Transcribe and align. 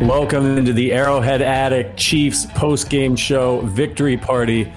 Welcome 0.00 0.58
into 0.58 0.72
the 0.72 0.92
Arrowhead 0.92 1.42
Addict 1.42 1.96
Chiefs 1.96 2.46
post-game 2.54 3.16
show 3.16 3.60
victory 3.60 4.16
party. 4.16 4.72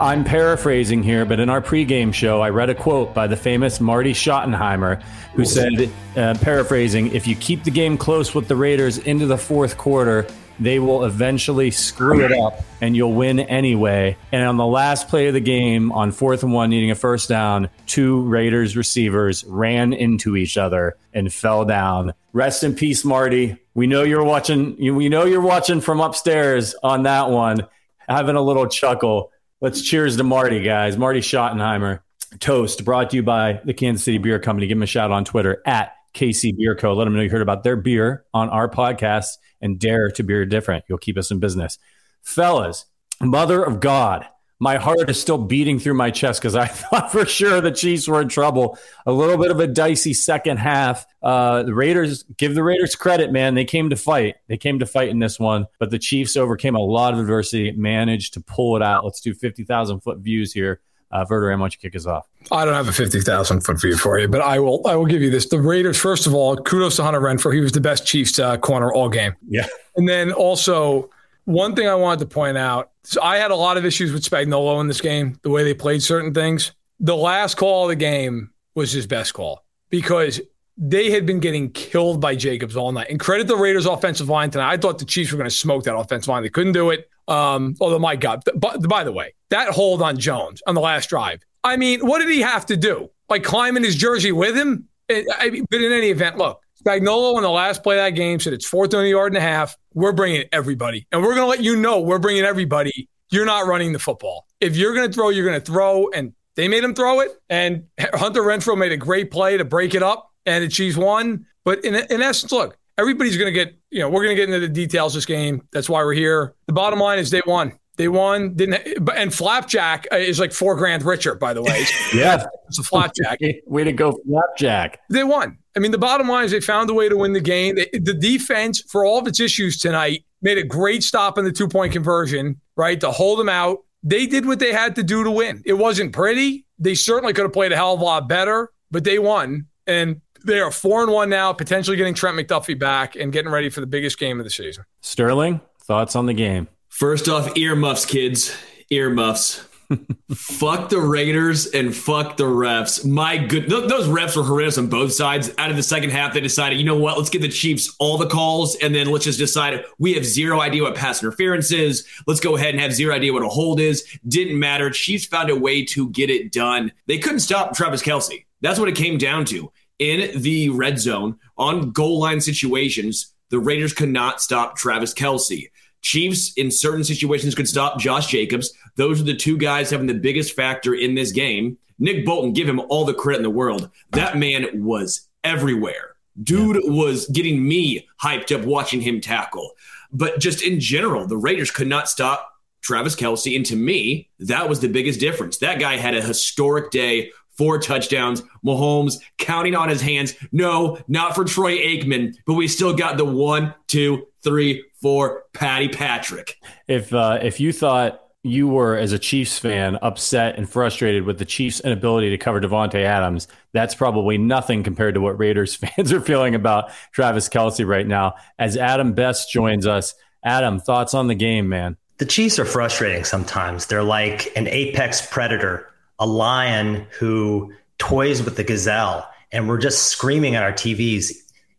I'm 0.00 0.24
paraphrasing 0.24 1.02
here, 1.02 1.24
but 1.24 1.40
in 1.40 1.50
our 1.50 1.60
pregame 1.60 2.12
show, 2.12 2.40
I 2.40 2.50
read 2.50 2.70
a 2.70 2.74
quote 2.74 3.12
by 3.12 3.26
the 3.26 3.36
famous 3.36 3.80
Marty 3.80 4.12
Schottenheimer, 4.12 5.02
who 5.34 5.44
said, 5.44 5.90
uh, 6.16 6.34
paraphrasing, 6.40 7.12
if 7.12 7.26
you 7.26 7.36
keep 7.36 7.64
the 7.64 7.70
game 7.70 7.98
close 7.98 8.34
with 8.34 8.48
the 8.48 8.56
Raiders 8.56 8.98
into 8.98 9.26
the 9.26 9.38
fourth 9.38 9.76
quarter, 9.76 10.26
they 10.60 10.78
will 10.78 11.04
eventually 11.04 11.70
screw 11.70 12.24
it 12.24 12.32
up 12.32 12.62
and 12.80 12.96
you'll 12.96 13.12
win 13.12 13.40
anyway. 13.40 14.16
And 14.30 14.46
on 14.46 14.56
the 14.56 14.66
last 14.66 15.08
play 15.08 15.28
of 15.28 15.34
the 15.34 15.40
game, 15.40 15.92
on 15.92 16.12
fourth 16.12 16.42
and 16.42 16.52
one, 16.52 16.70
needing 16.70 16.90
a 16.90 16.94
first 16.94 17.28
down, 17.28 17.68
two 17.86 18.22
Raiders 18.22 18.76
receivers 18.76 19.44
ran 19.44 19.92
into 19.92 20.36
each 20.36 20.56
other 20.56 20.96
and 21.12 21.32
fell 21.32 21.64
down. 21.64 22.14
Rest 22.32 22.64
in 22.64 22.74
peace, 22.74 23.04
Marty. 23.04 23.58
We 23.74 23.86
know 23.86 24.02
you're 24.02 24.24
watching. 24.24 24.76
We 24.76 25.08
know 25.08 25.24
you're 25.24 25.40
watching 25.40 25.80
from 25.80 26.00
upstairs 26.00 26.74
on 26.82 27.04
that 27.04 27.30
one, 27.30 27.66
having 28.08 28.36
a 28.36 28.42
little 28.42 28.66
chuckle. 28.66 29.30
Let's 29.60 29.82
cheers 29.82 30.16
to 30.16 30.24
Marty, 30.24 30.62
guys. 30.62 30.96
Marty 30.96 31.20
Schottenheimer. 31.20 32.00
Toast 32.40 32.84
brought 32.84 33.10
to 33.10 33.16
you 33.16 33.22
by 33.22 33.60
the 33.64 33.74
Kansas 33.74 34.04
City 34.04 34.18
Beer 34.18 34.38
Company. 34.38 34.66
Give 34.66 34.76
them 34.76 34.82
a 34.82 34.86
shout 34.86 35.10
on 35.10 35.24
Twitter 35.24 35.62
at 35.66 35.92
KC 36.14 36.56
Beer 36.56 36.74
Co. 36.74 36.94
Let 36.94 37.04
them 37.04 37.14
know 37.14 37.22
you 37.22 37.30
heard 37.30 37.42
about 37.42 37.62
their 37.62 37.76
beer 37.76 38.24
on 38.32 38.48
our 38.48 38.68
podcast 38.68 39.36
and 39.62 39.78
dare 39.78 40.10
to 40.10 40.22
be 40.22 40.44
different. 40.46 40.84
You'll 40.88 40.98
keep 40.98 41.16
us 41.16 41.30
in 41.30 41.38
business. 41.38 41.78
Fellas, 42.22 42.86
mother 43.20 43.62
of 43.62 43.80
God, 43.80 44.26
my 44.62 44.76
heart 44.76 45.10
is 45.10 45.20
still 45.20 45.38
beating 45.38 45.80
through 45.80 45.94
my 45.94 46.12
chest 46.12 46.40
because 46.40 46.54
I 46.54 46.66
thought 46.68 47.10
for 47.10 47.26
sure 47.26 47.60
the 47.60 47.72
Chiefs 47.72 48.06
were 48.06 48.20
in 48.20 48.28
trouble. 48.28 48.78
A 49.06 49.12
little 49.12 49.36
bit 49.36 49.50
of 49.50 49.58
a 49.58 49.66
dicey 49.66 50.14
second 50.14 50.58
half. 50.58 51.04
Uh, 51.20 51.64
the 51.64 51.74
Raiders, 51.74 52.22
give 52.36 52.54
the 52.54 52.62
Raiders 52.62 52.94
credit, 52.94 53.32
man. 53.32 53.54
They 53.54 53.64
came 53.64 53.90
to 53.90 53.96
fight. 53.96 54.36
They 54.46 54.56
came 54.56 54.78
to 54.78 54.86
fight 54.86 55.08
in 55.08 55.18
this 55.18 55.40
one, 55.40 55.66
but 55.80 55.90
the 55.90 55.98
Chiefs 55.98 56.36
overcame 56.36 56.76
a 56.76 56.80
lot 56.80 57.12
of 57.12 57.18
adversity, 57.18 57.72
managed 57.72 58.34
to 58.34 58.40
pull 58.40 58.76
it 58.76 58.82
out. 58.82 59.04
Let's 59.04 59.20
do 59.20 59.34
50,000 59.34 60.00
foot 60.00 60.18
views 60.18 60.52
here. 60.52 60.80
Uh, 61.12 61.24
Verderame, 61.24 61.58
why 61.58 61.64
don't 61.64 61.74
you 61.74 61.78
kick 61.78 61.94
us 61.94 62.06
off? 62.06 62.26
I 62.50 62.64
don't 62.64 62.74
have 62.74 62.88
a 62.88 62.92
50,000 62.92 63.60
foot 63.60 63.80
view 63.80 63.96
for 63.96 64.18
you, 64.18 64.28
but 64.28 64.40
I 64.40 64.58
will 64.58 64.86
I 64.86 64.96
will 64.96 65.06
give 65.06 65.20
you 65.22 65.30
this. 65.30 65.46
The 65.46 65.60
Raiders, 65.60 65.98
first 65.98 66.26
of 66.26 66.34
all, 66.34 66.56
kudos 66.56 66.96
to 66.96 67.02
Hunter 67.02 67.20
Renfrow. 67.20 67.52
He 67.52 67.60
was 67.60 67.72
the 67.72 67.80
best 67.80 68.06
Chiefs 68.06 68.38
uh, 68.38 68.56
corner 68.56 68.92
all 68.92 69.08
game. 69.08 69.34
Yeah. 69.48 69.66
And 69.96 70.08
then 70.08 70.32
also, 70.32 71.10
one 71.44 71.76
thing 71.76 71.86
I 71.86 71.94
wanted 71.94 72.20
to 72.20 72.26
point 72.26 72.56
out 72.56 72.92
so 73.04 73.20
I 73.22 73.36
had 73.36 73.50
a 73.50 73.56
lot 73.56 73.76
of 73.76 73.84
issues 73.84 74.12
with 74.12 74.22
Spagnuolo 74.22 74.80
in 74.80 74.86
this 74.86 75.00
game, 75.00 75.38
the 75.42 75.50
way 75.50 75.64
they 75.64 75.74
played 75.74 76.02
certain 76.02 76.32
things. 76.32 76.72
The 77.00 77.16
last 77.16 77.56
call 77.56 77.84
of 77.84 77.88
the 77.88 77.96
game 77.96 78.50
was 78.74 78.92
his 78.92 79.06
best 79.06 79.34
call 79.34 79.64
because 79.90 80.40
they 80.84 81.12
had 81.12 81.24
been 81.24 81.38
getting 81.38 81.70
killed 81.70 82.20
by 82.20 82.34
Jacobs 82.34 82.76
all 82.76 82.90
night. 82.90 83.06
And 83.08 83.20
credit 83.20 83.46
the 83.46 83.56
Raiders' 83.56 83.86
offensive 83.86 84.28
line 84.28 84.50
tonight. 84.50 84.72
I 84.72 84.76
thought 84.76 84.98
the 84.98 85.04
Chiefs 85.04 85.30
were 85.30 85.38
going 85.38 85.48
to 85.48 85.54
smoke 85.54 85.84
that 85.84 85.94
offensive 85.94 86.26
line. 86.26 86.42
They 86.42 86.48
couldn't 86.48 86.72
do 86.72 86.90
it. 86.90 87.08
Um, 87.28 87.76
although, 87.80 88.00
my 88.00 88.16
God, 88.16 88.42
but 88.56 88.88
by 88.88 89.04
the 89.04 89.12
way, 89.12 89.32
that 89.50 89.68
hold 89.68 90.02
on 90.02 90.18
Jones 90.18 90.60
on 90.66 90.74
the 90.74 90.80
last 90.80 91.08
drive. 91.08 91.40
I 91.62 91.76
mean, 91.76 92.00
what 92.04 92.18
did 92.18 92.28
he 92.28 92.40
have 92.40 92.66
to 92.66 92.76
do? 92.76 93.08
Like 93.28 93.44
climb 93.44 93.76
in 93.76 93.84
his 93.84 93.94
jersey 93.94 94.32
with 94.32 94.56
him? 94.56 94.88
I 95.08 95.50
mean, 95.50 95.64
but 95.70 95.80
in 95.80 95.92
any 95.92 96.10
event, 96.10 96.36
look, 96.36 96.60
Spagnuolo 96.84 97.36
in 97.36 97.42
the 97.42 97.50
last 97.50 97.84
play 97.84 97.96
of 97.96 98.04
that 98.04 98.16
game 98.16 98.40
said 98.40 98.52
it's 98.52 98.66
fourth 98.66 98.92
and 98.92 99.04
a 99.04 99.08
yard 99.08 99.32
and 99.32 99.38
a 99.38 99.40
half. 99.40 99.76
We're 99.94 100.12
bringing 100.12 100.46
everybody. 100.50 101.06
And 101.12 101.22
we're 101.22 101.34
going 101.34 101.42
to 101.42 101.46
let 101.46 101.62
you 101.62 101.76
know 101.76 102.00
we're 102.00 102.18
bringing 102.18 102.42
everybody. 102.42 103.08
You're 103.30 103.46
not 103.46 103.66
running 103.66 103.92
the 103.92 104.00
football. 104.00 104.48
If 104.60 104.76
you're 104.76 104.94
going 104.94 105.08
to 105.08 105.14
throw, 105.14 105.28
you're 105.28 105.46
going 105.46 105.60
to 105.60 105.64
throw. 105.64 106.10
And 106.10 106.32
they 106.56 106.66
made 106.66 106.82
him 106.82 106.94
throw 106.94 107.20
it. 107.20 107.30
And 107.48 107.84
Hunter 108.14 108.42
Renfrow 108.42 108.76
made 108.76 108.90
a 108.90 108.96
great 108.96 109.30
play 109.30 109.56
to 109.56 109.64
break 109.64 109.94
it 109.94 110.02
up. 110.02 110.31
And 110.46 110.70
Chiefs 110.70 110.96
won. 110.96 111.46
But 111.64 111.84
in, 111.84 111.94
in 111.94 112.22
essence, 112.22 112.52
look, 112.52 112.76
everybody's 112.98 113.36
going 113.36 113.52
to 113.52 113.64
get, 113.64 113.74
you 113.90 114.00
know, 114.00 114.08
we're 114.08 114.24
going 114.24 114.36
to 114.36 114.40
get 114.40 114.48
into 114.48 114.60
the 114.60 114.72
details 114.72 115.14
this 115.14 115.26
game. 115.26 115.66
That's 115.72 115.88
why 115.88 116.02
we're 116.04 116.14
here. 116.14 116.54
The 116.66 116.72
bottom 116.72 116.98
line 116.98 117.18
is 117.18 117.30
they 117.30 117.42
won. 117.46 117.72
They 117.96 118.08
won, 118.08 118.54
didn't, 118.54 119.10
and 119.14 119.34
Flapjack 119.34 120.06
uh, 120.10 120.16
is 120.16 120.40
like 120.40 120.52
four 120.52 120.74
grand 120.76 121.02
richer, 121.02 121.34
by 121.34 121.52
the 121.52 121.62
way. 121.62 121.84
yeah, 122.14 122.46
it's 122.66 122.78
a 122.78 122.82
Flapjack. 122.82 123.38
way 123.66 123.84
to 123.84 123.92
go, 123.92 124.18
Flapjack. 124.26 124.98
They 125.10 125.24
won. 125.24 125.58
I 125.76 125.78
mean, 125.78 125.90
the 125.90 125.98
bottom 125.98 126.26
line 126.26 126.46
is 126.46 126.52
they 126.52 126.60
found 126.60 126.88
a 126.88 126.94
way 126.94 127.10
to 127.10 127.16
win 127.18 127.34
the 127.34 127.40
game. 127.40 127.74
The 127.74 128.14
defense, 128.18 128.80
for 128.80 129.04
all 129.04 129.18
of 129.18 129.26
its 129.26 129.40
issues 129.40 129.78
tonight, 129.78 130.24
made 130.40 130.56
a 130.56 130.62
great 130.62 131.02
stop 131.02 131.36
in 131.36 131.44
the 131.44 131.52
two 131.52 131.68
point 131.68 131.92
conversion, 131.92 132.58
right, 132.76 132.98
to 133.00 133.10
hold 133.10 133.38
them 133.38 133.50
out. 133.50 133.80
They 134.02 134.26
did 134.26 134.46
what 134.46 134.58
they 134.58 134.72
had 134.72 134.96
to 134.96 135.02
do 135.02 135.22
to 135.22 135.30
win. 135.30 135.62
It 135.66 135.74
wasn't 135.74 136.12
pretty. 136.12 136.64
They 136.78 136.94
certainly 136.94 137.34
could 137.34 137.44
have 137.44 137.52
played 137.52 137.72
a 137.72 137.76
hell 137.76 137.94
of 137.94 138.00
a 138.00 138.04
lot 138.04 138.26
better, 138.26 138.70
but 138.90 139.04
they 139.04 139.18
won. 139.18 139.66
And 139.86 140.22
they 140.44 140.60
are 140.60 140.70
four 140.70 141.02
and 141.02 141.12
one 141.12 141.28
now, 141.28 141.52
potentially 141.52 141.96
getting 141.96 142.14
Trent 142.14 142.36
McDuffie 142.36 142.78
back 142.78 143.16
and 143.16 143.32
getting 143.32 143.50
ready 143.50 143.70
for 143.70 143.80
the 143.80 143.86
biggest 143.86 144.18
game 144.18 144.38
of 144.38 144.44
the 144.44 144.50
season. 144.50 144.84
Sterling, 145.00 145.60
thoughts 145.80 146.16
on 146.16 146.26
the 146.26 146.34
game? 146.34 146.68
First 146.88 147.28
off, 147.28 147.56
earmuffs, 147.56 148.04
kids. 148.04 148.56
Earmuffs. 148.90 149.66
fuck 150.34 150.88
the 150.88 151.00
Raiders 151.00 151.66
and 151.66 151.94
fuck 151.94 152.36
the 152.36 152.44
refs. 152.44 153.04
My 153.04 153.36
good, 153.36 153.68
those 153.68 154.06
refs 154.06 154.36
were 154.36 154.42
horrendous 154.42 154.78
on 154.78 154.88
both 154.88 155.12
sides. 155.12 155.50
Out 155.58 155.70
of 155.70 155.76
the 155.76 155.82
second 155.82 156.10
half, 156.10 156.34
they 156.34 156.40
decided, 156.40 156.78
you 156.78 156.84
know 156.84 156.96
what? 156.96 157.16
Let's 157.16 157.30
give 157.30 157.42
the 157.42 157.48
Chiefs 157.48 157.94
all 157.98 158.18
the 158.18 158.28
calls, 158.28 158.76
and 158.76 158.94
then 158.94 159.08
let's 159.08 159.24
just 159.24 159.38
decide 159.38 159.84
we 159.98 160.14
have 160.14 160.24
zero 160.24 160.60
idea 160.60 160.82
what 160.82 160.94
pass 160.94 161.22
interference 161.22 161.72
is. 161.72 162.06
Let's 162.26 162.40
go 162.40 162.56
ahead 162.56 162.74
and 162.74 162.80
have 162.80 162.92
zero 162.92 163.14
idea 163.14 163.32
what 163.32 163.42
a 163.42 163.48
hold 163.48 163.80
is. 163.80 164.06
Didn't 164.26 164.58
matter. 164.58 164.90
Chiefs 164.90 165.26
found 165.26 165.50
a 165.50 165.56
way 165.56 165.84
to 165.86 166.08
get 166.10 166.30
it 166.30 166.52
done. 166.52 166.92
They 167.06 167.18
couldn't 167.18 167.40
stop 167.40 167.74
Travis 167.74 168.02
Kelce. 168.02 168.44
That's 168.60 168.78
what 168.78 168.88
it 168.88 168.94
came 168.94 169.18
down 169.18 169.44
to. 169.46 169.72
In 170.02 170.42
the 170.42 170.68
red 170.70 170.98
zone, 170.98 171.38
on 171.56 171.92
goal 171.92 172.18
line 172.18 172.40
situations, 172.40 173.32
the 173.50 173.60
Raiders 173.60 173.92
could 173.92 174.08
not 174.08 174.42
stop 174.42 174.74
Travis 174.74 175.14
Kelce. 175.14 175.70
Chiefs 176.00 176.52
in 176.54 176.72
certain 176.72 177.04
situations 177.04 177.54
could 177.54 177.68
stop 177.68 178.00
Josh 178.00 178.26
Jacobs. 178.26 178.72
Those 178.96 179.20
are 179.20 179.24
the 179.24 179.36
two 179.36 179.56
guys 179.56 179.90
having 179.90 180.08
the 180.08 180.14
biggest 180.14 180.56
factor 180.56 180.92
in 180.92 181.14
this 181.14 181.30
game. 181.30 181.78
Nick 182.00 182.26
Bolton, 182.26 182.52
give 182.52 182.68
him 182.68 182.80
all 182.88 183.04
the 183.04 183.14
credit 183.14 183.38
in 183.38 183.42
the 183.44 183.50
world. 183.50 183.90
That 184.10 184.36
man 184.36 184.82
was 184.82 185.28
everywhere. 185.44 186.16
Dude 186.42 186.82
yeah. 186.82 186.90
was 186.90 187.28
getting 187.28 187.64
me 187.64 188.08
hyped 188.20 188.52
up 188.52 188.66
watching 188.66 189.00
him 189.00 189.20
tackle. 189.20 189.70
But 190.10 190.40
just 190.40 190.64
in 190.64 190.80
general, 190.80 191.28
the 191.28 191.36
Raiders 191.36 191.70
could 191.70 191.86
not 191.86 192.08
stop 192.08 192.50
Travis 192.80 193.14
Kelce. 193.14 193.54
And 193.54 193.64
to 193.66 193.76
me, 193.76 194.30
that 194.40 194.68
was 194.68 194.80
the 194.80 194.88
biggest 194.88 195.20
difference. 195.20 195.58
That 195.58 195.78
guy 195.78 195.96
had 195.96 196.16
a 196.16 196.22
historic 196.22 196.90
day 196.90 197.30
four 197.56 197.78
touchdowns. 197.78 198.42
Mahomes 198.64 199.20
counting 199.38 199.74
on 199.74 199.88
his 199.88 200.00
hands. 200.00 200.34
No, 200.52 200.98
not 201.08 201.34
for 201.34 201.44
Troy 201.44 201.78
Aikman, 201.78 202.36
but 202.46 202.54
we 202.54 202.68
still 202.68 202.94
got 202.94 203.16
the 203.16 203.24
one, 203.24 203.74
two, 203.86 204.26
three, 204.42 204.84
four, 205.00 205.44
Patty 205.52 205.88
Patrick. 205.88 206.56
If 206.88 207.12
uh, 207.12 207.38
if 207.42 207.60
you 207.60 207.72
thought 207.72 208.20
you 208.44 208.66
were 208.66 208.96
as 208.96 209.12
a 209.12 209.18
Chiefs 209.18 209.58
fan 209.58 209.96
upset 210.02 210.56
and 210.56 210.68
frustrated 210.68 211.24
with 211.24 211.38
the 211.38 211.44
Chiefs' 211.44 211.80
inability 211.80 212.30
to 212.30 212.38
cover 212.38 212.60
Davante 212.60 213.04
Adams, 213.04 213.46
that's 213.72 213.94
probably 213.94 214.36
nothing 214.36 214.82
compared 214.82 215.14
to 215.14 215.20
what 215.20 215.38
Raiders 215.38 215.74
fans 215.96 216.12
are 216.12 216.20
feeling 216.20 216.54
about 216.54 216.90
Travis 217.12 217.48
Kelce 217.48 217.86
right 217.86 218.06
now. 218.06 218.34
As 218.58 218.76
Adam 218.76 219.12
Best 219.12 219.52
joins 219.52 219.86
us, 219.86 220.14
Adam, 220.44 220.80
thoughts 220.80 221.14
on 221.14 221.28
the 221.28 221.36
game, 221.36 221.68
man? 221.68 221.96
The 222.18 222.26
Chiefs 222.26 222.58
are 222.58 222.64
frustrating 222.64 223.24
sometimes. 223.24 223.86
They're 223.86 224.02
like 224.02 224.52
an 224.56 224.68
apex 224.68 225.24
predator 225.26 225.91
a 226.22 226.26
lion 226.26 227.04
who 227.18 227.72
toys 227.98 228.44
with 228.44 228.56
the 228.56 228.62
gazelle 228.62 229.28
and 229.50 229.68
we're 229.68 229.76
just 229.76 230.04
screaming 230.04 230.54
at 230.54 230.62
our 230.62 230.72
TVs, 230.72 231.32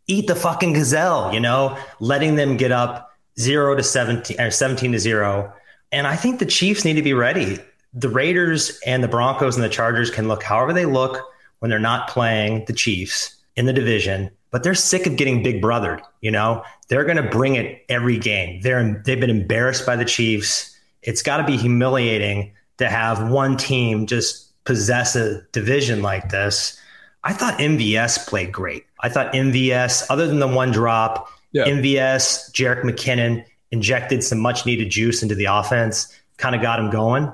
eat 0.08 0.28
the 0.28 0.36
fucking 0.36 0.74
gazelle, 0.74 1.34
you 1.34 1.40
know, 1.40 1.78
letting 2.02 2.36
them 2.36 2.58
get 2.58 2.70
up 2.70 3.10
zero 3.40 3.74
to 3.74 3.82
17 3.82 4.40
or 4.42 4.52
17 4.52 4.92
to 4.92 5.00
zero. 5.00 5.52
And 5.94 6.06
I 6.06 6.18
think 6.18 6.40
the 6.40 6.46
Chiefs 6.46 6.84
need 6.84 6.96
to 6.96 7.02
be 7.02 7.14
ready. 7.14 7.58
The 7.94 8.10
Raiders 8.10 8.78
and 8.86 9.02
the 9.02 9.08
Broncos 9.08 9.56
and 9.56 9.64
the 9.64 9.70
Chargers 9.70 10.12
can 10.12 10.28
look 10.28 10.44
however 10.44 10.74
they 10.74 10.86
look 10.86 11.26
when 11.60 11.70
they're 11.70 11.80
not 11.80 12.10
playing 12.10 12.66
the 12.66 12.74
Chiefs 12.74 13.38
in 13.56 13.66
the 13.66 13.72
division, 13.72 14.30
but 14.52 14.64
they're 14.64 14.76
sick 14.76 15.08
of 15.08 15.16
getting 15.16 15.42
big 15.42 15.62
brothered. 15.62 16.02
You 16.20 16.32
know, 16.32 16.64
they're 16.90 17.06
going 17.06 17.16
to 17.16 17.30
bring 17.30 17.56
it 17.56 17.86
every 17.88 18.18
game. 18.18 18.60
They're 18.60 19.02
they've 19.06 19.22
been 19.22 19.30
embarrassed 19.30 19.86
by 19.86 19.96
the 19.96 20.04
Chiefs. 20.04 20.78
It's 21.02 21.22
got 21.22 21.38
to 21.38 21.46
be 21.46 21.56
humiliating 21.56 22.52
to 22.78 22.90
have 22.90 23.30
one 23.30 23.58
team 23.58 24.08
just 24.08 24.52
possess 24.66 25.16
a 25.16 25.42
division 25.52 26.02
like 26.02 26.30
this. 26.30 26.80
I 27.24 27.34
thought 27.34 27.60
MVS 27.60 28.28
played 28.28 28.52
great. 28.52 28.86
I 29.02 29.10
thought 29.10 29.34
MVS, 29.34 30.06
other 30.10 30.28
than 30.28 30.40
the 30.40 30.48
one 30.48 30.72
drop, 30.72 31.30
yeah. 31.52 31.66
MVS, 31.66 32.52
Jerick 32.52 32.82
McKinnon 32.82 33.46
injected 33.72 34.24
some 34.24 34.40
much 34.40 34.66
needed 34.66 34.90
juice 34.90 35.24
into 35.24 35.36
the 35.36 35.46
offense, 35.46 36.14
kind 36.38 36.56
of 36.56 36.62
got 36.62 36.80
him 36.80 36.90
going. 36.90 37.32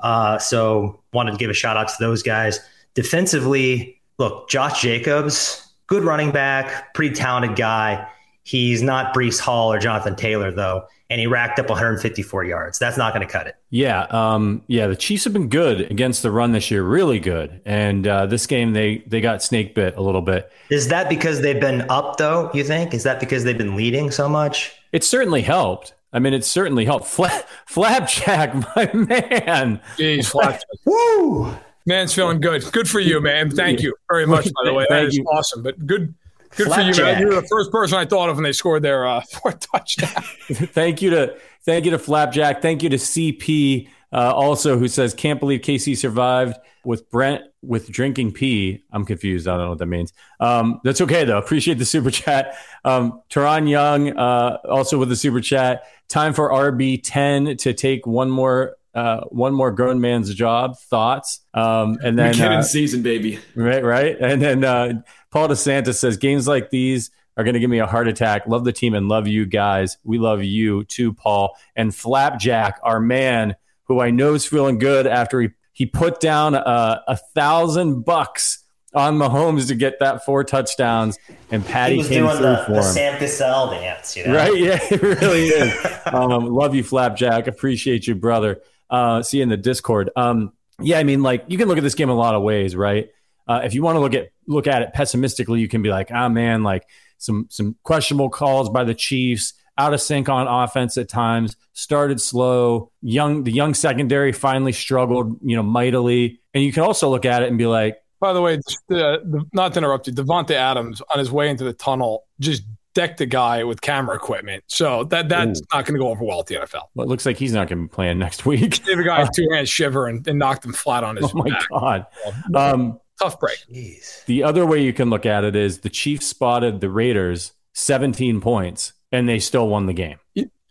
Uh, 0.00 0.38
so 0.38 1.00
wanted 1.12 1.32
to 1.32 1.36
give 1.36 1.50
a 1.50 1.54
shout 1.54 1.76
out 1.76 1.88
to 1.88 1.94
those 1.98 2.22
guys. 2.22 2.60
Defensively, 2.94 4.00
look, 4.18 4.48
Josh 4.48 4.80
Jacobs, 4.82 5.66
good 5.86 6.04
running 6.04 6.30
back, 6.30 6.94
pretty 6.94 7.14
talented 7.14 7.56
guy. 7.56 8.08
He's 8.44 8.82
not 8.82 9.14
Breece 9.14 9.40
Hall 9.40 9.72
or 9.72 9.78
Jonathan 9.78 10.14
Taylor, 10.16 10.52
though. 10.52 10.86
and 11.10 11.18
he 11.20 11.26
racked 11.26 11.58
up 11.58 11.68
154 11.68 12.44
yards. 12.44 12.78
That's 12.78 12.96
not 12.96 13.14
going 13.14 13.26
to 13.26 13.32
cut 13.32 13.46
it. 13.46 13.56
Yeah, 13.70 14.02
um, 14.10 14.62
yeah. 14.68 14.86
The 14.86 14.96
Chiefs 14.96 15.24
have 15.24 15.32
been 15.32 15.48
good 15.48 15.80
against 15.90 16.22
the 16.22 16.30
run 16.30 16.52
this 16.52 16.70
year, 16.70 16.82
really 16.82 17.18
good. 17.20 17.60
And 17.64 18.06
uh, 18.06 18.26
this 18.26 18.46
game, 18.46 18.72
they 18.72 18.98
they 19.06 19.20
got 19.20 19.42
snake 19.42 19.74
bit 19.74 19.96
a 19.96 20.02
little 20.02 20.22
bit. 20.22 20.50
Is 20.70 20.88
that 20.88 21.08
because 21.08 21.40
they've 21.40 21.60
been 21.60 21.82
up 21.90 22.16
though? 22.18 22.50
You 22.54 22.64
think? 22.64 22.94
Is 22.94 23.02
that 23.02 23.18
because 23.20 23.44
they've 23.44 23.58
been 23.58 23.76
leading 23.76 24.10
so 24.10 24.28
much? 24.28 24.72
It 24.92 25.02
certainly 25.04 25.42
helped. 25.42 25.94
I 26.12 26.20
mean, 26.20 26.32
it 26.32 26.44
certainly 26.44 26.84
helped. 26.84 27.06
Fla- 27.06 27.42
Flapjack, 27.66 28.54
my 28.76 28.90
man. 28.92 29.80
Jeez, 29.96 30.26
Flapjack. 30.30 30.62
Woo! 30.84 31.52
Man's 31.86 32.14
feeling 32.14 32.40
good. 32.40 32.64
Good 32.72 32.88
for 32.88 33.00
you, 33.00 33.20
man. 33.20 33.50
Thank 33.50 33.82
you 33.82 33.94
very 34.10 34.26
much, 34.26 34.44
by 34.44 34.64
the 34.64 34.72
way. 34.72 34.86
That 34.90 35.00
Thank 35.02 35.12
you. 35.14 35.24
awesome. 35.24 35.62
But 35.62 35.86
good 35.86 36.14
good 36.56 36.72
for 36.72 36.80
you, 36.80 36.94
man. 37.02 37.20
You 37.20 37.28
were 37.28 37.34
the 37.34 37.46
first 37.46 37.70
person 37.70 37.98
I 37.98 38.04
thought 38.04 38.28
of 38.28 38.36
when 38.36 38.44
they 38.44 38.52
scored 38.52 38.82
their 38.82 39.06
uh, 39.06 39.20
fourth 39.32 39.60
touchdown. 39.72 40.22
thank 40.72 41.02
you 41.02 41.10
to 41.10 41.36
thank 41.62 41.84
you 41.84 41.90
to 41.92 41.98
Flapjack. 41.98 42.62
Thank 42.62 42.82
you 42.82 42.88
to 42.90 42.96
CP 42.96 43.88
uh, 44.12 44.32
also 44.32 44.78
who 44.78 44.86
says 44.86 45.12
can't 45.12 45.40
believe 45.40 45.60
KC 45.60 45.96
survived 45.96 46.56
with 46.84 47.10
Brent 47.10 47.42
with 47.62 47.90
drinking 47.90 48.32
pee. 48.32 48.82
I'm 48.92 49.04
confused. 49.04 49.48
I 49.48 49.56
don't 49.56 49.64
know 49.64 49.70
what 49.70 49.78
that 49.78 49.86
means. 49.86 50.12
Um, 50.38 50.80
that's 50.84 51.00
okay 51.00 51.24
though. 51.24 51.38
Appreciate 51.38 51.78
the 51.78 51.84
super 51.84 52.10
chat. 52.10 52.56
Um, 52.84 53.22
Teron 53.28 53.68
Young 53.68 54.16
uh, 54.16 54.58
also 54.68 54.98
with 54.98 55.08
the 55.08 55.16
super 55.16 55.40
chat. 55.40 55.84
Time 56.08 56.32
for 56.32 56.50
RB 56.50 57.00
ten 57.02 57.56
to 57.58 57.72
take 57.72 58.06
one 58.06 58.30
more. 58.30 58.76
Uh, 58.94 59.22
one 59.24 59.52
more 59.52 59.72
grown 59.72 60.00
man's 60.00 60.32
job. 60.34 60.78
Thoughts, 60.78 61.40
um, 61.52 61.98
and 62.04 62.18
then 62.18 62.32
McKinnon 62.34 62.58
uh, 62.58 62.62
season, 62.62 63.02
baby. 63.02 63.40
Right, 63.56 63.82
right. 63.82 64.16
And 64.20 64.40
then 64.40 64.62
uh, 64.64 65.02
Paul 65.30 65.48
DeSantis 65.48 65.96
says 65.96 66.16
games 66.16 66.46
like 66.46 66.70
these 66.70 67.10
are 67.36 67.42
going 67.42 67.54
to 67.54 67.60
give 67.60 67.70
me 67.70 67.80
a 67.80 67.86
heart 67.86 68.06
attack. 68.06 68.46
Love 68.46 68.64
the 68.64 68.72
team 68.72 68.94
and 68.94 69.08
love 69.08 69.26
you 69.26 69.46
guys. 69.46 69.98
We 70.04 70.18
love 70.18 70.44
you 70.44 70.84
too, 70.84 71.12
Paul. 71.12 71.56
And 71.74 71.92
Flapjack, 71.94 72.78
our 72.84 73.00
man, 73.00 73.56
who 73.84 74.00
I 74.00 74.10
know 74.10 74.34
is 74.34 74.46
feeling 74.46 74.78
good 74.78 75.06
after 75.08 75.40
he, 75.40 75.48
he 75.72 75.86
put 75.86 76.20
down 76.20 76.54
a, 76.54 77.02
a 77.08 77.16
thousand 77.34 78.04
bucks 78.04 78.60
on 78.94 79.18
Mahomes 79.18 79.66
to 79.68 79.74
get 79.74 79.98
that 79.98 80.24
four 80.24 80.44
touchdowns, 80.44 81.18
and 81.50 81.66
Patty 81.66 81.94
He 81.94 81.98
was 81.98 82.08
came 82.08 82.22
doing 82.24 82.36
through 82.36 82.46
the, 82.46 82.56
for 82.58 82.72
the 82.74 82.78
him. 82.78 82.84
Sam 82.84 83.18
Cassell 83.18 83.70
dance, 83.70 84.16
you 84.16 84.26
know? 84.26 84.36
Right? 84.36 84.56
Yeah, 84.56 84.78
it 84.80 85.02
really 85.02 85.46
is. 85.46 85.84
um, 86.06 86.46
love 86.46 86.76
you, 86.76 86.84
Flapjack. 86.84 87.48
Appreciate 87.48 88.06
you, 88.06 88.14
brother. 88.14 88.60
Uh, 88.90 89.22
see 89.22 89.40
in 89.40 89.48
the 89.48 89.56
Discord. 89.56 90.10
Um, 90.16 90.52
yeah, 90.80 90.98
I 90.98 91.04
mean, 91.04 91.22
like 91.22 91.44
you 91.48 91.58
can 91.58 91.68
look 91.68 91.78
at 91.78 91.84
this 91.84 91.94
game 91.94 92.10
a 92.10 92.14
lot 92.14 92.34
of 92.34 92.42
ways, 92.42 92.76
right? 92.76 93.08
Uh, 93.46 93.60
if 93.64 93.74
you 93.74 93.82
want 93.82 93.96
to 93.96 94.00
look 94.00 94.14
at 94.14 94.28
look 94.46 94.66
at 94.66 94.82
it 94.82 94.92
pessimistically, 94.92 95.60
you 95.60 95.68
can 95.68 95.82
be 95.82 95.90
like, 95.90 96.10
ah, 96.12 96.28
man, 96.28 96.62
like 96.62 96.86
some 97.18 97.46
some 97.50 97.76
questionable 97.82 98.30
calls 98.30 98.70
by 98.70 98.84
the 98.84 98.94
Chiefs, 98.94 99.54
out 99.76 99.94
of 99.94 100.00
sync 100.00 100.28
on 100.28 100.46
offense 100.46 100.96
at 100.98 101.08
times, 101.08 101.56
started 101.72 102.20
slow. 102.20 102.90
Young, 103.02 103.44
the 103.44 103.52
young 103.52 103.74
secondary 103.74 104.32
finally 104.32 104.72
struggled, 104.72 105.38
you 105.42 105.56
know, 105.56 105.62
mightily. 105.62 106.40
And 106.52 106.62
you 106.62 106.72
can 106.72 106.82
also 106.82 107.10
look 107.10 107.24
at 107.24 107.42
it 107.42 107.48
and 107.48 107.58
be 107.58 107.66
like, 107.66 107.98
By 108.20 108.32
the 108.32 108.40
way, 108.40 108.58
the, 108.88 109.44
not 109.52 109.72
to 109.74 109.78
interrupt 109.78 110.06
you, 110.06 110.12
Davante 110.12 110.52
Adams 110.52 111.02
on 111.12 111.18
his 111.18 111.30
way 111.30 111.48
into 111.48 111.64
the 111.64 111.72
tunnel 111.72 112.24
just 112.40 112.62
decked 112.94 113.20
a 113.20 113.26
guy 113.26 113.64
with 113.64 113.80
camera 113.80 114.16
equipment. 114.16 114.64
So 114.68 115.04
that 115.04 115.28
that's 115.28 115.60
not 115.72 115.84
going 115.84 115.94
to 115.94 115.98
go 115.98 116.08
over 116.08 116.24
well 116.24 116.40
at 116.40 116.46
the 116.46 116.56
NFL. 116.56 116.82
well, 116.94 117.06
it 117.06 117.08
looks 117.10 117.26
like 117.26 117.36
he's 117.36 117.52
not 117.52 117.68
going 117.68 117.82
to 117.82 117.88
be 117.88 117.92
playing 117.94 118.18
next 118.18 118.46
week. 118.46 118.84
Gave 118.84 118.98
a 118.98 119.04
guy 119.04 119.22
a 119.22 119.28
two 119.34 119.48
hands 119.52 119.68
shiver 119.68 120.06
and, 120.06 120.26
and 120.26 120.38
knocked 120.38 120.64
him 120.64 120.72
flat 120.72 121.04
on 121.04 121.16
his 121.16 121.30
oh 121.34 121.38
my 121.38 121.50
back. 121.50 121.68
god. 121.70 122.06
Um, 122.54 123.00
Tough 123.20 123.38
break. 123.38 123.58
Jeez. 123.72 124.24
The 124.24 124.42
other 124.42 124.66
way 124.66 124.82
you 124.82 124.92
can 124.92 125.10
look 125.10 125.26
at 125.26 125.44
it 125.44 125.54
is 125.54 125.80
the 125.80 125.88
Chiefs 125.90 126.26
spotted 126.26 126.80
the 126.80 126.88
Raiders 126.90 127.52
17 127.74 128.40
points 128.40 128.92
and 129.12 129.28
they 129.28 129.38
still 129.38 129.68
won 129.68 129.86
the 129.86 129.92
game. 129.92 130.18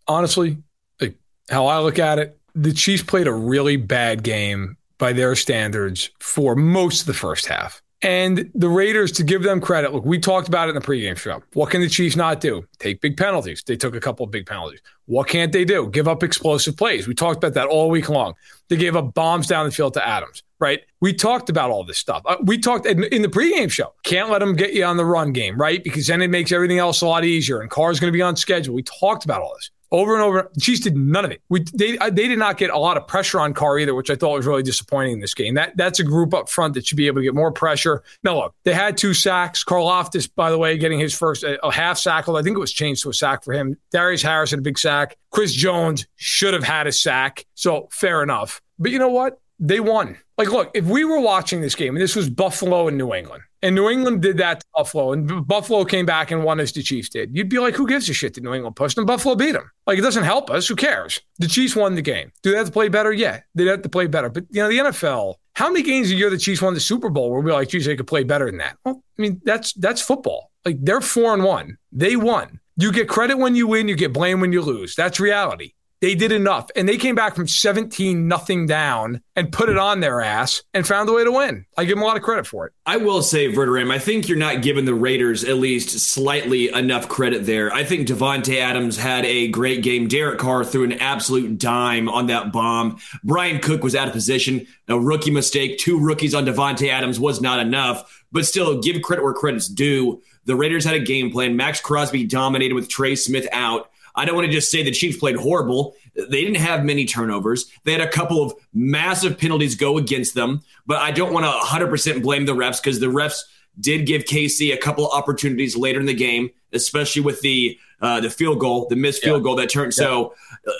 honestly, 0.07 0.57
like 0.99 1.15
how 1.49 1.67
I 1.67 1.79
look 1.79 1.99
at 1.99 2.19
it, 2.19 2.37
the 2.55 2.73
Chiefs 2.73 3.03
played 3.03 3.27
a 3.27 3.33
really 3.33 3.77
bad 3.77 4.23
game 4.23 4.77
by 4.97 5.11
their 5.13 5.35
standards 5.35 6.09
for 6.19 6.55
most 6.55 7.01
of 7.01 7.07
the 7.07 7.13
first 7.13 7.45
half. 7.47 7.81
And 8.03 8.51
the 8.53 8.67
Raiders, 8.67 9.13
to 9.13 9.23
give 9.23 9.43
them 9.43 9.61
credit, 9.61 9.93
look, 9.93 10.03
we 10.03 10.19
talked 10.19 10.49
about 10.49 10.67
it 10.67 10.75
in 10.75 10.75
the 10.75 10.81
pregame 10.81 11.17
show. 11.17 11.41
What 11.53 11.69
can 11.69 11.79
the 11.79 11.87
Chiefs 11.87 12.17
not 12.17 12.41
do? 12.41 12.67
Take 12.79 12.99
big 12.99 13.15
penalties. 13.15 13.63
They 13.65 13.77
took 13.77 13.95
a 13.95 13.99
couple 14.01 14.25
of 14.25 14.31
big 14.31 14.45
penalties. 14.45 14.81
What 15.05 15.29
can't 15.29 15.53
they 15.53 15.63
do? 15.63 15.89
Give 15.89 16.09
up 16.09 16.21
explosive 16.21 16.75
plays. 16.75 17.07
We 17.07 17.13
talked 17.13 17.37
about 17.37 17.53
that 17.53 17.67
all 17.67 17.89
week 17.89 18.09
long. 18.09 18.33
They 18.67 18.75
gave 18.75 18.97
up 18.97 19.13
bombs 19.13 19.47
down 19.47 19.65
the 19.65 19.71
field 19.71 19.93
to 19.93 20.05
Adams, 20.05 20.43
right? 20.59 20.81
We 20.99 21.13
talked 21.13 21.49
about 21.49 21.71
all 21.71 21.85
this 21.85 21.97
stuff. 21.97 22.23
Uh, 22.25 22.35
we 22.43 22.57
talked 22.57 22.85
in, 22.85 23.05
in 23.05 23.21
the 23.21 23.29
pregame 23.29 23.71
show. 23.71 23.93
Can't 24.03 24.29
let 24.29 24.39
them 24.39 24.55
get 24.55 24.73
you 24.73 24.83
on 24.83 24.97
the 24.97 25.05
run 25.05 25.31
game, 25.31 25.57
right? 25.57 25.81
Because 25.81 26.07
then 26.07 26.21
it 26.21 26.29
makes 26.29 26.51
everything 26.51 26.79
else 26.79 27.01
a 27.01 27.07
lot 27.07 27.23
easier. 27.23 27.61
And 27.61 27.69
Carr's 27.69 28.01
going 28.01 28.11
to 28.11 28.17
be 28.17 28.21
on 28.21 28.35
schedule. 28.35 28.75
We 28.75 28.83
talked 28.83 29.23
about 29.23 29.41
all 29.41 29.53
this 29.55 29.71
over 29.93 30.15
and 30.15 30.23
over. 30.23 30.49
The 30.53 30.59
Chiefs 30.59 30.81
did 30.81 30.97
none 30.97 31.23
of 31.23 31.31
it. 31.31 31.41
We 31.47 31.63
they 31.73 31.97
they 31.97 32.27
did 32.27 32.39
not 32.39 32.57
get 32.57 32.71
a 32.71 32.77
lot 32.77 32.97
of 32.97 33.07
pressure 33.07 33.39
on 33.39 33.53
Carr 33.53 33.79
either, 33.79 33.95
which 33.95 34.09
I 34.09 34.15
thought 34.15 34.33
was 34.33 34.45
really 34.45 34.63
disappointing 34.63 35.13
in 35.13 35.19
this 35.19 35.33
game. 35.33 35.53
That 35.53 35.77
that's 35.77 35.99
a 35.99 36.03
group 36.03 36.33
up 36.33 36.49
front 36.49 36.73
that 36.73 36.85
should 36.85 36.97
be 36.97 37.07
able 37.07 37.21
to 37.21 37.23
get 37.23 37.35
more 37.35 37.51
pressure. 37.51 38.03
Now 38.23 38.35
look, 38.35 38.55
they 38.65 38.73
had 38.73 38.97
two 38.97 39.13
sacks. 39.13 39.63
Karlaftis, 39.63 40.29
by 40.35 40.49
the 40.49 40.57
way, 40.57 40.77
getting 40.77 40.99
his 40.99 41.13
first 41.13 41.43
a, 41.43 41.63
a 41.65 41.71
half 41.71 41.97
sack. 41.97 42.27
I 42.27 42.41
think 42.41 42.57
it 42.57 42.59
was 42.59 42.73
changed 42.73 43.03
to 43.03 43.09
a 43.09 43.13
sack 43.13 43.43
for 43.43 43.53
him. 43.53 43.77
Darius 43.91 44.23
Harris 44.23 44.49
had 44.49 44.59
a 44.59 44.63
big 44.63 44.79
sack. 44.79 45.17
Chris 45.29 45.53
Jones 45.53 46.07
should 46.15 46.53
have 46.53 46.63
had 46.63 46.87
a 46.87 46.91
sack. 46.91 47.45
So 47.53 47.87
fair 47.91 48.23
enough. 48.23 48.61
But 48.79 48.91
you 48.91 48.99
know 48.99 49.09
what? 49.09 49.39
They 49.65 49.79
won. 49.79 50.17
Like, 50.37 50.51
look, 50.51 50.71
if 50.73 50.83
we 50.83 51.05
were 51.05 51.21
watching 51.21 51.61
this 51.61 51.73
game 51.73 51.95
and 51.95 52.01
this 52.01 52.17
was 52.17 52.29
Buffalo 52.29 52.89
and 52.89 52.97
New 52.97 53.13
England, 53.13 53.43
and 53.61 53.73
New 53.73 53.89
England 53.89 54.21
did 54.21 54.35
that 54.37 54.59
to 54.59 54.65
Buffalo, 54.75 55.13
and 55.13 55.47
Buffalo 55.47 55.85
came 55.85 56.05
back 56.05 56.31
and 56.31 56.43
won 56.43 56.59
as 56.59 56.73
the 56.73 56.83
Chiefs 56.83 57.07
did, 57.07 57.33
you'd 57.33 57.47
be 57.47 57.59
like, 57.59 57.73
who 57.73 57.87
gives 57.87 58.09
a 58.09 58.13
shit 58.13 58.33
that 58.33 58.43
New 58.43 58.53
England 58.53 58.75
pushed 58.75 58.97
them? 58.97 59.05
Buffalo 59.05 59.35
beat 59.35 59.53
them. 59.53 59.71
Like, 59.87 59.97
it 59.97 60.01
doesn't 60.01 60.25
help 60.25 60.49
us. 60.49 60.67
Who 60.67 60.75
cares? 60.75 61.21
The 61.39 61.47
Chiefs 61.47 61.77
won 61.77 61.95
the 61.95 62.01
game. 62.01 62.33
Do 62.41 62.51
they 62.51 62.57
have 62.57 62.65
to 62.65 62.73
play 62.73 62.89
better? 62.89 63.13
Yeah, 63.13 63.39
they 63.55 63.63
have 63.67 63.83
to 63.83 63.89
play 63.89 64.07
better. 64.07 64.27
But, 64.27 64.47
you 64.49 64.61
know, 64.61 64.67
the 64.67 64.91
NFL, 64.91 65.35
how 65.55 65.69
many 65.69 65.81
games 65.81 66.11
a 66.11 66.15
year 66.15 66.29
the 66.29 66.37
Chiefs 66.37 66.61
won 66.61 66.73
the 66.73 66.81
Super 66.81 67.09
Bowl 67.09 67.31
where 67.31 67.39
we're 67.39 67.53
like, 67.53 67.69
geez, 67.69 67.85
they 67.85 67.95
could 67.95 68.07
play 68.07 68.25
better 68.25 68.47
than 68.47 68.57
that? 68.57 68.75
Well, 68.83 69.01
I 69.17 69.21
mean, 69.21 69.39
that's 69.45 69.71
that's 69.73 70.01
football. 70.01 70.51
Like, 70.65 70.75
they're 70.81 70.99
four 70.99 71.33
and 71.33 71.43
one. 71.45 71.77
They 71.93 72.17
won. 72.17 72.59
You 72.75 72.91
get 72.91 73.07
credit 73.07 73.37
when 73.37 73.55
you 73.55 73.67
win, 73.67 73.87
you 73.87 73.95
get 73.95 74.11
blame 74.11 74.41
when 74.41 74.51
you 74.51 74.61
lose. 74.61 74.95
That's 74.95 75.21
reality. 75.21 75.71
They 76.03 76.15
did 76.15 76.33
enough. 76.33 76.69
And 76.75 76.89
they 76.89 76.97
came 76.97 77.15
back 77.15 77.33
from 77.33 77.47
17 77.47 78.27
nothing 78.27 78.65
down 78.65 79.21
and 79.37 79.53
put 79.53 79.69
it 79.69 79.77
on 79.77 80.01
their 80.01 80.19
ass 80.19 80.61
and 80.73 80.85
found 80.85 81.07
a 81.07 81.13
way 81.13 81.23
to 81.23 81.31
win. 81.31 81.65
I 81.77 81.85
give 81.85 81.95
them 81.95 82.03
a 82.03 82.05
lot 82.05 82.17
of 82.17 82.23
credit 82.23 82.45
for 82.45 82.67
it. 82.67 82.73
I 82.85 82.97
will 82.97 83.21
say, 83.21 83.49
Verderame, 83.49 83.89
I 83.89 83.99
think 83.99 84.27
you're 84.27 84.37
not 84.37 84.61
giving 84.61 84.83
the 84.83 84.93
Raiders 84.93 85.45
at 85.45 85.55
least 85.55 85.97
slightly 85.97 86.67
enough 86.67 87.07
credit 87.07 87.45
there. 87.45 87.71
I 87.71 87.85
think 87.85 88.05
Davante 88.05 88.57
Adams 88.57 88.97
had 88.97 89.23
a 89.23 89.47
great 89.47 89.81
game. 89.81 90.09
Derek 90.09 90.39
Carr 90.39 90.65
threw 90.65 90.83
an 90.83 90.91
absolute 90.91 91.57
dime 91.57 92.09
on 92.09 92.27
that 92.27 92.51
bomb. 92.51 92.97
Bryan 93.23 93.61
Cook 93.61 93.81
was 93.81 93.95
out 93.95 94.09
of 94.09 94.13
position. 94.13 94.67
A 94.89 94.99
rookie 94.99 95.31
mistake. 95.31 95.77
Two 95.77 95.97
rookies 95.97 96.35
on 96.35 96.45
Davante 96.45 96.89
Adams 96.89 97.17
was 97.17 97.39
not 97.39 97.59
enough. 97.59 98.25
But 98.29 98.45
still, 98.45 98.81
give 98.81 99.01
credit 99.03 99.23
where 99.23 99.31
credit's 99.31 99.69
due. 99.69 100.21
The 100.43 100.57
Raiders 100.57 100.83
had 100.83 100.95
a 100.95 100.99
game 100.99 101.31
plan. 101.31 101.55
Maxx 101.55 101.79
Crosby 101.79 102.25
dominated 102.25 102.73
with 102.73 102.89
Trey 102.89 103.15
Smith 103.15 103.47
out. 103.53 103.89
I 104.15 104.25
don't 104.25 104.35
want 104.35 104.45
to 104.47 104.51
just 104.51 104.69
say 104.71 104.83
the 104.83 104.91
Chiefs 104.91 105.17
played 105.17 105.35
horrible. 105.35 105.95
They 106.15 106.41
didn't 106.41 106.57
have 106.57 106.83
many 106.85 107.05
turnovers. 107.05 107.65
They 107.83 107.91
had 107.91 108.01
a 108.01 108.07
couple 108.09 108.41
of 108.43 108.53
massive 108.73 109.37
penalties 109.37 109.75
go 109.75 109.97
against 109.97 110.35
them, 110.35 110.61
but 110.85 110.97
I 110.99 111.11
don't 111.11 111.33
want 111.33 111.45
to 111.45 111.51
100% 111.51 112.21
blame 112.21 112.45
the 112.45 112.53
refs 112.53 112.81
because 112.81 112.99
the 112.99 113.07
refs 113.07 113.39
did 113.79 114.05
give 114.05 114.25
KC 114.25 114.71
a 114.71 114.77
couple 114.77 115.05
of 115.07 115.17
opportunities 115.17 115.75
later 115.75 115.99
in 115.99 116.05
the 116.05 116.13
game, 116.13 116.49
especially 116.73 117.21
with 117.23 117.41
the 117.41 117.77
uh, 118.01 118.19
the 118.19 118.29
field 118.29 118.59
goal, 118.59 118.85
the 118.89 118.97
missed 118.97 119.23
field 119.23 119.39
Yeah. 119.41 119.43
goal 119.43 119.55
that 119.55 119.69
turned. 119.69 119.93
So 119.93 120.33
uh, 120.67 120.71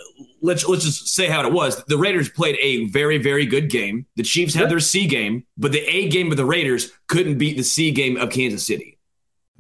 let's 0.42 0.68
let's 0.68 0.84
just 0.84 1.08
say 1.08 1.28
how 1.28 1.48
it 1.48 1.54
was. 1.54 1.82
The 1.86 1.98
Raiders 1.98 2.28
played 2.30 2.58
a 2.62 2.86
very 2.90 3.18
very 3.18 3.46
good 3.46 3.70
game. 3.70 4.06
The 4.18 4.24
Chiefs 4.24 4.54
had 4.54 4.64
Yeah. 4.64 4.68
their 4.70 4.80
C 4.82 5.08
game, 5.08 5.46
but 5.58 5.72
the 5.72 5.80
A 5.88 6.10
game 6.10 6.30
of 6.32 6.38
the 6.38 6.46
Raiders 6.46 6.92
couldn't 7.08 7.38
beat 7.38 7.56
the 7.58 7.64
C 7.64 7.92
game 7.92 8.18
of 8.18 8.30
Kansas 8.30 8.68
City. 8.68 8.93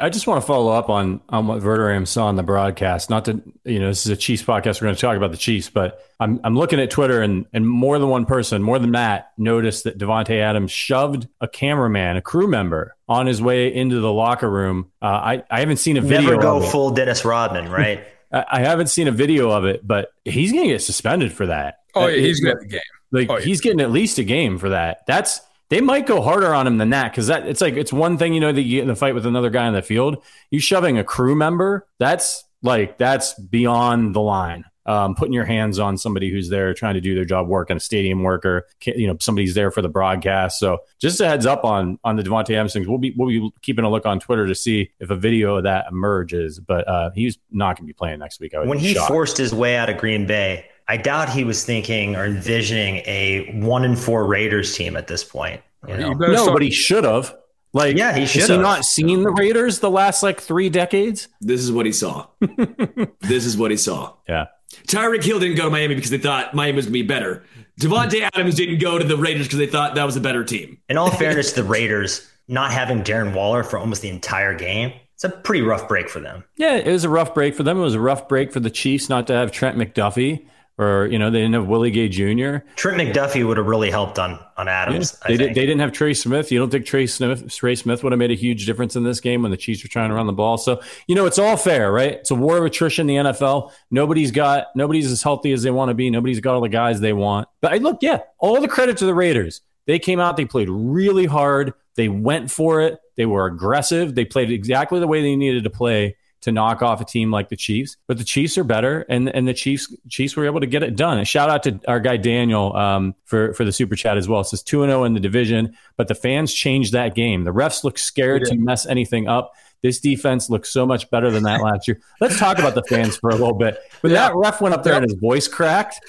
I 0.00 0.08
just 0.08 0.26
want 0.26 0.40
to 0.40 0.46
follow 0.46 0.72
up 0.72 0.88
on 0.88 1.20
on 1.28 1.46
what 1.46 1.60
Verderame 1.60 2.06
saw 2.06 2.26
on 2.26 2.36
the 2.36 2.42
broadcast. 2.42 3.10
Not 3.10 3.24
to 3.26 3.42
you 3.64 3.78
know, 3.78 3.88
this 3.88 4.06
is 4.06 4.12
a 4.12 4.16
Chiefs 4.16 4.42
podcast. 4.42 4.80
We're 4.80 4.86
going 4.86 4.94
to 4.94 5.00
talk 5.00 5.16
about 5.16 5.30
the 5.30 5.36
Chiefs, 5.36 5.70
but 5.70 6.04
I'm 6.20 6.40
I'm 6.44 6.56
looking 6.56 6.80
at 6.80 6.90
Twitter 6.90 7.22
and 7.22 7.46
and 7.52 7.68
more 7.68 7.98
than 7.98 8.08
one 8.08 8.26
person, 8.26 8.62
more 8.62 8.78
than 8.78 8.90
Matt, 8.90 9.32
noticed 9.38 9.84
that 9.84 9.98
Davante 9.98 10.40
Adams 10.40 10.70
shoved 10.70 11.28
a 11.40 11.48
cameraman, 11.48 12.16
a 12.16 12.22
crew 12.22 12.48
member, 12.48 12.96
on 13.08 13.26
his 13.26 13.40
way 13.42 13.72
into 13.74 14.00
the 14.00 14.12
locker 14.12 14.50
room. 14.50 14.90
Uh, 15.02 15.06
I 15.06 15.44
I 15.50 15.60
haven't 15.60 15.78
seen 15.78 15.96
a 15.96 16.00
video. 16.00 16.30
Never 16.30 16.42
go 16.42 16.60
full 16.60 16.90
Dennis 16.90 17.24
Rodman, 17.24 17.70
right? 17.70 18.04
I 18.32 18.60
haven't 18.60 18.88
seen 18.88 19.08
a 19.08 19.12
video 19.12 19.50
of 19.50 19.64
it, 19.64 19.86
but 19.86 20.12
he's 20.24 20.52
going 20.52 20.64
to 20.64 20.70
get 20.70 20.82
suspended 20.82 21.32
for 21.32 21.46
that. 21.46 21.78
Oh, 21.94 22.06
yeah, 22.06 22.20
he's 22.20 22.40
getting 22.40 22.64
a 22.64 22.66
game. 22.66 22.80
Like 23.12 23.30
oh, 23.30 23.38
yeah. 23.38 23.44
he's 23.44 23.60
getting 23.60 23.80
at 23.80 23.90
least 23.90 24.18
a 24.18 24.24
game 24.24 24.58
for 24.58 24.70
that. 24.70 25.06
That's 25.06 25.40
they 25.68 25.80
might 25.80 26.06
go 26.06 26.22
harder 26.22 26.54
on 26.54 26.66
him 26.66 26.78
than 26.78 26.90
that 26.90 27.12
because 27.12 27.26
that 27.26 27.46
it's 27.46 27.60
like 27.60 27.74
it's 27.74 27.92
one 27.92 28.18
thing 28.18 28.34
you 28.34 28.40
know 28.40 28.52
that 28.52 28.62
you 28.62 28.76
get 28.76 28.82
in 28.82 28.88
the 28.88 28.96
fight 28.96 29.14
with 29.14 29.26
another 29.26 29.50
guy 29.50 29.66
on 29.66 29.74
the 29.74 29.82
field. 29.82 30.22
You 30.50 30.60
shoving 30.60 30.98
a 30.98 31.04
crew 31.04 31.34
member, 31.34 31.86
that's 31.98 32.44
like 32.62 32.98
that's 32.98 33.34
beyond 33.34 34.14
the 34.14 34.20
line. 34.20 34.64
Um, 34.86 35.16
putting 35.16 35.32
your 35.32 35.44
hands 35.44 35.80
on 35.80 35.98
somebody 35.98 36.30
who's 36.30 36.48
there 36.48 36.72
trying 36.72 36.94
to 36.94 37.00
do 37.00 37.16
their 37.16 37.24
job, 37.24 37.48
work 37.48 37.70
and 37.70 37.76
a 37.76 37.80
stadium 37.80 38.22
worker, 38.22 38.68
you 38.84 39.08
know, 39.08 39.16
somebody's 39.20 39.52
there 39.52 39.72
for 39.72 39.82
the 39.82 39.88
broadcast. 39.88 40.60
So 40.60 40.78
just 41.00 41.20
a 41.20 41.26
heads 41.26 41.44
up 41.44 41.64
on 41.64 41.98
on 42.04 42.14
the 42.14 42.22
Davante 42.22 42.50
Adams 42.54 42.72
things. 42.72 42.86
We'll 42.86 42.98
be 42.98 43.12
we'll 43.16 43.28
be 43.28 43.50
keeping 43.62 43.84
a 43.84 43.90
look 43.90 44.06
on 44.06 44.20
Twitter 44.20 44.46
to 44.46 44.54
see 44.54 44.92
if 45.00 45.10
a 45.10 45.16
video 45.16 45.56
of 45.56 45.64
that 45.64 45.86
emerges. 45.90 46.60
But 46.60 46.86
uh, 46.86 47.10
he's 47.16 47.36
not 47.50 47.76
going 47.76 47.88
to 47.88 47.92
be 47.92 47.94
playing 47.94 48.20
next 48.20 48.38
week. 48.38 48.52
when 48.54 48.78
he 48.78 48.94
shocked. 48.94 49.08
forced 49.08 49.36
his 49.36 49.52
way 49.52 49.76
out 49.76 49.90
of 49.90 49.98
Green 49.98 50.24
Bay, 50.24 50.66
I 50.88 50.96
doubt 50.96 51.28
he 51.28 51.44
was 51.44 51.64
thinking 51.64 52.14
or 52.16 52.24
envisioning 52.24 52.96
a 53.06 53.58
one 53.60 53.84
in 53.84 53.96
four 53.96 54.24
Raiders 54.26 54.74
team 54.74 54.96
at 54.96 55.08
this 55.08 55.24
point. 55.24 55.60
You 55.88 55.96
know? 55.96 56.12
no, 56.12 56.34
start- 56.36 56.52
but 56.54 56.62
he 56.62 56.70
should 56.70 57.04
have. 57.04 57.36
Like, 57.72 57.96
yeah, 57.96 58.14
he 58.16 58.24
should. 58.24 58.42
Has 58.42 58.50
he 58.50 58.56
not 58.56 58.84
seen 58.84 59.22
the 59.22 59.30
Raiders 59.30 59.80
the 59.80 59.90
last 59.90 60.22
like 60.22 60.40
three 60.40 60.70
decades? 60.70 61.28
This 61.42 61.60
is 61.60 61.70
what 61.70 61.84
he 61.84 61.92
saw. 61.92 62.26
this 63.20 63.44
is 63.44 63.56
what 63.58 63.70
he 63.70 63.76
saw. 63.76 64.14
Yeah. 64.26 64.46
Tyreek 64.86 65.22
Hill 65.22 65.40
didn't 65.40 65.56
go 65.56 65.64
to 65.64 65.70
Miami 65.70 65.94
because 65.94 66.10
they 66.10 66.18
thought 66.18 66.54
Miami 66.54 66.76
was 66.76 66.86
going 66.86 66.94
to 66.94 67.02
be 67.02 67.06
better. 67.06 67.44
Davante 67.80 68.26
Adams 68.32 68.54
didn't 68.54 68.78
go 68.78 68.98
to 68.98 69.04
the 69.04 69.16
Raiders 69.16 69.46
because 69.46 69.58
they 69.58 69.66
thought 69.66 69.94
that 69.94 70.04
was 70.04 70.16
a 70.16 70.20
better 70.20 70.42
team. 70.42 70.78
In 70.88 70.96
all 70.96 71.10
fairness 71.10 71.52
to 71.52 71.62
the 71.62 71.68
Raiders, 71.68 72.26
not 72.48 72.72
having 72.72 73.02
Darren 73.02 73.34
Waller 73.34 73.62
for 73.62 73.78
almost 73.78 74.00
the 74.00 74.08
entire 74.08 74.54
game, 74.54 74.92
it's 75.14 75.24
a 75.24 75.28
pretty 75.28 75.62
rough 75.62 75.86
break 75.86 76.08
for 76.08 76.20
them. 76.20 76.44
Yeah, 76.56 76.76
it 76.76 76.90
was 76.90 77.04
a 77.04 77.10
rough 77.10 77.34
break 77.34 77.54
for 77.54 77.62
them. 77.62 77.78
It 77.78 77.82
was 77.82 77.94
a 77.94 78.00
rough 78.00 78.26
break 78.28 78.52
for 78.52 78.60
the 78.60 78.70
Chiefs 78.70 79.10
not 79.10 79.26
to 79.26 79.34
have 79.34 79.52
Trent 79.52 79.76
McDuffie 79.76 80.46
or 80.78 81.06
you 81.06 81.18
know 81.18 81.30
they 81.30 81.40
didn't 81.40 81.54
have 81.54 81.66
Willie 81.66 81.90
Gay 81.90 82.08
Jr. 82.08 82.58
Trent 82.76 82.98
McDuffie 82.98 83.46
would 83.46 83.56
have 83.56 83.66
really 83.66 83.90
helped 83.90 84.18
on 84.18 84.38
on 84.56 84.68
Adams. 84.68 85.18
Yeah, 85.22 85.28
they, 85.28 85.36
did, 85.36 85.48
they 85.50 85.66
didn't 85.66 85.80
have 85.80 85.92
Trey 85.92 86.12
Smith. 86.14 86.52
You 86.52 86.58
don't 86.58 86.70
think 86.70 86.84
Trey 86.84 87.06
Smith 87.06 87.54
Trey 87.54 87.74
Smith 87.74 88.02
would 88.02 88.12
have 88.12 88.18
made 88.18 88.30
a 88.30 88.34
huge 88.34 88.66
difference 88.66 88.96
in 88.96 89.02
this 89.02 89.20
game 89.20 89.42
when 89.42 89.50
the 89.50 89.56
Chiefs 89.56 89.82
were 89.82 89.88
trying 89.88 90.10
to 90.10 90.14
run 90.14 90.26
the 90.26 90.32
ball? 90.32 90.58
So 90.58 90.80
you 91.06 91.14
know 91.14 91.26
it's 91.26 91.38
all 91.38 91.56
fair, 91.56 91.90
right? 91.92 92.12
It's 92.12 92.30
a 92.30 92.34
war 92.34 92.58
of 92.58 92.64
attrition 92.64 93.08
in 93.08 93.24
the 93.24 93.30
NFL. 93.30 93.72
Nobody's 93.90 94.30
got 94.30 94.66
nobody's 94.74 95.10
as 95.10 95.22
healthy 95.22 95.52
as 95.52 95.62
they 95.62 95.70
want 95.70 95.88
to 95.88 95.94
be. 95.94 96.10
Nobody's 96.10 96.40
got 96.40 96.54
all 96.54 96.60
the 96.60 96.68
guys 96.68 97.00
they 97.00 97.12
want. 97.12 97.48
But 97.60 97.72
I 97.72 97.76
look, 97.78 97.98
yeah, 98.02 98.20
all 98.38 98.60
the 98.60 98.68
credit 98.68 98.98
to 98.98 99.06
the 99.06 99.14
Raiders. 99.14 99.62
They 99.86 99.98
came 99.98 100.18
out. 100.18 100.36
They 100.36 100.44
played 100.44 100.68
really 100.68 101.26
hard. 101.26 101.72
They 101.94 102.08
went 102.08 102.50
for 102.50 102.82
it. 102.82 102.98
They 103.16 103.24
were 103.24 103.46
aggressive. 103.46 104.14
They 104.14 104.24
played 104.24 104.50
exactly 104.50 105.00
the 105.00 105.06
way 105.06 105.22
they 105.22 105.36
needed 105.36 105.64
to 105.64 105.70
play 105.70 106.16
to 106.46 106.52
knock 106.52 106.80
off 106.80 107.00
a 107.00 107.04
team 107.04 107.32
like 107.32 107.48
the 107.48 107.56
Chiefs. 107.56 107.96
But 108.06 108.18
the 108.18 108.24
Chiefs 108.24 108.56
are 108.56 108.64
better, 108.64 109.04
and 109.08 109.28
and 109.28 109.46
the 109.46 109.52
Chiefs 109.52 109.92
Chiefs 110.08 110.36
were 110.36 110.46
able 110.46 110.60
to 110.60 110.66
get 110.66 110.84
it 110.84 110.94
done. 110.94 111.18
And 111.18 111.26
shout 111.26 111.50
out 111.50 111.64
to 111.64 111.80
our 111.88 111.98
guy 111.98 112.16
Daniel 112.16 112.74
um, 112.76 113.14
for 113.24 113.52
for 113.54 113.64
the 113.64 113.72
super 113.72 113.96
chat 113.96 114.16
as 114.16 114.28
well. 114.28 114.40
It 114.40 114.44
says 114.44 114.62
two 114.62 114.82
and 114.84 114.90
zero 114.90 115.02
oh 115.02 115.04
in 115.04 115.12
the 115.12 115.20
division, 115.20 115.76
but 115.96 116.06
the 116.06 116.14
fans 116.14 116.54
changed 116.54 116.92
that 116.92 117.16
game. 117.16 117.42
The 117.42 117.52
refs 117.52 117.82
look 117.82 117.98
scared 117.98 118.44
to 118.46 118.56
mess 118.56 118.86
anything 118.86 119.26
up. 119.26 119.52
This 119.82 120.00
defense 120.00 120.48
looks 120.48 120.72
so 120.72 120.86
much 120.86 121.10
better 121.10 121.30
than 121.30 121.42
that 121.42 121.60
last 121.60 121.86
year. 121.86 122.00
Let's 122.20 122.38
talk 122.38 122.58
about 122.58 122.74
the 122.74 122.82
fans 122.84 123.16
for 123.16 123.30
a 123.30 123.34
little 123.34 123.54
bit. 123.54 123.78
But 124.02 124.10
yeah. 124.10 124.28
that 124.28 124.36
ref 124.36 124.60
went 124.60 124.74
up 124.74 124.82
there 124.82 124.94
and 124.94 125.04
his 125.04 125.14
voice 125.14 125.46
cracked. 125.46 126.00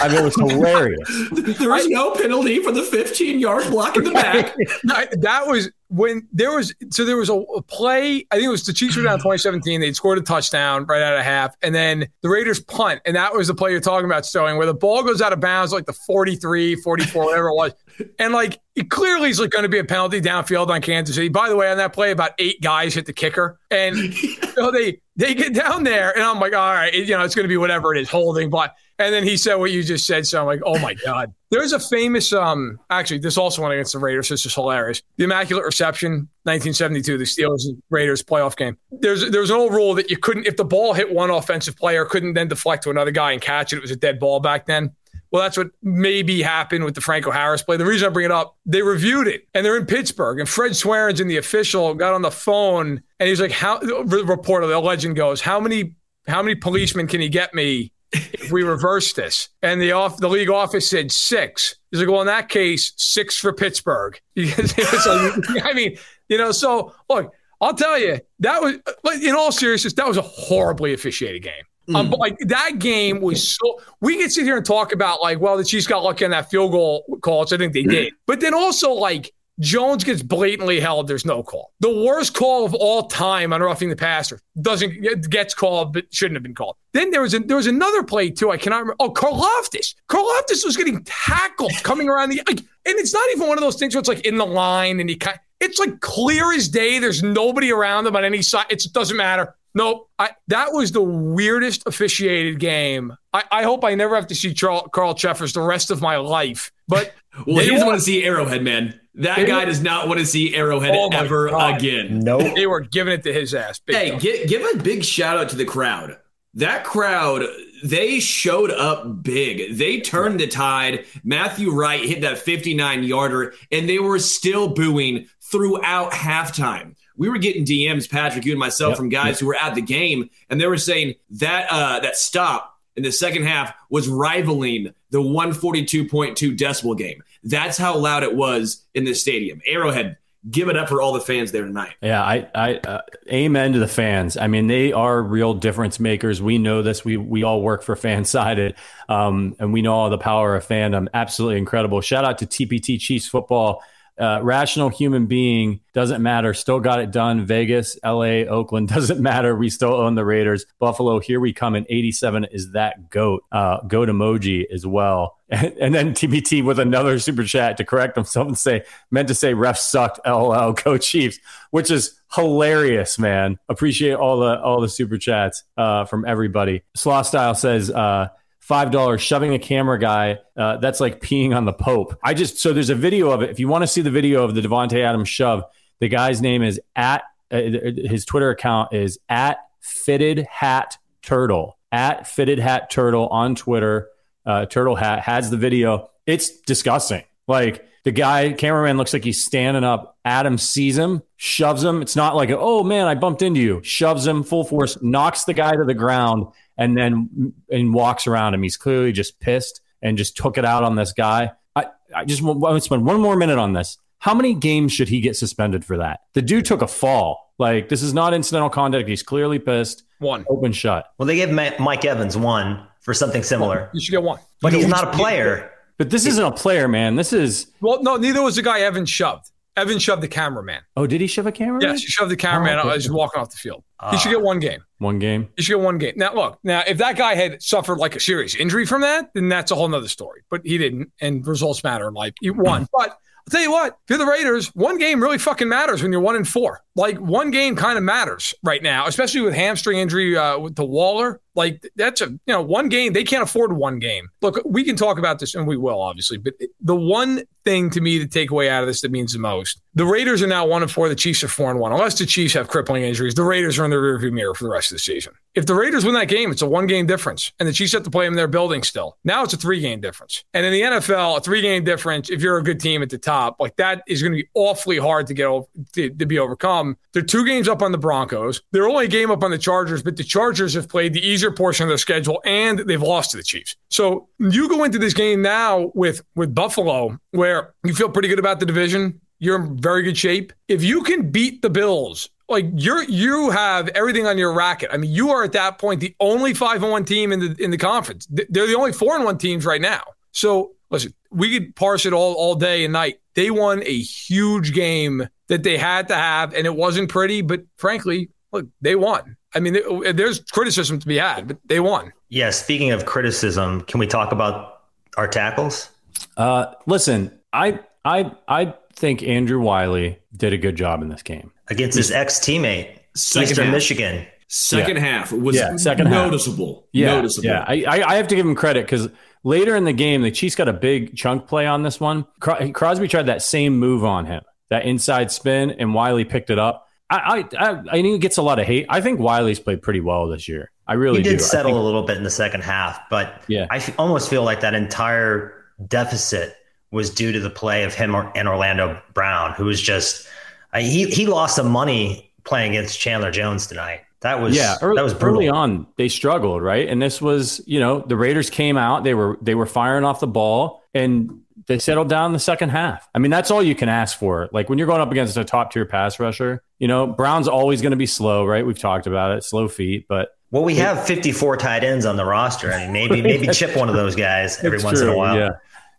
I 0.00 0.08
mean, 0.08 0.18
it 0.18 0.24
was 0.24 0.36
hilarious. 0.36 1.10
There 1.58 1.70
was 1.70 1.88
no 1.88 2.12
penalty 2.12 2.62
for 2.62 2.70
the 2.70 2.82
15 2.82 3.40
yard 3.40 3.68
block 3.70 3.96
in 3.96 4.04
the 4.04 4.12
back. 4.12 4.54
that 4.84 5.46
was 5.46 5.70
when 5.88 6.26
there 6.32 6.54
was 6.54 6.74
so 6.90 7.04
there 7.04 7.16
was 7.16 7.28
a, 7.28 7.34
a, 7.34 7.62
play. 7.62 8.26
I 8.30 8.36
think 8.36 8.46
it 8.46 8.50
was 8.50 8.64
the 8.64 8.72
Chiefs 8.72 8.96
were 8.96 9.02
down 9.02 9.18
2017. 9.18 9.80
They'd 9.80 9.94
scored 9.94 10.18
a 10.18 10.22
touchdown 10.22 10.84
right 10.86 11.02
out 11.02 11.16
of 11.16 11.24
half, 11.24 11.54
and 11.62 11.74
then 11.74 12.08
the 12.22 12.28
Raiders 12.28 12.60
punt, 12.60 13.00
and 13.04 13.16
that 13.16 13.34
was 13.34 13.46
the 13.48 13.54
play 13.54 13.70
you're 13.70 13.80
talking 13.80 14.06
about, 14.06 14.26
Sterling, 14.26 14.56
where 14.56 14.66
the 14.66 14.74
ball 14.74 15.02
goes 15.02 15.22
out 15.22 15.32
of 15.32 15.40
bounds 15.40 15.72
like 15.72 15.86
the 15.86 15.92
43, 15.92 16.76
44, 16.76 17.24
whatever 17.24 17.48
it 17.48 17.54
was, 17.54 17.72
and 18.18 18.32
like 18.32 18.60
it 18.74 18.90
clearly 18.90 19.30
is 19.30 19.40
like 19.40 19.50
going 19.50 19.62
to 19.62 19.68
be 19.68 19.78
a 19.78 19.84
penalty 19.84 20.20
downfield 20.20 20.68
on 20.68 20.80
Kansas 20.80 21.14
City. 21.14 21.28
By 21.28 21.48
the 21.48 21.56
way, 21.56 21.70
on 21.70 21.76
that 21.78 21.92
play, 21.92 22.10
about 22.10 22.32
eight 22.38 22.60
guys 22.60 22.94
hit 22.94 23.06
the 23.06 23.12
kicker, 23.12 23.58
and 23.70 23.96
know, 24.56 24.70
they 24.70 25.00
they 25.16 25.34
get 25.34 25.54
down 25.54 25.82
there, 25.82 26.12
and 26.14 26.22
I'm 26.22 26.38
like, 26.38 26.54
all 26.54 26.72
right, 26.72 26.92
you 26.92 27.16
know, 27.16 27.24
it's 27.24 27.34
going 27.34 27.44
to 27.44 27.48
be 27.48 27.56
whatever 27.56 27.94
it 27.94 28.00
is, 28.00 28.08
holding, 28.08 28.50
but. 28.50 28.74
And 28.98 29.12
then 29.12 29.24
he 29.24 29.36
said 29.36 29.56
what 29.56 29.72
you 29.72 29.82
just 29.82 30.06
said. 30.06 30.26
So 30.26 30.40
I'm 30.40 30.46
like, 30.46 30.62
oh 30.64 30.78
my 30.78 30.94
God. 30.94 31.34
There's 31.50 31.72
a 31.74 31.78
famous, 31.78 32.32
um, 32.32 32.80
actually, 32.88 33.18
this 33.18 33.36
also 33.36 33.60
went 33.60 33.74
against 33.74 33.92
the 33.92 33.98
Raiders. 33.98 34.30
This 34.30 34.46
is 34.46 34.54
hilarious. 34.54 35.02
The 35.18 35.24
Immaculate 35.24 35.66
Reception, 35.66 36.28
1972, 36.44 37.18
the 37.18 37.24
Steelers 37.24 37.66
Raiders 37.90 38.22
playoff 38.22 38.56
game. 38.56 38.78
There's 38.90 39.30
there's 39.30 39.50
an 39.50 39.56
old 39.56 39.74
rule 39.74 39.92
that 39.94 40.10
you 40.10 40.16
couldn't, 40.16 40.46
if 40.46 40.56
the 40.56 40.64
ball 40.64 40.94
hit 40.94 41.12
one 41.12 41.28
offensive 41.28 41.76
player, 41.76 42.06
couldn't 42.06 42.32
then 42.32 42.48
deflect 42.48 42.84
to 42.84 42.90
another 42.90 43.10
guy 43.10 43.32
and 43.32 43.42
catch 43.42 43.74
it. 43.74 43.76
It 43.76 43.82
was 43.82 43.90
a 43.90 43.96
dead 43.96 44.18
ball 44.18 44.40
back 44.40 44.64
then. 44.64 44.92
Well, 45.36 45.42
that's 45.42 45.58
what 45.58 45.68
maybe 45.82 46.40
happened 46.40 46.86
with 46.86 46.94
the 46.94 47.02
Franco 47.02 47.30
Harris 47.30 47.60
play. 47.60 47.76
The 47.76 47.84
reason 47.84 48.08
I 48.08 48.10
bring 48.10 48.24
it 48.24 48.32
up, 48.32 48.56
they 48.64 48.80
reviewed 48.80 49.26
it 49.26 49.46
and 49.52 49.66
they're 49.66 49.76
in 49.76 49.84
Pittsburgh. 49.84 50.40
And 50.40 50.48
Fred 50.48 50.74
Swearingen, 50.74 51.28
the 51.28 51.36
official, 51.36 51.92
got 51.92 52.14
on 52.14 52.22
the 52.22 52.30
phone 52.30 53.02
and 53.20 53.28
he's 53.28 53.38
like, 53.38 53.50
"How?" 53.50 53.76
The 53.76 54.24
reporter, 54.26 54.66
the 54.66 54.80
legend 54.80 55.14
goes, 55.14 55.42
"How 55.42 55.60
many? 55.60 55.94
How 56.26 56.42
many 56.42 56.54
policemen 56.54 57.06
can 57.06 57.20
he 57.20 57.28
get 57.28 57.52
me 57.52 57.92
if 58.12 58.50
we 58.50 58.62
reverse 58.62 59.12
this. 59.12 59.50
And 59.60 59.78
the 59.78 59.92
off 59.92 60.16
the 60.16 60.28
league 60.30 60.48
office 60.48 60.88
said 60.88 61.12
six. 61.12 61.74
He's 61.90 62.00
like, 62.00 62.08
well, 62.08 62.22
in 62.22 62.28
that 62.28 62.48
case, 62.48 62.94
six 62.96 63.36
for 63.36 63.52
Pittsburgh. 63.52 64.18
I 64.38 65.72
mean, 65.74 65.98
you 66.30 66.38
know, 66.38 66.50
so 66.50 66.94
look, 67.10 67.30
I'll 67.60 67.74
tell 67.74 67.98
you, 67.98 68.20
that 68.40 68.62
was, 68.62 69.22
in 69.22 69.34
all 69.34 69.52
seriousness, 69.52 69.92
that 69.94 70.08
was 70.08 70.16
a 70.16 70.22
horribly 70.22 70.94
officiated 70.94 71.42
game. 71.42 71.64
Mm. 71.88 71.96
Um, 71.96 72.10
but 72.10 72.18
like 72.18 72.38
that 72.40 72.78
game 72.78 73.20
was 73.20 73.56
so. 73.56 73.80
We 74.00 74.16
could 74.16 74.32
sit 74.32 74.44
here 74.44 74.56
and 74.56 74.66
talk 74.66 74.92
about 74.92 75.22
like, 75.22 75.40
well, 75.40 75.56
the 75.56 75.64
Chiefs 75.64 75.86
got 75.86 76.02
lucky 76.02 76.24
on 76.24 76.32
that 76.32 76.50
field 76.50 76.72
goal 76.72 77.04
call, 77.22 77.40
which 77.40 77.52
I 77.52 77.56
think 77.56 77.72
they 77.72 77.84
did. 77.84 78.12
But 78.26 78.40
then 78.40 78.54
also 78.54 78.92
like 78.92 79.32
Jones 79.60 80.04
gets 80.04 80.22
blatantly 80.22 80.80
held. 80.80 81.08
There's 81.08 81.24
no 81.24 81.42
call. 81.42 81.72
The 81.80 82.04
worst 82.04 82.34
call 82.34 82.66
of 82.66 82.74
all 82.74 83.04
time 83.04 83.52
on 83.52 83.62
roughing 83.62 83.88
the 83.88 83.96
passer 83.96 84.40
doesn't 84.60 85.30
gets 85.30 85.54
called, 85.54 85.94
but 85.94 86.12
shouldn't 86.12 86.36
have 86.36 86.42
been 86.42 86.54
called. 86.54 86.76
Then 86.92 87.10
there 87.10 87.22
was 87.22 87.32
a, 87.34 87.38
there 87.38 87.56
was 87.56 87.66
another 87.66 88.02
play 88.02 88.30
too. 88.30 88.50
I 88.50 88.58
cannot 88.58 88.80
remember. 88.80 88.96
Oh, 89.00 89.10
Karlaftis. 89.10 89.94
Karlaftis 90.08 90.64
was 90.64 90.76
getting 90.76 91.02
tackled 91.04 91.72
coming 91.82 92.08
around 92.08 92.30
the 92.30 92.42
like, 92.46 92.58
and 92.58 92.66
it's 92.84 93.14
not 93.14 93.28
even 93.34 93.48
one 93.48 93.56
of 93.56 93.62
those 93.62 93.76
things 93.76 93.94
where 93.94 94.00
it's 94.00 94.08
like 94.08 94.26
in 94.26 94.36
the 94.36 94.46
line 94.46 95.00
and 95.00 95.08
he 95.08 95.16
kind. 95.16 95.38
It's 95.58 95.78
like 95.78 96.00
clear 96.00 96.52
as 96.52 96.68
day. 96.68 96.98
There's 96.98 97.22
nobody 97.22 97.72
around 97.72 98.06
him 98.06 98.14
on 98.14 98.24
any 98.24 98.42
side. 98.42 98.66
It 98.68 98.82
doesn't 98.92 99.16
matter. 99.16 99.54
Nope. 99.76 100.08
I, 100.18 100.30
that 100.48 100.72
was 100.72 100.92
the 100.92 101.02
weirdest 101.02 101.86
officiated 101.86 102.58
game. 102.58 103.14
I, 103.34 103.44
I 103.52 103.62
hope 103.62 103.84
I 103.84 103.94
never 103.94 104.14
have 104.14 104.26
to 104.28 104.34
see 104.34 104.54
Carl, 104.54 104.88
Carl 104.88 105.14
Cheffers 105.14 105.52
the 105.52 105.60
rest 105.60 105.90
of 105.90 106.00
my 106.00 106.16
life. 106.16 106.72
But 106.88 107.12
well, 107.46 107.58
he 107.58 107.70
doesn't 107.70 107.86
want 107.86 107.98
to 107.98 108.04
see 108.04 108.24
Arrowhead, 108.24 108.62
man. 108.62 108.98
That 109.16 109.46
guy 109.46 109.66
does 109.66 109.82
not 109.82 110.08
want 110.08 110.18
to 110.20 110.26
see 110.26 110.54
Arrowhead 110.54 110.94
oh 110.94 111.10
ever 111.12 111.50
God. 111.50 111.76
again. 111.76 112.20
No, 112.20 112.38
nope. 112.38 112.54
they 112.54 112.66
were 112.66 112.80
giving 112.80 113.12
it 113.12 113.22
to 113.24 113.32
his 113.34 113.52
ass. 113.52 113.78
hey, 113.86 114.18
give, 114.18 114.48
give 114.48 114.62
a 114.74 114.78
big 114.82 115.04
shout 115.04 115.36
out 115.36 115.50
to 115.50 115.56
the 115.56 115.66
crowd. 115.66 116.16
That 116.54 116.84
crowd, 116.84 117.42
they 117.84 118.18
showed 118.18 118.70
up 118.70 119.22
big. 119.22 119.76
They 119.76 120.00
turned 120.00 120.40
the 120.40 120.46
tide. 120.46 121.04
Matthew 121.22 121.70
Wright 121.70 122.02
hit 122.02 122.22
that 122.22 122.38
59 122.38 123.04
yarder, 123.04 123.52
and 123.70 123.86
they 123.86 123.98
were 123.98 124.18
still 124.20 124.68
booing 124.68 125.26
throughout 125.42 126.12
halftime. 126.12 126.94
We 127.16 127.28
were 127.28 127.38
getting 127.38 127.64
DMs, 127.64 128.10
Patrick, 128.10 128.44
you 128.44 128.52
and 128.52 128.60
myself, 128.60 128.92
yep. 128.92 128.98
from 128.98 129.08
guys 129.08 129.34
yep. 129.34 129.38
who 129.40 129.46
were 129.46 129.56
at 129.56 129.74
the 129.74 129.80
game, 129.80 130.30
and 130.50 130.60
they 130.60 130.66
were 130.66 130.78
saying 130.78 131.14
that 131.30 131.66
uh, 131.70 132.00
that 132.00 132.16
stop 132.16 132.78
in 132.96 133.02
the 133.02 133.12
second 133.12 133.44
half 133.44 133.74
was 133.90 134.08
rivaling 134.08 134.92
the 135.10 135.18
142.2 135.18 136.56
decibel 136.56 136.96
game. 136.96 137.22
That's 137.44 137.78
how 137.78 137.96
loud 137.96 138.22
it 138.22 138.34
was 138.34 138.84
in 138.94 139.04
the 139.04 139.14
stadium. 139.14 139.60
Arrowhead, 139.66 140.16
give 140.50 140.68
it 140.68 140.76
up 140.76 140.88
for 140.88 141.00
all 141.00 141.12
the 141.12 141.20
fans 141.20 141.52
there 141.52 141.64
tonight. 141.64 141.94
Yeah, 142.00 142.22
I, 142.22 142.48
I 142.54 142.74
uh, 142.76 143.02
amen 143.30 143.74
to 143.74 143.78
the 143.78 143.88
fans. 143.88 144.36
I 144.36 144.46
mean, 144.46 144.66
they 144.66 144.92
are 144.92 145.22
real 145.22 145.54
difference 145.54 146.00
makers. 146.00 146.42
We 146.42 146.58
know 146.58 146.82
this. 146.82 147.04
We 147.04 147.16
we 147.16 147.42
all 147.42 147.62
work 147.62 147.82
for 147.82 147.94
Fansided, 147.94 148.74
um, 149.08 149.56
and 149.58 149.72
we 149.72 149.82
know 149.82 149.92
all 149.92 150.10
the 150.10 150.18
power 150.18 150.56
of 150.56 150.66
fandom. 150.66 151.08
Absolutely 151.14 151.58
incredible. 151.58 152.00
Shout 152.00 152.24
out 152.24 152.38
to 152.38 152.46
TPT 152.46 153.00
Chiefs 153.00 153.26
football. 153.26 153.82
Uh, 154.18 154.40
rational 154.42 154.88
human 154.88 155.26
being 155.26 155.80
doesn't 155.92 156.22
matter. 156.22 156.54
Still 156.54 156.80
got 156.80 157.00
it 157.00 157.10
done. 157.10 157.44
Vegas, 157.44 157.98
LA, 158.04 158.44
Oakland 158.48 158.88
doesn't 158.94 159.20
matter. 159.20 159.54
We 159.54 159.68
still 159.70 159.94
own 159.94 160.14
the 160.14 160.24
Raiders. 160.24 160.66
Buffalo, 160.78 161.18
here 161.18 161.40
we 161.40 161.52
come. 161.52 161.74
In 161.74 161.86
87 161.88 162.44
is 162.50 162.72
that 162.72 163.10
goat. 163.10 163.44
Uh, 163.52 163.80
goat 163.82 164.08
emoji 164.08 164.64
as 164.72 164.86
well. 164.86 165.34
And, 165.48 165.72
and 165.78 165.94
then 165.94 166.12
TBT 166.12 166.64
with 166.64 166.80
another 166.80 167.20
super 167.20 167.44
chat 167.44 167.76
to 167.76 167.84
correct 167.84 168.16
himself 168.16 168.48
and 168.48 168.58
say, 168.58 168.82
meant 169.12 169.28
to 169.28 169.34
say 169.34 169.54
refs 169.54 169.78
sucked. 169.78 170.18
LOL. 170.26 170.72
Go 170.72 170.98
Chiefs, 170.98 171.38
which 171.70 171.88
is 171.88 172.20
hilarious, 172.34 173.16
man. 173.16 173.56
Appreciate 173.68 174.14
all 174.14 174.40
the 174.40 174.60
all 174.60 174.80
the 174.80 174.88
super 174.88 175.18
chats 175.18 175.62
uh, 175.76 176.04
from 176.04 176.24
everybody. 176.24 176.82
Slaw 176.96 177.22
Style 177.22 177.54
says, 177.54 177.90
uh, 177.90 178.28
five 178.66 178.90
dollars 178.90 179.22
shoving 179.22 179.54
a 179.54 179.60
camera 179.60 179.96
guy 179.96 180.38
uh, 180.56 180.76
that's 180.78 180.98
like 180.98 181.20
peeing 181.20 181.54
on 181.54 181.66
the 181.66 181.72
pope. 181.72 182.18
I 182.24 182.34
just 182.34 182.58
so 182.58 182.72
there's 182.72 182.90
a 182.90 182.96
video 182.96 183.30
of 183.30 183.40
it. 183.40 183.50
If 183.50 183.60
you 183.60 183.68
want 183.68 183.82
to 183.82 183.86
see 183.86 184.00
the 184.00 184.10
video 184.10 184.42
of 184.42 184.56
the 184.56 184.60
Davante 184.60 185.04
Adams 185.04 185.28
shove 185.28 185.62
the 186.00 186.08
guy's 186.08 186.42
name 186.42 186.64
is 186.64 186.80
at 186.96 187.22
uh, 187.52 187.60
his 187.60 188.24
twitter 188.24 188.50
account 188.50 188.92
is 188.92 189.20
at 189.28 189.58
fitted 189.80 190.46
hat 190.50 190.98
turtle. 191.22 191.78
At 191.92 192.26
fitted 192.26 192.58
hat 192.58 192.90
turtle 192.90 193.28
on 193.28 193.54
twitter 193.54 194.08
uh, 194.44 194.66
turtle 194.66 194.96
hat 194.96 195.20
has 195.20 195.48
the 195.48 195.56
video. 195.56 196.10
It's 196.26 196.60
disgusting. 196.62 197.22
Like 197.46 197.86
the 198.02 198.10
guy 198.10 198.52
cameraman 198.52 198.96
looks 198.96 199.12
like 199.12 199.22
he's 199.22 199.44
standing 199.44 199.84
up. 199.84 200.18
Adam 200.24 200.58
sees 200.58 200.98
him 200.98 201.22
shoves 201.36 201.84
him. 201.84 202.02
It's 202.02 202.16
not 202.16 202.34
like 202.34 202.50
oh 202.50 202.82
man 202.82 203.06
i 203.06 203.14
bumped 203.14 203.42
into 203.42 203.60
you. 203.60 203.80
Shoves 203.84 204.26
him 204.26 204.42
full 204.42 204.64
force 204.64 205.00
knocks 205.00 205.44
the 205.44 205.54
guy 205.54 205.76
to 205.76 205.84
the 205.84 205.94
ground 205.94 206.48
and 206.78 206.96
then 206.96 207.54
and 207.70 207.94
walks 207.94 208.26
around 208.26 208.54
him. 208.54 208.62
He's 208.62 208.76
clearly 208.76 209.12
just 209.12 209.40
pissed 209.40 209.80
and 210.02 210.18
just 210.18 210.36
took 210.36 210.58
it 210.58 210.64
out 210.64 210.84
on 210.84 210.96
this 210.96 211.12
guy. 211.12 211.52
I, 211.74 211.86
I 212.14 212.24
just 212.24 212.42
want 212.42 212.62
to 212.62 212.80
spend 212.80 213.04
one 213.06 213.20
more 213.20 213.36
minute 213.36 213.58
on 213.58 213.72
this. 213.72 213.98
How 214.18 214.34
many 214.34 214.54
games 214.54 214.92
should 214.92 215.08
he 215.08 215.20
get 215.20 215.36
suspended 215.36 215.84
for 215.84 215.98
that? 215.98 216.20
The 216.32 216.42
dude 216.42 216.64
took 216.64 216.82
a 216.82 216.88
fall. 216.88 217.52
Like 217.58 217.88
this 217.88 218.02
is 218.02 218.12
not 218.12 218.34
incidental 218.34 218.70
conduct. 218.70 219.08
He's 219.08 219.22
clearly 219.22 219.58
pissed. 219.58 220.04
One 220.18 220.44
open 220.48 220.72
shut. 220.72 221.12
Well, 221.18 221.26
they 221.26 221.36
gave 221.36 221.50
Mike 221.50 222.04
Evans 222.04 222.36
one 222.36 222.86
for 223.00 223.14
something 223.14 223.42
similar. 223.42 223.90
You 223.92 224.00
should 224.00 224.12
get 224.12 224.22
one. 224.22 224.38
But 224.60 224.72
he's 224.72 224.86
not 224.86 225.08
a 225.08 225.10
player. 225.12 225.70
But 225.98 226.10
this 226.10 226.26
isn't 226.26 226.44
a 226.44 226.52
player, 226.52 226.88
man. 226.88 227.16
This 227.16 227.32
is 227.32 227.68
well, 227.80 228.02
no. 228.02 228.16
Neither 228.16 228.42
was 228.42 228.56
the 228.56 228.62
guy 228.62 228.80
Evans 228.80 229.08
shoved. 229.08 229.50
Evan 229.76 229.98
shoved 229.98 230.22
the 230.22 230.28
cameraman. 230.28 230.82
Oh, 230.96 231.06
did 231.06 231.20
he 231.20 231.26
shove 231.26 231.46
a 231.46 231.52
cameraman? 231.52 231.82
Yes, 231.82 232.00
he 232.00 232.06
shoved 232.06 232.30
the 232.30 232.36
cameraman 232.36 232.78
oh, 232.78 232.88
okay. 232.88 232.96
as 232.96 233.04
he's 233.04 233.12
walking 233.12 233.40
off 233.40 233.50
the 233.50 233.56
field. 233.58 233.84
Uh, 234.00 234.12
he 234.12 234.18
should 234.18 234.30
get 234.30 234.40
one 234.40 234.58
game. 234.58 234.80
One 234.98 235.18
game. 235.18 235.48
He 235.56 235.62
should 235.62 235.72
get 235.72 235.80
one 235.80 235.98
game. 235.98 236.14
Now, 236.16 236.34
look, 236.34 236.58
now 236.64 236.82
if 236.86 236.98
that 236.98 237.16
guy 237.16 237.34
had 237.34 237.62
suffered 237.62 237.98
like 237.98 238.16
a 238.16 238.20
serious 238.20 238.54
injury 238.54 238.86
from 238.86 239.02
that, 239.02 239.30
then 239.34 239.48
that's 239.48 239.70
a 239.70 239.74
whole 239.74 239.88
nother 239.88 240.08
story. 240.08 240.42
But 240.50 240.62
he 240.64 240.78
didn't, 240.78 241.12
and 241.20 241.46
results 241.46 241.84
matter 241.84 242.08
in 242.08 242.14
life. 242.14 242.32
He 242.40 242.50
won. 242.50 242.86
but 242.92 243.10
I'll 243.10 243.50
tell 243.50 243.60
you 243.60 243.70
what, 243.70 243.98
if 244.04 244.10
you're 244.10 244.18
the 244.18 244.26
Raiders, 244.26 244.68
one 244.74 244.98
game 244.98 245.22
really 245.22 245.38
fucking 245.38 245.68
matters 245.68 246.02
when 246.02 246.10
you're 246.10 246.22
one 246.22 246.36
and 246.36 246.48
four. 246.48 246.82
Like 246.96 247.18
one 247.18 247.50
game 247.50 247.76
kind 247.76 247.98
of 247.98 248.04
matters 248.04 248.54
right 248.62 248.82
now, 248.82 249.06
especially 249.06 249.42
with 249.42 249.52
hamstring 249.52 249.98
injury 249.98 250.36
uh, 250.36 250.58
with 250.58 250.76
the 250.76 250.84
Waller. 250.84 251.40
Like 251.54 251.90
that's 251.96 252.20
a 252.20 252.26
you 252.26 252.38
know 252.48 252.62
one 252.62 252.88
game 252.88 253.14
they 253.14 253.24
can't 253.24 253.42
afford 253.42 253.72
one 253.72 253.98
game. 253.98 254.28
Look, 254.42 254.60
we 254.64 254.84
can 254.84 254.94
talk 254.94 255.18
about 255.18 255.38
this 255.38 255.54
and 255.54 255.66
we 255.66 255.76
will 255.76 256.00
obviously, 256.00 256.36
but 256.36 256.52
the 256.80 256.94
one 256.94 257.44
thing 257.64 257.90
to 257.90 258.00
me 258.00 258.18
to 258.18 258.26
take 258.26 258.50
away 258.50 258.68
out 258.68 258.82
of 258.82 258.86
this 258.86 259.00
that 259.00 259.10
means 259.10 259.32
the 259.32 259.38
most: 259.38 259.80
the 259.94 260.04
Raiders 260.04 260.42
are 260.42 260.46
now 260.46 260.66
one 260.66 260.82
and 260.82 260.90
four. 260.90 261.08
The 261.08 261.14
Chiefs 261.14 261.42
are 261.42 261.48
four 261.48 261.70
and 261.70 261.80
one. 261.80 261.92
Unless 261.92 262.18
the 262.18 262.26
Chiefs 262.26 262.52
have 262.52 262.68
crippling 262.68 263.02
injuries, 263.04 263.34
the 263.34 263.42
Raiders 263.42 263.78
are 263.78 263.86
in 263.86 263.90
the 263.90 263.96
rearview 263.96 264.30
mirror 264.30 264.54
for 264.54 264.64
the 264.64 264.70
rest 264.70 264.90
of 264.90 264.96
the 264.96 265.00
season. 265.00 265.32
If 265.54 265.64
the 265.64 265.74
Raiders 265.74 266.04
win 266.04 266.12
that 266.14 266.28
game, 266.28 266.50
it's 266.50 266.60
a 266.60 266.66
one 266.66 266.86
game 266.86 267.06
difference, 267.06 267.50
and 267.58 267.66
the 267.66 267.72
Chiefs 267.72 267.94
have 267.94 268.02
to 268.02 268.10
play 268.10 268.26
them 268.26 268.34
in 268.34 268.36
their 268.36 268.48
building 268.48 268.82
still. 268.82 269.16
Now 269.24 269.42
it's 269.42 269.54
a 269.54 269.56
three 269.56 269.80
game 269.80 270.02
difference, 270.02 270.44
and 270.52 270.66
in 270.66 270.72
the 270.72 270.82
NFL, 270.82 271.38
a 271.38 271.40
three 271.40 271.62
game 271.62 271.84
difference. 271.84 272.28
If 272.28 272.42
you're 272.42 272.58
a 272.58 272.62
good 272.62 272.80
team 272.80 273.02
at 273.02 273.08
the 273.08 273.16
top, 273.16 273.56
like 273.58 273.76
that 273.76 274.02
is 274.06 274.22
going 274.22 274.32
to 274.32 274.42
be 274.42 274.48
awfully 274.52 274.98
hard 274.98 275.26
to 275.28 275.34
get 275.34 275.46
to, 275.94 276.10
to 276.10 276.26
be 276.26 276.38
overcome. 276.38 276.85
Um, 276.86 276.96
they're 277.12 277.22
two 277.22 277.44
games 277.44 277.68
up 277.68 277.82
on 277.82 277.92
the 277.92 277.98
Broncos. 277.98 278.62
They're 278.72 278.88
only 278.88 279.06
a 279.06 279.08
game 279.08 279.30
up 279.30 279.42
on 279.42 279.50
the 279.50 279.58
Chargers, 279.58 280.02
but 280.02 280.16
the 280.16 280.24
Chargers 280.24 280.74
have 280.74 280.88
played 280.88 281.12
the 281.12 281.26
easier 281.26 281.50
portion 281.50 281.84
of 281.84 281.88
their 281.88 281.98
schedule 281.98 282.40
and 282.44 282.80
they've 282.80 283.02
lost 283.02 283.32
to 283.32 283.36
the 283.36 283.42
Chiefs. 283.42 283.76
So 283.90 284.28
you 284.38 284.68
go 284.68 284.84
into 284.84 284.98
this 284.98 285.14
game 285.14 285.42
now 285.42 285.90
with 285.94 286.22
with 286.34 286.54
Buffalo, 286.54 287.18
where 287.30 287.74
you 287.84 287.94
feel 287.94 288.08
pretty 288.08 288.28
good 288.28 288.38
about 288.38 288.60
the 288.60 288.66
division. 288.66 289.20
You're 289.38 289.62
in 289.62 289.76
very 289.78 290.02
good 290.02 290.16
shape. 290.16 290.52
If 290.68 290.82
you 290.82 291.02
can 291.02 291.30
beat 291.30 291.62
the 291.62 291.70
Bills 291.70 292.30
like 292.48 292.66
you're 292.74 293.02
you 293.04 293.50
have 293.50 293.88
everything 293.88 294.26
on 294.26 294.38
your 294.38 294.52
racket. 294.52 294.90
I 294.92 294.96
mean, 294.96 295.10
you 295.10 295.30
are 295.30 295.44
at 295.44 295.52
that 295.52 295.78
point 295.78 296.00
the 296.00 296.14
only 296.20 296.54
five 296.54 296.82
and 296.82 296.92
one 296.92 297.04
team 297.04 297.32
in 297.32 297.40
the 297.40 297.56
in 297.62 297.70
the 297.70 297.78
conference. 297.78 298.26
They're 298.30 298.66
the 298.66 298.76
only 298.76 298.92
four 298.92 299.16
and 299.16 299.24
one 299.24 299.38
teams 299.38 299.66
right 299.66 299.80
now. 299.80 300.02
So 300.32 300.72
listen, 300.90 301.12
we 301.30 301.52
could 301.52 301.74
parse 301.76 302.06
it 302.06 302.12
all 302.12 302.34
all 302.34 302.54
day 302.54 302.84
and 302.84 302.92
night. 302.92 303.20
They 303.34 303.50
won 303.50 303.82
a 303.84 303.98
huge 303.98 304.72
game 304.72 305.28
that 305.48 305.62
they 305.62 305.76
had 305.76 306.08
to 306.08 306.14
have, 306.14 306.54
and 306.54 306.66
it 306.66 306.74
wasn't 306.74 307.08
pretty, 307.08 307.40
but 307.40 307.62
frankly, 307.76 308.30
look, 308.52 308.66
they 308.80 308.96
won. 308.96 309.36
I 309.54 309.60
mean, 309.60 309.76
there's 310.14 310.40
criticism 310.40 310.98
to 310.98 311.06
be 311.06 311.16
had, 311.16 311.48
but 311.48 311.58
they 311.64 311.80
won. 311.80 312.12
Yeah. 312.28 312.50
Speaking 312.50 312.90
of 312.90 313.06
criticism, 313.06 313.82
can 313.82 314.00
we 314.00 314.06
talk 314.06 314.32
about 314.32 314.82
our 315.16 315.28
tackles? 315.28 315.90
Uh, 316.36 316.66
listen, 316.86 317.38
I 317.52 317.80
I 318.04 318.32
I 318.48 318.74
think 318.94 319.22
Andrew 319.22 319.60
Wylie 319.60 320.18
did 320.36 320.52
a 320.52 320.58
good 320.58 320.76
job 320.76 321.02
in 321.02 321.08
this 321.08 321.22
game 321.22 321.52
against 321.68 321.96
his 321.96 322.10
ex 322.10 322.38
teammate, 322.38 322.98
Eastern 323.14 323.66
half. 323.66 323.72
Michigan. 323.72 324.26
Second 324.48 324.96
yeah. 324.96 325.02
half 325.02 325.32
was 325.32 325.56
yeah, 325.56 325.76
second 325.76 326.08
noticeable. 326.08 326.74
Half. 326.74 326.84
Yeah, 326.92 327.14
noticeable. 327.16 327.46
Yeah, 327.46 327.64
I, 327.66 328.02
I 328.06 328.14
have 328.14 328.28
to 328.28 328.36
give 328.36 328.46
him 328.46 328.54
credit 328.54 328.84
because 328.84 329.08
later 329.42 329.74
in 329.74 329.84
the 329.84 329.92
game, 329.92 330.22
the 330.22 330.30
Chiefs 330.30 330.54
got 330.54 330.68
a 330.68 330.72
big 330.72 331.16
chunk 331.16 331.48
play 331.48 331.66
on 331.66 331.82
this 331.82 331.98
one. 331.98 332.26
Crosby 332.38 333.08
tried 333.08 333.26
that 333.26 333.42
same 333.42 333.76
move 333.76 334.04
on 334.04 334.26
him, 334.26 334.42
that 334.68 334.84
inside 334.84 335.30
spin, 335.30 335.70
and 335.70 335.94
Wylie 335.94 336.24
picked 336.24 336.50
it 336.50 336.58
up. 336.58 336.88
I 337.08 337.44
I 337.58 337.70
I, 337.70 337.82
I 337.92 337.96
it 337.96 338.20
gets 338.20 338.36
a 338.36 338.42
lot 338.42 338.58
of 338.58 338.66
hate. 338.66 338.86
I 338.88 339.00
think 339.00 339.20
Wylie's 339.20 339.60
played 339.60 339.82
pretty 339.82 340.00
well 340.00 340.28
this 340.28 340.48
year. 340.48 340.70
I 340.86 340.94
really 340.94 341.18
he 341.18 341.22
did 341.24 341.38
do. 341.38 341.44
settle 341.44 341.72
think, 341.72 341.80
a 341.80 341.84
little 341.84 342.02
bit 342.02 342.16
in 342.16 342.22
the 342.22 342.30
second 342.30 342.62
half, 342.62 343.00
but 343.10 343.42
yeah, 343.48 343.66
I 343.70 343.76
f- 343.76 343.98
almost 343.98 344.30
feel 344.30 344.42
like 344.42 344.60
that 344.60 344.74
entire 344.74 345.64
deficit 345.86 346.56
was 346.90 347.10
due 347.10 347.32
to 347.32 347.40
the 347.40 347.50
play 347.50 347.84
of 347.84 347.94
him 347.94 348.14
and 348.14 348.48
Orlando 348.48 349.00
Brown, 349.12 349.52
who 349.52 349.64
was 349.64 349.80
just 349.80 350.26
uh, 350.72 350.78
he 350.78 351.06
he 351.06 351.26
lost 351.26 351.56
some 351.56 351.70
money 351.70 352.32
playing 352.44 352.72
against 352.72 352.98
Chandler 352.98 353.30
Jones 353.30 353.66
tonight. 353.66 354.00
That 354.20 354.40
was 354.40 354.56
yeah. 354.56 354.76
Early, 354.80 354.96
that 354.96 355.02
was 355.02 355.14
brutal. 355.14 355.38
early 355.38 355.48
on. 355.48 355.86
They 355.96 356.08
struggled, 356.08 356.62
right? 356.62 356.88
And 356.88 357.00
this 357.00 357.20
was 357.20 357.60
you 357.66 357.80
know 357.80 358.00
the 358.00 358.16
Raiders 358.16 358.50
came 358.50 358.76
out. 358.76 359.04
They 359.04 359.14
were 359.14 359.38
they 359.42 359.54
were 359.54 359.66
firing 359.66 360.04
off 360.04 360.20
the 360.20 360.26
ball 360.26 360.82
and 360.94 361.42
they 361.66 361.78
settled 361.78 362.08
down 362.08 362.32
the 362.32 362.38
second 362.38 362.70
half. 362.70 363.08
I 363.14 363.18
mean, 363.18 363.30
that's 363.30 363.50
all 363.50 363.62
you 363.62 363.74
can 363.74 363.88
ask 363.88 364.18
for. 364.18 364.48
Like 364.52 364.68
when 364.68 364.78
you're 364.78 364.86
going 364.86 365.00
up 365.00 365.10
against 365.10 365.36
a 365.36 365.44
top 365.44 365.72
tier 365.72 365.84
pass 365.84 366.20
rusher, 366.20 366.62
you 366.78 366.88
know, 366.88 367.06
Brown's 367.06 367.48
always 367.48 367.82
going 367.82 367.90
to 367.90 367.96
be 367.96 368.06
slow, 368.06 368.44
right? 368.44 368.64
We've 368.64 368.78
talked 368.78 369.06
about 369.06 369.36
it, 369.36 369.44
slow 369.44 369.68
feet, 369.68 370.06
but 370.08 370.30
well, 370.52 370.62
we 370.62 370.76
have 370.76 371.04
54 371.06 371.56
tight 371.56 371.82
ends 371.82 372.06
on 372.06 372.16
the 372.16 372.24
roster. 372.24 372.72
I 372.72 372.84
mean, 372.84 372.92
maybe 372.92 373.20
maybe 373.36 373.48
chip 373.48 373.76
one 373.76 373.88
of 373.88 373.96
those 373.96 374.14
guys 374.14 374.62
every 374.62 374.82
once 374.82 375.00
true, 375.00 375.08
in 375.08 375.14
a 375.14 375.16
while. 375.16 375.36
Yeah. 375.36 375.50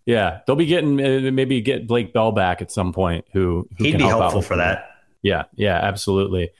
Yeah, 0.06 0.40
they'll 0.48 0.56
be 0.56 0.66
getting 0.66 1.02
uh, 1.02 1.32
maybe 1.32 1.60
get 1.60 1.86
Blake 1.86 2.14
Bell 2.14 2.32
back 2.32 2.62
at 2.62 2.72
some 2.72 2.94
point. 2.94 3.26
Who, 3.34 3.68
who 3.78 3.84
he'd 3.84 3.98
be 3.98 4.06
helpful 4.06 4.42
for 4.42 4.56
that. 4.56 4.92
Yeah, 5.22 5.44
yeah, 5.56 5.76
absolutely. 5.76 6.52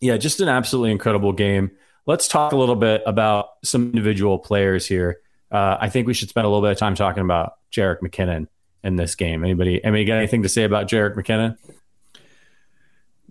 Yeah, 0.00 0.16
just 0.16 0.40
an 0.40 0.48
absolutely 0.48 0.92
incredible 0.92 1.32
game. 1.32 1.72
Let's 2.06 2.28
talk 2.28 2.52
a 2.52 2.56
little 2.56 2.76
bit 2.76 3.02
about 3.06 3.48
some 3.64 3.86
individual 3.86 4.38
players 4.38 4.86
here. 4.86 5.18
Uh, 5.56 5.78
I 5.80 5.88
think 5.88 6.06
we 6.06 6.12
should 6.12 6.28
spend 6.28 6.44
a 6.44 6.50
little 6.50 6.60
bit 6.60 6.72
of 6.72 6.76
time 6.76 6.94
talking 6.94 7.22
about 7.22 7.54
Jerick 7.72 8.00
McKinnon 8.00 8.46
in 8.84 8.96
this 8.96 9.14
game. 9.14 9.42
Anybody, 9.42 9.82
anybody 9.82 10.04
got 10.04 10.18
anything 10.18 10.42
to 10.42 10.50
say 10.50 10.64
about 10.64 10.86
Jerick 10.86 11.14
McKinnon? 11.14 11.56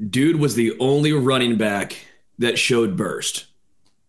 Dude 0.09 0.37
was 0.37 0.55
the 0.55 0.75
only 0.79 1.13
running 1.13 1.55
back 1.55 2.03
that 2.39 2.57
showed 2.57 2.97
burst. 2.97 3.45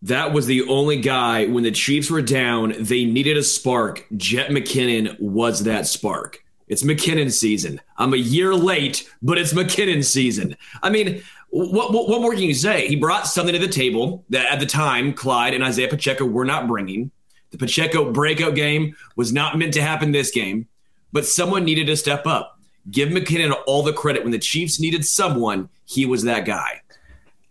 That 0.01 0.33
was 0.33 0.47
the 0.47 0.67
only 0.67 0.99
guy 0.99 1.45
when 1.45 1.63
the 1.63 1.69
Chiefs 1.69 2.09
were 2.09 2.23
down, 2.23 2.73
they 2.79 3.05
needed 3.05 3.37
a 3.37 3.43
spark. 3.43 4.07
Jet 4.17 4.49
McKinnon 4.49 5.19
was 5.19 5.65
that 5.65 5.85
spark. 5.85 6.43
It's 6.67 6.81
McKinnon 6.81 7.31
season. 7.31 7.79
I'm 7.97 8.15
a 8.15 8.17
year 8.17 8.55
late, 8.55 9.07
but 9.21 9.37
it's 9.37 9.53
McKinnon 9.53 10.03
season. 10.03 10.57
I 10.81 10.89
mean, 10.89 11.21
what, 11.49 11.93
what, 11.93 12.09
what 12.09 12.21
more 12.21 12.33
can 12.33 12.41
you 12.41 12.55
say? 12.55 12.87
He 12.87 12.95
brought 12.95 13.27
something 13.27 13.53
to 13.53 13.59
the 13.59 13.67
table 13.67 14.25
that 14.31 14.51
at 14.51 14.59
the 14.59 14.65
time 14.65 15.13
Clyde 15.13 15.53
and 15.53 15.63
Isaiah 15.63 15.87
Pacheco 15.87 16.25
were 16.25 16.45
not 16.45 16.67
bringing. 16.67 17.11
The 17.51 17.57
Pacheco 17.57 18.11
breakout 18.11 18.55
game 18.55 18.95
was 19.15 19.31
not 19.31 19.57
meant 19.57 19.73
to 19.75 19.81
happen 19.81 20.11
this 20.11 20.31
game, 20.31 20.67
but 21.13 21.25
someone 21.25 21.63
needed 21.63 21.87
to 21.87 21.97
step 21.97 22.27
up. 22.27 22.59
Give 22.91 23.09
McKinnon 23.09 23.55
all 23.65 23.83
the 23.83 23.93
credit. 23.93 24.23
When 24.23 24.31
the 24.31 24.39
Chiefs 24.39 24.79
needed 24.79 25.05
someone, 25.05 25.69
he 25.85 26.05
was 26.05 26.23
that 26.23 26.45
guy. 26.45 26.81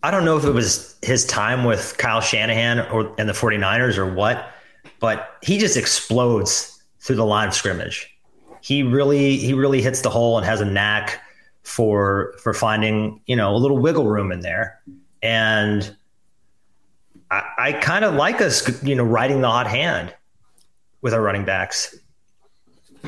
I 0.02 0.10
don't 0.10 0.24
know 0.24 0.36
if 0.36 0.44
it 0.44 0.52
was 0.52 0.96
his 1.02 1.24
time 1.24 1.64
with 1.64 1.96
Kyle 1.98 2.20
Shanahan 2.20 2.80
or 2.90 3.14
and 3.18 3.28
the 3.28 3.32
49ers 3.32 3.98
or 3.98 4.12
what, 4.12 4.50
but 5.00 5.36
he 5.42 5.58
just 5.58 5.76
explodes 5.76 6.82
through 7.00 7.16
the 7.16 7.24
line 7.24 7.48
of 7.48 7.54
scrimmage. 7.54 8.12
He 8.60 8.82
really 8.82 9.36
he 9.36 9.52
really 9.52 9.82
hits 9.82 10.02
the 10.02 10.10
hole 10.10 10.36
and 10.36 10.46
has 10.46 10.60
a 10.60 10.64
knack 10.64 11.20
for 11.62 12.34
for 12.42 12.54
finding, 12.54 13.20
you 13.26 13.36
know, 13.36 13.54
a 13.54 13.58
little 13.58 13.78
wiggle 13.78 14.06
room 14.06 14.32
in 14.32 14.40
there. 14.40 14.80
And 15.22 15.96
I, 17.30 17.42
I 17.58 17.72
kind 17.72 18.04
of 18.04 18.14
like 18.14 18.40
us, 18.40 18.82
you 18.82 18.94
know, 18.94 19.04
riding 19.04 19.40
the 19.40 19.48
hot 19.48 19.66
hand 19.66 20.14
with 21.02 21.12
our 21.14 21.20
running 21.20 21.44
backs. 21.44 21.96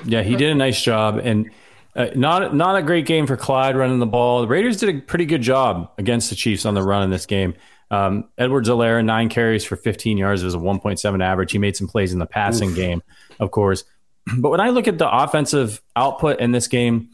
Yeah, 0.05 0.23
he 0.23 0.37
did 0.37 0.51
a 0.51 0.55
nice 0.55 0.81
job 0.83 1.21
and 1.23 1.51
Uh, 1.97 2.11
not 2.15 2.55
not 2.55 2.77
a 2.77 2.83
great 2.83 3.07
game 3.07 3.27
for 3.27 3.37
Clyde 3.37 3.77
running 3.77 3.99
the 3.99 4.07
ball. 4.07 4.43
The 4.43 4.47
Raiders 4.47 4.77
did 4.77 4.95
a 4.95 5.01
pretty 5.01 5.27
good 5.27 5.43
job 5.43 5.91
against 5.99 6.31
the 6.31 6.37
Chiefs 6.37 6.65
on 6.65 6.75
the 6.75 6.83
run 6.83 7.03
in 7.03 7.11
this 7.11 7.27
game. 7.27 7.55
Um, 7.91 8.29
Edwards-Helaire, 8.37 9.05
nine 9.05 9.29
carries 9.29 9.65
for 9.65 9.75
15 9.75 10.17
yards. 10.19 10.43
It 10.43 10.45
was 10.45 10.55
a 10.55 10.59
1.7 10.59 11.23
average. 11.25 11.51
He 11.51 11.59
made 11.59 11.75
some 11.75 11.89
plays 11.89 12.13
in 12.13 12.21
the 12.21 12.27
passing 12.27 12.71
Oof. 12.71 12.77
game, 12.77 13.03
of 13.41 13.51
course. 13.51 13.85
But 14.39 14.51
when 14.51 14.61
I 14.61 14.69
look 14.69 14.87
at 14.87 14.99
the 14.99 15.11
offensive 15.11 15.81
output 15.97 16.39
in 16.39 16.53
this 16.53 16.69
game, 16.69 17.09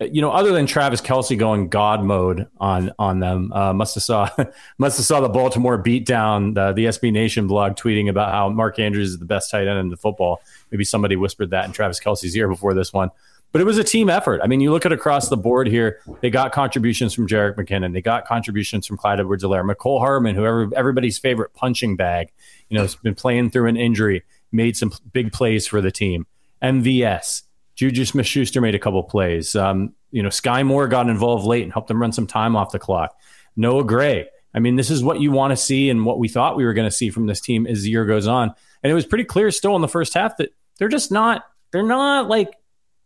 you 0.00 0.20
know, 0.20 0.30
other 0.30 0.52
than 0.52 0.66
Travis 0.66 1.00
Kelce 1.00 1.38
going 1.38 1.68
God 1.68 2.04
mode 2.04 2.46
on 2.58 2.92
on 2.98 3.20
them, 3.20 3.52
uh, 3.52 3.72
must 3.72 3.94
have 3.94 4.04
saw 4.04 4.28
must 4.78 4.98
have 4.98 5.06
saw 5.06 5.20
the 5.20 5.28
Baltimore 5.28 5.82
beatdown. 5.82 6.54
The, 6.54 6.72
the 6.72 6.84
SB 6.86 7.12
Nation 7.12 7.46
blog 7.46 7.76
tweeting 7.76 8.10
about 8.10 8.32
how 8.32 8.48
Mark 8.50 8.78
Andrews 8.78 9.10
is 9.10 9.18
the 9.18 9.24
best 9.24 9.50
tight 9.50 9.66
end 9.66 9.78
in 9.78 9.88
the 9.88 9.96
football. 9.96 10.40
Maybe 10.70 10.84
somebody 10.84 11.16
whispered 11.16 11.50
that 11.50 11.64
in 11.64 11.72
Travis 11.72 11.98
Kelce's 11.98 12.36
ear 12.36 12.48
before 12.48 12.74
this 12.74 12.92
one. 12.92 13.10
But 13.52 13.62
it 13.62 13.64
was 13.64 13.78
a 13.78 13.84
team 13.84 14.10
effort. 14.10 14.40
I 14.42 14.48
mean, 14.48 14.60
you 14.60 14.70
look 14.70 14.84
at 14.84 14.92
across 14.92 15.30
the 15.30 15.36
board 15.36 15.66
here, 15.66 16.00
they 16.20 16.28
got 16.28 16.52
contributions 16.52 17.14
from 17.14 17.26
Jerick 17.26 17.54
McKinnon. 17.54 17.94
They 17.94 18.02
got 18.02 18.26
contributions 18.26 18.86
from 18.86 18.98
Clyde 18.98 19.20
Edwards-Helaire. 19.20 19.64
Mecole 19.64 19.98
Hardman, 19.98 20.34
who 20.34 20.74
everybody's 20.74 21.16
favorite 21.16 21.54
punching 21.54 21.96
bag, 21.96 22.32
you 22.68 22.76
know, 22.76 22.82
has 22.82 22.96
been 22.96 23.14
playing 23.14 23.50
through 23.50 23.68
an 23.68 23.76
injury, 23.78 24.24
made 24.52 24.76
some 24.76 24.92
big 25.12 25.32
plays 25.32 25.66
for 25.66 25.80
the 25.80 25.90
team. 25.90 26.26
MVS, 26.62 27.44
Juju 27.76 28.04
Smith 28.06 28.26
Schuster 28.26 28.60
made 28.60 28.74
a 28.74 28.78
couple 28.78 29.02
plays. 29.04 29.54
Um, 29.54 29.94
you 30.10 30.22
know, 30.22 30.30
Sky 30.30 30.62
Moore 30.62 30.88
got 30.88 31.08
involved 31.08 31.44
late 31.44 31.62
and 31.62 31.72
helped 31.72 31.88
them 31.88 32.00
run 32.00 32.12
some 32.12 32.26
time 32.26 32.56
off 32.56 32.72
the 32.72 32.78
clock. 32.78 33.14
Noah 33.54 33.84
Gray. 33.84 34.28
I 34.54 34.58
mean, 34.58 34.76
this 34.76 34.90
is 34.90 35.04
what 35.04 35.20
you 35.20 35.30
want 35.30 35.52
to 35.52 35.56
see 35.56 35.90
and 35.90 36.06
what 36.06 36.18
we 36.18 36.28
thought 36.28 36.56
we 36.56 36.64
were 36.64 36.72
going 36.72 36.88
to 36.88 36.94
see 36.96 37.10
from 37.10 37.26
this 37.26 37.40
team 37.40 37.66
as 37.66 37.82
the 37.82 37.90
year 37.90 38.06
goes 38.06 38.26
on. 38.26 38.54
And 38.82 38.90
it 38.90 38.94
was 38.94 39.04
pretty 39.04 39.24
clear 39.24 39.50
still 39.50 39.76
in 39.76 39.82
the 39.82 39.88
first 39.88 40.14
half 40.14 40.38
that 40.38 40.54
they're 40.78 40.88
just 40.88 41.12
not, 41.12 41.44
they're 41.72 41.82
not 41.82 42.28
like 42.28 42.54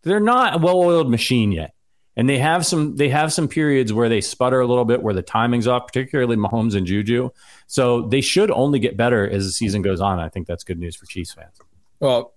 they're 0.02 0.20
not 0.20 0.54
a 0.54 0.58
well-oiled 0.58 1.10
machine 1.10 1.50
yet. 1.50 1.74
And 2.16 2.28
they 2.28 2.38
have 2.38 2.66
some 2.66 2.96
they 2.96 3.08
have 3.08 3.32
some 3.32 3.48
periods 3.48 3.92
where 3.92 4.08
they 4.08 4.20
sputter 4.20 4.60
a 4.60 4.66
little 4.66 4.84
bit, 4.84 5.02
where 5.02 5.14
the 5.14 5.22
timing's 5.22 5.66
off, 5.66 5.86
particularly 5.86 6.36
Mahomes 6.36 6.76
and 6.76 6.86
Juju. 6.86 7.30
So 7.66 8.02
they 8.02 8.20
should 8.20 8.50
only 8.50 8.78
get 8.78 8.96
better 8.96 9.28
as 9.28 9.46
the 9.46 9.52
season 9.52 9.80
goes 9.82 10.00
on. 10.00 10.18
I 10.20 10.28
think 10.28 10.46
that's 10.46 10.62
good 10.62 10.78
news 10.78 10.96
for 10.96 11.06
Chiefs 11.06 11.32
fans. 11.32 11.58
Well, 11.98 12.34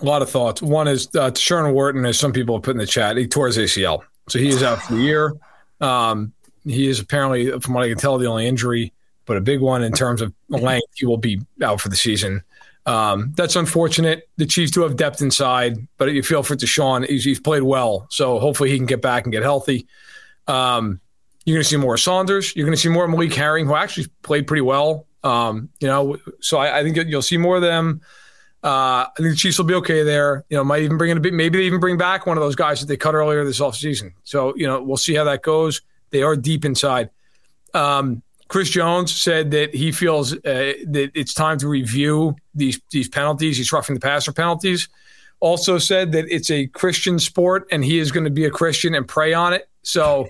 a 0.00 0.04
lot 0.04 0.22
of 0.22 0.30
thoughts. 0.30 0.62
One 0.62 0.88
is 0.88 1.06
uh, 1.08 1.30
Tershawn 1.30 1.72
Wharton, 1.72 2.04
as 2.04 2.18
some 2.18 2.32
people 2.32 2.56
have 2.56 2.62
put 2.62 2.72
in 2.72 2.78
the 2.78 2.86
chat, 2.86 3.16
he 3.16 3.26
tore 3.26 3.46
his 3.46 3.58
ACL, 3.58 4.02
so 4.28 4.38
he 4.38 4.48
is 4.48 4.62
out 4.62 4.82
for 4.82 4.94
the 4.94 5.02
year. 5.02 5.34
Um, 5.80 6.32
he 6.64 6.88
is 6.88 7.00
apparently, 7.00 7.50
from 7.60 7.74
what 7.74 7.84
I 7.84 7.88
can 7.88 7.98
tell, 7.98 8.18
the 8.18 8.26
only 8.26 8.46
injury, 8.46 8.92
but 9.26 9.36
a 9.36 9.40
big 9.40 9.60
one 9.60 9.82
in 9.82 9.92
terms 9.92 10.20
of 10.20 10.32
length. 10.48 10.86
He 10.94 11.06
will 11.06 11.18
be 11.18 11.40
out 11.62 11.80
for 11.80 11.88
the 11.88 11.96
season. 11.96 12.42
Um, 12.86 13.32
that's 13.36 13.56
unfortunate. 13.56 14.28
The 14.36 14.46
Chiefs 14.46 14.72
do 14.72 14.82
have 14.82 14.96
depth 14.96 15.22
inside, 15.22 15.76
but 15.96 16.12
you 16.12 16.22
feel 16.22 16.42
for 16.42 16.56
Tershawn. 16.56 17.06
He's, 17.08 17.24
he's 17.24 17.40
played 17.40 17.62
well, 17.62 18.06
so 18.10 18.38
hopefully 18.38 18.70
he 18.70 18.76
can 18.76 18.86
get 18.86 19.00
back 19.00 19.24
and 19.24 19.32
get 19.32 19.42
healthy. 19.42 19.86
Um, 20.46 21.00
you're 21.44 21.56
going 21.56 21.62
to 21.62 21.68
see 21.68 21.76
more 21.76 21.96
Saunders. 21.96 22.54
You're 22.56 22.66
going 22.66 22.76
to 22.76 22.80
see 22.80 22.88
more 22.88 23.06
Malik 23.08 23.34
Herring, 23.34 23.66
who 23.66 23.74
actually 23.74 24.06
played 24.22 24.46
pretty 24.46 24.62
well. 24.62 25.06
Um, 25.22 25.70
you 25.80 25.88
know, 25.88 26.18
so 26.40 26.58
I, 26.58 26.80
I, 26.80 26.82
think 26.82 26.96
you'll 27.08 27.22
see 27.22 27.38
more 27.38 27.56
of 27.56 27.62
them. 27.62 28.02
Uh, 28.64 29.04
I 29.06 29.10
think 29.18 29.28
the 29.28 29.36
Chiefs 29.36 29.58
will 29.58 29.66
be 29.66 29.74
okay 29.74 30.02
there. 30.02 30.46
You 30.48 30.56
know, 30.56 30.64
might 30.64 30.82
even 30.82 30.96
bring 30.96 31.10
in 31.10 31.18
a 31.18 31.20
bit. 31.20 31.34
Maybe 31.34 31.58
they 31.58 31.64
even 31.64 31.80
bring 31.80 31.98
back 31.98 32.24
one 32.26 32.38
of 32.38 32.42
those 32.42 32.56
guys 32.56 32.80
that 32.80 32.86
they 32.86 32.96
cut 32.96 33.14
earlier 33.14 33.44
this 33.44 33.60
offseason. 33.60 34.14
So 34.24 34.54
you 34.56 34.66
know, 34.66 34.82
we'll 34.82 34.96
see 34.96 35.14
how 35.14 35.24
that 35.24 35.42
goes. 35.42 35.82
They 36.10 36.22
are 36.22 36.34
deep 36.34 36.64
inside. 36.64 37.10
Um, 37.74 38.22
Chris 38.48 38.70
Jones 38.70 39.14
said 39.14 39.50
that 39.50 39.74
he 39.74 39.92
feels 39.92 40.32
uh, 40.32 40.38
that 40.86 41.10
it's 41.14 41.34
time 41.34 41.58
to 41.58 41.68
review 41.68 42.36
these 42.54 42.80
these 42.90 43.08
penalties, 43.08 43.58
these 43.58 43.70
roughing 43.70 43.94
the 43.94 44.00
passer 44.00 44.32
penalties. 44.32 44.88
Also 45.40 45.76
said 45.76 46.12
that 46.12 46.24
it's 46.34 46.50
a 46.50 46.66
Christian 46.68 47.18
sport 47.18 47.66
and 47.70 47.84
he 47.84 47.98
is 47.98 48.10
going 48.10 48.24
to 48.24 48.30
be 48.30 48.46
a 48.46 48.50
Christian 48.50 48.94
and 48.94 49.06
pray 49.06 49.34
on 49.34 49.52
it. 49.52 49.68
So, 49.82 50.26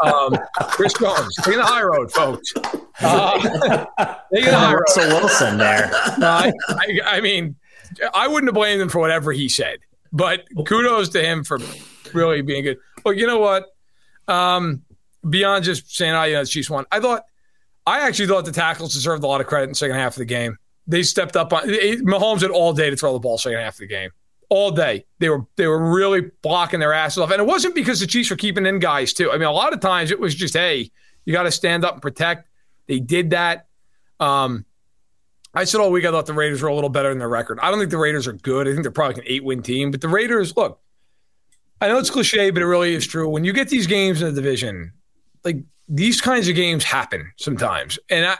um, 0.00 0.38
Chris 0.68 0.92
Jones, 0.92 1.34
taking 1.42 1.58
the 1.58 1.64
high 1.64 1.82
road, 1.82 2.12
folks. 2.12 2.52
Uh, 3.00 3.40
taking 4.32 4.50
the 4.50 4.56
high 4.56 4.74
road. 4.74 4.82
Russell 4.82 5.08
Wilson 5.08 5.58
there. 5.58 5.90
Uh, 5.92 6.52
I, 6.68 7.00
I 7.04 7.20
mean, 7.20 7.56
I 8.14 8.28
wouldn't 8.28 8.48
have 8.48 8.54
blamed 8.54 8.80
him 8.80 8.88
for 8.88 9.00
whatever 9.00 9.32
he 9.32 9.48
said, 9.48 9.78
but 10.12 10.46
kudos 10.66 11.10
to 11.10 11.22
him 11.22 11.44
for 11.44 11.58
really 12.12 12.42
being 12.42 12.64
good. 12.64 12.78
Well, 13.04 13.14
you 13.14 13.26
know 13.26 13.38
what? 13.38 13.66
Um, 14.28 14.82
beyond 15.28 15.64
just 15.64 15.94
saying, 15.94 16.14
"Oh, 16.14 16.24
you 16.24 16.34
know, 16.34 16.42
the 16.42 16.46
Chiefs 16.46 16.70
won," 16.70 16.86
I 16.90 17.00
thought 17.00 17.24
I 17.86 18.06
actually 18.06 18.28
thought 18.28 18.44
the 18.44 18.52
tackles 18.52 18.94
deserved 18.94 19.24
a 19.24 19.26
lot 19.26 19.40
of 19.40 19.46
credit 19.46 19.64
in 19.64 19.70
the 19.70 19.76
second 19.76 19.96
half 19.96 20.14
of 20.14 20.18
the 20.18 20.24
game. 20.24 20.58
They 20.86 21.02
stepped 21.02 21.36
up 21.36 21.52
on 21.52 21.62
Mahomes 21.64 22.42
had 22.42 22.50
all 22.50 22.72
day 22.72 22.90
to 22.90 22.96
throw 22.96 23.12
the 23.12 23.20
ball 23.20 23.38
second 23.38 23.58
half 23.58 23.74
of 23.74 23.80
the 23.80 23.86
game. 23.86 24.10
All 24.48 24.70
day. 24.70 25.04
They 25.18 25.28
were 25.28 25.46
they 25.56 25.66
were 25.66 25.92
really 25.92 26.30
blocking 26.42 26.80
their 26.80 26.92
asses 26.92 27.18
off. 27.18 27.30
And 27.30 27.40
it 27.40 27.46
wasn't 27.46 27.74
because 27.74 28.00
the 28.00 28.06
Chiefs 28.06 28.30
were 28.30 28.36
keeping 28.36 28.66
in 28.66 28.78
guys 28.78 29.12
too. 29.12 29.30
I 29.30 29.34
mean, 29.34 29.48
a 29.48 29.52
lot 29.52 29.72
of 29.72 29.80
times 29.80 30.10
it 30.10 30.20
was 30.20 30.34
just, 30.34 30.54
hey, 30.54 30.90
you 31.24 31.32
got 31.32 31.44
to 31.44 31.50
stand 31.50 31.84
up 31.84 31.94
and 31.94 32.02
protect. 32.02 32.48
They 32.86 32.98
did 33.00 33.30
that. 33.30 33.66
Um, 34.20 34.64
I 35.54 35.64
said 35.64 35.80
all 35.80 35.90
week 35.90 36.04
I 36.04 36.10
thought 36.10 36.26
the 36.26 36.32
Raiders 36.32 36.62
were 36.62 36.68
a 36.68 36.74
little 36.74 36.90
better 36.90 37.10
than 37.10 37.18
their 37.18 37.28
record. 37.28 37.58
I 37.60 37.70
don't 37.70 37.78
think 37.78 37.90
the 37.90 37.98
Raiders 37.98 38.26
are 38.26 38.32
good. 38.32 38.66
I 38.66 38.72
think 38.72 38.82
they're 38.82 38.90
probably 38.90 39.22
an 39.22 39.28
eight 39.28 39.44
win 39.44 39.62
team. 39.62 39.90
But 39.90 40.00
the 40.00 40.08
Raiders, 40.08 40.56
look, 40.56 40.80
I 41.80 41.88
know 41.88 41.98
it's 41.98 42.10
cliche, 42.10 42.50
but 42.50 42.62
it 42.62 42.66
really 42.66 42.94
is 42.94 43.06
true. 43.06 43.28
When 43.28 43.44
you 43.44 43.52
get 43.52 43.68
these 43.68 43.86
games 43.86 44.22
in 44.22 44.34
the 44.34 44.40
division, 44.40 44.92
like 45.44 45.58
these 45.88 46.20
kinds 46.20 46.48
of 46.48 46.54
games 46.54 46.84
happen 46.84 47.30
sometimes, 47.36 47.98
and 48.08 48.24
I, 48.24 48.36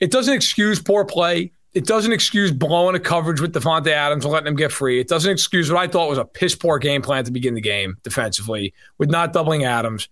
it 0.00 0.10
doesn't 0.10 0.34
excuse 0.34 0.80
poor 0.80 1.04
play. 1.04 1.52
It 1.72 1.86
doesn't 1.86 2.12
excuse 2.12 2.52
blowing 2.52 2.94
a 2.94 3.00
coverage 3.00 3.40
with 3.40 3.52
Davante 3.52 3.88
Adams 3.88 4.24
and 4.24 4.32
letting 4.32 4.44
them 4.44 4.54
get 4.54 4.70
free. 4.70 5.00
It 5.00 5.08
doesn't 5.08 5.30
excuse 5.30 5.72
what 5.72 5.80
I 5.80 5.88
thought 5.88 6.08
was 6.08 6.18
a 6.18 6.24
piss 6.24 6.54
poor 6.54 6.78
game 6.78 7.02
plan 7.02 7.24
to 7.24 7.32
begin 7.32 7.54
the 7.54 7.60
game 7.60 7.96
defensively 8.04 8.74
with 8.98 9.10
not 9.10 9.32
doubling 9.32 9.64
Adams. 9.64 10.08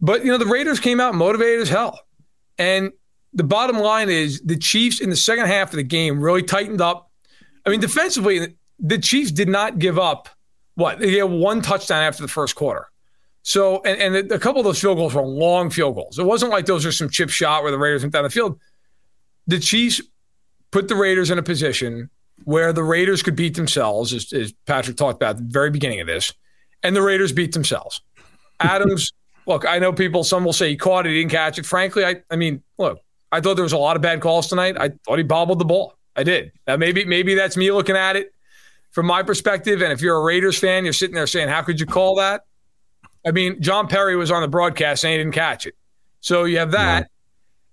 But 0.00 0.24
you 0.24 0.30
know 0.30 0.38
the 0.38 0.46
Raiders 0.46 0.78
came 0.78 1.00
out 1.00 1.14
motivated 1.14 1.62
as 1.62 1.68
hell, 1.68 1.98
and 2.58 2.92
the 3.32 3.44
bottom 3.44 3.78
line 3.78 4.08
is 4.08 4.40
the 4.40 4.56
Chiefs 4.56 5.00
in 5.00 5.10
the 5.10 5.16
second 5.16 5.46
half 5.46 5.70
of 5.70 5.76
the 5.76 5.82
game 5.82 6.20
really 6.20 6.42
tightened 6.42 6.80
up. 6.80 7.10
I 7.64 7.70
mean, 7.70 7.80
defensively, 7.80 8.56
the 8.78 8.98
Chiefs 8.98 9.30
did 9.30 9.48
not 9.48 9.78
give 9.78 9.98
up. 9.98 10.28
What 10.74 10.98
they 10.98 11.18
had 11.18 11.24
one 11.24 11.60
touchdown 11.60 12.02
after 12.02 12.22
the 12.22 12.28
first 12.28 12.54
quarter. 12.54 12.88
So, 13.42 13.82
and, 13.82 14.16
and 14.16 14.32
a 14.32 14.38
couple 14.38 14.60
of 14.60 14.64
those 14.64 14.80
field 14.80 14.96
goals 14.96 15.14
were 15.14 15.22
long 15.22 15.70
field 15.70 15.94
goals. 15.94 16.18
It 16.18 16.24
wasn't 16.24 16.52
like 16.52 16.66
those 16.66 16.86
are 16.86 16.92
some 16.92 17.08
chip 17.08 17.30
shot 17.30 17.62
where 17.62 17.72
the 17.72 17.78
Raiders 17.78 18.02
went 18.02 18.12
down 18.12 18.24
the 18.24 18.30
field. 18.30 18.58
The 19.46 19.58
Chiefs 19.58 20.00
put 20.70 20.88
the 20.88 20.94
Raiders 20.94 21.30
in 21.30 21.38
a 21.38 21.42
position 21.42 22.10
where 22.44 22.72
the 22.72 22.82
Raiders 22.82 23.22
could 23.22 23.36
beat 23.36 23.54
themselves, 23.54 24.12
as, 24.12 24.32
as 24.32 24.52
Patrick 24.66 24.96
talked 24.96 25.16
about 25.16 25.30
at 25.30 25.36
the 25.38 25.44
very 25.44 25.70
beginning 25.70 26.00
of 26.00 26.06
this, 26.06 26.32
and 26.82 26.94
the 26.94 27.02
Raiders 27.02 27.32
beat 27.32 27.52
themselves. 27.52 28.00
Adams, 28.60 29.12
look, 29.46 29.66
I 29.66 29.78
know 29.78 29.92
people, 29.92 30.24
some 30.24 30.44
will 30.44 30.52
say 30.52 30.70
he 30.70 30.76
caught 30.76 31.06
it, 31.06 31.10
he 31.10 31.20
didn't 31.20 31.32
catch 31.32 31.58
it. 31.58 31.66
Frankly, 31.66 32.04
I, 32.04 32.22
I 32.30 32.36
mean, 32.36 32.62
look, 32.78 33.00
I 33.32 33.40
thought 33.40 33.54
there 33.54 33.62
was 33.62 33.72
a 33.72 33.78
lot 33.78 33.96
of 33.96 34.02
bad 34.02 34.20
calls 34.20 34.48
tonight. 34.48 34.76
I 34.78 34.90
thought 35.04 35.18
he 35.18 35.22
bobbled 35.22 35.58
the 35.58 35.64
ball. 35.64 35.94
I 36.16 36.22
did. 36.22 36.52
Now, 36.66 36.76
maybe, 36.76 37.04
maybe 37.04 37.34
that's 37.34 37.56
me 37.56 37.70
looking 37.70 37.96
at 37.96 38.16
it 38.16 38.34
from 38.90 39.06
my 39.06 39.22
perspective. 39.22 39.82
And 39.82 39.92
if 39.92 40.00
you're 40.00 40.16
a 40.16 40.22
Raiders 40.22 40.58
fan, 40.58 40.84
you're 40.84 40.92
sitting 40.92 41.14
there 41.14 41.26
saying, 41.26 41.48
how 41.48 41.62
could 41.62 41.78
you 41.78 41.86
call 41.86 42.16
that? 42.16 42.44
I 43.26 43.30
mean, 43.30 43.60
John 43.60 43.86
Parry 43.86 44.16
was 44.16 44.30
on 44.30 44.42
the 44.42 44.48
broadcast 44.48 45.02
saying 45.02 45.18
he 45.18 45.18
didn't 45.18 45.34
catch 45.34 45.66
it. 45.66 45.74
So 46.20 46.44
you 46.44 46.58
have 46.58 46.72
that. 46.72 47.00
Yeah. 47.00 47.06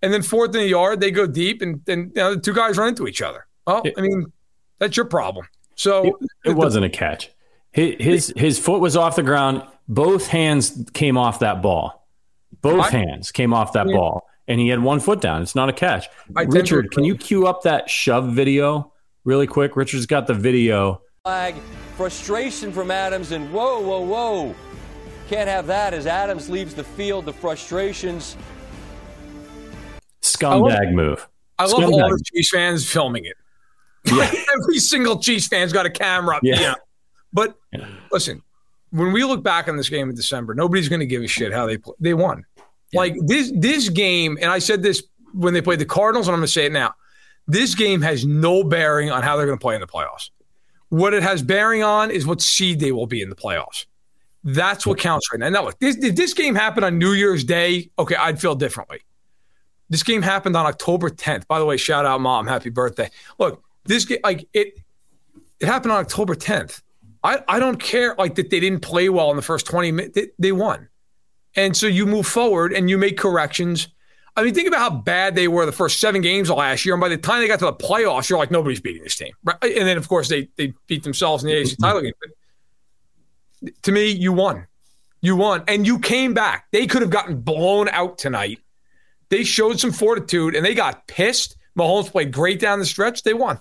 And 0.03 0.13
then 0.13 0.21
fourth 0.21 0.53
in 0.53 0.61
the 0.61 0.67
yard, 0.67 0.99
they 0.99 1.09
go 1.09 1.25
deep, 1.25 1.61
and 1.61 1.83
then 1.85 2.11
you 2.15 2.21
know, 2.21 2.35
the 2.35 2.41
two 2.41 2.53
guys 2.53 2.77
run 2.77 2.89
into 2.89 3.07
each 3.07 3.21
other. 3.21 3.47
Oh, 3.65 3.81
I 3.97 4.01
mean, 4.01 4.31
that's 4.77 4.95
your 4.95 5.07
problem. 5.07 5.47
So 5.75 6.03
it, 6.05 6.13
it 6.45 6.55
wasn't 6.55 6.85
a 6.85 6.89
catch. 6.89 7.31
His, 7.71 7.95
his 7.99 8.33
his 8.37 8.59
foot 8.59 8.79
was 8.79 8.95
off 8.95 9.15
the 9.15 9.23
ground. 9.23 9.63
Both 9.87 10.27
hands 10.27 10.85
came 10.93 11.17
off 11.17 11.39
that 11.39 11.61
ball. 11.63 12.07
Both 12.61 12.85
I, 12.85 12.89
hands 12.91 13.31
came 13.31 13.53
off 13.53 13.73
that 13.73 13.87
yeah. 13.87 13.95
ball, 13.95 14.27
and 14.47 14.59
he 14.59 14.69
had 14.69 14.81
one 14.81 14.99
foot 14.99 15.21
down. 15.21 15.41
It's 15.41 15.55
not 15.55 15.69
a 15.69 15.73
catch. 15.73 16.07
I 16.35 16.43
Richard, 16.43 16.91
can 16.91 17.03
you 17.03 17.15
cue 17.15 17.47
up 17.47 17.63
that 17.63 17.89
shove 17.89 18.33
video 18.33 18.93
really 19.23 19.47
quick? 19.47 19.75
Richard's 19.75 20.05
got 20.05 20.27
the 20.27 20.33
video. 20.33 21.01
Flag, 21.23 21.55
frustration 21.95 22.71
from 22.71 22.91
Adams, 22.91 23.31
and 23.31 23.51
whoa, 23.51 23.81
whoa, 23.81 24.01
whoa. 24.01 24.55
Can't 25.27 25.49
have 25.49 25.67
that 25.67 25.93
as 25.93 26.07
Adams 26.07 26.49
leaves 26.49 26.73
the 26.73 26.83
field. 26.83 27.25
The 27.25 27.33
frustrations. 27.33 28.37
Scumbag 30.21 30.85
love, 30.85 30.93
move. 30.93 31.27
I 31.59 31.65
love 31.65 31.83
Scumbag. 31.83 32.03
all 32.03 32.09
the 32.09 32.23
Chiefs 32.33 32.49
fans 32.49 32.89
filming 32.89 33.25
it. 33.25 33.35
Yeah. 34.05 34.31
Every 34.61 34.79
single 34.79 35.19
Chiefs 35.19 35.47
fan's 35.47 35.73
got 35.73 35.85
a 35.85 35.89
camera. 35.89 36.39
Yeah. 36.41 36.59
yeah. 36.59 36.73
But 37.33 37.57
yeah. 37.73 37.87
listen, 38.09 38.41
when 38.91 39.11
we 39.11 39.25
look 39.25 39.43
back 39.43 39.67
on 39.67 39.75
this 39.75 39.89
game 39.89 40.09
in 40.09 40.15
December, 40.15 40.53
nobody's 40.53 40.87
going 40.87 41.01
to 41.01 41.05
give 41.05 41.23
a 41.23 41.27
shit 41.27 41.51
how 41.51 41.65
they 41.65 41.77
play. 41.77 41.95
They 41.99 42.13
won. 42.13 42.45
Like 42.93 43.15
this 43.25 43.51
this 43.55 43.89
game, 43.89 44.37
and 44.41 44.49
I 44.49 44.59
said 44.59 44.81
this 44.81 45.03
when 45.33 45.53
they 45.53 45.61
played 45.61 45.79
the 45.79 45.85
Cardinals, 45.85 46.27
and 46.27 46.33
I'm 46.33 46.39
going 46.39 46.47
to 46.47 46.51
say 46.51 46.65
it 46.65 46.71
now. 46.71 46.95
This 47.47 47.75
game 47.75 48.01
has 48.01 48.25
no 48.25 48.63
bearing 48.63 49.09
on 49.09 49.23
how 49.23 49.37
they're 49.37 49.45
going 49.45 49.57
to 49.57 49.61
play 49.61 49.75
in 49.75 49.81
the 49.81 49.87
playoffs. 49.87 50.29
What 50.89 51.13
it 51.13 51.23
has 51.23 51.41
bearing 51.41 51.83
on 51.83 52.11
is 52.11 52.25
what 52.25 52.41
seed 52.41 52.79
they 52.79 52.91
will 52.91 53.07
be 53.07 53.21
in 53.21 53.29
the 53.29 53.35
playoffs. 53.35 53.85
That's 54.43 54.87
what 54.87 54.99
counts 54.99 55.31
right 55.31 55.39
now. 55.39 55.49
Now, 55.49 55.65
look, 55.65 55.79
this, 55.79 55.95
did 55.97 56.15
this 56.15 56.33
game 56.33 56.55
happen 56.55 56.83
on 56.83 56.97
New 56.97 57.11
Year's 57.11 57.43
Day? 57.43 57.89
Okay, 57.99 58.15
I'd 58.15 58.39
feel 58.39 58.55
differently. 58.55 59.01
This 59.89 60.03
game 60.03 60.21
happened 60.21 60.55
on 60.55 60.65
October 60.65 61.09
10th. 61.09 61.47
By 61.47 61.59
the 61.59 61.65
way, 61.65 61.77
shout 61.77 62.05
out, 62.05 62.21
mom, 62.21 62.47
happy 62.47 62.69
birthday. 62.69 63.09
Look, 63.39 63.63
this 63.85 64.05
game, 64.05 64.19
like 64.23 64.47
it, 64.53 64.77
it 65.59 65.65
happened 65.65 65.91
on 65.93 65.99
October 65.99 66.35
10th. 66.35 66.81
I, 67.23 67.41
I 67.47 67.59
don't 67.59 67.77
care 67.81 68.15
like 68.17 68.35
that 68.35 68.49
they 68.49 68.59
didn't 68.59 68.81
play 68.81 69.09
well 69.09 69.29
in 69.31 69.35
the 69.35 69.41
first 69.41 69.65
20 69.65 69.91
minutes. 69.91 70.15
They, 70.15 70.27
they 70.39 70.51
won. 70.51 70.87
And 71.57 71.75
so 71.75 71.87
you 71.87 72.05
move 72.05 72.27
forward 72.27 72.71
and 72.71 72.89
you 72.89 72.97
make 72.97 73.17
corrections. 73.17 73.87
I 74.35 74.43
mean, 74.43 74.53
think 74.53 74.67
about 74.67 74.79
how 74.79 74.91
bad 74.91 75.35
they 75.35 75.47
were 75.47 75.65
the 75.65 75.71
first 75.71 75.99
seven 75.99 76.21
games 76.21 76.51
of 76.51 76.57
last 76.57 76.85
year. 76.85 76.93
And 76.93 77.01
by 77.01 77.09
the 77.09 77.17
time 77.17 77.41
they 77.41 77.47
got 77.47 77.59
to 77.59 77.65
the 77.65 77.73
playoffs, 77.73 78.29
you're 78.29 78.37
like, 78.37 78.51
nobody's 78.51 78.79
beating 78.79 79.03
this 79.03 79.15
team. 79.15 79.33
Right? 79.43 79.57
And 79.63 79.87
then, 79.87 79.97
of 79.97 80.07
course, 80.07 80.29
they, 80.29 80.47
they 80.55 80.73
beat 80.85 81.03
themselves 81.03 81.43
in 81.43 81.49
the 81.49 81.55
AFC 81.55 81.79
title 81.81 82.01
game. 82.01 82.13
But 82.21 83.73
to 83.81 83.91
me, 83.91 84.11
you 84.11 84.31
won. 84.31 84.67
You 85.21 85.35
won. 85.35 85.63
And 85.67 85.87
you 85.87 85.97
came 85.97 86.35
back. 86.35 86.67
They 86.71 86.85
could 86.85 87.01
have 87.01 87.09
gotten 87.09 87.41
blown 87.41 87.89
out 87.89 88.19
tonight. 88.19 88.59
They 89.29 89.43
showed 89.43 89.79
some 89.79 89.91
fortitude 89.91 90.55
and 90.55 90.63
they 90.63 90.75
got 90.75 91.07
pissed. 91.07 91.57
Mahomes 91.77 92.11
played 92.11 92.31
great 92.31 92.59
down 92.59 92.77
the 92.77 92.85
stretch. 92.85 93.23
They 93.23 93.33
won 93.33 93.59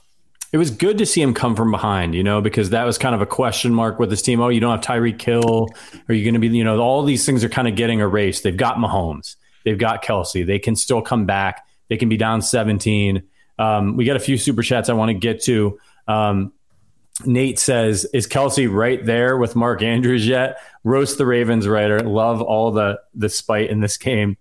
it 0.56 0.58
was 0.58 0.70
good 0.70 0.96
to 0.96 1.04
see 1.04 1.20
him 1.20 1.34
come 1.34 1.54
from 1.54 1.70
behind, 1.70 2.14
you 2.14 2.22
know, 2.22 2.40
because 2.40 2.70
that 2.70 2.84
was 2.84 2.96
kind 2.96 3.14
of 3.14 3.20
a 3.20 3.26
question 3.26 3.74
mark 3.74 3.98
with 3.98 4.08
this 4.08 4.22
team. 4.22 4.40
Oh, 4.40 4.48
you 4.48 4.58
don't 4.58 4.70
have 4.70 4.80
Tyreek 4.80 5.20
Hill. 5.20 5.68
Are 6.08 6.14
you 6.14 6.24
going 6.24 6.32
to 6.32 6.40
be, 6.40 6.48
you 6.48 6.64
know, 6.64 6.80
all 6.80 7.02
these 7.02 7.26
things 7.26 7.44
are 7.44 7.50
kind 7.50 7.68
of 7.68 7.76
getting 7.76 8.00
erased. 8.00 8.42
They've 8.42 8.56
got 8.56 8.78
Mahomes. 8.78 9.36
They've 9.66 9.76
got 9.76 10.02
Kelce. 10.02 10.46
They 10.46 10.58
can 10.58 10.74
still 10.74 11.02
come 11.02 11.26
back. 11.26 11.66
They 11.90 11.98
can 11.98 12.08
be 12.08 12.16
down 12.16 12.40
17. 12.40 13.22
Um, 13.58 13.98
we 13.98 14.06
got 14.06 14.16
a 14.16 14.18
few 14.18 14.38
super 14.38 14.62
chats 14.62 14.88
I 14.88 14.94
want 14.94 15.10
to 15.10 15.14
get 15.14 15.42
to. 15.42 15.78
Um, 16.08 16.54
Nate 17.26 17.58
says, 17.58 18.06
"Is 18.14 18.26
Kelce 18.26 18.66
right 18.72 19.04
there 19.04 19.36
with 19.36 19.56
Mark 19.56 19.82
Andrews 19.82 20.26
yet?" 20.26 20.56
Roast 20.84 21.18
the 21.18 21.26
Ravens 21.26 21.68
writer. 21.68 22.00
Love 22.00 22.40
all 22.40 22.70
the 22.70 22.98
the 23.14 23.28
spite 23.28 23.68
in 23.68 23.80
this 23.80 23.98
game. 23.98 24.38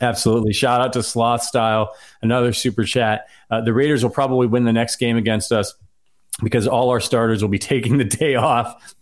Absolutely. 0.00 0.52
Shout 0.52 0.80
out 0.80 0.92
to 0.92 1.02
Sloth 1.02 1.42
Style, 1.42 1.94
another 2.22 2.52
super 2.52 2.84
chat. 2.84 3.28
Uh, 3.50 3.60
the 3.60 3.72
Raiders 3.72 4.02
will 4.02 4.10
probably 4.10 4.46
win 4.46 4.64
the 4.64 4.72
next 4.72 4.96
game 4.96 5.16
against 5.16 5.50
us 5.52 5.74
because 6.42 6.66
all 6.66 6.90
our 6.90 7.00
starters 7.00 7.42
will 7.42 7.48
be 7.48 7.58
taking 7.58 7.98
the 7.98 8.04
day 8.04 8.36
off. 8.36 8.94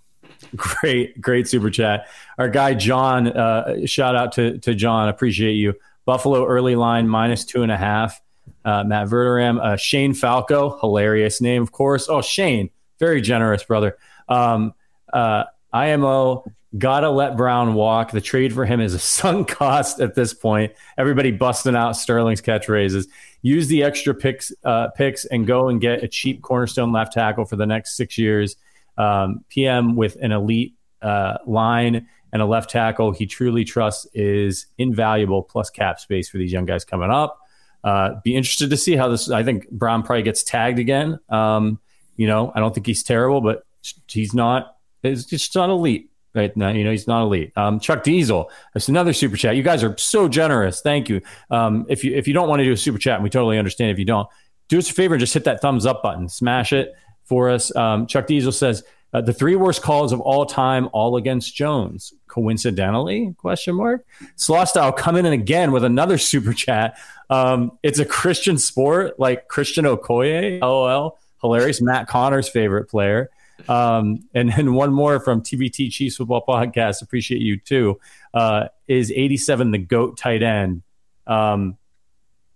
Great, 0.54 1.20
great 1.20 1.48
super 1.48 1.70
chat. 1.70 2.06
Our 2.38 2.48
guy 2.48 2.74
John, 2.74 3.28
uh, 3.28 3.86
shout 3.86 4.14
out 4.14 4.32
to 4.32 4.58
to 4.58 4.74
John. 4.74 5.08
Appreciate 5.08 5.54
you. 5.54 5.74
Buffalo 6.04 6.46
early 6.46 6.76
line 6.76 7.08
minus 7.08 7.44
two 7.44 7.62
and 7.62 7.72
a 7.72 7.76
half. 7.76 8.20
Uh, 8.64 8.84
Matt 8.84 9.08
Verderame, 9.08 9.60
uh, 9.60 9.76
Shane 9.76 10.14
Falco, 10.14 10.78
hilarious 10.80 11.40
name, 11.40 11.62
of 11.62 11.72
course. 11.72 12.08
Oh, 12.08 12.20
Shane, 12.20 12.70
very 12.98 13.20
generous 13.20 13.62
brother. 13.64 13.96
Um, 14.28 14.74
uh, 15.12 15.44
IMO 15.72 16.44
Gotta 16.78 17.10
let 17.10 17.36
Brown 17.36 17.74
walk. 17.74 18.10
The 18.10 18.20
trade 18.20 18.52
for 18.52 18.64
him 18.64 18.80
is 18.80 18.94
a 18.94 18.98
sunk 19.00 19.48
cost 19.48 20.00
at 20.00 20.14
this 20.14 20.34
point. 20.34 20.72
Everybody 20.98 21.30
busting 21.30 21.76
out 21.76 21.96
Sterling's 21.96 22.42
catchphrases. 22.42 23.06
Use 23.42 23.68
the 23.68 23.82
extra 23.82 24.14
picks, 24.14 24.52
uh, 24.64 24.88
picks 24.88 25.24
and 25.26 25.46
go 25.46 25.68
and 25.68 25.80
get 25.80 26.02
a 26.02 26.08
cheap 26.08 26.42
cornerstone 26.42 26.92
left 26.92 27.12
tackle 27.12 27.44
for 27.44 27.56
the 27.56 27.66
next 27.66 27.96
six 27.96 28.18
years. 28.18 28.56
Um, 28.98 29.44
PM 29.48 29.94
with 29.94 30.16
an 30.16 30.32
elite 30.32 30.74
uh, 31.02 31.38
line 31.46 32.08
and 32.32 32.42
a 32.42 32.46
left 32.46 32.70
tackle 32.70 33.12
he 33.12 33.26
truly 33.26 33.64
trusts 33.64 34.06
is 34.14 34.66
invaluable, 34.78 35.42
plus 35.42 35.70
cap 35.70 36.00
space 36.00 36.28
for 36.28 36.38
these 36.38 36.52
young 36.52 36.66
guys 36.66 36.84
coming 36.84 37.10
up. 37.10 37.38
Uh, 37.84 38.20
be 38.24 38.34
interested 38.34 38.70
to 38.70 38.76
see 38.76 38.96
how 38.96 39.08
this. 39.08 39.30
I 39.30 39.44
think 39.44 39.70
Brown 39.70 40.02
probably 40.02 40.22
gets 40.22 40.42
tagged 40.42 40.80
again. 40.80 41.20
Um, 41.28 41.78
you 42.16 42.26
know, 42.26 42.50
I 42.54 42.60
don't 42.60 42.74
think 42.74 42.86
he's 42.86 43.04
terrible, 43.04 43.40
but 43.40 43.64
he's 44.08 44.34
not. 44.34 44.76
He's 45.02 45.24
just 45.24 45.54
not 45.54 45.70
elite 45.70 46.10
right 46.36 46.56
now. 46.56 46.68
You 46.68 46.84
know, 46.84 46.90
he's 46.90 47.06
not 47.06 47.22
elite. 47.22 47.52
Um, 47.56 47.80
Chuck 47.80 48.04
Diesel, 48.04 48.50
that's 48.74 48.88
another 48.88 49.12
super 49.12 49.36
chat. 49.36 49.56
You 49.56 49.62
guys 49.62 49.82
are 49.82 49.96
so 49.96 50.28
generous. 50.28 50.80
Thank 50.80 51.08
you. 51.08 51.22
Um, 51.50 51.86
if 51.88 52.04
you 52.04 52.14
if 52.14 52.28
you 52.28 52.34
don't 52.34 52.48
want 52.48 52.60
to 52.60 52.64
do 52.64 52.72
a 52.72 52.76
super 52.76 52.98
chat, 52.98 53.22
we 53.22 53.30
totally 53.30 53.58
understand 53.58 53.90
if 53.90 53.98
you 53.98 54.04
don't. 54.04 54.28
Do 54.68 54.78
us 54.78 54.90
a 54.90 54.92
favor 54.92 55.14
and 55.14 55.20
just 55.20 55.34
hit 55.34 55.44
that 55.44 55.60
thumbs 55.60 55.86
up 55.86 56.02
button. 56.02 56.28
Smash 56.28 56.72
it 56.72 56.94
for 57.24 57.50
us. 57.50 57.74
Um, 57.74 58.06
Chuck 58.06 58.26
Diesel 58.26 58.52
says 58.52 58.82
uh, 59.12 59.20
the 59.20 59.32
three 59.32 59.56
worst 59.56 59.82
calls 59.82 60.12
of 60.12 60.20
all 60.20 60.44
time, 60.44 60.88
all 60.92 61.16
against 61.16 61.54
Jones. 61.54 62.12
Coincidentally? 62.26 63.34
Question 63.38 63.76
mark. 63.76 64.04
Slaw 64.34 64.64
style 64.64 64.92
coming 64.92 65.24
in 65.24 65.32
again 65.32 65.72
with 65.72 65.84
another 65.84 66.18
super 66.18 66.52
chat. 66.52 66.98
Um, 67.30 67.78
it's 67.82 67.98
a 67.98 68.04
Christian 68.04 68.58
sport 68.58 69.18
like 69.18 69.48
Christian 69.48 69.84
Okoye. 69.84 70.60
LOL. 70.60 71.18
Hilarious. 71.40 71.80
Matt 71.80 72.08
Connor's 72.08 72.48
favorite 72.48 72.90
player. 72.90 73.30
Um, 73.68 74.28
and 74.34 74.52
then 74.52 74.74
one 74.74 74.92
more 74.92 75.20
from 75.20 75.42
TBT 75.42 75.90
Chiefs 75.90 76.16
Football 76.16 76.44
Podcast. 76.46 77.02
Appreciate 77.02 77.40
you 77.40 77.58
too. 77.58 77.98
Uh, 78.32 78.68
is 78.86 79.10
87 79.10 79.70
the 79.70 79.78
GOAT 79.78 80.16
tight 80.16 80.42
end? 80.42 80.82
Um, 81.26 81.76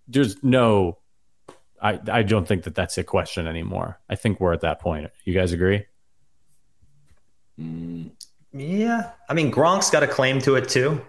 there's 0.09 0.43
no, 0.43 0.99
I, 1.81 1.99
I 2.11 2.23
don't 2.23 2.47
think 2.47 2.65
that 2.65 2.75
that's 2.75 2.99
a 2.99 3.05
question 3.05 3.47
anymore. 3.47 4.01
I 4.09 4.17
think 4.17 4.41
we're 4.41 4.53
at 4.53 4.61
that 4.61 4.81
point. 4.81 5.11
You 5.25 5.35
guys 5.35 5.53
agree? 5.53 5.87
Mm, 7.59 8.11
yeah. 8.53 9.13
I 9.29 9.35
mean, 9.35 9.51
Gronk's 9.53 9.91
got 9.91 10.03
a 10.03 10.09
claim 10.09 10.41
to 10.43 10.57
it 10.57 10.69
too. 10.69 11.01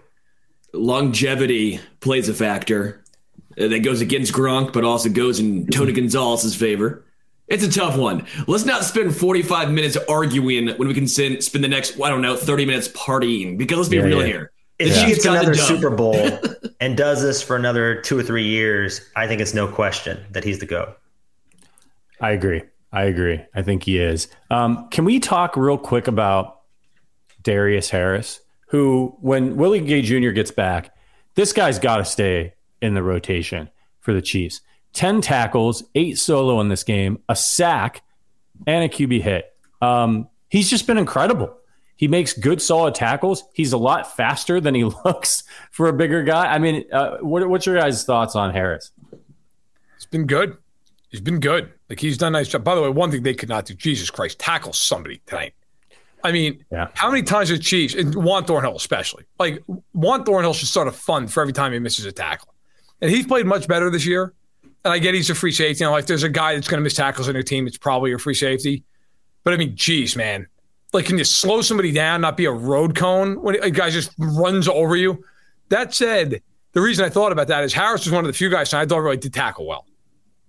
Longevity 0.72 1.80
plays 2.00 2.28
a 2.28 2.34
factor 2.34 3.04
uh, 3.58 3.68
that 3.68 3.80
goes 3.80 4.00
against 4.00 4.32
Gronk, 4.32 4.72
but 4.72 4.84
also 4.84 5.10
goes 5.10 5.38
in 5.38 5.66
Tony 5.66 5.92
Gonzalez's 5.92 6.54
favor. 6.54 7.04
It's 7.48 7.64
a 7.64 7.70
tough 7.70 7.98
one. 7.98 8.26
Let's 8.46 8.64
not 8.64 8.84
spend 8.84 9.14
45 9.14 9.70
minutes 9.70 9.96
arguing 10.08 10.68
when 10.68 10.88
we 10.88 10.94
can 10.94 11.06
spend 11.06 11.42
the 11.42 11.68
next, 11.68 12.00
I 12.00 12.08
don't 12.08 12.22
know, 12.22 12.36
30 12.36 12.66
minutes 12.66 12.88
partying. 12.88 13.58
Because 13.58 13.76
let's 13.76 13.88
be 13.88 13.96
yeah, 13.96 14.02
real 14.02 14.20
yeah. 14.20 14.26
here. 14.26 14.52
If 14.78 14.96
he 14.96 15.06
gets 15.06 15.24
another 15.24 15.54
Super 15.54 15.90
Bowl 15.90 16.16
and 16.80 16.96
does 16.96 17.22
this 17.22 17.42
for 17.42 17.56
another 17.56 18.00
two 18.00 18.18
or 18.18 18.22
three 18.22 18.46
years, 18.46 19.00
I 19.14 19.26
think 19.26 19.40
it's 19.40 19.54
no 19.54 19.68
question 19.68 20.24
that 20.30 20.44
he's 20.44 20.58
the 20.58 20.66
GOAT. 20.66 20.96
I 22.20 22.30
agree. 22.30 22.62
I 22.92 23.04
agree. 23.04 23.44
I 23.54 23.62
think 23.62 23.84
he 23.84 23.98
is. 23.98 24.28
Um, 24.50 24.88
can 24.90 25.04
we 25.04 25.20
talk 25.20 25.56
real 25.56 25.78
quick 25.78 26.08
about 26.08 26.62
Darius 27.42 27.90
Harris, 27.90 28.40
who, 28.68 29.16
when 29.20 29.56
Willie 29.56 29.80
Gay 29.80 30.02
Jr. 30.02 30.30
gets 30.30 30.50
back, 30.50 30.94
this 31.34 31.52
guy's 31.52 31.78
got 31.78 31.96
to 31.96 32.04
stay 32.04 32.54
in 32.80 32.94
the 32.94 33.02
rotation 33.02 33.70
for 34.00 34.12
the 34.12 34.22
Chiefs. 34.22 34.60
10 34.92 35.20
tackles, 35.20 35.84
eight 35.94 36.18
solo 36.18 36.60
in 36.60 36.68
this 36.68 36.84
game, 36.84 37.18
a 37.28 37.36
sack, 37.36 38.02
and 38.66 38.84
a 38.84 38.88
QB 38.88 39.22
hit. 39.22 39.54
Um, 39.80 40.28
he's 40.48 40.70
just 40.70 40.86
been 40.86 40.98
incredible. 40.98 41.56
He 41.96 42.08
makes 42.08 42.32
good, 42.32 42.60
solid 42.60 42.94
tackles. 42.94 43.44
He's 43.54 43.72
a 43.72 43.78
lot 43.78 44.16
faster 44.16 44.60
than 44.60 44.74
he 44.74 44.84
looks 45.04 45.44
for 45.70 45.88
a 45.88 45.92
bigger 45.92 46.22
guy. 46.22 46.52
I 46.52 46.58
mean, 46.58 46.84
uh, 46.92 47.18
what, 47.18 47.48
what's 47.48 47.66
your 47.66 47.78
guys' 47.78 48.04
thoughts 48.04 48.36
on 48.36 48.52
Harris? 48.52 48.90
It's 49.96 50.06
been 50.06 50.26
good. 50.26 50.56
He's 51.10 51.20
been 51.20 51.40
good. 51.40 51.70
Like 51.88 52.00
he's 52.00 52.18
done 52.18 52.34
a 52.34 52.38
nice 52.38 52.48
job. 52.48 52.64
By 52.64 52.74
the 52.74 52.82
way, 52.82 52.88
one 52.88 53.10
thing 53.10 53.22
they 53.22 53.34
could 53.34 53.48
not 53.48 53.66
do, 53.66 53.74
Jesus 53.74 54.10
Christ, 54.10 54.38
tackle 54.38 54.72
somebody 54.72 55.20
tonight. 55.26 55.54
I 56.24 56.32
mean, 56.32 56.64
yeah. 56.70 56.88
how 56.94 57.10
many 57.10 57.22
times 57.22 57.48
the 57.48 57.58
Chiefs 57.58 57.94
and 57.94 58.14
Juan 58.14 58.44
Thornhill 58.44 58.76
especially, 58.76 59.24
like 59.38 59.62
Juan 59.92 60.24
Thornhill 60.24 60.54
should 60.54 60.68
start 60.68 60.88
a 60.88 60.92
fund 60.92 61.32
for 61.32 61.40
every 61.40 61.52
time 61.52 61.72
he 61.72 61.78
misses 61.80 62.04
a 62.04 62.12
tackle, 62.12 62.54
and 63.00 63.10
he's 63.10 63.26
played 63.26 63.44
much 63.44 63.66
better 63.66 63.90
this 63.90 64.06
year 64.06 64.32
and 64.84 64.92
I 64.92 64.98
get 64.98 65.14
he's 65.14 65.30
a 65.30 65.34
free 65.34 65.52
safety. 65.52 65.84
You 65.84 65.88
know, 65.88 65.92
like 65.92 66.06
there's 66.06 66.22
a 66.22 66.28
guy 66.28 66.54
that's 66.54 66.68
going 66.68 66.78
to 66.78 66.82
miss 66.82 66.94
tackles 66.94 67.28
on 67.28 67.34
your 67.34 67.42
team, 67.42 67.66
it's 67.66 67.78
probably 67.78 68.12
a 68.12 68.18
free 68.18 68.34
safety. 68.34 68.84
But 69.44 69.54
I 69.54 69.56
mean, 69.56 69.74
geez, 69.74 70.16
man, 70.16 70.46
like 70.92 71.06
can 71.06 71.18
you 71.18 71.24
slow 71.24 71.62
somebody 71.62 71.92
down, 71.92 72.20
not 72.20 72.36
be 72.36 72.44
a 72.44 72.52
road 72.52 72.96
cone 72.96 73.40
when 73.42 73.62
a 73.62 73.70
guy 73.70 73.90
just 73.90 74.12
runs 74.18 74.68
over 74.68 74.96
you? 74.96 75.24
That 75.68 75.94
said, 75.94 76.42
the 76.72 76.80
reason 76.80 77.04
I 77.04 77.08
thought 77.08 77.32
about 77.32 77.48
that 77.48 77.64
is 77.64 77.72
Harris 77.72 78.04
was 78.04 78.12
one 78.12 78.24
of 78.24 78.28
the 78.28 78.36
few 78.36 78.50
guys 78.50 78.72
I 78.72 78.86
thought 78.86 78.98
really 78.98 79.16
did 79.16 79.34
tackle 79.34 79.66
well. 79.66 79.86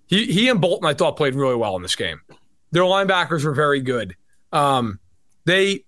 He 0.06 0.26
he 0.26 0.48
and 0.48 0.60
Bolton 0.60 0.88
I 0.88 0.94
thought 0.94 1.16
played 1.16 1.34
really 1.34 1.56
well 1.56 1.76
in 1.76 1.82
this 1.82 1.96
game. 1.96 2.20
Their 2.72 2.82
linebackers 2.82 3.44
were 3.44 3.54
very 3.54 3.80
good. 3.80 4.16
Um, 4.52 4.98
they 5.44 5.84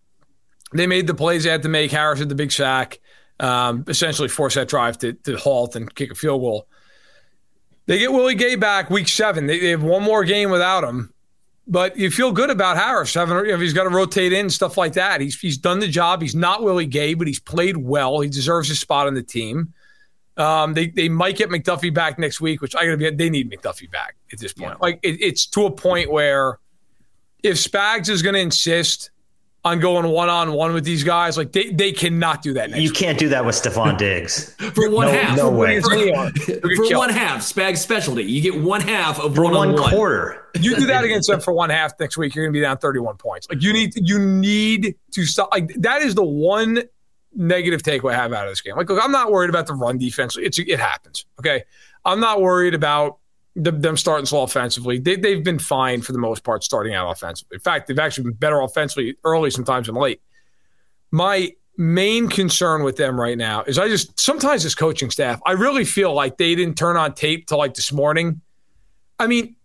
they 0.72 0.87
made 0.87 1.06
the 1.06 1.14
plays 1.14 1.44
they 1.44 1.50
had 1.50 1.62
to 1.62 1.68
make. 1.68 1.90
Harris 1.90 2.18
had 2.18 2.28
the 2.28 2.35
big 2.35 2.52
sack, 2.52 3.00
um, 3.40 3.85
essentially 3.88 4.28
force 4.28 4.54
that 4.54 4.68
drive 4.68 4.98
to, 4.98 5.12
to 5.12 5.37
halt 5.37 5.76
and 5.76 5.92
kick 5.94 6.11
a 6.12 6.14
field 6.14 6.40
goal. 6.40 6.66
They 7.87 7.99
get 7.99 8.12
Willie 8.12 8.35
Gay 8.35 8.57
back 8.57 8.90
week 8.90 9.09
seven. 9.09 9.46
They, 9.46 9.59
they 9.59 9.70
have 9.70 9.83
one 9.83 10.03
more 10.03 10.25
game 10.25 10.51
without 10.51 10.85
him. 10.85 11.12
But 11.68 11.96
you 11.96 12.11
feel 12.11 12.31
good 12.31 12.51
about 12.51 12.77
Harris 12.77 13.12
having, 13.14 13.44
he's 13.61 13.72
got 13.72 13.85
to 13.85 13.90
rotate 13.90 14.33
in 14.33 14.51
stuff 14.51 14.77
like 14.77 14.92
that. 14.92 15.20
He's 15.20 15.38
he's 15.40 15.59
done 15.59 15.81
the 15.81 15.88
job. 15.88 16.22
He's 16.22 16.35
not 16.35 16.62
Willie 16.62 16.87
Gay, 16.87 17.14
but 17.14 17.27
he's 17.27 17.40
played 17.40 17.77
well. 17.77 18.20
He 18.20 18.29
deserves 18.29 18.68
his 18.68 18.79
spot 18.79 19.09
on 19.09 19.14
the 19.14 19.22
team. 19.22 19.72
Um, 20.37 20.75
they 20.75 20.88
they 20.88 21.09
might 21.09 21.37
get 21.37 21.49
McDuffie 21.49 21.92
back 21.92 22.20
next 22.20 22.40
week, 22.40 22.61
which 22.61 22.77
I 22.77 22.85
gotta 22.85 22.96
be. 22.96 23.11
They 23.11 23.31
need 23.31 23.51
McDuffie 23.51 23.90
back 23.90 24.14
at 24.33 24.38
this 24.38 24.53
point. 24.53 24.72
Yeah. 24.72 24.79
Like 24.81 25.01
it, 25.03 25.20
it's 25.20 25.46
to 25.46 25.66
a 25.66 25.70
point 25.70 26.11
where 26.11 26.61
if 27.42 27.57
Spags 27.57 28.09
is 28.09 28.22
going 28.22 28.35
to 28.35 28.40
insist 28.40 29.11
on 29.66 29.81
going 29.81 30.09
one 30.09 30.29
on 30.29 30.52
one 30.52 30.72
with 30.72 30.85
these 30.85 31.02
guys. 31.02 31.37
Like 31.37 31.50
they, 31.50 31.70
they 31.70 31.90
cannot 31.90 32.40
do 32.40 32.52
that. 32.52 32.76
you 32.76 32.92
can't 32.92 33.18
do 33.18 33.29
that 33.31 33.44
with 33.44 33.57
Stefon 33.57 33.98
Diggs 33.98 34.55
for 34.74 34.88
one 34.88 35.09
no, 35.09 35.12
half. 35.12 35.37
No 35.37 35.50
way. 35.50 35.81
For, 35.81 35.90
for 35.90 36.96
one 36.96 37.11
half, 37.11 37.40
Spag 37.40 37.76
specialty. 37.76 38.22
You 38.22 38.40
get 38.40 38.62
one 38.62 38.81
half 38.81 39.18
of 39.18 39.37
one, 39.37 39.52
one 39.52 39.76
quarter. 39.76 40.46
You 40.61 40.76
do 40.76 40.87
that 40.87 41.05
against 41.05 41.29
them 41.29 41.40
for 41.40 41.52
one 41.52 41.70
half 41.70 41.98
next 41.98 42.16
week. 42.16 42.35
You're 42.35 42.44
going 42.44 42.52
to 42.52 42.57
be 42.57 42.62
down 42.62 42.79
31 42.79 43.16
points. 43.16 43.48
Like 43.50 43.61
you 43.61 43.72
need 43.72 43.92
you 43.96 44.20
need 44.20 44.94
to 45.12 45.24
stop. 45.24 45.50
Like 45.50 45.74
that 45.74 46.00
is 46.00 46.14
the 46.14 46.24
one 46.24 46.85
negative 47.35 47.83
takeaway 47.83 48.12
I 48.12 48.16
have 48.16 48.33
out 48.33 48.46
of 48.46 48.52
this 48.52 48.61
game. 48.61 48.76
Like 48.76 48.88
look, 48.88 49.02
I'm 49.02 49.12
not 49.12 49.33
worried 49.33 49.50
about 49.50 49.66
the 49.66 49.74
run 49.74 49.98
defense. 49.98 50.37
It's 50.38 50.61
it 50.61 50.79
happens. 50.79 51.26
Okay, 51.40 51.64
I'm 52.05 52.20
not 52.20 52.40
worried 52.40 52.74
about 52.74 53.18
them 53.57 53.97
starting 53.97 54.27
slow 54.27 54.42
offensively. 54.42 54.99
They, 54.99 55.16
they've 55.16 55.42
been 55.42 55.59
fine 55.59 56.03
for 56.03 56.12
the 56.12 56.19
most 56.19 56.45
part 56.45 56.62
starting 56.62 56.95
out 56.95 57.11
offensively. 57.11 57.55
In 57.55 57.61
fact, 57.61 57.88
they've 57.88 57.99
actually 57.99 58.25
been 58.25 58.35
better 58.35 58.61
offensively 58.61 59.16
early 59.25 59.51
sometimes 59.51 59.87
than 59.87 59.97
late. 59.97 60.21
My 61.11 61.53
main 61.79 62.29
concern 62.29 62.83
with 62.83 62.97
them 62.97 63.19
right 63.19 63.37
now 63.37 63.62
is 63.62 63.79
I 63.79 63.88
just 63.88 64.19
sometimes 64.19 64.62
this 64.62 64.75
coaching 64.75 65.11
staff, 65.11 65.40
I 65.47 65.53
really 65.53 65.85
feel 65.85 66.12
like 66.12 66.37
they 66.37 66.55
didn't 66.55 66.77
turn 66.77 66.97
on 66.97 67.14
tape 67.14 67.47
till 67.47 67.59
like 67.59 67.75
this 67.75 67.92
morning. 67.92 68.40
I 69.19 69.27
mean, 69.27 69.57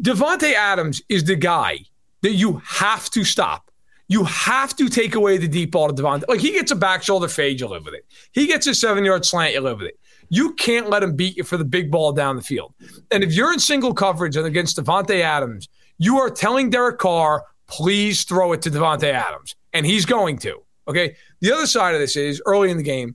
Davante 0.00 0.54
Adams 0.54 1.02
is 1.08 1.24
the 1.24 1.36
guy 1.36 1.78
that 2.22 2.32
you 2.32 2.60
have 2.64 3.08
to 3.10 3.24
stop. 3.24 3.70
You 4.08 4.24
have 4.24 4.74
to 4.76 4.88
take 4.88 5.14
away 5.14 5.38
the 5.38 5.48
deep 5.48 5.72
ball 5.72 5.88
to 5.88 5.94
Davante. 5.94 6.24
Like 6.28 6.40
he 6.40 6.52
gets 6.52 6.72
a 6.72 6.76
back 6.76 7.02
shoulder 7.02 7.28
fade, 7.28 7.60
you 7.60 7.68
live 7.68 7.84
with 7.84 7.94
it. 7.94 8.04
He 8.32 8.46
gets 8.46 8.66
a 8.66 8.74
seven 8.74 9.04
yard 9.04 9.24
slant, 9.24 9.54
you 9.54 9.60
live 9.60 9.78
with 9.78 9.88
it. 9.88 9.98
You 10.34 10.54
can't 10.54 10.88
let 10.88 11.02
him 11.02 11.14
beat 11.14 11.36
you 11.36 11.44
for 11.44 11.58
the 11.58 11.64
big 11.64 11.90
ball 11.90 12.10
down 12.10 12.36
the 12.36 12.42
field. 12.42 12.72
And 13.10 13.22
if 13.22 13.34
you're 13.34 13.52
in 13.52 13.58
single 13.58 13.92
coverage 13.92 14.34
and 14.34 14.46
against 14.46 14.78
Davante 14.78 15.20
Adams, 15.20 15.68
you 15.98 16.16
are 16.16 16.30
telling 16.30 16.70
Derek 16.70 16.98
Carr, 16.98 17.44
please 17.66 18.24
throw 18.24 18.54
it 18.54 18.62
to 18.62 18.70
Davante 18.70 19.12
Adams. 19.12 19.54
And 19.74 19.84
he's 19.84 20.06
going 20.06 20.38
to. 20.38 20.62
Okay. 20.88 21.16
The 21.40 21.52
other 21.52 21.66
side 21.66 21.94
of 21.94 22.00
this 22.00 22.16
is 22.16 22.40
early 22.46 22.70
in 22.70 22.78
the 22.78 22.82
game, 22.82 23.14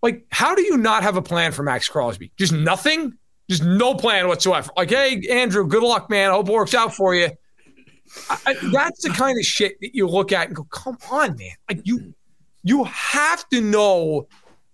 like, 0.00 0.24
how 0.30 0.54
do 0.54 0.62
you 0.62 0.78
not 0.78 1.02
have 1.02 1.18
a 1.18 1.22
plan 1.22 1.52
for 1.52 1.62
Maxx 1.62 1.90
Crosby? 1.90 2.32
Just 2.38 2.54
nothing? 2.54 3.12
Just 3.50 3.62
no 3.62 3.94
plan 3.94 4.26
whatsoever. 4.26 4.70
Like, 4.78 4.88
hey, 4.88 5.20
Andrew, 5.30 5.66
good 5.66 5.82
luck, 5.82 6.08
man. 6.08 6.30
I 6.30 6.32
hope 6.32 6.48
it 6.48 6.52
works 6.52 6.72
out 6.72 6.94
for 6.94 7.14
you. 7.14 7.28
I, 8.30 8.54
that's 8.72 9.02
the 9.02 9.10
kind 9.10 9.38
of 9.38 9.44
shit 9.44 9.78
that 9.82 9.94
you 9.94 10.08
look 10.08 10.32
at 10.32 10.46
and 10.46 10.56
go, 10.56 10.64
come 10.64 10.96
on, 11.10 11.36
man. 11.36 11.52
Like 11.68 11.82
you, 11.84 12.14
you 12.62 12.84
have 12.84 13.46
to 13.50 13.60
know 13.60 14.26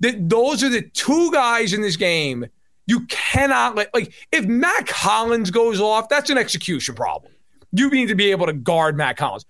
that 0.02 0.28
those 0.28 0.62
are 0.62 0.68
the 0.68 0.82
two 0.82 1.30
guys 1.32 1.72
in 1.72 1.80
this 1.80 1.96
game. 1.96 2.46
You 2.86 3.06
cannot 3.06 3.76
let 3.76 3.94
like 3.94 4.12
if 4.32 4.44
Mack 4.44 4.90
Hollins 4.90 5.50
goes 5.50 5.80
off, 5.80 6.08
that's 6.08 6.28
an 6.28 6.36
execution 6.36 6.94
problem. 6.94 7.32
You 7.72 7.88
need 7.88 8.08
to 8.08 8.14
be 8.14 8.30
able 8.30 8.46
to 8.46 8.52
guard 8.52 8.96
Mack 8.96 9.18
Hollins. 9.18 9.46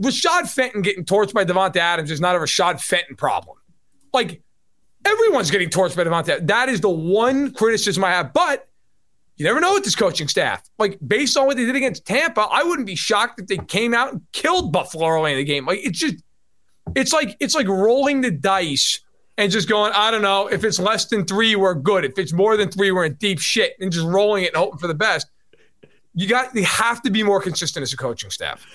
Rashad 0.00 0.48
Fenton 0.48 0.82
getting 0.82 1.04
torched 1.04 1.34
by 1.34 1.44
Davante 1.44 1.76
Adams 1.76 2.10
is 2.10 2.20
not 2.20 2.36
a 2.36 2.38
Rashad 2.38 2.80
Fenton 2.80 3.16
problem. 3.16 3.58
Like 4.12 4.40
everyone's 5.04 5.50
getting 5.50 5.68
torched 5.68 5.96
by 5.96 6.04
Davante. 6.04 6.46
That 6.46 6.68
is 6.68 6.80
the 6.80 6.90
one 6.90 7.52
criticism 7.52 8.04
I 8.04 8.10
have. 8.10 8.32
But 8.32 8.68
you 9.36 9.44
never 9.44 9.60
know 9.60 9.74
with 9.74 9.84
this 9.84 9.96
coaching 9.96 10.28
staff. 10.28 10.62
Like 10.78 10.98
based 11.06 11.36
on 11.36 11.46
what 11.46 11.56
they 11.56 11.64
did 11.64 11.76
against 11.76 12.06
Tampa, 12.06 12.42
I 12.42 12.62
wouldn't 12.62 12.86
be 12.86 12.94
shocked 12.94 13.40
if 13.40 13.48
they 13.48 13.58
came 13.58 13.92
out 13.92 14.12
and 14.12 14.22
killed 14.32 14.72
Buffalo 14.72 15.08
early 15.08 15.32
in 15.32 15.38
the 15.38 15.44
game. 15.44 15.66
Like 15.66 15.80
it's 15.82 15.98
just, 15.98 16.22
it's 16.94 17.12
like 17.12 17.36
it's 17.40 17.54
like 17.54 17.66
rolling 17.66 18.20
the 18.20 18.30
dice 18.30 19.00
and 19.38 19.50
just 19.50 19.68
going. 19.68 19.92
I 19.94 20.10
don't 20.10 20.22
know 20.22 20.48
if 20.48 20.64
it's 20.64 20.78
less 20.78 21.06
than 21.06 21.24
three, 21.24 21.56
we're 21.56 21.74
good. 21.74 22.04
If 22.04 22.18
it's 22.18 22.32
more 22.32 22.56
than 22.56 22.70
three, 22.70 22.90
we're 22.90 23.06
in 23.06 23.14
deep 23.14 23.38
shit, 23.38 23.74
and 23.80 23.92
just 23.92 24.06
rolling 24.06 24.44
it 24.44 24.48
and 24.48 24.56
hoping 24.56 24.78
for 24.78 24.86
the 24.86 24.94
best 24.94 25.26
you 26.16 26.26
got 26.26 26.54
they 26.54 26.62
have 26.62 27.02
to 27.02 27.10
be 27.10 27.22
more 27.22 27.40
consistent 27.40 27.82
as 27.82 27.92
a 27.92 27.96
coaching 27.96 28.30
staff. 28.30 28.66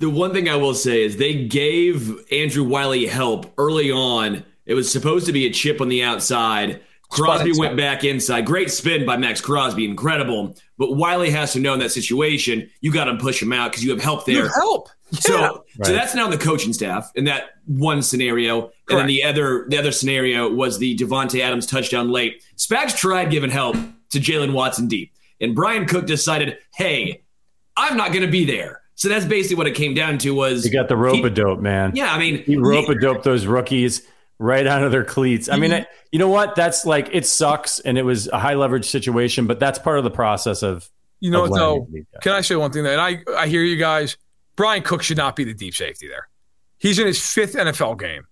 The 0.00 0.10
one 0.10 0.32
thing 0.32 0.48
I 0.48 0.56
will 0.56 0.74
say 0.74 1.04
is 1.04 1.18
they 1.18 1.44
gave 1.44 2.18
Andrew 2.32 2.64
Wylie 2.64 3.06
help 3.06 3.52
early 3.58 3.92
on. 3.92 4.42
It 4.64 4.74
was 4.74 4.90
supposed 4.90 5.26
to 5.26 5.32
be 5.32 5.46
a 5.46 5.50
chip 5.50 5.80
on 5.80 5.88
the 5.88 6.02
outside. 6.02 6.80
Crosby 7.10 7.52
went 7.56 7.76
back 7.76 8.02
inside. 8.02 8.46
Great 8.46 8.70
spin 8.70 9.06
by 9.06 9.16
Maxx 9.16 9.40
Crosby, 9.40 9.84
incredible. 9.84 10.56
But 10.78 10.94
Wiley 10.94 11.30
has 11.30 11.52
to 11.52 11.60
know 11.60 11.74
in 11.74 11.80
that 11.80 11.92
situation, 11.92 12.68
you 12.80 12.90
got 12.90 13.04
to 13.04 13.16
push 13.16 13.40
him 13.40 13.52
out 13.52 13.70
because 13.70 13.84
you 13.84 13.90
have 13.90 14.00
help 14.00 14.24
there. 14.24 14.44
You 14.44 14.48
help. 14.48 14.88
Yeah. 15.12 15.20
So, 15.20 15.64
right. 15.78 15.86
so 15.86 15.92
that's 15.92 16.16
now 16.16 16.28
the 16.28 16.36
coaching 16.36 16.72
staff 16.72 17.12
in 17.14 17.24
that 17.26 17.50
one 17.66 18.02
scenario, 18.02 18.62
Correct. 18.62 18.74
and 18.90 18.98
then 18.98 19.06
the 19.06 19.22
other 19.22 19.66
the 19.68 19.78
other 19.78 19.92
scenario 19.92 20.52
was 20.52 20.78
the 20.78 20.96
Davante 20.96 21.40
Adams 21.40 21.64
touchdown 21.64 22.10
late. 22.10 22.42
Spags 22.56 22.96
tried 22.96 23.30
giving 23.30 23.50
help 23.50 23.76
to 24.10 24.18
Jaylen 24.18 24.52
Watson 24.52 24.88
deep. 24.88 25.12
And 25.40 25.54
Bryan 25.54 25.86
Cook 25.86 26.06
decided, 26.06 26.58
hey, 26.74 27.22
I'm 27.76 27.96
not 27.96 28.08
going 28.08 28.24
to 28.24 28.30
be 28.30 28.44
there. 28.44 28.80
So 28.94 29.08
that's 29.08 29.26
basically 29.26 29.56
what 29.56 29.66
it 29.66 29.74
came 29.74 29.92
down 29.94 30.18
to 30.18 30.30
was 30.30 30.64
he 30.64 30.70
got 30.70 30.88
the 30.88 30.96
rope 30.96 31.22
a 31.22 31.30
dope, 31.30 31.60
man. 31.60 31.92
Yeah, 31.94 32.12
I 32.12 32.18
mean, 32.18 32.42
he 32.42 32.56
rope 32.56 32.88
a 32.88 32.98
dope 32.98 33.22
those 33.22 33.46
rookies 33.46 34.02
right 34.38 34.66
out 34.66 34.82
of 34.82 34.90
their 34.90 35.04
cleats. 35.04 35.50
I 35.50 35.56
mean, 35.56 35.70
mm-hmm. 35.70 35.84
you 36.12 36.18
know 36.18 36.28
what? 36.28 36.54
That's 36.54 36.86
like 36.86 37.10
it 37.12 37.26
sucks, 37.26 37.78
and 37.80 37.98
it 37.98 38.02
was 38.02 38.28
a 38.28 38.38
high 38.38 38.54
leverage 38.54 38.86
situation, 38.86 39.46
but 39.46 39.60
that's 39.60 39.78
part 39.78 39.98
of 39.98 40.04
the 40.04 40.10
process 40.10 40.62
of. 40.62 40.90
You 41.20 41.30
know 41.30 41.42
what 41.42 41.54
though? 41.54 41.88
Can 42.22 42.32
I 42.32 42.40
say 42.40 42.56
one 42.56 42.72
thing? 42.72 42.84
That 42.84 42.98
I 42.98 43.18
I 43.36 43.48
hear 43.48 43.62
you 43.62 43.76
guys. 43.76 44.16
Bryan 44.56 44.82
Cook 44.82 45.02
should 45.02 45.16
not 45.16 45.36
be 45.36 45.44
the 45.44 45.54
deep 45.54 45.74
safety 45.74 46.08
there. 46.08 46.28
He's 46.78 46.98
in 46.98 47.06
his 47.06 47.20
fifth 47.20 47.54
NFL 47.54 47.98
game. 48.00 48.26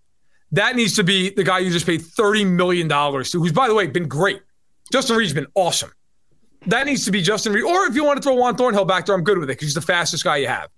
That 0.52 0.76
needs 0.76 0.94
to 0.96 1.04
be 1.04 1.30
the 1.30 1.44
guy 1.44 1.58
you 1.60 1.70
just 1.70 1.86
paid 1.86 2.02
thirty 2.02 2.44
million 2.44 2.88
dollars 2.88 3.30
to, 3.32 3.40
who's 3.40 3.52
by 3.52 3.68
the 3.68 3.74
way 3.74 3.86
been 3.86 4.08
great. 4.08 4.40
Justin 4.92 5.16
Reid's 5.16 5.32
been 5.32 5.46
awesome. 5.54 5.90
That 6.66 6.86
needs 6.86 7.04
to 7.04 7.10
be 7.10 7.20
Justin 7.22 7.52
Reid. 7.52 7.64
Or 7.64 7.86
if 7.86 7.94
you 7.94 8.04
want 8.04 8.18
to 8.18 8.22
throw 8.22 8.34
Juan 8.34 8.56
Thornhill 8.56 8.84
back 8.84 9.06
there, 9.06 9.14
I'm 9.14 9.24
good 9.24 9.38
with 9.38 9.50
it 9.50 9.54
because 9.54 9.66
he's 9.68 9.74
the 9.74 9.80
fastest 9.80 10.24
guy 10.24 10.38
you 10.38 10.48
have. 10.48 10.70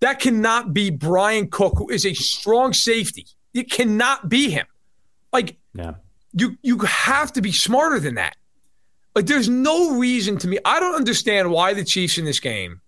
That 0.00 0.20
cannot 0.20 0.72
be 0.72 0.90
Bryan 0.90 1.48
Cook, 1.48 1.74
who 1.78 1.88
is 1.88 2.04
a 2.04 2.14
strong 2.14 2.72
safety. 2.72 3.26
It 3.54 3.70
cannot 3.70 4.28
be 4.28 4.50
him. 4.50 4.66
Like, 5.32 5.56
yeah. 5.74 5.94
you 6.32 6.56
you 6.62 6.78
have 6.78 7.32
to 7.32 7.40
be 7.42 7.52
smarter 7.52 7.98
than 7.98 8.16
that. 8.16 8.36
Like, 9.14 9.26
there's 9.26 9.48
no 9.48 9.96
reason 9.96 10.36
to 10.38 10.48
me. 10.48 10.58
I 10.64 10.78
don't 10.78 10.94
understand 10.94 11.50
why 11.50 11.72
the 11.72 11.84
Chiefs 11.84 12.18
in 12.18 12.26
this 12.26 12.38
game 12.38 12.82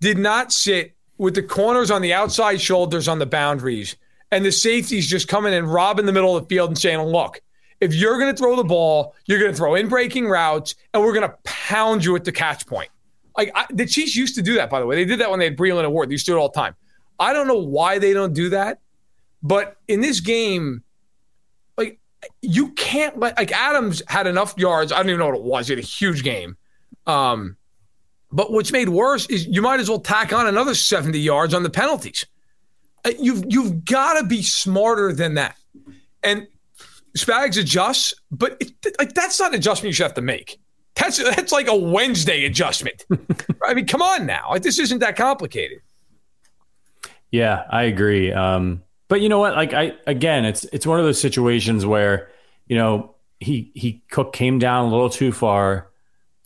did 0.00 0.18
not 0.18 0.52
sit 0.52 0.94
with 1.22 1.36
the 1.36 1.42
corners 1.42 1.92
on 1.92 2.02
the 2.02 2.12
outside 2.12 2.60
shoulders 2.60 3.06
on 3.06 3.20
the 3.20 3.26
boundaries 3.26 3.94
and 4.32 4.44
the 4.44 4.50
safeties 4.50 5.06
just 5.06 5.28
coming 5.28 5.54
and 5.54 5.72
robbing 5.72 6.04
the 6.04 6.12
middle 6.12 6.36
of 6.36 6.42
the 6.42 6.48
field 6.48 6.68
and 6.68 6.76
saying, 6.76 7.00
look, 7.00 7.40
if 7.80 7.94
you're 7.94 8.18
going 8.18 8.34
to 8.34 8.36
throw 8.36 8.56
the 8.56 8.64
ball, 8.64 9.14
you're 9.26 9.38
going 9.38 9.52
to 9.52 9.56
throw 9.56 9.76
in 9.76 9.88
breaking 9.88 10.26
routes, 10.26 10.74
and 10.92 11.00
we're 11.00 11.12
going 11.12 11.28
to 11.28 11.36
pound 11.44 12.04
you 12.04 12.16
at 12.16 12.24
the 12.24 12.32
catch 12.32 12.66
point. 12.66 12.88
Like 13.36 13.52
I, 13.54 13.66
the 13.70 13.86
Chiefs 13.86 14.16
used 14.16 14.34
to 14.34 14.42
do 14.42 14.54
that, 14.54 14.68
by 14.68 14.80
the 14.80 14.86
way. 14.86 14.96
They 14.96 15.04
did 15.04 15.20
that 15.20 15.30
when 15.30 15.38
they 15.38 15.44
had 15.44 15.56
Breeland 15.56 15.84
and 15.84 15.92
Ward. 15.92 16.08
They 16.08 16.14
used 16.14 16.26
to 16.26 16.32
do 16.32 16.38
it 16.38 16.40
all 16.40 16.48
the 16.48 16.60
time. 16.60 16.74
I 17.20 17.32
don't 17.32 17.46
know 17.46 17.54
why 17.58 18.00
they 18.00 18.12
don't 18.12 18.34
do 18.34 18.48
that, 18.48 18.80
but 19.44 19.76
in 19.86 20.00
this 20.00 20.18
game, 20.18 20.82
like 21.78 22.00
you 22.40 22.70
can't 22.70 23.16
let 23.16 23.38
like 23.38 23.52
Adams 23.52 24.02
had 24.08 24.26
enough 24.26 24.54
yards. 24.58 24.90
I 24.90 24.96
don't 24.96 25.08
even 25.08 25.20
know 25.20 25.26
what 25.26 25.36
it 25.36 25.44
was. 25.44 25.68
He 25.68 25.74
had 25.74 25.84
a 25.84 25.86
huge 25.86 26.24
game. 26.24 26.56
Um, 27.06 27.56
but 28.32 28.50
what's 28.50 28.72
made 28.72 28.88
worse 28.88 29.26
is 29.26 29.46
you 29.46 29.62
might 29.62 29.80
as 29.80 29.88
well 29.88 30.00
tack 30.00 30.32
on 30.32 30.46
another 30.46 30.74
70 30.74 31.18
yards 31.18 31.52
on 31.54 31.62
the 31.62 31.70
penalties. 31.70 32.26
Uh, 33.04 33.10
you've 33.18 33.44
you've 33.48 33.84
got 33.84 34.20
to 34.20 34.26
be 34.26 34.42
smarter 34.42 35.12
than 35.12 35.34
that. 35.34 35.56
And 36.22 36.46
Spags 37.16 37.58
adjusts, 37.58 38.14
but 38.30 38.56
it, 38.60 38.72
like 38.98 39.12
that's 39.14 39.38
not 39.38 39.52
an 39.52 39.58
adjustment 39.58 39.88
you 39.88 39.92
should 39.92 40.04
have 40.04 40.14
to 40.14 40.22
make. 40.22 40.58
That's 40.94 41.18
that's 41.36 41.52
like 41.52 41.68
a 41.68 41.76
Wednesday 41.76 42.44
adjustment. 42.44 43.04
I 43.66 43.74
mean, 43.74 43.86
come 43.86 44.02
on 44.02 44.26
now. 44.26 44.46
Like 44.50 44.62
this 44.62 44.78
isn't 44.78 45.00
that 45.00 45.16
complicated. 45.16 45.80
Yeah, 47.30 47.64
I 47.70 47.84
agree. 47.84 48.32
Um, 48.32 48.82
but 49.08 49.20
you 49.20 49.28
know 49.28 49.38
what? 49.38 49.54
Like 49.56 49.72
I 49.72 49.94
again, 50.06 50.44
it's 50.44 50.64
it's 50.72 50.86
one 50.86 50.98
of 50.98 51.04
those 51.04 51.20
situations 51.20 51.84
where 51.84 52.30
you 52.66 52.76
know 52.76 53.14
he 53.40 53.72
he 53.74 54.02
Cook 54.10 54.32
came 54.32 54.58
down 54.58 54.86
a 54.86 54.90
little 54.90 55.10
too 55.10 55.32
far, 55.32 55.90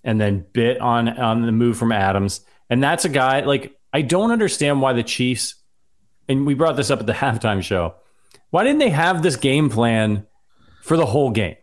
and 0.07 0.19
then 0.19 0.47
bit 0.55 0.81
on 0.81 1.09
on 1.09 1.43
the 1.43 1.53
move 1.53 1.77
from 1.77 1.93
Adams, 1.93 2.41
and 2.71 2.83
that's 2.83 3.05
a 3.05 3.11
guy 3.11 3.41
like 3.41 3.79
I 3.93 4.01
don't 4.01 4.31
understand 4.31 4.81
why 4.81 4.95
the 4.95 5.03
Chiefs. 5.03 5.57
And 6.29 6.45
we 6.47 6.55
brought 6.55 6.77
this 6.77 6.91
up 6.91 7.01
at 7.01 7.07
the 7.07 7.13
halftime 7.25 7.63
show. 7.63 7.97
Why 8.49 8.65
didn't 8.65 8.79
they 8.79 8.91
have 8.91 9.23
this 9.23 9.37
game 9.37 9.69
plan? 9.69 10.27
for 10.87 10.97
the 10.97 11.05
whole 11.05 11.31
game. 11.31 11.57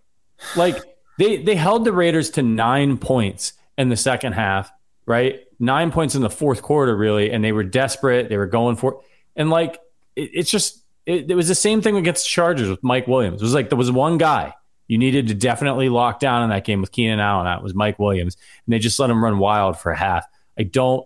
Like 0.57 0.75
they 1.17 1.37
they 1.37 1.55
held 1.55 1.85
the 1.85 1.93
Raiders 1.93 2.29
to 2.31 2.41
nine 2.41 2.97
points 2.97 3.53
in 3.77 3.87
the 3.87 3.95
second 3.95 4.33
half, 4.33 4.69
right? 5.05 5.39
Nine 5.59 5.91
points 5.91 6.13
in 6.13 6.21
the 6.21 6.29
fourth 6.29 6.61
quarter, 6.61 6.95
really, 6.95 7.31
and 7.31 7.41
they 7.41 7.53
were 7.53 7.63
desperate. 7.63 8.27
They 8.27 8.35
were 8.35 8.47
going 8.47 8.75
for, 8.75 9.01
and 9.37 9.49
like 9.49 9.79
it, 10.17 10.29
it's 10.33 10.51
just 10.51 10.83
it, 11.05 11.31
it 11.31 11.35
was 11.35 11.47
the 11.47 11.55
same 11.55 11.81
thing 11.81 11.95
against 11.95 12.25
the 12.25 12.29
Chargers 12.29 12.69
with 12.69 12.83
Mike 12.83 13.07
Williams. 13.07 13.41
It 13.41 13.45
was 13.45 13.53
like 13.53 13.69
there 13.69 13.77
was 13.77 13.91
one 13.91 14.17
guy 14.17 14.53
you 14.87 14.97
needed 14.97 15.27
to 15.27 15.33
definitely 15.33 15.89
lock 15.89 16.19
down 16.19 16.43
in 16.43 16.49
that 16.49 16.65
game 16.65 16.81
with 16.81 16.91
Keenan 16.91 17.19
Allen. 17.19 17.45
That 17.45 17.63
was 17.63 17.73
Mike 17.73 17.99
Williams, 17.99 18.37
and 18.65 18.73
they 18.73 18.79
just 18.79 18.99
let 18.99 19.09
him 19.09 19.23
run 19.23 19.39
wild 19.39 19.77
for 19.77 19.91
a 19.91 19.97
half. 19.97 20.25
I 20.57 20.63
don't. 20.63 21.05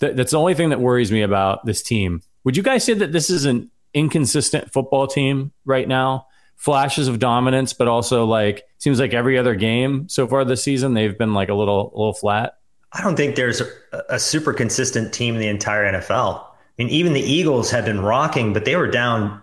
Th- 0.00 0.14
that's 0.16 0.32
the 0.32 0.38
only 0.38 0.54
thing 0.54 0.70
that 0.70 0.80
worries 0.80 1.12
me 1.12 1.22
about 1.22 1.64
this 1.64 1.82
team. 1.82 2.22
Would 2.44 2.56
you 2.56 2.62
guys 2.62 2.84
say 2.84 2.94
that 2.94 3.12
this 3.12 3.30
is 3.30 3.44
an 3.44 3.70
inconsistent 3.94 4.72
football 4.72 5.06
team 5.06 5.52
right 5.64 5.86
now? 5.86 6.26
flashes 6.62 7.08
of 7.08 7.18
dominance, 7.18 7.72
but 7.72 7.88
also 7.88 8.24
like 8.24 8.62
seems 8.78 9.00
like 9.00 9.12
every 9.12 9.36
other 9.36 9.56
game 9.56 10.08
so 10.08 10.28
far 10.28 10.44
this 10.44 10.62
season 10.62 10.94
they've 10.94 11.18
been 11.18 11.34
like 11.34 11.48
a 11.48 11.54
little 11.54 11.92
a 11.92 11.98
little 11.98 12.12
flat. 12.12 12.54
I 12.92 13.02
don't 13.02 13.16
think 13.16 13.34
there's 13.34 13.60
a, 13.60 13.66
a 14.10 14.18
super 14.20 14.52
consistent 14.52 15.12
team 15.12 15.34
in 15.34 15.40
the 15.40 15.48
entire 15.48 15.92
NFL. 15.92 16.40
I 16.44 16.44
mean, 16.78 16.88
even 16.88 17.14
the 17.14 17.20
Eagles 17.20 17.68
have 17.72 17.84
been 17.84 18.00
rocking, 18.00 18.52
but 18.52 18.64
they 18.64 18.76
were 18.76 18.86
down 18.86 19.42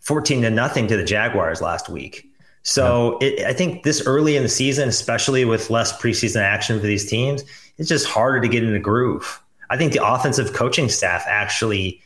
14 0.00 0.42
to 0.42 0.50
nothing 0.50 0.88
to 0.88 0.96
the 0.96 1.04
Jaguars 1.04 1.62
last 1.62 1.88
week. 1.88 2.28
So 2.62 3.18
yeah. 3.20 3.28
it, 3.28 3.46
I 3.46 3.52
think 3.52 3.82
this 3.82 4.06
early 4.06 4.36
in 4.36 4.42
the 4.42 4.48
season, 4.48 4.88
especially 4.88 5.44
with 5.44 5.70
less 5.70 5.92
preseason 6.00 6.40
action 6.40 6.80
for 6.80 6.86
these 6.86 7.08
teams, 7.08 7.44
it's 7.78 7.88
just 7.88 8.06
harder 8.06 8.40
to 8.40 8.48
get 8.48 8.62
in 8.62 8.72
the 8.72 8.78
groove. 8.78 9.40
I 9.70 9.76
think 9.76 9.92
the 9.92 10.06
offensive 10.06 10.52
coaching 10.52 10.88
staff 10.88 11.24
actually 11.26 12.00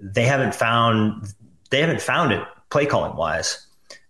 they 0.00 0.24
haven't 0.24 0.54
found 0.54 1.32
they 1.70 1.80
haven't 1.80 2.02
found 2.02 2.32
it 2.32 2.42
play 2.70 2.86
calling 2.86 3.16
wise. 3.16 3.66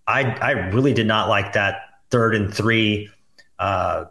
I 0.06 0.22
I 0.40 0.50
really 0.50 0.92
did 0.92 1.06
not 1.06 1.28
like 1.28 1.52
that 1.52 1.82
third 2.10 2.34
and 2.34 2.52
three 2.52 3.10
uh, 3.58 4.06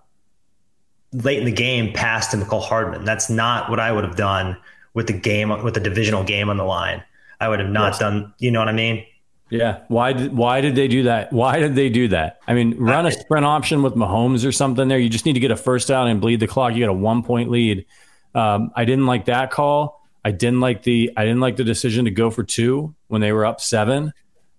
late 1.11 1.39
in 1.39 1.45
the 1.45 1.51
game 1.51 1.93
pass 1.93 2.27
to 2.31 2.38
Mecole 2.38 2.63
Hardman. 2.63 3.05
That's 3.05 3.29
not 3.29 3.69
what 3.69 3.79
I 3.79 3.91
would 3.91 4.03
have 4.03 4.15
done 4.15 4.57
with 4.93 5.07
the 5.07 5.13
game 5.13 5.49
with 5.63 5.73
the 5.73 5.79
divisional 5.79 6.23
game 6.23 6.49
on 6.49 6.57
the 6.57 6.63
line. 6.63 7.03
I 7.39 7.49
would 7.49 7.59
have 7.59 7.69
not 7.69 7.93
yes. 7.93 7.99
done. 7.99 8.34
You 8.39 8.51
know 8.51 8.59
what 8.59 8.69
I 8.69 8.73
mean? 8.73 9.05
Yeah. 9.54 9.82
Why 9.88 10.14
did 10.14 10.36
Why 10.36 10.62
did 10.62 10.74
they 10.74 10.88
do 10.88 11.04
that? 11.04 11.32
Why 11.32 11.60
did 11.60 11.76
they 11.76 11.88
do 11.88 12.08
that? 12.08 12.39
I 12.47 12.56
mean, 12.56 12.76
run 12.80 13.06
a 13.06 13.12
sprint 13.12 13.45
option 13.45 13.84
with 13.84 13.93
Mahomes 13.93 14.47
or 14.47 14.51
something. 14.51 14.88
There, 14.88 14.97
you 14.97 15.10
just 15.10 15.28
need 15.28 15.34
to 15.34 15.39
get 15.39 15.51
a 15.51 15.56
first 15.56 15.88
down 15.88 16.08
and 16.08 16.20
bleed 16.20 16.39
the 16.39 16.47
clock. 16.47 16.74
You 16.74 16.80
got 16.80 16.89
a 16.89 16.93
one 16.93 17.22
point 17.22 17.51
lead. 17.51 17.86
Um, 18.34 18.72
I 18.76 18.84
didn't 18.84 19.06
like 19.06 19.26
that 19.26 19.51
call. 19.51 20.01
I 20.26 20.32
didn't 20.32 20.60
like 20.60 20.82
the 20.82 21.12
I 21.16 21.24
didn't 21.24 21.39
like 21.39 21.58
the 21.58 21.64
decision 21.64 22.06
to 22.06 22.12
go 22.12 22.32
for 22.32 22.43
two 22.43 22.95
when 23.10 23.22
they 23.22 23.32
were 23.32 23.45
up 23.45 23.62
seven. 23.62 24.12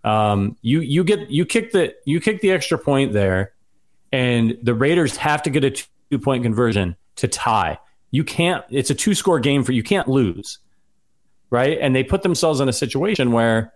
Um, 0.04 0.56
you 0.62 0.78
you 0.78 1.02
get 1.02 1.28
you 1.28 1.44
kick 1.44 1.72
the 1.72 1.92
you 2.04 2.20
kick 2.20 2.40
the 2.40 2.52
extra 2.52 2.78
point 2.78 3.12
there, 3.12 3.52
and 4.12 4.56
the 4.62 4.74
Raiders 4.74 5.16
have 5.16 5.42
to 5.42 5.50
get 5.50 5.64
a 5.64 5.70
two 5.72 6.18
point 6.20 6.44
conversion 6.44 6.94
to 7.16 7.26
tie. 7.26 7.80
You 8.12 8.22
can't. 8.22 8.64
It's 8.70 8.90
a 8.90 8.94
two 8.94 9.14
score 9.14 9.40
game 9.40 9.64
for 9.64 9.72
you 9.72 9.82
can't 9.82 10.06
lose, 10.06 10.60
right? 11.50 11.78
And 11.80 11.96
they 11.96 12.04
put 12.04 12.22
themselves 12.22 12.60
in 12.60 12.68
a 12.68 12.72
situation 12.72 13.32
where 13.32 13.72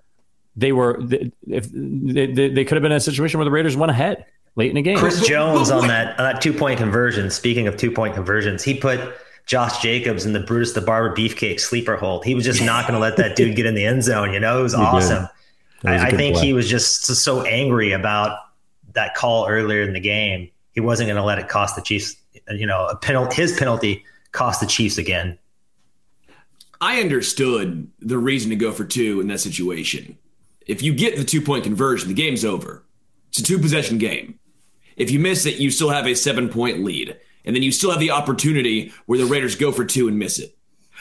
they 0.58 0.72
were 0.72 0.98
if 1.46 1.70
they, 1.72 2.48
they, 2.48 2.64
could 2.64 2.74
have 2.74 2.82
been 2.82 2.92
in 2.92 2.96
a 2.96 3.00
situation 3.00 3.38
where 3.38 3.44
the 3.44 3.50
Raiders 3.50 3.76
went 3.76 3.90
ahead 3.90 4.26
late 4.56 4.70
in 4.70 4.74
the 4.74 4.82
game. 4.82 4.98
Chris 4.98 5.24
Jones 5.26 5.70
on 5.70 5.86
that 5.86 6.18
on 6.18 6.32
that 6.32 6.42
two 6.42 6.52
point 6.52 6.78
conversion. 6.78 7.30
Speaking 7.30 7.68
of 7.68 7.76
two 7.76 7.92
point 7.92 8.14
conversions, 8.14 8.64
he 8.64 8.74
put 8.74 9.00
Josh 9.46 9.80
Jacobs 9.80 10.26
in 10.26 10.32
the 10.32 10.40
Brutus 10.40 10.72
the 10.72 10.80
Barber 10.80 11.14
Beefcake 11.14 11.60
sleeper 11.60 11.96
hold. 11.96 12.24
He 12.24 12.34
was 12.34 12.44
just 12.44 12.62
not 12.62 12.86
going 12.86 12.94
to 12.94 13.00
let 13.00 13.16
that 13.18 13.36
dude 13.36 13.54
get 13.54 13.66
in 13.66 13.74
the 13.74 13.84
end 13.84 14.02
zone. 14.02 14.32
You 14.32 14.40
know, 14.40 14.58
it 14.58 14.62
was 14.62 14.74
he 14.74 14.80
awesome. 14.80 15.22
Was 15.22 15.30
I, 15.84 16.08
I 16.08 16.10
think 16.10 16.36
play. 16.36 16.46
he 16.46 16.52
was 16.52 16.68
just 16.68 17.04
so 17.06 17.42
angry 17.42 17.92
about 17.92 18.40
that 18.94 19.14
call 19.14 19.46
earlier 19.46 19.82
in 19.82 19.92
the 19.92 20.00
game. 20.00 20.50
He 20.72 20.80
wasn't 20.80 21.06
going 21.06 21.16
to 21.16 21.22
let 21.22 21.38
it 21.38 21.48
cost 21.48 21.76
the 21.76 21.82
Chiefs. 21.82 22.16
You 22.50 22.66
know, 22.66 22.86
a 22.86 22.96
penalty, 22.96 23.36
his 23.36 23.56
penalty 23.56 24.04
cost 24.32 24.60
the 24.60 24.66
Chiefs 24.66 24.98
again. 24.98 25.38
I 26.80 27.00
understood 27.00 27.90
the 28.00 28.18
reason 28.18 28.50
to 28.50 28.56
go 28.56 28.72
for 28.72 28.84
two 28.84 29.20
in 29.20 29.28
that 29.28 29.38
situation. 29.40 30.18
If 30.68 30.82
you 30.82 30.94
get 30.94 31.16
the 31.16 31.24
two 31.24 31.40
point 31.40 31.64
conversion, 31.64 32.08
the 32.08 32.14
game's 32.14 32.44
over. 32.44 32.84
It's 33.30 33.40
a 33.40 33.42
two 33.42 33.58
possession 33.58 33.98
game. 33.98 34.38
If 34.96 35.10
you 35.10 35.18
miss 35.18 35.46
it, 35.46 35.56
you 35.56 35.70
still 35.70 35.90
have 35.90 36.06
a 36.06 36.14
seven 36.14 36.48
point 36.48 36.84
lead 36.84 37.16
and 37.48 37.56
then 37.56 37.62
you 37.62 37.72
still 37.72 37.90
have 37.90 37.98
the 37.98 38.10
opportunity 38.10 38.92
where 39.06 39.18
the 39.18 39.24
Raiders 39.24 39.56
go 39.56 39.72
for 39.72 39.84
two 39.84 40.06
and 40.06 40.18
miss 40.18 40.38
it. 40.38 40.54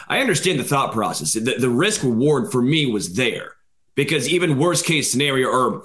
I 0.07 0.19
understand 0.19 0.59
the 0.59 0.63
thought 0.63 0.93
process. 0.93 1.33
The, 1.33 1.55
the 1.59 1.69
risk 1.69 2.03
reward 2.03 2.53
for 2.53 2.61
me 2.61 2.85
was 2.85 3.15
there 3.15 3.55
because 3.95 4.29
even 4.29 4.57
worst 4.57 4.85
case 4.85 5.11
scenario, 5.11 5.49
or 5.49 5.83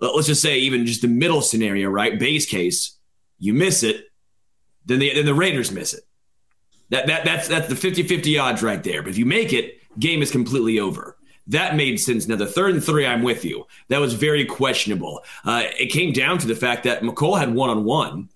let's 0.00 0.26
just 0.26 0.42
say 0.42 0.58
even 0.58 0.84
just 0.84 1.02
the 1.02 1.08
middle 1.08 1.42
scenario, 1.42 1.88
right? 1.88 2.18
Base 2.18 2.44
case, 2.44 2.98
you 3.38 3.54
miss 3.54 3.84
it, 3.84 4.06
then 4.84 4.98
the, 4.98 5.14
then 5.14 5.26
the 5.26 5.34
Raiders 5.34 5.70
miss 5.70 5.94
it. 5.94 6.02
That, 6.88 7.06
that, 7.06 7.24
that's, 7.24 7.46
that's 7.46 7.68
the 7.68 7.76
50 7.76 8.02
50 8.02 8.36
odds 8.36 8.64
right 8.64 8.82
there. 8.82 9.02
But 9.02 9.10
if 9.10 9.18
you 9.18 9.26
make 9.26 9.52
it, 9.52 9.76
game 9.96 10.22
is 10.22 10.32
completely 10.32 10.80
over. 10.80 11.16
That 11.50 11.76
made 11.76 11.98
sense. 11.98 12.26
Now, 12.26 12.36
the 12.36 12.46
third 12.46 12.74
and 12.74 12.82
three, 12.82 13.04
I'm 13.04 13.22
with 13.22 13.44
you. 13.44 13.66
That 13.88 14.00
was 14.00 14.14
very 14.14 14.44
questionable. 14.44 15.22
Uh, 15.44 15.64
it 15.78 15.86
came 15.86 16.12
down 16.12 16.38
to 16.38 16.46
the 16.46 16.54
fact 16.54 16.84
that 16.84 17.02
Mecole 17.02 17.38
had 17.38 17.54
one 17.54 17.70
on 17.70 17.84
one 17.84 18.28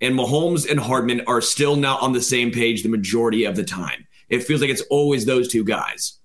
and 0.00 0.14
Mahomes 0.14 0.70
and 0.70 0.78
Hardman 0.78 1.22
are 1.26 1.40
still 1.40 1.76
not 1.76 2.02
on 2.02 2.12
the 2.12 2.20
same 2.20 2.50
page 2.50 2.82
the 2.82 2.88
majority 2.88 3.44
of 3.44 3.56
the 3.56 3.64
time. 3.64 4.06
It 4.28 4.44
feels 4.44 4.60
like 4.60 4.70
it's 4.70 4.82
always 4.82 5.24
those 5.24 5.48
two 5.48 5.64
guys. 5.64 6.18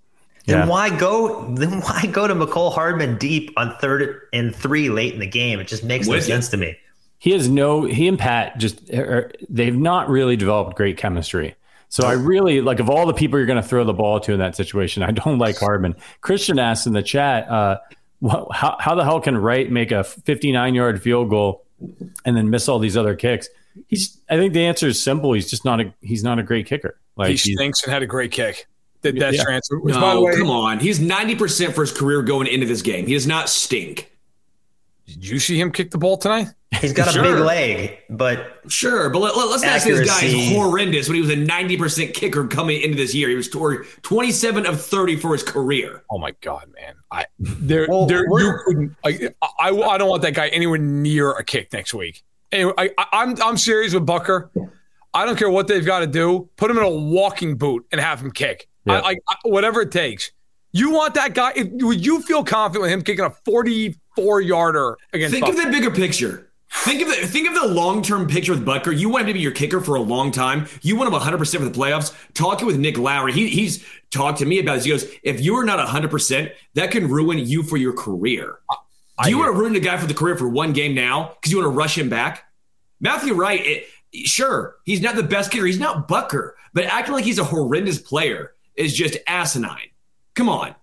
Then 0.45 0.67
why 0.67 0.89
go? 0.97 1.53
Then 1.53 1.81
why 1.81 2.05
go 2.07 2.27
to 2.27 2.33
Mecole 2.33 2.73
Hardman 2.73 3.17
deep 3.17 3.53
on 3.55 3.75
third 3.77 4.27
and 4.33 4.55
three 4.55 4.89
late 4.89 5.13
in 5.13 5.19
the 5.19 5.27
game? 5.27 5.59
It 5.59 5.67
just 5.67 5.83
makes 5.83 6.07
no 6.07 6.19
sense 6.19 6.49
to 6.49 6.57
me. 6.57 6.75
He 7.19 7.31
has 7.31 7.47
no. 7.47 7.83
He 7.83 8.07
and 8.07 8.17
Pat 8.17 8.57
just 8.57 8.89
are, 8.91 9.03
er, 9.03 9.17
er, 9.17 9.31
they've 9.47 9.77
not 9.77 10.09
really 10.09 10.35
developed 10.35 10.75
great 10.75 10.97
chemistry. 10.97 11.55
So 11.89 12.05
I 12.07 12.13
really 12.13 12.61
like 12.61 12.79
of 12.79 12.89
all 12.89 13.07
the 13.07 13.13
people 13.13 13.39
you're 13.39 13.47
going 13.47 13.61
to 13.61 13.67
throw 13.67 13.83
the 13.83 13.93
ball 13.93 14.19
to 14.21 14.33
in 14.33 14.39
that 14.39 14.55
situation, 14.55 15.03
I 15.03 15.11
don't 15.11 15.39
like 15.39 15.57
Hardman. 15.57 15.95
Christian 16.21 16.59
asked 16.59 16.87
in 16.87 16.93
the 16.93 17.01
chat, 17.01 17.49
uh, 17.49 17.79
what, 18.19 18.47
how, 18.53 18.77
how 18.79 18.95
the 18.95 19.03
hell 19.03 19.19
can 19.19 19.37
Wright 19.37 19.69
make 19.71 19.91
a 19.91 20.03
59 20.03 20.75
yard 20.75 21.01
field 21.01 21.29
goal 21.29 21.65
and 22.25 22.37
then 22.37 22.49
miss 22.49 22.69
all 22.69 22.79
these 22.79 22.95
other 22.95 23.15
kicks? 23.15 23.49
He's. 23.87 24.19
I 24.29 24.37
think 24.37 24.53
the 24.53 24.65
answer 24.65 24.87
is 24.87 25.01
simple. 25.01 25.33
He's 25.33 25.49
just 25.49 25.63
not 25.65 25.79
a. 25.79 25.93
He's 26.01 26.23
not 26.23 26.37
a 26.37 26.43
great 26.43 26.65
kicker. 26.65 26.99
Like 27.15 27.31
he 27.31 27.37
stinks 27.37 27.83
and 27.83 27.93
had 27.93 28.03
a 28.03 28.07
great 28.07 28.31
kick. 28.31 28.67
That, 29.01 29.17
that's 29.17 29.37
yeah. 29.37 29.43
transfer. 29.43 29.79
Which, 29.79 29.95
no, 29.95 30.01
by 30.01 30.13
the 30.15 30.21
way, 30.21 30.35
come 30.35 30.49
on. 30.49 30.79
He's 30.79 30.99
ninety 30.99 31.35
percent 31.35 31.75
for 31.75 31.81
his 31.81 31.91
career 31.91 32.21
going 32.21 32.47
into 32.47 32.65
this 32.65 32.81
game. 32.81 33.07
He 33.07 33.13
does 33.13 33.27
not 33.27 33.47
stink. 33.47 34.11
Did 35.13 35.27
you 35.27 35.39
see 35.39 35.59
him 35.59 35.71
kick 35.71 35.91
the 35.91 35.97
ball 35.97 36.17
tonight? 36.17 36.47
He's 36.79 36.93
got 36.93 37.11
sure. 37.11 37.23
a 37.23 37.35
big 37.35 37.43
leg, 37.43 37.97
but 38.11 38.61
sure. 38.67 39.09
But 39.09 39.19
let, 39.19 39.35
us 39.35 39.63
not 39.63 39.81
say 39.81 39.91
this 39.91 40.07
guy 40.07 40.25
is 40.25 40.55
horrendous 40.55 41.07
when 41.07 41.15
he 41.15 41.21
was 41.21 41.31
a 41.31 41.35
ninety 41.35 41.75
percent 41.77 42.13
kicker 42.13 42.45
coming 42.47 42.81
into 42.81 42.95
this 42.95 43.15
year. 43.15 43.27
He 43.27 43.35
was 43.35 43.49
twenty-seven 43.49 44.67
of 44.67 44.79
thirty 44.79 45.15
for 45.15 45.33
his 45.33 45.41
career. 45.41 46.03
Oh 46.11 46.19
my 46.19 46.31
god, 46.41 46.71
man! 46.79 46.93
I 47.11 47.25
there, 47.39 47.87
well, 47.89 48.05
there 48.05 48.23
you 48.23 48.53
couldn't. 48.65 48.95
I, 49.03 49.29
I, 49.59 49.69
I 49.71 49.97
don't 49.97 50.09
want 50.09 50.21
that 50.21 50.35
guy 50.35 50.49
anywhere 50.49 50.77
near 50.77 51.31
a 51.31 51.43
kick 51.43 51.73
next 51.73 51.93
week. 51.93 52.23
Anyway, 52.51 52.73
I, 52.77 53.05
I'm 53.11 53.41
I'm 53.41 53.57
serious 53.57 53.93
with 53.95 54.05
Butker. 54.05 54.49
I 55.13 55.25
don't 55.25 55.37
care 55.37 55.49
what 55.49 55.67
they've 55.67 55.85
got 55.85 55.99
to 55.99 56.07
do. 56.07 56.49
Put 56.55 56.69
him 56.69 56.77
in 56.77 56.83
a 56.83 56.89
walking 56.89 57.57
boot 57.57 57.87
and 57.91 57.99
have 57.99 58.21
him 58.21 58.29
kick. 58.29 58.67
Yeah. 58.85 59.01
I, 59.03 59.17
I, 59.27 59.35
whatever 59.43 59.81
it 59.81 59.91
takes. 59.91 60.31
You 60.71 60.91
want 60.91 61.15
that 61.15 61.33
guy? 61.33 61.53
If, 61.55 61.67
would 61.83 62.05
you 62.05 62.21
feel 62.21 62.43
confident 62.43 62.83
with 62.83 62.91
him 62.91 63.01
kicking 63.01 63.25
a 63.25 63.31
44 64.19 64.41
yarder 64.41 64.97
against? 65.13 65.33
Think 65.33 65.45
Butker? 65.45 65.49
of 65.49 65.55
the 65.57 65.71
bigger 65.71 65.91
picture. 65.91 66.45
Think 66.71 67.01
of 67.01 67.07
the 67.07 67.27
think 67.27 67.47
of 67.47 67.55
the 67.55 67.67
long 67.67 68.03
term 68.03 68.27
picture 68.27 68.51
with 68.51 68.63
Butker. 68.63 68.95
You 68.95 69.09
want 69.09 69.23
him 69.23 69.27
to 69.29 69.33
be 69.33 69.39
your 69.39 69.51
kicker 69.51 69.81
for 69.81 69.95
a 69.95 70.01
long 70.01 70.31
time. 70.31 70.67
You 70.83 70.95
want 70.95 71.07
him 71.07 71.13
100 71.13 71.37
percent 71.37 71.63
for 71.63 71.69
the 71.69 71.77
playoffs. 71.77 72.13
Talking 72.33 72.67
with 72.67 72.77
Nick 72.77 72.97
Lowery, 72.97 73.33
he, 73.33 73.47
he's 73.49 73.83
talked 74.11 74.37
to 74.39 74.45
me 74.45 74.59
about 74.59 74.75
this. 74.75 74.83
He 74.83 74.91
goes, 74.91 75.05
"If 75.23 75.41
you 75.41 75.55
are 75.55 75.65
not 75.65 75.79
100 75.79 76.11
percent, 76.11 76.51
that 76.75 76.91
can 76.91 77.07
ruin 77.09 77.39
you 77.39 77.63
for 77.63 77.77
your 77.77 77.93
career." 77.93 78.59
Do 79.23 79.29
you 79.29 79.37
want 79.37 79.53
to 79.53 79.59
ruin 79.59 79.75
a 79.75 79.81
guy 79.81 79.97
for 79.97 80.05
the 80.05 80.13
career 80.13 80.37
for 80.37 80.47
one 80.47 80.71
game 80.71 80.95
now 80.95 81.35
because 81.35 81.51
you 81.51 81.57
want 81.57 81.65
to 81.65 81.75
rush 81.75 81.97
him 81.97 82.07
back? 82.07 82.45
Matthew 83.01 83.33
Wright, 83.33 83.61
it, 83.65 83.87
sure, 84.13 84.77
he's 84.85 85.01
not 85.01 85.15
the 85.15 85.23
best 85.23 85.51
kicker. 85.51 85.65
He's 85.65 85.79
not 85.79 86.07
Butker, 86.07 86.51
but 86.73 86.85
acting 86.85 87.15
like 87.15 87.25
he's 87.25 87.39
a 87.39 87.43
horrendous 87.43 87.99
player 87.99 88.53
is 88.75 88.93
just 88.93 89.17
asinine. 89.27 89.89
Come 90.35 90.47
on. 90.47 90.73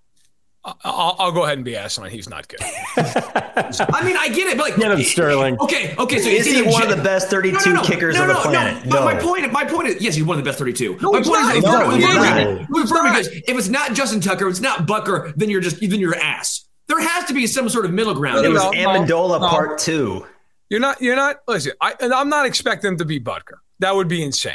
I'll, 0.82 1.16
I'll, 1.18 1.32
go 1.32 1.44
ahead 1.44 1.58
and 1.58 1.64
be 1.64 1.76
asinine. 1.76 2.10
He's 2.10 2.28
not 2.28 2.48
good. 2.48 2.60
I 2.96 4.02
mean, 4.04 4.16
I 4.16 4.28
get 4.28 4.48
it, 4.48 4.58
but 4.58 4.70
like, 4.70 4.76
get 4.76 4.90
him 4.90 5.02
Sterling. 5.02 5.56
Okay, 5.60 5.94
okay. 5.96 6.18
So 6.18 6.28
is 6.28 6.44
he 6.44 6.62
one 6.62 6.82
of 6.82 6.88
the 6.88 7.02
best 7.02 7.28
thirty-two 7.28 7.70
no, 7.70 7.76
no, 7.76 7.82
no, 7.82 7.88
kickers 7.88 8.18
on 8.18 8.26
the 8.26 8.34
planet? 8.34 8.84
No, 8.84 8.90
But 8.90 9.04
my 9.04 9.14
point, 9.14 9.50
my 9.52 9.64
point 9.64 9.88
is, 9.88 10.02
yes, 10.02 10.16
he's 10.16 10.24
one 10.24 10.38
of 10.38 10.44
the 10.44 10.48
best 10.48 10.58
thirty-two. 10.58 10.98
No, 11.00 11.12
my 11.12 11.22
point 11.22 11.40
not. 11.40 11.56
is, 11.56 11.64
if, 11.64 12.90
no, 12.90 13.02
because 13.04 13.28
if 13.28 13.48
it's 13.56 13.68
not 13.68 13.94
Justin 13.94 14.20
Tucker, 14.20 14.46
if 14.46 14.52
it's 14.52 14.60
not 14.60 14.88
Butker, 14.88 15.32
then 15.36 15.50
you're 15.50 15.60
just 15.60 15.78
then 15.80 16.00
you're 16.00 16.16
ass. 16.16 16.66
There 16.88 17.00
has 17.00 17.24
to 17.26 17.34
be 17.34 17.46
some 17.46 17.68
sort 17.68 17.84
of 17.84 17.92
middle 17.92 18.14
ground. 18.14 18.44
It 18.44 18.48
was 18.48 18.62
Ammendola 18.62 19.38
part 19.38 19.78
two. 19.78 20.26
You're 20.68 20.80
not. 20.80 21.00
You're 21.00 21.16
not. 21.16 21.36
Listen, 21.46 21.72
I, 21.80 21.94
and 22.00 22.12
I'm 22.12 22.28
not 22.28 22.46
expecting 22.46 22.92
him 22.92 22.98
to 22.98 23.04
be 23.04 23.20
Butker. 23.20 23.58
That 23.78 23.94
would 23.94 24.08
be 24.08 24.22
insane. 24.22 24.54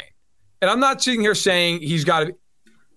And 0.60 0.70
I'm 0.70 0.80
not 0.80 1.02
sitting 1.02 1.20
here 1.20 1.34
saying 1.34 1.80
he's 1.80 2.04
got 2.04 2.20
to 2.20 2.26
be, 2.26 2.32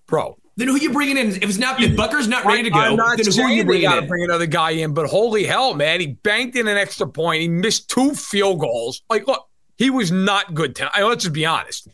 bro. 0.06 0.38
Then 0.58 0.70
who 0.70 0.76
are 0.76 0.80
you 0.80 0.94
bringing 0.94 1.18
in? 1.18 1.28
If 1.30 1.44
it's 1.44 1.58
not, 1.58 1.82
if 1.82 1.98
Butker's 1.98 2.30
not 2.30 2.46
ready 2.46 2.64
to 2.64 2.70
go, 2.70 2.80
I'm 2.80 2.96
not 2.96 3.18
then 3.18 3.26
who 3.26 3.42
are 3.42 3.50
you 3.50 3.66
bringing 3.66 3.90
got 3.90 4.00
to 4.00 4.08
bring 4.08 4.24
another 4.24 4.46
guy 4.46 4.72
in. 4.72 4.94
But 4.94 5.08
holy 5.08 5.44
hell, 5.44 5.74
man, 5.74 6.00
he 6.00 6.08
banked 6.08 6.56
in 6.56 6.68
an 6.68 6.78
extra 6.78 7.08
point. 7.08 7.42
He 7.42 7.50
missed 7.50 7.90
two 7.90 8.14
field 8.14 8.62
goals. 8.62 9.02
Like, 9.10 9.28
look, 9.28 9.50
he 9.78 9.90
was 9.90 10.12
not 10.12 10.54
good 10.54 10.76
tonight. 10.76 11.02
Let's 11.02 11.24
just 11.24 11.34
be 11.34 11.46
honest. 11.46 11.90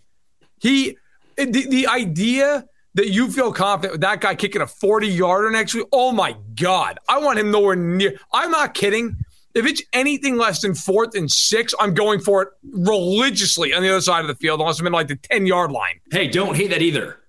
He, 0.60 0.96
the, 1.38 1.46
the 1.46 1.88
idea 1.88 2.66
that 2.94 3.10
you 3.10 3.32
feel 3.32 3.52
confident 3.52 3.94
with 3.94 4.02
that 4.02 4.22
guy 4.22 4.36
kicking 4.36 4.62
a 4.62 4.68
40 4.68 5.08
yarder 5.08 5.50
next 5.50 5.74
week. 5.74 5.88
Oh 5.92 6.12
my 6.12 6.36
God. 6.56 7.00
I 7.08 7.20
want 7.20 7.40
him 7.40 7.50
nowhere 7.50 7.76
near. 7.76 8.18
I'm 8.34 8.52
not 8.52 8.74
kidding. 8.74 9.18
If 9.54 9.66
it's 9.66 9.82
anything 9.92 10.38
less 10.38 10.62
than 10.62 10.76
fourth 10.76 11.16
and 11.16 11.30
six, 11.30 11.74
I'm 11.80 11.94
going 11.94 12.20
for 12.20 12.42
it 12.44 12.50
religiously 12.64 13.74
on 13.74 13.82
the 13.82 13.90
other 13.90 14.02
side 14.02 14.22
of 14.22 14.28
the 14.28 14.36
field, 14.36 14.62
unless 14.62 14.80
I'm 14.80 14.88
in 14.88 14.94
like 14.94 15.08
the 15.08 15.16
10 15.16 15.46
yard 15.46 15.72
line. 15.72 16.00
Hey, 16.12 16.28
don't 16.28 16.56
hate 16.56 16.70
that 16.70 16.82
either. 16.82 17.21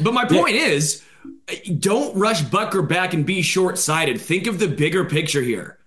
But 0.00 0.14
my 0.14 0.24
point 0.24 0.54
yeah. 0.54 0.66
is 0.66 1.02
don't 1.78 2.16
rush 2.16 2.42
Butker 2.42 2.86
back 2.86 3.14
and 3.14 3.24
be 3.24 3.42
short 3.42 3.78
sighted. 3.78 4.20
Think 4.20 4.46
of 4.46 4.58
the 4.58 4.68
bigger 4.68 5.04
picture 5.04 5.42
here. 5.42 5.78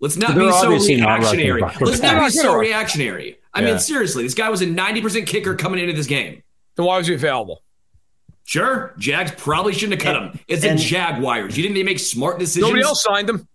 Let's 0.00 0.16
not 0.16 0.34
They're 0.34 0.46
be 0.46 0.52
so 0.52 0.68
reactionary. 0.68 1.60
Not 1.60 1.80
Let's 1.80 2.02
not 2.02 2.24
be 2.24 2.30
so 2.30 2.56
reactionary. 2.56 3.38
I 3.52 3.60
yeah. 3.60 3.66
mean, 3.66 3.78
seriously, 3.78 4.24
this 4.24 4.34
guy 4.34 4.50
was 4.50 4.60
a 4.60 4.66
90% 4.66 5.26
kicker 5.26 5.54
coming 5.54 5.80
into 5.80 5.92
this 5.92 6.06
game. 6.06 6.42
Then 6.76 6.86
why 6.86 6.98
was 6.98 7.06
he 7.06 7.14
available? 7.14 7.62
Sure, 8.44 8.94
Jags 8.98 9.32
probably 9.38 9.72
shouldn't 9.72 10.02
have 10.02 10.14
cut 10.14 10.22
him. 10.22 10.38
It's 10.48 10.64
and, 10.64 10.78
a 10.78 10.82
Jaguars. 10.82 11.56
You 11.56 11.62
didn't 11.62 11.76
even 11.76 11.86
make 11.86 11.98
smart 11.98 12.38
decisions. 12.38 12.68
Nobody 12.68 12.82
else 12.82 13.02
signed 13.02 13.30
him. 13.30 13.48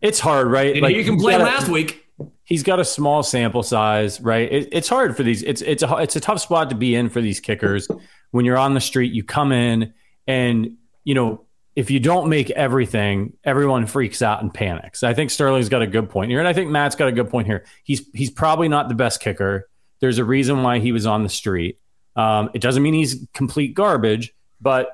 It's 0.00 0.18
hard, 0.18 0.48
right? 0.48 0.72
And 0.72 0.82
like 0.82 0.96
you 0.96 1.04
can 1.04 1.16
blame 1.16 1.40
last 1.40 1.68
week. 1.68 2.04
He's 2.48 2.62
got 2.62 2.80
a 2.80 2.84
small 2.84 3.22
sample 3.22 3.62
size, 3.62 4.22
right? 4.22 4.50
It, 4.50 4.68
it's 4.72 4.88
hard 4.88 5.14
for 5.14 5.22
these. 5.22 5.42
It's 5.42 5.60
it's 5.60 5.82
a 5.82 5.96
it's 5.96 6.16
a 6.16 6.20
tough 6.20 6.40
spot 6.40 6.70
to 6.70 6.74
be 6.74 6.94
in 6.94 7.10
for 7.10 7.20
these 7.20 7.40
kickers. 7.40 7.86
When 8.30 8.46
you're 8.46 8.56
on 8.56 8.72
the 8.72 8.80
street, 8.80 9.12
you 9.12 9.22
come 9.22 9.52
in, 9.52 9.92
and 10.26 10.78
you 11.04 11.14
know 11.14 11.44
if 11.76 11.90
you 11.90 12.00
don't 12.00 12.30
make 12.30 12.50
everything, 12.50 13.34
everyone 13.44 13.84
freaks 13.84 14.22
out 14.22 14.40
and 14.40 14.52
panics. 14.52 15.02
I 15.02 15.12
think 15.12 15.30
Sterling's 15.30 15.68
got 15.68 15.82
a 15.82 15.86
good 15.86 16.08
point 16.08 16.30
here, 16.30 16.38
and 16.38 16.48
I 16.48 16.54
think 16.54 16.70
Matt's 16.70 16.96
got 16.96 17.08
a 17.08 17.12
good 17.12 17.28
point 17.28 17.46
here. 17.46 17.66
He's 17.84 18.08
he's 18.14 18.30
probably 18.30 18.68
not 18.68 18.88
the 18.88 18.94
best 18.94 19.20
kicker, 19.20 19.68
There's 20.00 20.16
a 20.16 20.24
reason 20.24 20.62
why 20.62 20.78
he 20.78 20.90
was 20.90 21.04
on 21.04 21.24
the 21.24 21.28
street. 21.28 21.78
Um, 22.16 22.48
it 22.54 22.62
doesn't 22.62 22.82
mean 22.82 22.94
he's 22.94 23.28
complete 23.34 23.74
garbage, 23.74 24.32
but 24.58 24.90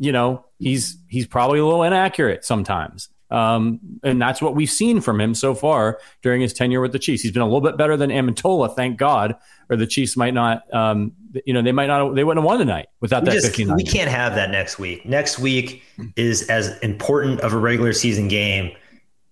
you 0.00 0.10
know 0.10 0.44
he's 0.58 0.98
he's 1.08 1.28
probably 1.28 1.60
a 1.60 1.64
little 1.64 1.84
inaccurate 1.84 2.44
sometimes. 2.44 3.08
Um, 3.30 3.80
and 4.02 4.20
that's 4.20 4.40
what 4.40 4.54
we've 4.54 4.70
seen 4.70 5.00
from 5.00 5.20
him 5.20 5.34
so 5.34 5.54
far 5.54 6.00
during 6.22 6.40
his 6.40 6.52
tenure 6.52 6.80
with 6.80 6.92
the 6.92 6.98
Chiefs. 6.98 7.22
He's 7.22 7.32
been 7.32 7.42
a 7.42 7.46
little 7.46 7.60
bit 7.60 7.76
better 7.76 7.96
than 7.96 8.10
Ammendola, 8.10 8.74
thank 8.74 8.98
God. 8.98 9.36
Or 9.68 9.76
the 9.76 9.86
Chiefs 9.86 10.16
might 10.16 10.32
not, 10.32 10.62
um, 10.74 11.12
you 11.44 11.52
know, 11.52 11.60
they 11.60 11.72
might 11.72 11.86
not, 11.86 12.14
they 12.14 12.24
wouldn't 12.24 12.42
have 12.42 12.46
won 12.46 12.58
tonight 12.58 12.86
without 13.00 13.22
we 13.22 13.30
that. 13.30 13.42
Just, 13.42 13.58
we 13.58 13.84
can't 13.84 14.10
have 14.10 14.34
that 14.34 14.50
next 14.50 14.78
week. 14.78 15.04
Next 15.04 15.38
week 15.38 15.82
is 16.16 16.48
as 16.48 16.78
important 16.78 17.40
of 17.40 17.52
a 17.52 17.58
regular 17.58 17.92
season 17.92 18.28
game 18.28 18.74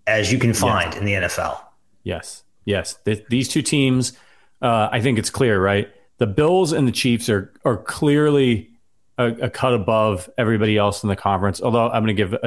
as 0.07 0.31
you 0.31 0.39
can 0.39 0.53
find 0.53 0.93
yes. 0.93 0.99
in 0.99 1.05
the 1.05 1.13
NFL. 1.13 1.59
Yes, 2.05 2.45
yes. 2.65 2.99
these 3.29 3.49
two 3.49 3.63
teams, 3.63 4.13
uh, 4.63 4.89
I 4.93 5.01
think 5.01 5.19
it's 5.19 5.31
clear, 5.31 5.61
right? 5.61 5.89
The 6.19 6.27
Bills 6.27 6.73
and 6.73 6.87
the 6.87 6.93
Chiefs 6.93 7.29
are 7.29 7.53
are 7.65 7.77
clearly 7.77 8.71
a, 9.19 9.27
a, 9.27 9.51
cut 9.51 9.73
above 9.73 10.29
everybody 10.37 10.77
else 10.77 11.03
in 11.03 11.09
the 11.09 11.17
conference. 11.17 11.61
Although 11.63 11.89
I'm 11.89 12.05
going 12.05 12.15
to 12.17 12.23
give 12.23 12.33
a, 12.35 12.39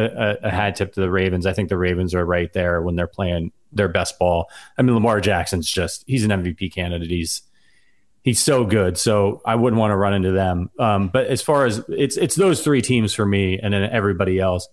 a, 0.43 0.47
a, 0.47 0.51
hat 0.51 0.75
tip 0.75 0.93
to 0.93 1.01
the 1.01 1.09
Ravens. 1.09 1.45
I 1.45 1.53
think 1.53 1.69
the 1.69 1.77
Ravens 1.77 2.13
are 2.13 2.25
right 2.25 2.51
there 2.53 2.81
when 2.81 2.95
they're 2.95 3.07
playing 3.07 3.51
their 3.71 3.87
best 3.87 4.19
ball. 4.19 4.49
I 4.77 4.81
mean, 4.81 4.93
Lamar 4.93 5.19
Jackson's 5.21 5.69
just 5.69 6.03
he's 6.07 6.23
an 6.23 6.31
MVP 6.31 6.73
candidate. 6.73 7.09
He's 7.09 7.41
he's 8.23 8.39
so 8.39 8.65
good. 8.65 8.97
So 8.97 9.41
I 9.45 9.55
wouldn't 9.55 9.79
want 9.79 9.91
to 9.91 9.97
run 9.97 10.13
into 10.13 10.31
them. 10.31 10.69
Um, 10.77 11.07
but 11.09 11.27
as 11.27 11.41
far 11.41 11.65
as 11.65 11.83
it's 11.89 12.17
it's 12.17 12.35
those 12.35 12.63
three 12.63 12.81
teams 12.81 13.13
for 13.13 13.25
me, 13.25 13.59
and 13.59 13.73
then 13.73 13.89
everybody 13.89 14.39
else, 14.39 14.67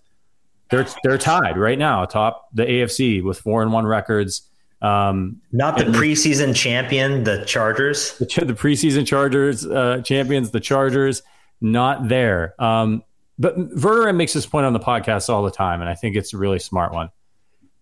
they're 0.69 0.85
they're 1.03 1.17
tied 1.17 1.57
right 1.57 1.79
now 1.79 2.03
atop 2.03 2.47
the 2.53 2.63
AFC 2.63 3.23
with 3.23 3.39
four 3.39 3.63
and 3.63 3.73
one 3.73 3.85
records. 3.87 4.43
Um, 4.79 5.41
Not 5.51 5.79
the 5.79 5.85
preseason 5.85 6.55
champion, 6.55 7.23
the 7.23 7.43
Chargers. 7.45 8.15
The, 8.19 8.25
the 8.45 8.53
preseason 8.53 9.07
Chargers 9.07 9.65
uh, 9.65 10.01
champions, 10.03 10.51
the 10.51 10.59
Chargers 10.59 11.23
not 11.61 12.07
there. 12.07 12.53
Um, 12.61 13.03
but 13.39 13.57
Verderame 13.57 14.15
makes 14.15 14.33
this 14.33 14.45
point 14.45 14.65
on 14.65 14.73
the 14.73 14.79
podcast 14.79 15.29
all 15.29 15.43
the 15.43 15.51
time, 15.51 15.81
and 15.81 15.89
I 15.89 15.95
think 15.95 16.15
it's 16.15 16.33
a 16.33 16.37
really 16.37 16.59
smart 16.59 16.93
one. 16.93 17.11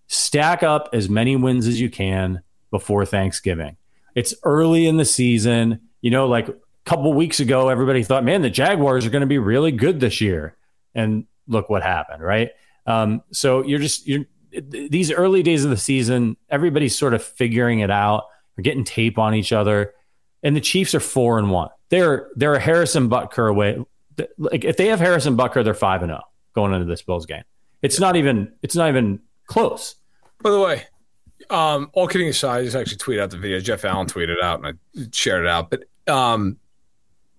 Stack 0.08 0.64
up 0.64 0.90
as 0.94 1.10
many 1.10 1.36
wins 1.36 1.68
as 1.68 1.80
you 1.80 1.90
can 1.90 2.42
before 2.72 3.06
Thanksgiving. 3.06 3.78
It's 4.16 4.34
early 4.44 4.88
in 4.88 4.98
the 4.98 5.06
season. 5.06 5.82
You 6.02 6.12
know, 6.12 6.28
like 6.28 6.48
a 6.48 6.56
couple 6.86 7.12
weeks 7.14 7.40
ago, 7.40 7.70
everybody 7.70 8.04
thought, 8.04 8.24
man, 8.24 8.42
the 8.42 8.50
Jaguars 8.50 9.06
are 9.06 9.10
going 9.10 9.22
to 9.22 9.28
be 9.28 9.40
really 9.40 9.72
good 9.72 10.00
this 10.00 10.22
year. 10.22 10.56
And 10.94 11.26
look 11.48 11.70
what 11.70 11.84
happened, 11.84 12.22
right? 12.22 12.52
Um, 12.86 13.24
so 13.32 13.64
you're 13.64 13.80
just, 13.80 14.08
you're, 14.08 14.26
these 14.52 15.12
early 15.12 15.44
days 15.44 15.64
of 15.64 15.70
the 15.70 15.78
season, 15.78 16.38
everybody's 16.50 16.98
sort 16.98 17.14
of 17.14 17.24
figuring 17.24 17.80
it 17.80 17.92
out. 17.92 18.26
They're 18.56 18.64
getting 18.64 18.84
tape 18.84 19.18
on 19.18 19.36
each 19.36 19.52
other. 19.52 19.94
And 20.46 20.56
the 20.56 20.62
Chiefs 20.62 20.96
are 20.96 21.02
four 21.02 21.38
and 21.38 21.52
one 21.52 21.70
they're 21.90 22.30
they're 22.36 22.56
a 22.56 22.60
Harrison 22.60 23.10
Butker 23.10 23.50
away. 23.50 23.84
Like 24.38 24.64
if 24.64 24.78
they 24.78 24.88
have 24.88 25.00
Harrison 25.00 25.38
Butker, 25.38 25.64
they're 25.64 25.74
five 25.74 26.02
and 26.02 26.10
zero 26.10 26.22
going 26.54 26.74
into 26.74 26.86
this 26.86 27.02
Bills 27.02 27.26
game. 27.26 27.44
It's 27.82 28.00
not 28.00 28.16
even 28.16 28.52
it's 28.62 28.76
not 28.76 28.90
even 28.90 29.20
close. 29.48 29.96
By 30.42 30.52
the 30.52 30.60
way, 30.60 30.84
um, 31.50 31.90
all 31.94 32.08
kidding 32.08 32.28
aside, 32.28 32.60
I 32.60 32.64
just 32.64 32.76
actually 32.76 32.98
tweeted 32.98 33.22
out 33.22 33.32
the 33.32 33.38
video. 33.38 33.60
Jeff 33.60 33.86
Allen 33.86 34.08
tweeted 34.08 34.42
out 34.42 34.64
and 34.64 34.78
I 34.96 35.08
shared 35.12 35.46
it 35.46 35.50
out. 35.50 35.70
But 35.70 35.84
um, 36.12 36.58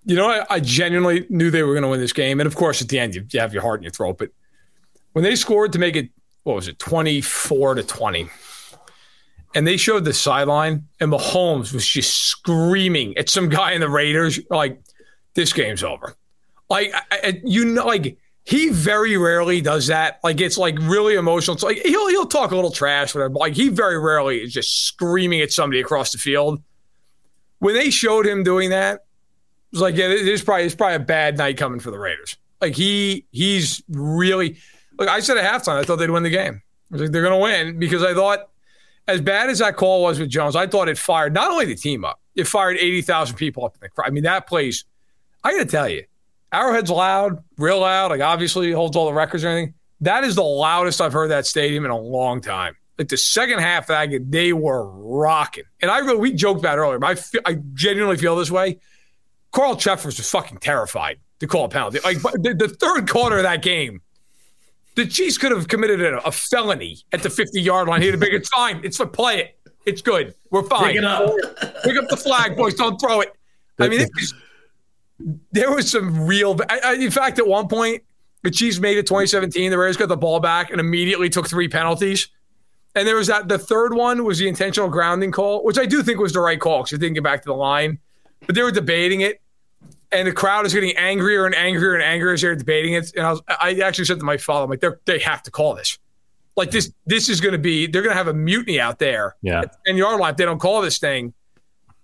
you 0.05 0.17
know, 0.17 0.29
I, 0.29 0.45
I, 0.51 0.61
genuinely 0.61 1.27
knew 1.29 1.51
they 1.51 1.63
were 1.63 1.73
going 1.73 1.83
to 1.83 1.89
win 1.89 2.01
this 2.01 2.13
game, 2.13 2.41
and 2.41 2.47
of 2.47 2.57
course, 2.57 2.83
at 2.83 2.89
the 2.89 2.99
end, 2.99 3.15
you, 3.15 3.25
you 3.31 3.41
have 3.41 3.53
your 3.53 3.63
heart 3.63 3.81
in 3.81 3.85
your 3.85 3.93
throat. 3.93 4.19
But 4.19 4.31
when 5.13 5.23
they 5.23 5.37
scored 5.37 5.73
to 5.73 5.79
make 5.79 5.97
it, 5.97 6.11
what 6.43 6.57
was 6.57 6.69
it, 6.69 6.79
twenty 6.79 7.21
four 7.21 7.75
to 7.75 7.83
twenty? 7.83 8.29
And 9.57 9.67
they 9.67 9.79
showed 9.79 10.05
the 10.05 10.13
sideline, 10.13 10.87
and 11.01 11.11
Mahomes 11.11 11.73
was 11.73 11.87
just 11.87 12.27
screaming 12.27 13.17
at 13.17 13.31
some 13.31 13.49
guy 13.49 13.73
in 13.73 13.81
the 13.81 13.89
Raiders, 13.89 14.39
like, 14.51 14.79
"This 15.33 15.55
game's 15.55 15.83
over." 15.83 16.15
Like, 16.69 16.93
I, 17.11 17.41
you 17.43 17.65
know, 17.65 17.87
like 17.87 18.19
he 18.45 18.69
very 18.69 19.17
rarely 19.17 19.63
does 19.63 19.87
that. 19.87 20.21
Like, 20.23 20.43
it's 20.43 20.59
like 20.59 20.77
really 20.83 21.15
emotional. 21.15 21.55
It's 21.55 21.65
like 21.65 21.79
he'll 21.79 22.07
he'll 22.09 22.27
talk 22.27 22.51
a 22.51 22.55
little 22.55 22.71
trash, 22.71 23.15
whatever. 23.15 23.31
But 23.31 23.39
like, 23.39 23.55
he 23.55 23.71
very 23.71 23.99
rarely 23.99 24.43
is 24.43 24.53
just 24.53 24.85
screaming 24.85 25.41
at 25.41 25.53
somebody 25.53 25.81
across 25.81 26.13
the 26.13 26.19
field. 26.19 26.63
When 27.59 27.73
they 27.73 27.89
showed 27.89 28.27
him 28.27 28.43
doing 28.43 28.69
that, 28.71 28.97
it 28.97 29.01
was 29.73 29.81
like, 29.81 29.97
yeah, 29.97 30.09
there's 30.09 30.45
probably 30.45 30.67
it's 30.67 30.75
probably 30.75 30.97
a 30.97 31.01
bad 31.01 31.39
night 31.39 31.57
coming 31.57 31.81
for 31.81 31.91
the 31.91 31.99
Raiders. 31.99 32.37
Like 32.61 32.75
he 32.75 33.25
he's 33.31 33.83
really 33.89 34.59
like 34.99 35.09
I 35.09 35.21
said 35.21 35.39
at 35.39 35.51
halftime, 35.51 35.79
I 35.79 35.83
thought 35.83 35.97
they'd 35.97 36.11
win 36.11 36.25
the 36.25 36.31
game. 36.31 36.61
I 36.93 36.95
was 36.95 37.01
like, 37.01 37.11
they're 37.13 37.23
gonna 37.23 37.39
win 37.39 37.79
because 37.79 38.03
I 38.03 38.13
thought 38.13 38.51
as 39.09 39.21
bad 39.21 39.51
as 39.51 39.61
that 39.61 39.77
call 39.77 40.03
was 40.03 40.19
with 40.19 40.29
Jones, 40.29 40.57
I 40.57 40.67
thought 40.67 40.89
it 40.89 40.99
fired 40.99 41.33
not 41.33 41.51
only 41.51 41.67
the 41.67 41.77
team 41.77 42.05
up, 42.05 42.21
it 42.35 42.47
fired 42.47 42.77
80,000 42.77 43.37
people 43.37 43.65
up 43.65 43.75
in 43.75 43.81
the 43.83 43.89
crowd. 43.89 44.09
I 44.09 44.11
mean, 44.11 44.25
that 44.25 44.47
place, 44.47 44.85
I 45.45 45.53
got 45.53 45.59
to 45.59 45.65
tell 45.67 45.89
you, 45.89 46.05
Arrowhead's 46.53 46.91
loud, 46.91 47.43
real 47.57 47.81
loud. 47.81 48.11
Like, 48.11 48.21
obviously, 48.21 48.73
holds 48.73 48.97
all 48.97 49.07
the 49.07 49.13
records 49.13 49.45
or 49.45 49.49
anything. 49.49 49.75
That 50.01 50.25
is 50.25 50.35
the 50.35 50.43
loudest 50.43 51.01
I've 51.01 51.13
heard 51.13 51.31
that 51.31 51.47
stadium 51.47 51.85
in 51.85 51.91
a 51.91 51.99
long 51.99 52.41
time. 52.41 52.77
Like 52.99 53.09
the 53.09 53.17
second 53.17 53.61
half 53.61 53.89
that 53.89 54.07
game, 54.07 54.27
they 54.31 54.53
were 54.53 54.87
rocking. 54.91 55.65
And 55.81 55.91
I 55.91 55.99
really, 55.99 56.19
we 56.19 56.33
joked 56.33 56.61
about 56.61 56.79
earlier, 56.79 56.99
but 56.99 57.11
I, 57.11 57.15
feel, 57.15 57.41
I 57.45 57.59
genuinely 57.75 58.17
feel 58.17 58.37
this 58.37 58.51
way. 58.51 58.79
Carl 59.53 59.77
Cheffers 59.77 60.19
was 60.19 60.29
fucking 60.31 60.59
terrified 60.59 61.19
to 61.41 61.47
call 61.47 61.65
a 61.65 61.69
penalty. 61.69 61.99
Like 62.05 62.21
the, 62.21 62.55
the 62.59 62.69
third 62.69 63.09
quarter 63.09 63.39
of 63.39 63.43
that 63.43 63.63
game, 63.63 64.01
the 64.97 65.07
Chiefs 65.07 65.39
could 65.39 65.53
have 65.53 65.69
committed 65.69 66.01
a, 66.01 66.27
a 66.27 66.33
felony 66.33 66.99
at 67.13 67.23
the 67.23 67.31
50 67.31 67.61
yard 67.61 67.87
line. 67.87 68.03
He'd 68.03 68.13
have 68.13 68.21
been, 68.21 68.35
it's 68.35 68.49
fine. 68.49 68.81
It's 68.83 68.97
for 68.97 69.07
play 69.07 69.41
it. 69.41 69.59
It's 69.85 70.03
good. 70.03 70.35
We're 70.51 70.65
fine. 70.65 70.95
Pick, 70.95 71.05
up. 71.05 71.37
Pick 71.85 71.97
up 71.97 72.09
the 72.09 72.17
flag, 72.17 72.57
boys. 72.57 72.75
Don't 72.75 73.01
throw 73.01 73.21
it. 73.21 73.33
I 73.79 73.89
mean, 73.89 74.01
it 74.01 74.11
was, 74.15 74.35
there 75.53 75.71
was 75.71 75.91
some 75.91 76.27
real. 76.27 76.59
I, 76.69 76.81
I, 76.83 76.95
in 76.95 77.11
fact, 77.11 77.39
at 77.39 77.47
one 77.47 77.69
point, 77.69 78.03
the 78.43 78.51
Chiefs 78.51 78.81
made 78.81 78.97
it 78.99 79.07
2017. 79.07 79.71
The 79.71 79.79
Raiders 79.79 79.97
got 79.97 80.09
the 80.09 80.17
ball 80.17 80.41
back 80.41 80.71
and 80.71 80.81
immediately 80.81 81.29
took 81.29 81.49
three 81.49 81.69
penalties. 81.69 82.29
And 82.97 83.07
there 83.07 83.17
was 83.17 83.27
that. 83.29 83.49
The 83.49 83.59
third 83.59 83.95
one 83.95 84.25
was 84.25 84.39
the 84.39 84.49
intentional 84.49 84.89
grounding 84.89 85.31
call, 85.31 85.63
which 85.63 85.79
I 85.79 85.85
do 85.85 86.03
think 86.03 86.19
was 86.19 86.33
the 86.33 86.41
right 86.41 86.59
call 86.59 86.79
because 86.79 86.95
it 86.95 86.99
didn't 86.99 87.15
get 87.15 87.23
back 87.23 87.43
to 87.43 87.47
the 87.47 87.55
line. 87.55 87.99
But 88.47 88.55
they 88.55 88.63
were 88.63 88.73
debating 88.73 89.21
it 89.21 89.41
and 90.13 90.29
the 90.29 90.33
crowd 90.33 90.67
is 90.67 90.73
getting 90.73 90.97
angrier 90.97 91.47
and 91.47 91.55
angrier 91.55 91.95
and 91.95 92.03
angrier 92.03 92.33
as 92.33 92.41
they're 92.41 92.55
debating 92.55 92.95
it. 92.95 93.13
And 93.17 93.27
I, 93.27 93.31
was, 93.33 93.43
I 93.49 93.75
actually 93.83 94.05
said 94.05 94.19
to 94.19 94.25
my 94.25 94.37
father, 94.37 94.65
I'm 94.65 94.71
like, 94.71 94.85
they 95.05 95.19
have 95.19 95.43
to 95.45 95.51
call 95.51 95.75
this. 95.75 95.99
Like 96.57 96.71
this, 96.71 96.93
this 97.05 97.29
is 97.29 97.41
going 97.41 97.53
to 97.53 97.59
be, 97.59 97.87
they're 97.87 98.03
going 98.03 98.13
to 98.13 98.17
have 98.17 98.29
a 98.29 98.35
mutiny 98.35 98.81
out 98.81 98.99
there. 98.99 99.37
Yeah. 99.43 99.65
And 99.85 99.99
yard 99.99 100.21
line, 100.21 100.35
they 100.37 100.45
don't 100.45 100.59
call 100.59 100.81
this 100.81 100.99
thing, 100.99 101.35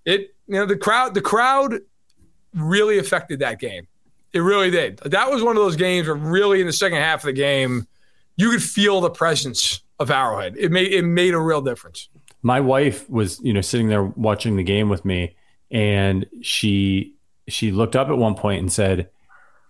it, 0.05 0.35
you 0.47 0.55
know, 0.55 0.67
the 0.67 0.77
crowd, 0.77 1.15
the 1.15 1.21
crowd 1.21 1.81
really 2.55 2.99
affected 2.99 3.39
that 3.39 3.59
game. 3.59 3.87
It 4.33 4.41
really 4.41 4.71
did. 4.71 4.99
That 4.99 5.31
was 5.31 5.43
one 5.43 5.57
of 5.57 5.63
those 5.63 5.77
games 5.77 6.07
where 6.09 6.17
really 6.17 6.61
in 6.61 6.67
the 6.67 6.73
second 6.73 6.99
half 6.99 7.21
of 7.21 7.27
the 7.27 7.33
game, 7.33 7.87
you 8.37 8.51
could 8.51 8.63
feel 8.63 9.01
the 9.01 9.11
presence 9.11 9.83
of 9.99 10.11
Arrowhead. 10.11 10.57
It 10.59 10.73
made, 10.73 10.93
it 10.93 11.03
made 11.03 11.35
a 11.35 11.39
real 11.39 11.61
difference. 11.63 12.09
My 12.43 12.61
wife 12.61 13.09
was, 13.09 13.41
you 13.41 13.53
know, 13.53 13.61
sitting 13.61 13.89
there 13.89 14.05
watching 14.05 14.57
the 14.57 14.65
game 14.65 14.89
with 14.89 15.05
me 15.05 15.37
and 15.71 16.27
she 16.43 17.15
she 17.49 17.73
looked 17.73 17.97
up 17.97 18.09
at 18.09 18.17
one 18.17 18.35
point 18.35 18.61
and 18.61 18.73
said, 18.73 19.11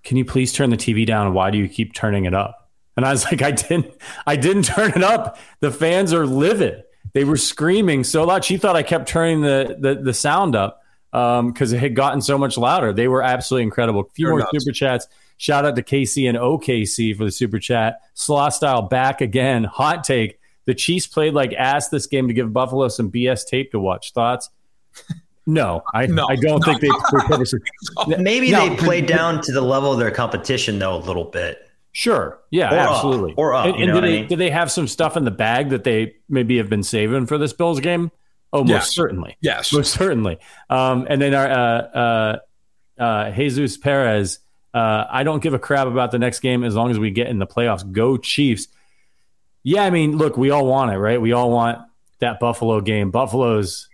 "Can 0.04 0.16
you 0.16 0.24
please 0.24 0.52
turn 0.52 0.70
the 0.70 0.76
TV 0.76 1.06
down? 1.06 1.34
Why 1.34 1.50
do 1.50 1.58
you 1.58 1.68
keep 1.68 1.94
turning 1.94 2.24
it 2.24 2.34
up?" 2.34 2.70
And 2.96 3.06
I 3.06 3.10
was 3.10 3.24
like, 3.30 3.42
"I 3.42 3.50
didn't. 3.50 3.92
I 4.26 4.36
didn't 4.36 4.64
turn 4.64 4.90
it 4.90 5.02
up. 5.02 5.38
The 5.60 5.70
fans 5.70 6.12
are 6.12 6.26
livid. 6.26 6.84
They 7.12 7.24
were 7.24 7.36
screaming 7.36 8.04
so 8.04 8.24
loud. 8.24 8.44
She 8.44 8.56
thought 8.56 8.76
I 8.76 8.82
kept 8.82 9.08
turning 9.08 9.42
the 9.42 9.76
the, 9.78 9.94
the 9.96 10.14
sound 10.14 10.54
up 10.56 10.82
because 11.10 11.72
um, 11.72 11.76
it 11.76 11.80
had 11.80 11.94
gotten 11.94 12.22
so 12.22 12.38
much 12.38 12.56
louder. 12.56 12.92
They 12.92 13.06
were 13.06 13.22
absolutely 13.22 13.64
incredible. 13.64 14.00
A 14.00 14.12
few 14.14 14.26
They're 14.26 14.32
more 14.32 14.38
nuts. 14.40 14.64
super 14.64 14.72
chats. 14.72 15.08
Shout 15.36 15.64
out 15.64 15.76
to 15.76 15.82
KC 15.82 16.28
and 16.28 16.38
OKC 16.38 17.16
for 17.16 17.24
the 17.24 17.32
super 17.32 17.58
chat. 17.58 18.00
Slaw 18.14 18.48
style 18.48 18.82
back 18.82 19.20
again. 19.20 19.64
Hot 19.64 20.04
take. 20.04 20.38
The 20.64 20.74
Chiefs 20.74 21.06
played 21.06 21.34
like 21.34 21.52
ass 21.52 21.88
this 21.88 22.06
game 22.06 22.28
to 22.28 22.34
give 22.34 22.52
Buffalo 22.52 22.88
some 22.88 23.10
BS 23.10 23.46
tape 23.46 23.72
to 23.72 23.80
watch. 23.80 24.12
Thoughts? 24.12 24.48
No, 25.46 25.82
I, 25.92 26.06
no, 26.06 26.26
I 26.28 26.36
don't 26.36 26.62
think 26.64 26.80
they, 26.80 26.88
purposely. 27.10 27.60
Maybe 28.18 28.52
no. 28.52 28.68
they 28.68 28.76
played 28.76 29.06
down 29.06 29.40
to 29.42 29.52
the 29.52 29.60
level 29.60 29.92
of 29.92 29.98
their 29.98 30.10
competition 30.10 30.78
though 30.78 30.96
a 30.96 30.98
little 30.98 31.24
bit. 31.24 31.68
Sure. 31.92 32.40
Yeah, 32.50 32.72
or 32.72 32.78
absolutely. 32.78 33.32
Up, 33.32 33.38
or 33.38 33.54
up. 33.54 33.66
And, 33.66 33.76
and 33.76 33.92
did, 33.92 34.04
they, 34.04 34.20
mean? 34.20 34.28
did 34.28 34.38
they 34.38 34.50
have 34.50 34.70
some 34.70 34.88
stuff 34.88 35.16
in 35.16 35.24
the 35.24 35.30
bag 35.30 35.70
that 35.70 35.84
they 35.84 36.14
maybe 36.28 36.56
have 36.56 36.70
been 36.70 36.82
saving 36.82 37.26
for 37.26 37.38
this 37.38 37.52
Bills 37.52 37.80
game? 37.80 38.10
Oh, 38.52 38.64
most 38.64 38.94
certainly. 38.94 39.36
Yes. 39.40 39.72
Most 39.72 39.92
certainly. 39.92 40.38
Um, 40.68 41.06
and 41.08 41.20
then 41.20 41.34
our 41.34 41.50
uh, 41.50 42.38
uh, 42.98 43.02
uh, 43.02 43.30
Jesus 43.32 43.76
Perez, 43.78 44.38
uh, 44.74 45.04
I 45.10 45.22
don't 45.22 45.42
give 45.42 45.54
a 45.54 45.58
crap 45.58 45.86
about 45.86 46.10
the 46.10 46.18
next 46.18 46.40
game 46.40 46.64
as 46.64 46.74
long 46.74 46.90
as 46.90 46.98
we 46.98 47.10
get 47.10 47.28
in 47.28 47.38
the 47.38 47.46
playoffs. 47.46 47.90
Go 47.90 48.16
Chiefs. 48.16 48.68
Yeah, 49.62 49.84
I 49.84 49.90
mean, 49.90 50.16
look, 50.16 50.36
we 50.36 50.50
all 50.50 50.66
want 50.66 50.92
it, 50.92 50.98
right? 50.98 51.20
We 51.20 51.32
all 51.32 51.50
want 51.50 51.78
that 52.20 52.40
Buffalo 52.40 52.80
game. 52.80 53.10
Buffalo's 53.10 53.88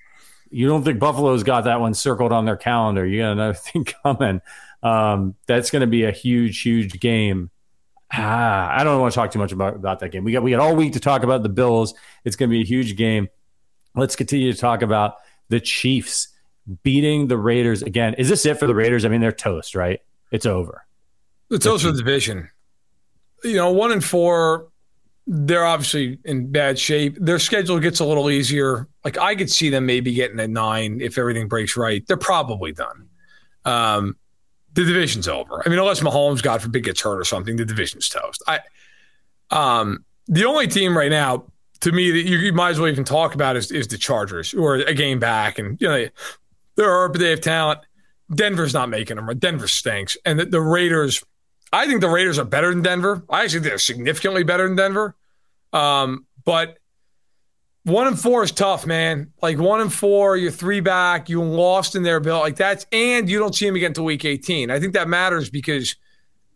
you 0.51 0.67
don't 0.69 0.85
think 0.85 0.99
Buffalo's 0.99 1.43
got 1.43 1.65
that 1.65 1.81
one 1.81 1.95
circled 1.95 2.33
on 2.33 2.45
their 2.45 2.57
calendar. 2.57 3.07
You 3.07 3.21
got 3.23 3.33
another 3.33 3.55
thing 3.55 3.85
coming. 3.85 4.41
Um, 4.83 5.35
that's 5.47 5.71
going 5.71 5.81
to 5.81 5.87
be 5.87 6.05
a 6.05 6.13
huge, 6.13 6.63
huge 6.63 7.01
game. 7.01 7.51
Ah, 8.13 8.75
I 8.75 8.85
don't 8.85 9.01
want 9.01 9.13
to 9.13 9.17
talk 9.17 9.31
too 9.33 9.39
much 9.39 9.53
about, 9.53 9.77
about 9.77 10.01
that 10.01 10.11
game. 10.11 10.25
We 10.25 10.33
got 10.33 10.43
we 10.43 10.51
got 10.53 10.61
all 10.61 10.75
week 10.75 10.95
to 10.95 11.01
talk 11.01 11.23
about 11.25 11.43
the 11.43 11.51
Bills. 11.51 11.95
It's 12.25 12.37
going 12.37 12.49
to 12.49 12.53
be 12.53 12.63
a 12.63 12.65
huge 12.65 12.97
game. 12.97 13.29
Let's 13.95 14.17
continue 14.17 14.53
to 14.53 14.59
talk 14.59 14.83
about 14.83 15.17
the 15.49 15.61
Chiefs. 15.61 16.29
beating 16.83 17.29
the 17.29 17.37
Raiders 17.37 17.83
again. 17.83 18.15
Is 18.15 18.29
this 18.29 18.47
it 18.47 18.59
for 18.59 18.67
the 18.67 18.75
Raiders? 18.75 19.05
I 19.05 19.09
mean, 19.09 19.21
they're 19.21 19.33
toast, 19.33 19.75
right? 19.75 20.01
It's 20.31 20.47
over. 20.47 20.87
The 21.49 21.59
toast 21.59 21.85
for 21.85 21.93
the 21.93 21.99
division. 21.99 22.51
You 23.45 23.57
know, 23.57 23.73
one 23.73 23.93
and 23.93 24.05
four, 24.05 24.69
they're 25.31 25.67
obviously 25.67 26.19
in 26.25 26.51
bad 26.51 26.79
shape. 26.79 27.19
Their 27.21 27.39
schedule 27.39 27.79
gets 27.79 28.01
a 28.01 28.05
little 28.05 28.31
easier. 28.31 28.89
Like 29.05 29.19
I 29.19 29.35
could 29.35 29.51
see 29.51 29.69
them 29.69 29.85
maybe 29.85 30.15
getting 30.15 30.41
a 30.41 30.49
nine 30.49 31.01
if 31.03 31.19
everything 31.19 31.49
breaks 31.49 31.77
right. 31.77 32.03
They're 32.07 32.17
probably 32.17 32.73
done. 32.73 33.09
Um, 33.67 34.17
the 34.73 34.85
division's 34.85 35.29
over. 35.29 35.63
I 35.65 35.69
mean, 35.69 35.79
unless 35.79 36.01
Mahomes, 36.01 36.43
God 36.43 36.63
forbid, 36.63 36.83
gets 36.83 37.03
hurt 37.03 37.19
or 37.19 37.25
something, 37.25 37.57
the 37.57 37.67
division's 37.67 38.09
toast. 38.09 38.43
I, 38.47 38.61
um, 39.51 40.05
the 40.29 40.47
only 40.47 40.67
team 40.67 40.97
right 40.97 41.11
now, 41.11 41.45
to 41.81 41.93
me, 41.93 42.11
that 42.11 42.27
you, 42.27 42.39
you 42.39 42.53
might 42.55 42.71
as 42.71 42.81
well 42.81 42.91
even 42.91 43.05
talk 43.05 43.35
about 43.35 43.57
is, 43.57 43.71
is 43.71 43.89
the 43.89 43.99
Chargers, 43.99 44.51
who 44.51 44.65
are 44.65 44.77
a 44.77 44.95
game 44.95 45.19
back, 45.19 45.59
and 45.59 45.81
you 45.81 45.89
know 45.89 46.07
they're 46.77 46.87
hurt, 46.87 47.13
but 47.13 47.21
they 47.21 47.31
have 47.31 47.41
talent. 47.41 47.81
Denver's 48.35 48.73
not 48.73 48.89
making 48.89 49.17
them. 49.17 49.39
Denver 49.39 49.69
stinks, 49.69 50.17
and 50.25 50.41
the, 50.41 50.47
the 50.47 50.61
Raiders. 50.61 51.23
I 51.73 51.87
think 51.87 52.01
the 52.01 52.09
Raiders 52.09 52.39
are 52.39 52.45
better 52.45 52.71
than 52.71 52.83
Denver. 52.83 53.25
I 53.29 53.45
actually 53.45 53.61
think 53.61 53.71
they're 53.71 53.79
significantly 53.79 54.43
better 54.43 54.67
than 54.67 54.77
Denver. 54.77 55.15
Um, 55.73 56.27
but 56.45 56.79
one 57.85 58.07
and 58.07 58.19
four 58.19 58.43
is 58.43 58.53
tough, 58.53 58.87
man. 58.87 59.33
Like 59.43 59.59
one 59.59 59.81
and 59.81 59.93
four, 59.93 60.37
you're 60.37 60.51
three 60.51 60.81
back, 60.81 61.29
you 61.29 61.43
lost 61.43 61.95
in 61.95 62.03
their 62.03 62.21
bill. 62.21 62.39
Like 62.39 62.57
that's 62.57 62.87
and 62.93 63.29
you 63.29 63.39
don't 63.39 63.55
see 63.55 63.67
them 63.67 63.77
again 63.77 63.91
until 63.91 64.05
week 64.05 64.25
18. 64.25 64.71
I 64.71 64.81
think 64.81 64.95
that 64.95 65.09
matters 65.09 65.51
because 65.51 65.97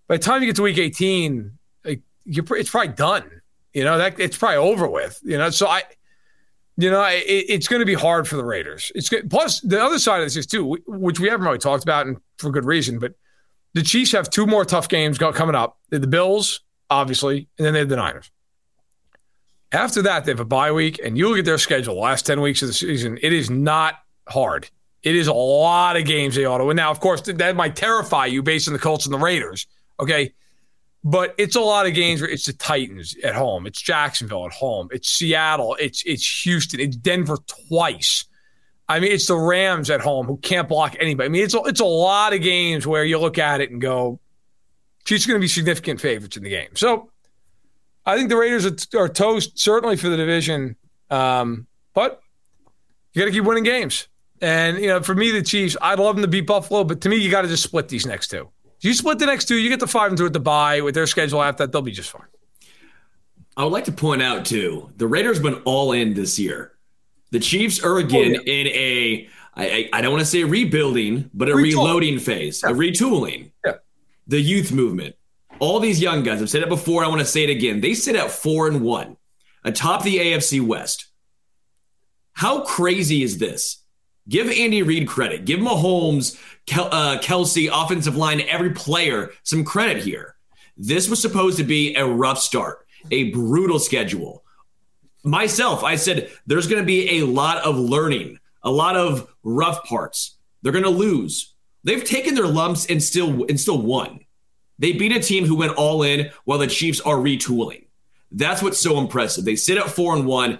by 0.09 0.17
the 0.17 0.23
time 0.23 0.43
you 0.43 0.47
get 0.47 0.57
to 0.57 0.63
week 0.63 0.79
18, 0.79 1.59
like 1.85 2.01
you're 2.25 2.45
it's 2.57 2.71
probably 2.71 2.95
done. 2.95 3.25
You 3.73 3.85
know, 3.85 3.97
that 3.99 4.21
it's 4.21 4.37
probably 4.37 4.59
over 4.59 4.87
with. 4.87 5.19
You 5.23 5.39
know, 5.39 5.51
so 5.51 5.67
I 5.67 5.83
you 6.77 6.91
know, 6.91 7.03
it, 7.05 7.25
it's 7.27 7.69
going 7.69 7.81
to 7.81 7.87
be 7.87 7.95
hard 7.95 8.27
for 8.27 8.37
the 8.37 8.45
Raiders. 8.45 8.91
It's 8.95 9.09
good. 9.09 9.31
plus 9.31 9.61
the 9.61 9.83
other 9.83 9.99
side 9.99 10.21
of 10.21 10.27
this 10.27 10.37
is 10.37 10.47
too, 10.47 10.79
which 10.87 11.21
we 11.21 11.29
haven't 11.29 11.47
really 11.47 11.59
talked 11.59 11.83
about, 11.83 12.07
and 12.07 12.17
for 12.39 12.51
good 12.51 12.65
reason. 12.65 12.99
But 12.99 13.15
the 13.75 13.83
Chiefs 13.83 14.13
have 14.13 14.31
two 14.31 14.47
more 14.47 14.65
tough 14.65 14.89
games 14.89 15.19
coming 15.19 15.55
up. 15.55 15.79
The 15.91 16.07
Bills, 16.07 16.61
obviously, 16.91 17.49
and 17.59 17.67
then 17.67 17.73
they 17.73 17.81
have 17.81 17.89
the 17.89 17.97
Niners. 17.97 18.31
After 19.73 20.03
that, 20.03 20.25
they 20.25 20.33
have 20.33 20.41
a 20.41 20.45
bye 20.45 20.73
week, 20.73 21.01
and 21.03 21.17
you 21.17 21.29
look 21.29 21.39
at 21.39 21.45
their 21.47 21.59
schedule. 21.59 21.95
The 21.95 22.01
last 22.01 22.27
ten 22.27 22.41
weeks 22.41 22.61
of 22.63 22.69
the 22.69 22.75
season, 22.75 23.19
it 23.23 23.33
is 23.33 23.49
not 23.49 23.95
hard. 24.29 24.69
It 25.03 25.17
is 25.17 25.27
a 25.27 25.33
lot 25.33 25.97
of 25.97 26.05
games 26.05 26.35
they 26.35 26.45
ought 26.45 26.59
to 26.59 26.67
win. 26.67 26.77
Now, 26.77 26.91
of 26.91 27.01
course, 27.01 27.23
that 27.23 27.57
might 27.57 27.75
terrify 27.75 28.27
you 28.27 28.43
based 28.43 28.69
on 28.69 28.75
the 28.75 28.79
Colts 28.79 29.07
and 29.07 29.15
the 29.15 29.19
Raiders. 29.19 29.67
Okay, 29.99 30.35
but 31.03 31.35
it's 31.39 31.57
a 31.57 31.61
lot 31.61 31.87
of 31.87 31.95
games 31.95 32.21
where 32.21 32.31
it's 32.31 32.47
the 32.47 32.53
Titans 32.53 33.17
at 33.25 33.35
home, 33.35 33.67
it's 33.67 33.81
Jacksonville 33.81 34.47
at 34.47 34.53
home, 34.53 34.89
it's 34.93 35.09
Seattle, 35.09 35.77
it's 35.81 36.03
it's 36.05 36.43
Houston, 36.45 36.79
it's 36.79 36.97
Denver 36.97 37.39
twice. 37.69 38.27
I 38.89 39.01
mean, 39.01 39.13
it's 39.13 39.27
the 39.27 39.37
Rams 39.37 39.91
at 39.91 40.01
home 40.01 40.27
who 40.27 40.37
can't 40.39 40.69
block 40.69 40.97
anybody. 40.99 41.27
I 41.27 41.29
mean, 41.29 41.45
it's 41.45 41.55
a, 41.55 41.63
it's 41.65 41.81
a 41.81 41.85
lot 41.85 42.33
of 42.33 42.43
games 42.43 42.87
where 42.87 43.05
you 43.05 43.19
look 43.19 43.39
at 43.39 43.61
it 43.61 43.71
and 43.71 43.81
go, 43.81 44.21
Chiefs 45.05 45.27
going 45.27 45.39
to 45.39 45.41
be 45.41 45.49
significant 45.49 46.01
favorites 46.01 46.37
in 46.37 46.43
the 46.43 46.51
game. 46.51 46.77
So 46.77 47.11
I 48.05 48.17
think 48.17 48.29
the 48.29 48.37
Raiders 48.37 48.67
are, 48.67 48.99
are 48.99 49.09
toast 49.09 49.59
certainly 49.59 49.97
for 49.97 50.09
the 50.09 50.17
division, 50.17 50.77
um, 51.11 51.67
but 51.95 52.21
you 53.13 53.21
got 53.21 53.27
to 53.27 53.33
keep 53.33 53.45
winning 53.45 53.65
games. 53.65 54.09
And 54.41 54.79
you 54.79 54.89
know, 54.89 55.01
for 55.01 55.15
me, 55.15 55.31
the 55.31 55.43
Chiefs, 55.43 55.77
I'd 55.81 55.99
love 55.99 56.17
them 56.17 56.23
to 56.23 56.29
beat 56.29 56.47
Buffalo, 56.47 56.85
but 56.85 57.01
to 57.03 57.09
me, 57.09 57.17
you 57.17 57.31
got 57.31 57.43
to 57.43 57.49
just 57.49 57.63
split 57.63 57.89
these 57.89 58.07
next 58.07 58.29
two. 58.29 58.49
If 58.79 58.85
you 58.85 58.95
split 58.95 59.21
the 59.21 59.27
next 59.27 59.47
two, 59.47 59.57
you 59.57 59.69
get 59.69 59.79
the 59.79 59.87
five 59.87 60.11
and 60.11 60.19
two 60.19 60.27
at 60.27 60.33
the 60.33 60.41
bye 60.41 60.81
with 60.81 60.95
their 60.95 61.07
schedule 61.07 61.43
after 61.43 61.65
that, 61.65 61.73
they'll 61.73 61.83
be 61.83 61.93
just 61.93 62.11
fine. 62.11 62.27
I 63.57 63.65
would 63.65 63.73
like 63.73 63.85
to 63.85 63.93
point 63.93 64.23
out 64.23 64.45
too, 64.45 64.91
the 64.97 65.07
Raiders 65.07 65.39
been 65.39 65.63
all 65.65 65.93
in 65.93 66.15
this 66.15 66.39
year. 66.39 66.72
The 67.33 67.41
Chiefs 67.41 67.83
are 67.83 67.97
again 67.99 68.37
oh, 68.39 68.43
yeah. 68.45 68.53
in 68.53 68.67
a 68.69 69.29
I, 69.55 69.89
I 69.93 70.01
don't 70.01 70.13
want 70.13 70.21
to 70.21 70.27
say 70.27 70.45
rebuilding, 70.45 71.31
but 71.35 71.49
a 71.49 71.53
Retooling. 71.53 71.63
reloading 71.63 72.19
phase, 72.19 72.63
yeah. 72.63 72.71
a 72.71 72.75
retooling. 72.75 73.51
Yeah. 73.65 73.75
The 74.27 74.41
youth 74.41 74.73
movement. 74.73 75.17
All 75.59 75.79
these 75.81 76.01
young 76.01 76.23
guys, 76.23 76.41
I've 76.41 76.51
said 76.51 76.63
it 76.63 76.69
before, 76.69 77.05
I 77.05 77.09
want 77.09 77.21
to 77.21 77.27
say 77.27 77.45
it 77.45 77.51
again. 77.51 77.81
They 77.81 77.95
sit 77.95 78.17
at 78.17 78.31
four 78.31 78.67
and 78.69 78.81
one, 78.81 79.17
atop 79.65 80.03
the 80.03 80.17
AFC 80.17 80.61
West. 80.67 81.07
How 82.33 82.63
crazy 82.63 83.23
is 83.23 83.39
this? 83.39 83.83
Give 84.29 84.51
Andy 84.51 84.83
Reid 84.83 85.07
credit. 85.09 85.45
Give 85.45 85.61
Mahomes, 85.61 86.41
Kel- 86.67 86.89
uh, 86.91 87.19
Kelce, 87.19 87.69
offensive 87.73 88.17
line, 88.17 88.41
every 88.43 88.71
player 88.71 89.31
some 89.43 89.65
credit 89.65 90.03
here. 90.03 90.37
This 90.77 91.11
was 91.11 91.21
supposed 91.21 91.59
to 91.59 91.65
be 91.65 91.95
a 91.95 92.07
rough 92.07 92.39
start, 92.39 92.87
a 93.11 93.31
brutal 93.31 93.79
schedule. 93.79 94.42
Myself, 95.25 95.85
I 95.85 95.97
said 95.97 96.31
there's 96.47 96.67
going 96.67 96.83
to 96.83 96.87
be 96.87 97.21
a 97.21 97.27
lot 97.27 97.59
of 97.59 97.77
learning, 97.77 98.39
a 98.63 98.71
lot 98.71 98.97
of 98.97 99.33
rough 99.43 99.85
parts. 99.85 100.37
They're 100.63 100.73
going 100.73 100.85
to 100.85 100.91
lose. 100.91 101.55
They've 101.85 102.05
taken 102.05 102.35
their 102.35 102.47
lumps 102.47 102.87
and 102.87 103.03
still 103.03 103.45
and 103.45 103.59
still 103.59 103.81
won. 103.81 104.21
They 104.79 104.93
beat 104.93 105.13
a 105.13 105.21
team 105.21 105.45
who 105.45 105.57
went 105.57 105.75
all 105.75 106.03
in 106.03 106.31
while 106.45 106.59
the 106.59 106.67
Chiefs 106.67 107.01
are 107.01 107.17
retooling. 107.17 107.87
That's 108.31 108.63
what's 108.63 108.81
so 108.81 108.99
impressive. 108.99 109.45
They 109.45 109.57
sit 109.57 109.79
at 109.79 109.89
four 109.89 110.15
and 110.17 110.27
one. 110.27 110.59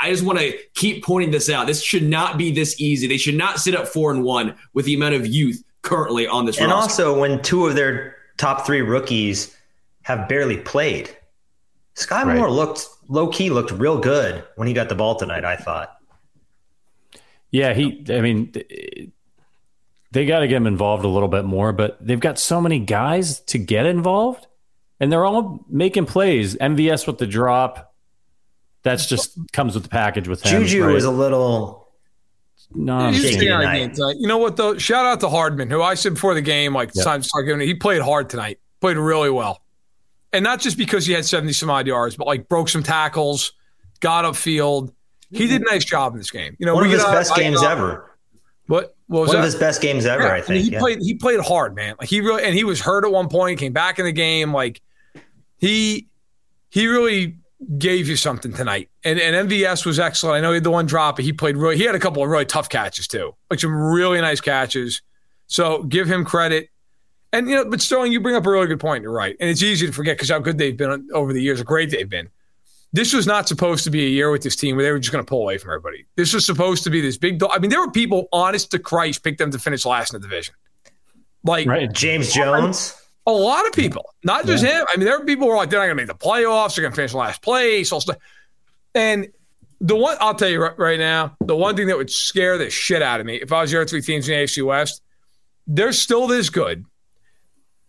I 0.00 0.10
just 0.10 0.24
want 0.24 0.38
to 0.38 0.58
keep 0.74 1.04
pointing 1.04 1.30
this 1.30 1.48
out. 1.48 1.66
This 1.66 1.82
should 1.82 2.02
not 2.02 2.36
be 2.36 2.52
this 2.52 2.78
easy. 2.80 3.06
They 3.06 3.16
should 3.16 3.36
not 3.36 3.58
sit 3.58 3.74
at 3.74 3.88
four 3.88 4.10
and 4.10 4.22
one 4.22 4.54
with 4.74 4.84
the 4.84 4.94
amount 4.94 5.14
of 5.14 5.26
youth 5.26 5.62
currently 5.82 6.26
on 6.26 6.44
this. 6.44 6.58
And 6.58 6.70
roster. 6.70 7.06
also, 7.06 7.18
when 7.18 7.40
two 7.42 7.66
of 7.66 7.74
their 7.74 8.16
top 8.36 8.66
three 8.66 8.82
rookies 8.82 9.56
have 10.02 10.28
barely 10.28 10.58
played, 10.58 11.16
Sky 11.94 12.24
Moore 12.24 12.46
right. 12.46 12.52
looked 12.52 12.88
low 13.08 13.28
key 13.28 13.50
looked 13.50 13.70
real 13.70 13.98
good 13.98 14.44
when 14.56 14.68
he 14.68 14.74
got 14.74 14.88
the 14.88 14.94
ball 14.94 15.16
tonight. 15.16 15.44
I 15.44 15.56
thought. 15.56 15.96
Yeah, 17.50 17.72
he. 17.72 18.04
I 18.08 18.20
mean, 18.20 18.52
they 20.10 20.26
got 20.26 20.40
to 20.40 20.48
get 20.48 20.56
him 20.56 20.66
involved 20.66 21.04
a 21.04 21.08
little 21.08 21.28
bit 21.28 21.44
more, 21.44 21.72
but 21.72 22.04
they've 22.04 22.20
got 22.20 22.38
so 22.38 22.60
many 22.60 22.78
guys 22.80 23.40
to 23.40 23.58
get 23.58 23.86
involved, 23.86 24.46
and 24.98 25.12
they're 25.12 25.24
all 25.24 25.64
making 25.68 26.06
plays. 26.06 26.56
MVS 26.56 27.06
with 27.06 27.18
the 27.18 27.26
drop. 27.26 27.92
That's 28.82 29.06
just 29.06 29.38
comes 29.52 29.74
with 29.74 29.84
the 29.84 29.88
package 29.88 30.28
with 30.28 30.44
him. 30.44 30.62
Juju 30.62 30.84
right? 30.84 30.94
was 30.94 31.04
a 31.04 31.10
little. 31.10 31.88
No, 32.72 32.98
uh, 32.98 33.10
you 33.10 34.26
know 34.26 34.38
what 34.38 34.56
though? 34.56 34.76
Shout 34.78 35.06
out 35.06 35.20
to 35.20 35.28
Hardman, 35.28 35.70
who 35.70 35.82
I 35.82 35.94
said 35.94 36.14
before 36.14 36.34
the 36.34 36.42
game, 36.42 36.74
like 36.74 36.94
yep. 36.94 37.04
time 37.04 37.22
to 37.22 37.28
start 37.28 37.46
giving. 37.46 37.66
He 37.66 37.74
played 37.74 38.02
hard 38.02 38.30
tonight. 38.30 38.58
Played 38.80 38.96
really 38.96 39.30
well, 39.30 39.60
and 40.34 40.44
not 40.44 40.60
just 40.60 40.76
because 40.76 41.06
he 41.06 41.12
had 41.12 41.24
seventy 41.24 41.52
some 41.52 41.70
odd 41.70 41.86
yards, 41.86 42.16
but 42.16 42.26
like 42.26 42.48
broke 42.48 42.68
some 42.68 42.82
tackles, 42.82 43.52
got 44.00 44.24
upfield. 44.24 44.92
He 45.30 45.46
did 45.46 45.62
a 45.62 45.64
nice 45.64 45.84
job 45.84 46.12
in 46.12 46.18
this 46.18 46.30
game. 46.30 46.56
You 46.58 46.66
know, 46.66 46.74
one 46.74 46.84
of 46.84 46.90
his 46.90 47.02
best 47.04 47.34
games 47.34 47.62
ever. 47.62 48.10
What? 48.66 48.96
what 49.06 49.20
was 49.20 49.28
one 49.28 49.36
that? 49.36 49.40
of 49.40 49.44
his 49.44 49.56
best 49.56 49.80
games 49.82 50.06
ever? 50.06 50.22
Yeah, 50.22 50.34
I 50.34 50.40
think 50.40 50.50
I 50.50 50.52
mean, 50.54 50.62
he 50.64 50.70
yeah. 50.72 50.78
played. 50.78 50.98
He 51.00 51.14
played 51.14 51.40
hard, 51.40 51.74
man. 51.74 51.96
Like 51.98 52.08
he 52.08 52.20
really, 52.20 52.44
and 52.44 52.54
he 52.54 52.64
was 52.64 52.80
hurt 52.80 53.04
at 53.04 53.10
one 53.10 53.28
point. 53.28 53.58
Came 53.58 53.72
back 53.72 53.98
in 53.98 54.04
the 54.04 54.12
game. 54.12 54.52
Like 54.52 54.80
he, 55.58 56.08
he 56.70 56.86
really 56.86 57.36
gave 57.78 58.08
you 58.08 58.16
something 58.16 58.52
tonight. 58.52 58.90
And 59.04 59.18
and 59.18 59.48
MVS 59.48 59.84
was 59.84 59.98
excellent. 59.98 60.36
I 60.36 60.40
know 60.40 60.50
he 60.50 60.56
had 60.56 60.64
the 60.64 60.70
one 60.70 60.86
drop, 60.86 61.16
but 61.16 61.24
he 61.24 61.32
played 61.32 61.56
really. 61.56 61.76
He 61.76 61.84
had 61.84 61.94
a 61.94 61.98
couple 61.98 62.22
of 62.22 62.28
really 62.28 62.46
tough 62.46 62.68
catches 62.68 63.06
too, 63.06 63.34
like 63.50 63.60
some 63.60 63.74
really 63.74 64.20
nice 64.20 64.40
catches. 64.40 65.02
So 65.46 65.82
give 65.82 66.10
him 66.10 66.24
credit. 66.24 66.70
And 67.34 67.48
you 67.48 67.56
know, 67.56 67.64
but 67.64 67.80
Sterling, 67.80 68.12
you 68.12 68.20
bring 68.20 68.36
up 68.36 68.46
a 68.46 68.50
really 68.50 68.68
good 68.68 68.78
point. 68.78 69.02
You're 69.02 69.12
right, 69.12 69.36
and 69.40 69.50
it's 69.50 69.60
easy 69.60 69.88
to 69.88 69.92
forget 69.92 70.16
because 70.16 70.30
how 70.30 70.38
good 70.38 70.56
they've 70.56 70.76
been 70.76 71.08
over 71.12 71.32
the 71.32 71.42
years, 71.42 71.58
how 71.58 71.64
great 71.64 71.90
they've 71.90 72.08
been. 72.08 72.30
This 72.92 73.12
was 73.12 73.26
not 73.26 73.48
supposed 73.48 73.82
to 73.84 73.90
be 73.90 74.06
a 74.06 74.08
year 74.08 74.30
with 74.30 74.44
this 74.44 74.54
team 74.54 74.76
where 74.76 74.84
they 74.84 74.92
were 74.92 75.00
just 75.00 75.10
going 75.10 75.24
to 75.24 75.28
pull 75.28 75.42
away 75.42 75.58
from 75.58 75.72
everybody. 75.72 76.06
This 76.14 76.32
was 76.32 76.46
supposed 76.46 76.84
to 76.84 76.90
be 76.90 77.00
this 77.00 77.18
big. 77.18 77.42
I 77.42 77.58
mean, 77.58 77.70
there 77.70 77.80
were 77.80 77.90
people, 77.90 78.28
honest 78.32 78.70
to 78.70 78.78
Christ, 78.78 79.24
picked 79.24 79.38
them 79.38 79.50
to 79.50 79.58
finish 79.58 79.84
last 79.84 80.14
in 80.14 80.20
the 80.20 80.28
division. 80.28 80.54
Like 81.42 81.66
right. 81.66 81.92
James 81.92 82.32
Jones. 82.32 82.96
A 83.26 83.32
lot 83.32 83.66
of 83.66 83.72
people, 83.72 84.14
not 84.22 84.46
just 84.46 84.62
yeah. 84.62 84.82
him. 84.82 84.86
I 84.92 84.96
mean, 84.96 85.06
there 85.06 85.18
were 85.18 85.24
people 85.24 85.48
who 85.48 85.54
are 85.54 85.56
like, 85.56 85.70
they're 85.70 85.80
not 85.80 85.86
going 85.86 85.96
to 85.96 86.02
make 86.02 86.06
the 86.06 86.14
playoffs. 86.14 86.76
They're 86.76 86.82
going 86.82 86.92
to 86.92 86.96
finish 86.96 87.14
last 87.14 87.42
place. 87.42 87.92
And 88.94 89.26
the 89.80 89.96
one, 89.96 90.16
I'll 90.20 90.36
tell 90.36 90.48
you 90.48 90.62
right, 90.62 90.78
right, 90.78 90.98
now, 91.00 91.36
the 91.40 91.56
one 91.56 91.74
thing 91.74 91.88
that 91.88 91.96
would 91.96 92.12
scare 92.12 92.58
the 92.58 92.70
shit 92.70 93.02
out 93.02 93.18
of 93.18 93.26
me 93.26 93.36
if 93.36 93.50
I 93.50 93.60
was 93.60 93.72
your 93.72 93.84
three 93.84 94.02
teams 94.02 94.28
in 94.28 94.36
the 94.38 94.44
AFC 94.44 94.64
West, 94.64 95.02
they're 95.66 95.92
still 95.92 96.28
this 96.28 96.48
good. 96.48 96.84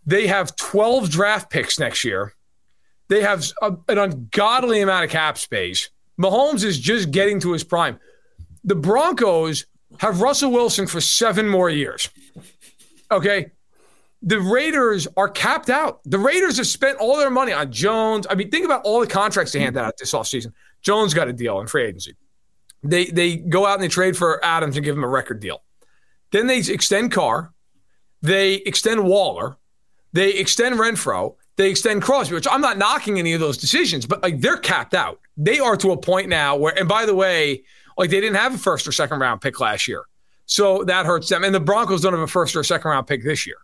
They 0.06 0.26
have 0.28 0.56
12 0.56 1.10
draft 1.10 1.50
picks 1.50 1.78
next 1.78 2.04
year. 2.04 2.32
They 3.08 3.22
have 3.22 3.44
a, 3.60 3.76
an 3.88 3.98
ungodly 3.98 4.80
amount 4.80 5.04
of 5.04 5.10
cap 5.10 5.38
space. 5.38 5.90
Mahomes 6.20 6.64
is 6.64 6.78
just 6.78 7.10
getting 7.10 7.40
to 7.40 7.52
his 7.52 7.64
prime. 7.64 7.98
The 8.64 8.74
Broncos 8.74 9.66
have 9.98 10.20
Russell 10.20 10.50
Wilson 10.50 10.86
for 10.86 11.00
seven 11.00 11.48
more 11.48 11.70
years. 11.70 12.08
Okay 13.10 13.50
the 14.22 14.40
Raiders 14.40 15.06
are 15.16 15.28
capped 15.28 15.70
out. 15.70 16.00
The 16.04 16.18
Raiders 16.18 16.56
have 16.56 16.66
spent 16.66 16.98
all 16.98 17.16
their 17.16 17.30
money 17.30 17.52
on 17.52 17.70
Jones. 17.70 18.26
I 18.28 18.34
mean, 18.34 18.50
think 18.50 18.64
about 18.64 18.82
all 18.82 19.00
the 19.00 19.06
contracts 19.06 19.52
they 19.52 19.60
handed 19.60 19.80
out 19.80 19.96
this 19.98 20.12
offseason. 20.12 20.52
Jones 20.82 21.14
got 21.14 21.28
a 21.28 21.32
deal 21.32 21.60
in 21.60 21.66
free 21.66 21.84
agency. 21.84 22.16
They 22.82 23.06
they 23.06 23.36
go 23.36 23.66
out 23.66 23.74
and 23.74 23.82
they 23.82 23.88
trade 23.88 24.16
for 24.16 24.44
Adams 24.44 24.76
and 24.76 24.84
give 24.84 24.96
him 24.96 25.04
a 25.04 25.08
record 25.08 25.40
deal. 25.40 25.62
Then 26.32 26.46
they 26.46 26.58
extend 26.58 27.12
Carr. 27.12 27.52
They 28.22 28.54
extend 28.54 29.04
Waller. 29.04 29.56
They 30.16 30.32
extend 30.32 30.76
Renfrow. 30.76 31.34
They 31.56 31.68
extend 31.68 32.00
Crosby, 32.00 32.34
which 32.34 32.46
I'm 32.50 32.62
not 32.62 32.78
knocking 32.78 33.18
any 33.18 33.34
of 33.34 33.40
those 33.40 33.58
decisions, 33.58 34.06
but 34.06 34.22
like 34.22 34.40
they're 34.40 34.56
capped 34.56 34.94
out. 34.94 35.20
They 35.36 35.58
are 35.58 35.76
to 35.76 35.92
a 35.92 35.96
point 35.96 36.30
now 36.30 36.56
where, 36.56 36.76
and 36.78 36.88
by 36.88 37.04
the 37.04 37.14
way, 37.14 37.64
like 37.98 38.08
they 38.08 38.20
didn't 38.20 38.36
have 38.36 38.54
a 38.54 38.58
first 38.58 38.88
or 38.88 38.92
second 38.92 39.18
round 39.18 39.42
pick 39.42 39.60
last 39.60 39.86
year. 39.86 40.04
So 40.46 40.84
that 40.84 41.04
hurts 41.04 41.28
them. 41.28 41.44
And 41.44 41.54
the 41.54 41.60
Broncos 41.60 42.00
don't 42.00 42.14
have 42.14 42.22
a 42.22 42.26
first 42.26 42.56
or 42.56 42.64
second 42.64 42.90
round 42.90 43.06
pick 43.06 43.24
this 43.24 43.46
year. 43.46 43.58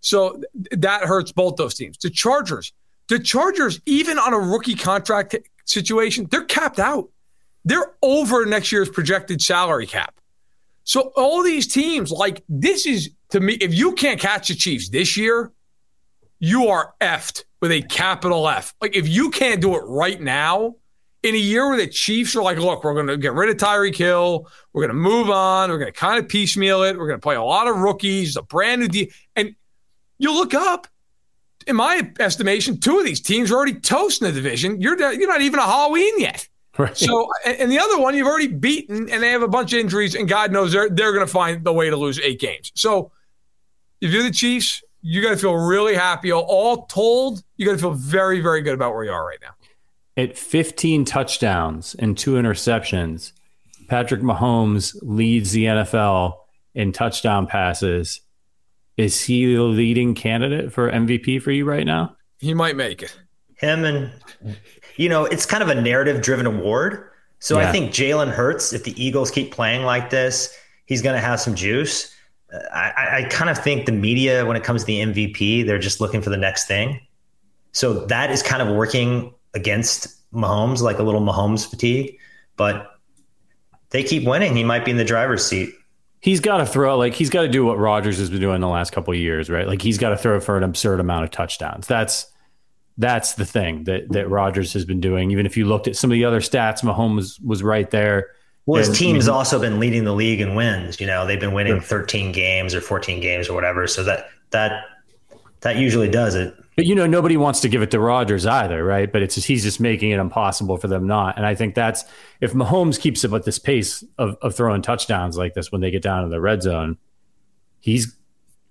So 0.00 0.42
that 0.72 1.04
hurts 1.04 1.32
both 1.32 1.56
those 1.56 1.74
teams. 1.74 1.96
The 1.96 2.10
Chargers, 2.10 2.74
the 3.08 3.18
Chargers, 3.18 3.80
even 3.86 4.18
on 4.18 4.34
a 4.34 4.38
rookie 4.38 4.74
contract 4.74 5.34
situation, 5.64 6.28
they're 6.30 6.44
capped 6.44 6.78
out. 6.78 7.08
They're 7.64 7.94
over 8.02 8.44
next 8.44 8.72
year's 8.72 8.90
projected 8.90 9.40
salary 9.40 9.86
cap. 9.86 10.20
So 10.84 11.12
all 11.16 11.42
these 11.42 11.66
teams, 11.66 12.10
like 12.10 12.44
this 12.46 12.84
is 12.84 13.10
to 13.30 13.40
me, 13.40 13.54
if 13.54 13.72
you 13.72 13.92
can't 13.92 14.20
catch 14.20 14.48
the 14.48 14.54
Chiefs 14.54 14.90
this 14.90 15.16
year, 15.16 15.50
you 16.44 16.68
are 16.68 16.94
effed 17.00 17.44
with 17.62 17.72
a 17.72 17.80
capital 17.82 18.48
F. 18.48 18.74
Like 18.80 18.94
if 18.94 19.08
you 19.08 19.30
can't 19.30 19.60
do 19.60 19.76
it 19.76 19.82
right 19.86 20.20
now, 20.20 20.74
in 21.22 21.34
a 21.34 21.38
year 21.38 21.66
where 21.68 21.78
the 21.78 21.86
Chiefs 21.86 22.36
are 22.36 22.42
like, 22.42 22.58
look, 22.58 22.84
we're 22.84 22.92
going 22.92 23.06
to 23.06 23.16
get 23.16 23.32
rid 23.32 23.48
of 23.48 23.56
Tyreek 23.56 23.96
Hill, 23.96 24.46
we're 24.74 24.82
going 24.82 24.94
to 24.94 24.94
move 24.94 25.30
on, 25.30 25.70
we're 25.70 25.78
going 25.78 25.90
to 25.90 25.98
kind 25.98 26.22
of 26.22 26.28
piecemeal 26.28 26.82
it, 26.82 26.98
we're 26.98 27.06
going 27.06 27.18
to 27.18 27.22
play 27.22 27.34
a 27.34 27.42
lot 27.42 27.66
of 27.66 27.78
rookies, 27.78 28.36
a 28.36 28.42
brand 28.42 28.82
new 28.82 28.88
deal, 28.88 29.06
and 29.34 29.54
you 30.18 30.34
look 30.34 30.52
up. 30.52 30.86
In 31.66 31.76
my 31.76 32.12
estimation, 32.20 32.78
two 32.78 32.98
of 32.98 33.06
these 33.06 33.22
teams 33.22 33.50
are 33.50 33.54
already 33.54 33.80
toast 33.80 34.20
in 34.20 34.28
the 34.28 34.32
division. 34.32 34.82
You're 34.82 35.00
you're 35.14 35.28
not 35.28 35.40
even 35.40 35.58
a 35.58 35.62
Halloween 35.62 36.20
yet. 36.20 36.46
Right. 36.76 36.94
So, 36.94 37.30
and 37.46 37.72
the 37.72 37.78
other 37.78 37.98
one 37.98 38.14
you've 38.14 38.26
already 38.26 38.48
beaten, 38.48 39.08
and 39.08 39.22
they 39.22 39.30
have 39.30 39.40
a 39.40 39.48
bunch 39.48 39.72
of 39.72 39.78
injuries, 39.78 40.14
and 40.14 40.28
God 40.28 40.52
knows 40.52 40.72
they're 40.72 40.90
they're 40.90 41.14
going 41.14 41.26
to 41.26 41.32
find 41.32 41.64
the 41.64 41.72
way 41.72 41.88
to 41.88 41.96
lose 41.96 42.20
eight 42.20 42.38
games. 42.38 42.70
So, 42.74 43.12
if 44.02 44.12
you're 44.12 44.24
the 44.24 44.30
Chiefs, 44.30 44.82
you 45.06 45.20
got 45.20 45.30
to 45.30 45.36
feel 45.36 45.54
really 45.54 45.94
happy. 45.94 46.32
All 46.32 46.86
told, 46.86 47.44
you 47.58 47.66
got 47.66 47.72
to 47.72 47.78
feel 47.78 47.92
very, 47.92 48.40
very 48.40 48.62
good 48.62 48.72
about 48.72 48.94
where 48.94 49.04
you 49.04 49.12
are 49.12 49.26
right 49.26 49.38
now. 49.42 49.50
At 50.16 50.38
15 50.38 51.04
touchdowns 51.04 51.94
and 51.94 52.16
two 52.16 52.34
interceptions, 52.34 53.32
Patrick 53.86 54.22
Mahomes 54.22 54.96
leads 55.02 55.52
the 55.52 55.66
NFL 55.66 56.36
in 56.74 56.92
touchdown 56.92 57.46
passes. 57.46 58.22
Is 58.96 59.20
he 59.20 59.54
the 59.54 59.62
leading 59.62 60.14
candidate 60.14 60.72
for 60.72 60.90
MVP 60.90 61.42
for 61.42 61.50
you 61.50 61.66
right 61.66 61.84
now? 61.84 62.16
He 62.38 62.54
might 62.54 62.74
make 62.74 63.02
it. 63.02 63.14
Him 63.56 63.84
and, 63.84 64.10
you 64.96 65.10
know, 65.10 65.26
it's 65.26 65.44
kind 65.44 65.62
of 65.62 65.68
a 65.68 65.74
narrative 65.74 66.22
driven 66.22 66.46
award. 66.46 67.10
So 67.40 67.58
yeah. 67.58 67.68
I 67.68 67.72
think 67.72 67.90
Jalen 67.90 68.30
Hurts, 68.30 68.72
if 68.72 68.84
the 68.84 69.04
Eagles 69.04 69.30
keep 69.30 69.52
playing 69.52 69.82
like 69.82 70.08
this, 70.08 70.56
he's 70.86 71.02
going 71.02 71.14
to 71.14 71.20
have 71.20 71.40
some 71.40 71.54
juice. 71.54 72.13
I, 72.72 73.18
I 73.18 73.22
kind 73.30 73.50
of 73.50 73.58
think 73.58 73.86
the 73.86 73.92
media, 73.92 74.46
when 74.46 74.56
it 74.56 74.64
comes 74.64 74.82
to 74.82 74.86
the 74.86 75.00
MVP, 75.00 75.66
they're 75.66 75.78
just 75.78 76.00
looking 76.00 76.22
for 76.22 76.30
the 76.30 76.36
next 76.36 76.66
thing. 76.66 77.00
So 77.72 78.06
that 78.06 78.30
is 78.30 78.42
kind 78.42 78.62
of 78.62 78.74
working 78.74 79.34
against 79.54 80.08
Mahomes, 80.32 80.80
like 80.80 80.98
a 80.98 81.02
little 81.02 81.20
Mahomes 81.20 81.68
fatigue. 81.68 82.18
But 82.56 82.90
they 83.90 84.02
keep 84.02 84.26
winning. 84.26 84.56
He 84.56 84.64
might 84.64 84.84
be 84.84 84.90
in 84.90 84.96
the 84.96 85.04
driver's 85.04 85.44
seat. 85.44 85.74
He's 86.20 86.40
got 86.40 86.58
to 86.58 86.66
throw 86.66 86.96
like 86.96 87.14
he's 87.14 87.30
got 87.30 87.42
to 87.42 87.48
do 87.48 87.64
what 87.64 87.78
Rodgers 87.78 88.18
has 88.18 88.30
been 88.30 88.40
doing 88.40 88.60
the 88.60 88.68
last 88.68 88.92
couple 88.92 89.14
years, 89.14 89.50
right? 89.50 89.66
Like 89.66 89.82
he's 89.82 89.98
got 89.98 90.08
to 90.10 90.16
throw 90.16 90.40
for 90.40 90.56
an 90.56 90.62
absurd 90.62 91.00
amount 91.00 91.24
of 91.24 91.30
touchdowns. 91.30 91.86
That's 91.86 92.26
that's 92.96 93.34
the 93.34 93.44
thing 93.44 93.84
that 93.84 94.10
that 94.10 94.30
Rodgers 94.30 94.72
has 94.72 94.84
been 94.84 95.00
doing. 95.00 95.30
Even 95.30 95.44
if 95.44 95.56
you 95.56 95.66
looked 95.66 95.86
at 95.86 95.96
some 95.96 96.10
of 96.10 96.14
the 96.14 96.24
other 96.24 96.40
stats, 96.40 96.82
Mahomes 96.82 97.16
was, 97.16 97.40
was 97.40 97.62
right 97.62 97.90
there. 97.90 98.28
Well, 98.66 98.82
his 98.82 98.96
team's 98.96 99.26
mm-hmm. 99.26 99.34
also 99.34 99.60
been 99.60 99.78
leading 99.78 100.04
the 100.04 100.14
league 100.14 100.40
in 100.40 100.54
wins. 100.54 100.98
You 100.98 101.06
know, 101.06 101.26
they've 101.26 101.40
been 101.40 101.52
winning 101.52 101.80
13 101.80 102.32
games 102.32 102.74
or 102.74 102.80
14 102.80 103.20
games 103.20 103.48
or 103.48 103.54
whatever. 103.54 103.86
So 103.86 104.02
that 104.04 104.30
that 104.50 104.84
that 105.60 105.76
usually 105.76 106.08
does 106.08 106.34
it. 106.34 106.54
But 106.76 106.86
you 106.86 106.94
know, 106.94 107.06
nobody 107.06 107.36
wants 107.36 107.60
to 107.60 107.68
give 107.68 107.82
it 107.82 107.90
to 107.92 108.00
Rodgers 108.00 108.46
either, 108.46 108.82
right? 108.82 109.10
But 109.10 109.22
it's 109.22 109.34
just, 109.36 109.46
he's 109.46 109.62
just 109.62 109.80
making 109.80 110.10
it 110.10 110.18
impossible 110.18 110.78
for 110.78 110.88
them 110.88 111.06
not. 111.06 111.36
And 111.36 111.46
I 111.46 111.54
think 111.54 111.74
that's 111.74 112.04
if 112.40 112.52
Mahomes 112.52 112.98
keeps 112.98 113.24
up 113.24 113.32
at 113.32 113.44
this 113.44 113.58
pace 113.58 114.02
of, 114.18 114.36
of 114.42 114.56
throwing 114.56 114.82
touchdowns 114.82 115.36
like 115.36 115.54
this 115.54 115.70
when 115.70 115.80
they 115.80 115.90
get 115.90 116.02
down 116.02 116.24
to 116.24 116.28
the 116.30 116.40
red 116.40 116.62
zone, 116.62 116.96
he's 117.80 118.16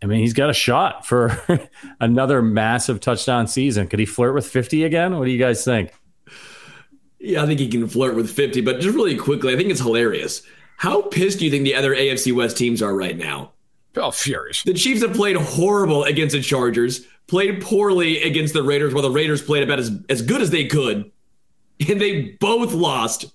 I 0.02 0.06
mean, 0.06 0.20
he's 0.20 0.34
got 0.34 0.50
a 0.50 0.54
shot 0.54 1.06
for 1.06 1.40
another 2.02 2.42
massive 2.42 3.00
touchdown 3.00 3.48
season. 3.48 3.88
Could 3.88 4.00
he 4.00 4.06
flirt 4.06 4.36
with 4.36 4.46
50 4.46 4.84
again? 4.84 5.18
What 5.18 5.26
do 5.26 5.32
you 5.32 5.40
guys 5.40 5.64
think? 5.64 5.94
Yeah, 7.24 7.42
I 7.42 7.46
think 7.46 7.62
he 7.62 7.70
can 7.70 7.88
flirt 7.88 8.16
with 8.16 8.30
50, 8.30 8.60
but 8.62 8.82
just 8.82 8.94
really 8.94 9.16
quickly, 9.16 9.54
I 9.54 9.56
think 9.56 9.70
it's 9.70 9.80
hilarious. 9.80 10.42
How 10.76 11.04
pissed 11.04 11.40
do 11.40 11.46
you 11.46 11.52
think 11.52 11.64
the 11.64 11.74
other 11.74 11.96
AFC 11.96 12.36
West 12.36 12.58
teams 12.58 12.82
are 12.82 12.94
right 12.94 13.18
now? 13.18 13.54
Oh, 13.96 14.12
furious. 14.12 14.62
The 14.64 14.74
Chiefs 14.74 15.04
have 15.04 15.14
played 15.14 15.38
horrible 15.38 16.04
against 16.04 16.36
the 16.36 16.42
Chargers, 16.42 17.08
played 17.28 17.62
poorly 17.62 18.22
against 18.24 18.54
the 18.54 18.62
Raiders, 18.62 18.94
while 18.94 19.04
the 19.04 19.10
Raiders 19.10 19.42
played 19.42 19.64
about 19.64 19.80
as, 19.80 19.92
as 20.10 20.22
good 20.22 20.42
as 20.42 20.50
they 20.50 20.66
could, 20.66 21.10
and 21.88 22.02
they 22.02 22.36
both 22.42 22.74
lost. 22.74 23.32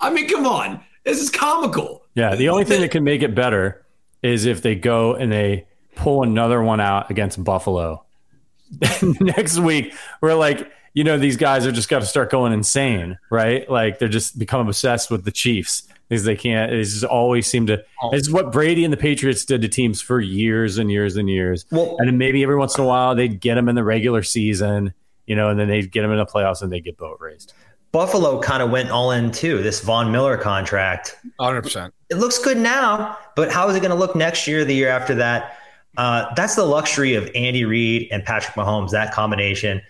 I 0.00 0.08
mean, 0.08 0.26
come 0.26 0.46
on. 0.46 0.80
This 1.04 1.20
is 1.20 1.28
comical. 1.28 2.06
Yeah, 2.14 2.34
the 2.34 2.48
only 2.48 2.64
thing 2.64 2.80
that 2.80 2.90
can 2.90 3.04
make 3.04 3.22
it 3.22 3.34
better 3.34 3.84
is 4.22 4.46
if 4.46 4.62
they 4.62 4.74
go 4.74 5.14
and 5.14 5.30
they 5.30 5.66
pull 5.96 6.22
another 6.22 6.62
one 6.62 6.80
out 6.80 7.10
against 7.10 7.44
Buffalo. 7.44 8.06
Next 9.20 9.58
week, 9.58 9.94
we're 10.22 10.34
like, 10.34 10.72
you 10.94 11.04
know, 11.04 11.18
these 11.18 11.36
guys 11.36 11.66
are 11.66 11.72
just 11.72 11.88
got 11.88 12.00
to 12.00 12.06
start 12.06 12.30
going 12.30 12.52
insane, 12.52 13.18
right? 13.30 13.68
Like 13.70 13.98
they're 13.98 14.08
just 14.08 14.38
become 14.38 14.66
obsessed 14.66 15.10
with 15.10 15.24
the 15.24 15.30
Chiefs 15.30 15.82
because 16.08 16.24
they 16.24 16.36
can't. 16.36 16.72
It 16.72 16.82
just 16.82 17.04
always 17.04 17.46
seem 17.46 17.66
to. 17.66 17.84
Oh. 18.02 18.10
It's 18.12 18.30
what 18.30 18.52
Brady 18.52 18.84
and 18.84 18.92
the 18.92 18.98
Patriots 18.98 19.44
did 19.44 19.62
to 19.62 19.68
teams 19.68 20.00
for 20.00 20.20
years 20.20 20.78
and 20.78 20.90
years 20.90 21.16
and 21.16 21.28
years. 21.28 21.66
Well, 21.70 21.96
and 21.98 22.08
then 22.08 22.18
maybe 22.18 22.42
every 22.42 22.56
once 22.56 22.76
in 22.76 22.84
a 22.84 22.86
while 22.86 23.14
they'd 23.14 23.40
get 23.40 23.54
them 23.54 23.68
in 23.68 23.74
the 23.74 23.84
regular 23.84 24.22
season, 24.22 24.94
you 25.26 25.36
know, 25.36 25.48
and 25.48 25.58
then 25.58 25.68
they'd 25.68 25.90
get 25.90 26.02
them 26.02 26.10
in 26.10 26.18
the 26.18 26.26
playoffs 26.26 26.62
and 26.62 26.72
they 26.72 26.80
get 26.80 26.96
boat 26.96 27.18
raised. 27.20 27.52
Buffalo 27.90 28.40
kind 28.40 28.62
of 28.62 28.70
went 28.70 28.90
all 28.90 29.12
in 29.12 29.30
too. 29.30 29.62
This 29.62 29.80
Von 29.80 30.12
Miller 30.12 30.36
contract, 30.36 31.16
hundred 31.40 31.62
percent. 31.62 31.94
It 32.10 32.16
looks 32.16 32.38
good 32.38 32.58
now, 32.58 33.16
but 33.34 33.50
how 33.50 33.68
is 33.68 33.76
it 33.76 33.80
going 33.80 33.90
to 33.90 33.96
look 33.96 34.14
next 34.14 34.46
year, 34.46 34.64
the 34.64 34.74
year 34.74 34.88
after 34.88 35.14
that? 35.14 35.58
Uh, 35.96 36.32
that's 36.34 36.54
the 36.54 36.64
luxury 36.64 37.14
of 37.14 37.30
Andy 37.34 37.64
Reid 37.64 38.08
and 38.12 38.22
Patrick 38.24 38.54
Mahomes. 38.54 38.90
That 38.90 39.12
combination 39.12 39.80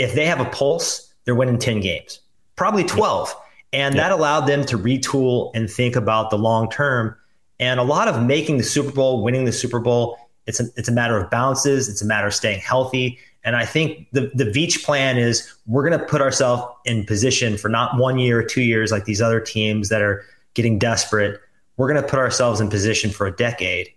if 0.00 0.14
they 0.14 0.24
have 0.24 0.40
a 0.40 0.46
pulse, 0.46 1.12
they're 1.24 1.34
winning 1.34 1.58
10 1.58 1.80
games, 1.80 2.20
probably 2.56 2.84
12. 2.84 3.34
And 3.72 3.96
that 3.96 4.10
allowed 4.10 4.46
them 4.46 4.64
to 4.64 4.78
retool 4.78 5.52
and 5.54 5.70
think 5.70 5.94
about 5.94 6.30
the 6.30 6.38
long 6.38 6.68
term. 6.70 7.14
And 7.60 7.78
a 7.78 7.84
lot 7.84 8.08
of 8.08 8.24
making 8.24 8.56
the 8.56 8.64
Super 8.64 8.90
Bowl, 8.90 9.22
winning 9.22 9.44
the 9.44 9.52
Super 9.52 9.78
Bowl, 9.78 10.18
it's 10.46 10.58
a, 10.58 10.64
it's 10.76 10.88
a 10.88 10.92
matter 10.92 11.16
of 11.16 11.30
bounces, 11.30 11.88
it's 11.88 12.02
a 12.02 12.06
matter 12.06 12.26
of 12.26 12.34
staying 12.34 12.60
healthy. 12.60 13.18
And 13.44 13.54
I 13.54 13.64
think 13.64 14.08
the, 14.12 14.30
the 14.34 14.44
Veach 14.44 14.82
plan 14.82 15.18
is 15.18 15.54
we're 15.66 15.86
going 15.86 15.98
to 15.98 16.04
put 16.04 16.20
ourselves 16.20 16.64
in 16.86 17.04
position 17.04 17.56
for 17.56 17.68
not 17.68 17.98
one 17.98 18.18
year 18.18 18.40
or 18.40 18.42
two 18.42 18.62
years 18.62 18.90
like 18.90 19.04
these 19.04 19.20
other 19.20 19.38
teams 19.38 19.90
that 19.90 20.02
are 20.02 20.24
getting 20.54 20.78
desperate. 20.78 21.40
We're 21.76 21.92
going 21.92 22.02
to 22.02 22.08
put 22.08 22.18
ourselves 22.18 22.60
in 22.60 22.70
position 22.70 23.10
for 23.10 23.26
a 23.26 23.32
decade. 23.36 23.90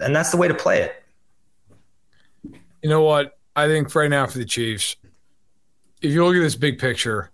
And 0.00 0.14
that's 0.14 0.30
the 0.30 0.36
way 0.36 0.48
to 0.48 0.54
play 0.54 0.82
it. 0.82 1.02
You 2.82 2.90
know 2.90 3.02
what? 3.02 3.38
I 3.56 3.66
think 3.66 3.92
right 3.94 4.10
now 4.10 4.26
for 4.26 4.38
the 4.38 4.44
Chiefs, 4.44 4.96
if 6.02 6.12
you 6.12 6.24
look 6.24 6.36
at 6.36 6.40
this 6.40 6.56
big 6.56 6.78
picture, 6.78 7.30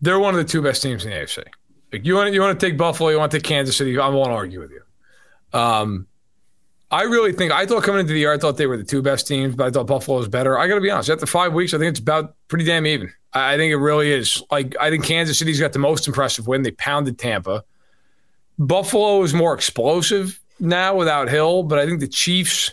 they're 0.00 0.18
one 0.18 0.34
of 0.34 0.38
the 0.38 0.44
two 0.44 0.62
best 0.62 0.82
teams 0.82 1.04
in 1.04 1.10
the 1.10 1.16
AFC. 1.16 1.44
Like 1.92 2.04
you 2.04 2.14
want 2.14 2.32
you 2.32 2.40
want 2.40 2.58
to 2.58 2.66
take 2.66 2.76
Buffalo, 2.76 3.10
you 3.10 3.18
want 3.18 3.30
to 3.32 3.38
take 3.38 3.44
Kansas 3.44 3.76
City. 3.76 3.98
I 3.98 4.08
won't 4.08 4.30
argue 4.30 4.60
with 4.60 4.70
you. 4.70 5.58
Um, 5.58 6.06
I 6.90 7.02
really 7.02 7.32
think 7.32 7.52
I 7.52 7.66
thought 7.66 7.82
coming 7.82 8.00
into 8.00 8.12
the 8.12 8.18
year, 8.18 8.32
I 8.32 8.38
thought 8.38 8.56
they 8.56 8.66
were 8.66 8.76
the 8.76 8.84
two 8.84 9.02
best 9.02 9.26
teams, 9.26 9.54
but 9.54 9.66
I 9.66 9.70
thought 9.70 9.86
Buffalo 9.86 10.18
was 10.18 10.28
better. 10.28 10.58
I 10.58 10.68
got 10.68 10.76
to 10.76 10.80
be 10.80 10.90
honest. 10.90 11.10
After 11.10 11.26
five 11.26 11.52
weeks, 11.52 11.74
I 11.74 11.78
think 11.78 11.90
it's 11.90 12.00
about 12.00 12.34
pretty 12.48 12.64
damn 12.64 12.86
even. 12.86 13.12
I, 13.32 13.54
I 13.54 13.56
think 13.56 13.72
it 13.72 13.76
really 13.76 14.10
is. 14.12 14.42
Like 14.50 14.76
I 14.80 14.90
think 14.90 15.04
Kansas 15.04 15.38
City's 15.38 15.60
got 15.60 15.72
the 15.72 15.78
most 15.78 16.06
impressive 16.06 16.46
win. 16.46 16.62
They 16.62 16.72
pounded 16.72 17.18
Tampa. 17.18 17.64
Buffalo 18.58 19.22
is 19.22 19.34
more 19.34 19.54
explosive 19.54 20.40
now 20.58 20.96
without 20.96 21.28
Hill, 21.28 21.62
but 21.62 21.78
I 21.78 21.86
think 21.86 22.00
the 22.00 22.08
Chiefs 22.08 22.72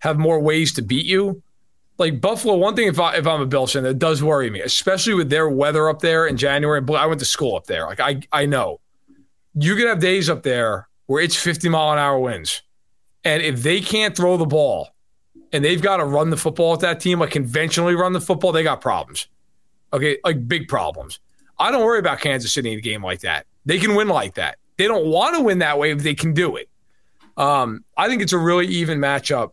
have 0.00 0.18
more 0.18 0.40
ways 0.40 0.72
to 0.74 0.82
beat 0.82 1.06
you 1.06 1.42
like 1.98 2.20
Buffalo, 2.20 2.56
one 2.56 2.76
thing 2.76 2.88
if 2.88 2.98
I 2.98 3.16
if 3.16 3.26
I'm 3.26 3.40
a 3.40 3.46
Bills 3.46 3.72
fan 3.72 3.82
that 3.82 3.98
does 3.98 4.22
worry 4.22 4.50
me, 4.50 4.60
especially 4.60 5.14
with 5.14 5.30
their 5.30 5.48
weather 5.48 5.88
up 5.88 6.00
there 6.00 6.26
in 6.26 6.36
January. 6.36 6.80
I 6.96 7.06
went 7.06 7.18
to 7.20 7.26
school 7.26 7.56
up 7.56 7.66
there. 7.66 7.86
Like 7.86 8.00
I 8.00 8.20
I 8.32 8.46
know 8.46 8.80
you 9.54 9.74
can 9.76 9.86
have 9.86 9.98
days 9.98 10.30
up 10.30 10.42
there 10.42 10.88
where 11.06 11.22
it's 11.22 11.34
50 11.34 11.68
mile 11.68 11.92
an 11.92 11.98
hour 11.98 12.18
winds, 12.18 12.62
and 13.24 13.42
if 13.42 13.62
they 13.62 13.80
can't 13.80 14.16
throw 14.16 14.36
the 14.36 14.46
ball, 14.46 14.90
and 15.52 15.64
they've 15.64 15.82
got 15.82 15.96
to 15.96 16.04
run 16.04 16.30
the 16.30 16.36
football 16.36 16.74
at 16.74 16.80
that 16.80 17.00
team, 17.00 17.18
like 17.18 17.30
conventionally 17.30 17.94
run 17.94 18.12
the 18.12 18.20
football, 18.20 18.52
they 18.52 18.62
got 18.62 18.80
problems. 18.80 19.26
Okay, 19.92 20.18
like 20.24 20.46
big 20.46 20.68
problems. 20.68 21.18
I 21.58 21.70
don't 21.70 21.84
worry 21.84 21.98
about 21.98 22.20
Kansas 22.20 22.52
City 22.52 22.72
in 22.72 22.78
a 22.78 22.82
game 22.82 23.02
like 23.02 23.20
that. 23.20 23.46
They 23.66 23.78
can 23.78 23.94
win 23.94 24.08
like 24.08 24.34
that. 24.34 24.58
They 24.76 24.86
don't 24.86 25.06
want 25.06 25.34
to 25.34 25.42
win 25.42 25.58
that 25.58 25.78
way, 25.78 25.92
but 25.92 26.04
they 26.04 26.14
can 26.14 26.32
do 26.32 26.56
it. 26.56 26.68
Um, 27.36 27.84
I 27.96 28.08
think 28.08 28.22
it's 28.22 28.32
a 28.32 28.38
really 28.38 28.66
even 28.66 28.98
matchup. 28.98 29.52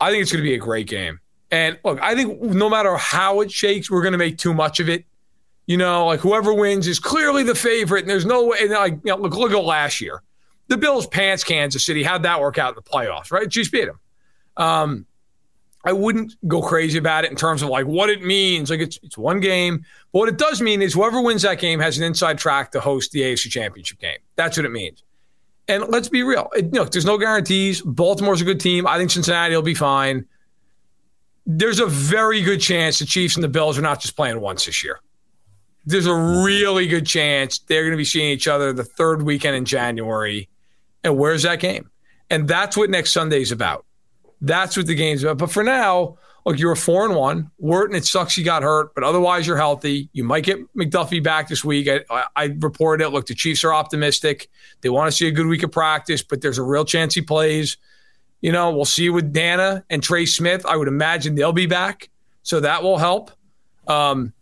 I 0.00 0.10
think 0.10 0.22
it's 0.22 0.32
going 0.32 0.42
to 0.42 0.48
be 0.48 0.54
a 0.54 0.58
great 0.58 0.88
game. 0.88 1.20
And 1.50 1.78
look, 1.84 2.00
I 2.00 2.14
think 2.14 2.40
no 2.40 2.68
matter 2.68 2.96
how 2.96 3.40
it 3.40 3.50
shakes, 3.50 3.90
we're 3.90 4.02
going 4.02 4.12
to 4.12 4.18
make 4.18 4.38
too 4.38 4.54
much 4.54 4.80
of 4.80 4.88
it. 4.88 5.04
You 5.66 5.76
know, 5.76 6.06
like 6.06 6.20
whoever 6.20 6.54
wins 6.54 6.86
is 6.86 7.00
clearly 7.00 7.42
the 7.42 7.54
favorite, 7.54 8.00
and 8.00 8.10
there's 8.10 8.26
no 8.26 8.46
way. 8.46 8.58
And 8.60 8.70
like, 8.70 8.94
you 9.04 9.12
know, 9.12 9.16
look, 9.16 9.34
look 9.34 9.52
at 9.52 9.64
last 9.64 10.00
year, 10.00 10.22
the 10.68 10.76
Bills 10.76 11.06
pants 11.06 11.42
Kansas 11.42 11.84
City. 11.84 12.02
How'd 12.02 12.22
that 12.22 12.40
work 12.40 12.58
out 12.58 12.70
in 12.70 12.74
the 12.76 12.82
playoffs? 12.82 13.32
Right, 13.32 13.50
Chiefs 13.50 13.70
beat 13.70 13.86
them. 13.86 13.98
Um, 14.56 15.06
I 15.84 15.92
wouldn't 15.92 16.34
go 16.48 16.62
crazy 16.62 16.98
about 16.98 17.24
it 17.24 17.30
in 17.30 17.36
terms 17.36 17.62
of 17.62 17.68
like 17.68 17.86
what 17.86 18.10
it 18.10 18.22
means. 18.22 18.70
Like 18.70 18.80
it's 18.80 18.98
it's 19.04 19.16
one 19.16 19.38
game, 19.38 19.84
but 20.12 20.18
what 20.18 20.28
it 20.28 20.36
does 20.36 20.60
mean 20.60 20.82
is 20.82 20.94
whoever 20.94 21.20
wins 21.20 21.42
that 21.42 21.58
game 21.60 21.78
has 21.78 21.96
an 21.96 22.04
inside 22.04 22.38
track 22.38 22.72
to 22.72 22.80
host 22.80 23.12
the 23.12 23.20
AFC 23.20 23.50
Championship 23.50 24.00
game. 24.00 24.18
That's 24.34 24.56
what 24.56 24.66
it 24.66 24.72
means. 24.72 25.04
And 25.68 25.84
let's 25.88 26.08
be 26.08 26.22
real. 26.22 26.48
It, 26.56 26.72
look, 26.72 26.90
there's 26.90 27.04
no 27.04 27.18
guarantees. 27.18 27.82
Baltimore's 27.82 28.40
a 28.40 28.44
good 28.44 28.60
team. 28.60 28.86
I 28.86 28.98
think 28.98 29.10
Cincinnati 29.10 29.54
will 29.54 29.62
be 29.62 29.74
fine. 29.74 30.26
There's 31.46 31.78
a 31.78 31.86
very 31.86 32.42
good 32.42 32.60
chance 32.60 32.98
the 32.98 33.06
Chiefs 33.06 33.36
and 33.36 33.44
the 33.44 33.48
Bills 33.48 33.78
are 33.78 33.82
not 33.82 34.00
just 34.00 34.16
playing 34.16 34.40
once 34.40 34.66
this 34.66 34.82
year. 34.82 35.00
There's 35.84 36.06
a 36.06 36.14
really 36.14 36.88
good 36.88 37.06
chance 37.06 37.60
they're 37.60 37.82
going 37.82 37.92
to 37.92 37.96
be 37.96 38.04
seeing 38.04 38.30
each 38.30 38.48
other 38.48 38.72
the 38.72 38.82
third 38.84 39.22
weekend 39.22 39.54
in 39.54 39.64
January. 39.64 40.48
And 41.04 41.16
where's 41.16 41.44
that 41.44 41.60
game? 41.60 41.90
And 42.28 42.48
that's 42.48 42.76
what 42.76 42.90
next 42.90 43.12
Sunday's 43.12 43.52
about. 43.52 43.86
That's 44.40 44.76
what 44.76 44.86
the 44.86 44.96
game's 44.96 45.22
about. 45.22 45.38
But 45.38 45.52
for 45.52 45.62
now, 45.62 46.18
look, 46.44 46.58
you're 46.58 46.72
a 46.72 46.76
four 46.76 47.04
and 47.04 47.14
one. 47.14 47.52
Wharton, 47.58 47.94
it 47.94 48.04
sucks 48.04 48.36
you 48.36 48.44
got 48.44 48.64
hurt, 48.64 48.92
but 48.96 49.04
otherwise 49.04 49.46
you're 49.46 49.56
healthy. 49.56 50.08
You 50.12 50.24
might 50.24 50.44
get 50.44 50.58
McDuffie 50.74 51.22
back 51.22 51.48
this 51.48 51.64
week. 51.64 51.88
I, 51.88 52.00
I, 52.10 52.24
I 52.34 52.44
reported 52.58 53.04
it. 53.04 53.10
Look, 53.10 53.26
the 53.26 53.34
Chiefs 53.36 53.62
are 53.62 53.72
optimistic. 53.72 54.48
They 54.80 54.88
want 54.88 55.10
to 55.10 55.16
see 55.16 55.28
a 55.28 55.30
good 55.30 55.46
week 55.46 55.62
of 55.62 55.70
practice, 55.70 56.22
but 56.22 56.40
there's 56.40 56.58
a 56.58 56.64
real 56.64 56.84
chance 56.84 57.14
he 57.14 57.22
plays. 57.22 57.76
You 58.40 58.52
know, 58.52 58.70
we'll 58.70 58.84
see 58.84 59.10
with 59.10 59.32
Danna 59.32 59.82
and 59.90 60.02
Trey 60.02 60.26
Smith. 60.26 60.64
I 60.66 60.76
would 60.76 60.88
imagine 60.88 61.34
they'll 61.34 61.52
be 61.52 61.66
back, 61.66 62.08
so 62.42 62.60
that 62.60 62.82
will 62.82 62.98
help. 62.98 63.30
Um, 63.86 64.32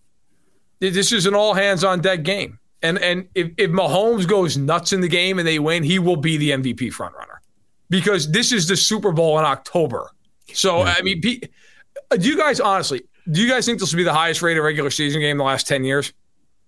this 0.80 1.12
is 1.12 1.26
an 1.26 1.34
all 1.34 1.54
hands 1.54 1.84
on 1.84 2.00
deck 2.00 2.22
game, 2.22 2.58
and 2.82 2.98
and 2.98 3.28
if, 3.34 3.52
if 3.56 3.70
Mahomes 3.70 4.26
goes 4.26 4.56
nuts 4.56 4.92
in 4.92 5.00
the 5.00 5.08
game 5.08 5.38
and 5.38 5.46
they 5.46 5.58
win, 5.58 5.82
he 5.82 5.98
will 5.98 6.16
be 6.16 6.36
the 6.36 6.50
MVP 6.50 6.92
frontrunner 6.92 7.38
because 7.88 8.30
this 8.30 8.52
is 8.52 8.66
the 8.68 8.76
Super 8.76 9.12
Bowl 9.12 9.38
in 9.38 9.44
October. 9.44 10.10
So 10.52 10.82
I 10.82 11.00
mean, 11.02 11.20
do 11.20 11.38
you 12.18 12.36
guys 12.36 12.60
honestly? 12.60 13.02
Do 13.30 13.40
you 13.40 13.48
guys 13.48 13.64
think 13.64 13.80
this 13.80 13.92
will 13.92 13.98
be 13.98 14.04
the 14.04 14.12
highest 14.12 14.42
rated 14.42 14.62
regular 14.62 14.90
season 14.90 15.20
game 15.20 15.32
in 15.32 15.38
the 15.38 15.44
last 15.44 15.66
ten 15.66 15.84
years? 15.84 16.12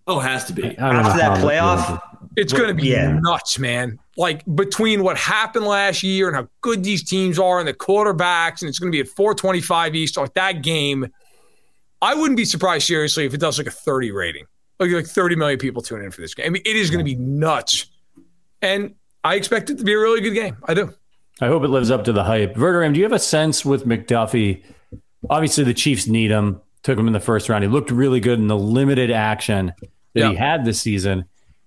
Oh, 0.06 0.20
it 0.20 0.22
has 0.22 0.44
to 0.44 0.52
be. 0.52 0.76
After 0.78 1.18
that 1.18 1.38
playoff, 1.38 2.00
it's 2.36 2.52
going 2.52 2.68
to 2.68 2.74
be 2.74 2.88
yeah. 2.88 3.18
nuts, 3.20 3.58
man. 3.58 3.98
Like 4.16 4.42
between 4.54 5.02
what 5.02 5.16
happened 5.16 5.64
last 5.66 6.02
year 6.02 6.28
and 6.28 6.36
how 6.36 6.48
good 6.60 6.84
these 6.84 7.02
teams 7.02 7.38
are 7.38 7.58
and 7.58 7.66
the 7.66 7.74
quarterbacks, 7.74 8.60
and 8.62 8.68
it's 8.68 8.78
going 8.78 8.90
to 8.90 8.96
be 8.96 9.00
at 9.00 9.08
425 9.08 9.94
East, 9.94 10.16
like 10.16 10.34
that 10.34 10.62
game. 10.62 11.06
I 12.02 12.14
wouldn't 12.14 12.36
be 12.36 12.44
surprised 12.44 12.86
seriously 12.86 13.24
if 13.24 13.34
it 13.34 13.40
does 13.40 13.58
like 13.58 13.66
a 13.66 13.70
30 13.70 14.12
rating, 14.12 14.44
like 14.78 14.90
like 14.90 15.06
30 15.06 15.36
million 15.36 15.58
people 15.58 15.82
tune 15.82 16.02
in 16.02 16.10
for 16.10 16.20
this 16.20 16.34
game. 16.34 16.46
I 16.46 16.50
mean, 16.50 16.62
it 16.64 16.76
is 16.76 16.90
going 16.90 17.04
to 17.04 17.04
be 17.04 17.16
nuts, 17.16 17.86
and 18.62 18.94
I 19.24 19.34
expect 19.34 19.70
it 19.70 19.78
to 19.78 19.84
be 19.84 19.94
a 19.94 19.98
really 19.98 20.20
good 20.20 20.34
game. 20.34 20.56
I 20.64 20.74
do. 20.74 20.92
I 21.40 21.48
hope 21.48 21.64
it 21.64 21.68
lives 21.68 21.90
up 21.90 22.04
to 22.04 22.12
the 22.12 22.24
hype. 22.24 22.54
Verderame, 22.54 22.94
do 22.94 22.98
you 22.98 23.04
have 23.04 23.12
a 23.12 23.18
sense 23.18 23.64
with 23.64 23.84
McDuffie? 23.86 24.62
Obviously, 25.28 25.64
the 25.64 25.74
Chiefs 25.74 26.06
need 26.06 26.30
him. 26.30 26.60
Took 26.82 26.98
him 26.98 27.06
in 27.06 27.12
the 27.12 27.20
first 27.20 27.48
round. 27.48 27.64
He 27.64 27.68
looked 27.68 27.90
really 27.90 28.20
good 28.20 28.38
in 28.38 28.46
the 28.46 28.56
limited 28.56 29.10
action 29.10 29.72
that 30.14 30.20
Yeah. 30.20 30.30
he 30.30 30.36
had 30.36 30.64
this 30.64 30.80
season. 30.80 31.24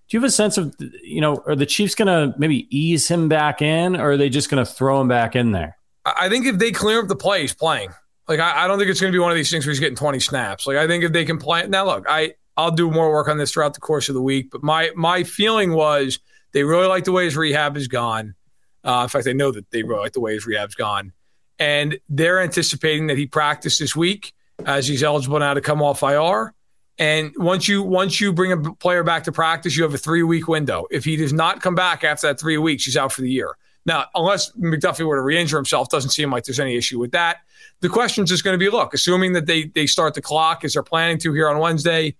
Do 0.09 0.17
you 0.17 0.21
have 0.21 0.27
a 0.27 0.31
sense 0.31 0.57
of, 0.57 0.75
you 1.03 1.21
know, 1.21 1.43
are 1.45 1.55
the 1.55 1.67
Chiefs 1.67 1.93
going 1.93 2.07
to 2.07 2.37
maybe 2.39 2.67
ease 2.75 3.07
him 3.07 3.29
back 3.29 3.61
in, 3.61 3.95
or 3.95 4.11
are 4.11 4.17
they 4.17 4.29
just 4.29 4.49
going 4.49 4.63
to 4.63 4.69
throw 4.69 4.99
him 4.99 5.07
back 5.07 5.35
in 5.35 5.51
there? 5.51 5.77
I 6.03 6.29
think 6.29 6.47
if 6.47 6.57
they 6.57 6.71
clear 6.71 6.99
up 6.99 7.07
the 7.07 7.15
play, 7.15 7.41
he's 7.41 7.53
playing. 7.53 7.91
Like 8.27 8.39
I, 8.39 8.63
I 8.63 8.67
don't 8.67 8.79
think 8.79 8.89
it's 8.89 8.99
going 8.99 9.11
to 9.11 9.15
be 9.15 9.19
one 9.19 9.31
of 9.31 9.35
these 9.35 9.51
things 9.51 9.65
where 9.65 9.71
he's 9.71 9.79
getting 9.79 9.95
20 9.95 10.19
snaps. 10.19 10.65
Like 10.65 10.77
I 10.77 10.87
think 10.87 11.03
if 11.03 11.11
they 11.11 11.25
can 11.25 11.37
play 11.37 11.67
now, 11.67 11.85
look, 11.85 12.05
I 12.09 12.33
I'll 12.57 12.71
do 12.71 12.89
more 12.89 13.11
work 13.11 13.27
on 13.27 13.37
this 13.37 13.51
throughout 13.51 13.73
the 13.73 13.79
course 13.79 14.09
of 14.09 14.15
the 14.15 14.21
week. 14.21 14.49
But 14.51 14.63
my 14.63 14.91
my 14.95 15.23
feeling 15.23 15.73
was 15.73 16.19
they 16.53 16.63
really 16.63 16.87
like 16.87 17.03
the 17.03 17.11
way 17.11 17.25
his 17.25 17.37
rehab 17.37 17.77
is 17.77 17.87
gone. 17.87 18.35
Uh, 18.83 19.01
in 19.03 19.09
fact, 19.09 19.27
I 19.27 19.33
know 19.33 19.51
that 19.51 19.69
they 19.71 19.83
really 19.83 20.01
like 20.01 20.13
the 20.13 20.21
way 20.21 20.33
his 20.33 20.45
rehab's 20.45 20.75
gone, 20.75 21.11
and 21.57 21.99
they're 22.07 22.39
anticipating 22.39 23.07
that 23.07 23.17
he 23.17 23.27
practiced 23.27 23.79
this 23.79 23.95
week 23.95 24.33
as 24.65 24.87
he's 24.87 25.03
eligible 25.03 25.39
now 25.39 25.53
to 25.53 25.61
come 25.61 25.81
off 25.81 26.03
IR. 26.03 26.53
And 26.99 27.31
once 27.37 27.67
you 27.69 27.81
once 27.81 28.19
you 28.19 28.33
bring 28.33 28.51
a 28.51 28.73
player 28.73 29.03
back 29.03 29.23
to 29.23 29.31
practice, 29.31 29.75
you 29.77 29.83
have 29.83 29.93
a 29.93 29.97
three 29.97 30.21
week 30.21 30.49
window. 30.49 30.85
If 30.91 31.05
he 31.05 31.15
does 31.15 31.31
not 31.31 31.61
come 31.61 31.73
back 31.73 32.03
after 32.03 32.27
that 32.27 32.39
three 32.39 32.57
weeks, 32.57 32.83
he's 32.83 32.97
out 32.97 33.13
for 33.13 33.21
the 33.21 33.31
year. 33.31 33.55
Now, 33.85 34.05
unless 34.13 34.51
McDuffie 34.51 35.05
were 35.05 35.15
to 35.15 35.21
re-injure 35.21 35.55
himself, 35.55 35.87
doesn't 35.89 36.11
seem 36.11 36.29
like 36.29 36.43
there's 36.43 36.59
any 36.59 36.75
issue 36.75 36.99
with 36.99 37.11
that. 37.11 37.37
The 37.79 37.87
question 37.87 38.25
is 38.25 38.29
just 38.29 38.43
going 38.43 38.53
to 38.53 38.57
be: 38.57 38.69
Look, 38.69 38.93
assuming 38.93 39.31
that 39.33 39.45
they 39.45 39.67
they 39.67 39.87
start 39.87 40.13
the 40.13 40.21
clock 40.21 40.65
as 40.65 40.73
they're 40.73 40.83
planning 40.83 41.17
to 41.19 41.33
here 41.33 41.47
on 41.47 41.57
Wednesday, 41.59 42.17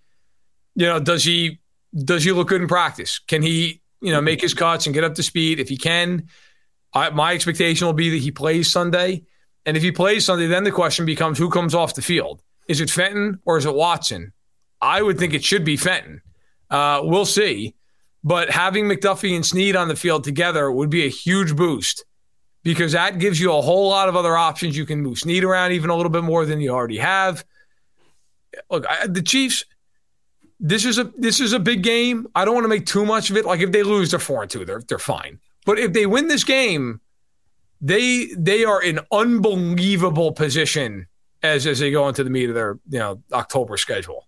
you 0.74 0.86
know, 0.86 0.98
does 0.98 1.24
he 1.24 1.60
does 1.94 2.24
he 2.24 2.32
look 2.32 2.48
good 2.48 2.62
in 2.62 2.68
practice? 2.68 3.18
Can 3.18 3.42
he 3.42 3.82
you 4.00 4.12
know 4.12 4.22
make 4.22 4.40
his 4.40 4.54
cuts 4.54 4.86
and 4.86 4.94
get 4.94 5.04
up 5.04 5.14
to 5.16 5.22
speed? 5.22 5.60
If 5.60 5.68
he 5.68 5.76
can, 5.76 6.28
I, 6.94 7.10
my 7.10 7.34
expectation 7.34 7.86
will 7.86 7.92
be 7.92 8.08
that 8.10 8.22
he 8.22 8.30
plays 8.30 8.70
Sunday. 8.70 9.24
And 9.66 9.76
if 9.76 9.82
he 9.82 9.92
plays 9.92 10.24
Sunday, 10.24 10.46
then 10.46 10.64
the 10.64 10.72
question 10.72 11.04
becomes 11.04 11.36
who 11.36 11.50
comes 11.50 11.74
off 11.74 11.94
the 11.94 12.00
field? 12.00 12.42
Is 12.66 12.80
it 12.80 12.88
Fenton 12.88 13.40
or 13.44 13.58
is 13.58 13.66
it 13.66 13.74
Watson? 13.74 14.32
I 14.80 15.02
would 15.02 15.18
think 15.18 15.34
it 15.34 15.44
should 15.44 15.64
be 15.64 15.76
Fenton. 15.76 16.22
Uh, 16.70 17.00
we'll 17.02 17.26
see. 17.26 17.74
But 18.22 18.50
having 18.50 18.84
McDuffie 18.84 19.34
and 19.34 19.44
Sneed 19.44 19.76
on 19.76 19.88
the 19.88 19.96
field 19.96 20.24
together 20.24 20.70
would 20.70 20.90
be 20.90 21.04
a 21.06 21.08
huge 21.08 21.56
boost 21.56 22.04
because 22.62 22.92
that 22.92 23.18
gives 23.18 23.40
you 23.40 23.52
a 23.52 23.60
whole 23.60 23.88
lot 23.88 24.08
of 24.08 24.16
other 24.16 24.36
options. 24.36 24.76
You 24.76 24.84
can 24.84 25.00
move 25.00 25.18
Sneed 25.18 25.44
around 25.44 25.72
even 25.72 25.90
a 25.90 25.96
little 25.96 26.10
bit 26.10 26.24
more 26.24 26.44
than 26.44 26.60
you 26.60 26.70
already 26.70 26.98
have. 26.98 27.44
Look, 28.70 28.84
I, 28.88 29.06
the 29.06 29.22
Chiefs. 29.22 29.64
This 30.62 30.84
is 30.84 30.98
a 30.98 31.04
this 31.16 31.40
is 31.40 31.54
a 31.54 31.58
big 31.58 31.82
game. 31.82 32.26
I 32.34 32.44
don't 32.44 32.52
want 32.52 32.64
to 32.64 32.68
make 32.68 32.84
too 32.84 33.06
much 33.06 33.30
of 33.30 33.36
it. 33.38 33.46
Like 33.46 33.60
if 33.60 33.72
they 33.72 33.82
lose, 33.82 34.10
they're 34.10 34.20
four 34.20 34.42
and 34.42 34.50
two. 34.50 34.66
They're 34.66 34.82
they're 34.86 34.98
fine. 34.98 35.40
But 35.64 35.78
if 35.78 35.94
they 35.94 36.04
win 36.04 36.28
this 36.28 36.44
game, 36.44 37.00
they 37.80 38.26
they 38.36 38.66
are 38.66 38.82
in 38.82 39.00
unbelievable 39.10 40.32
position 40.32 41.06
as 41.42 41.66
as 41.66 41.78
they 41.78 41.90
go 41.90 42.08
into 42.08 42.24
the 42.24 42.28
meat 42.28 42.50
of 42.50 42.54
their 42.54 42.78
you 42.90 42.98
know 42.98 43.22
October 43.32 43.78
schedule. 43.78 44.26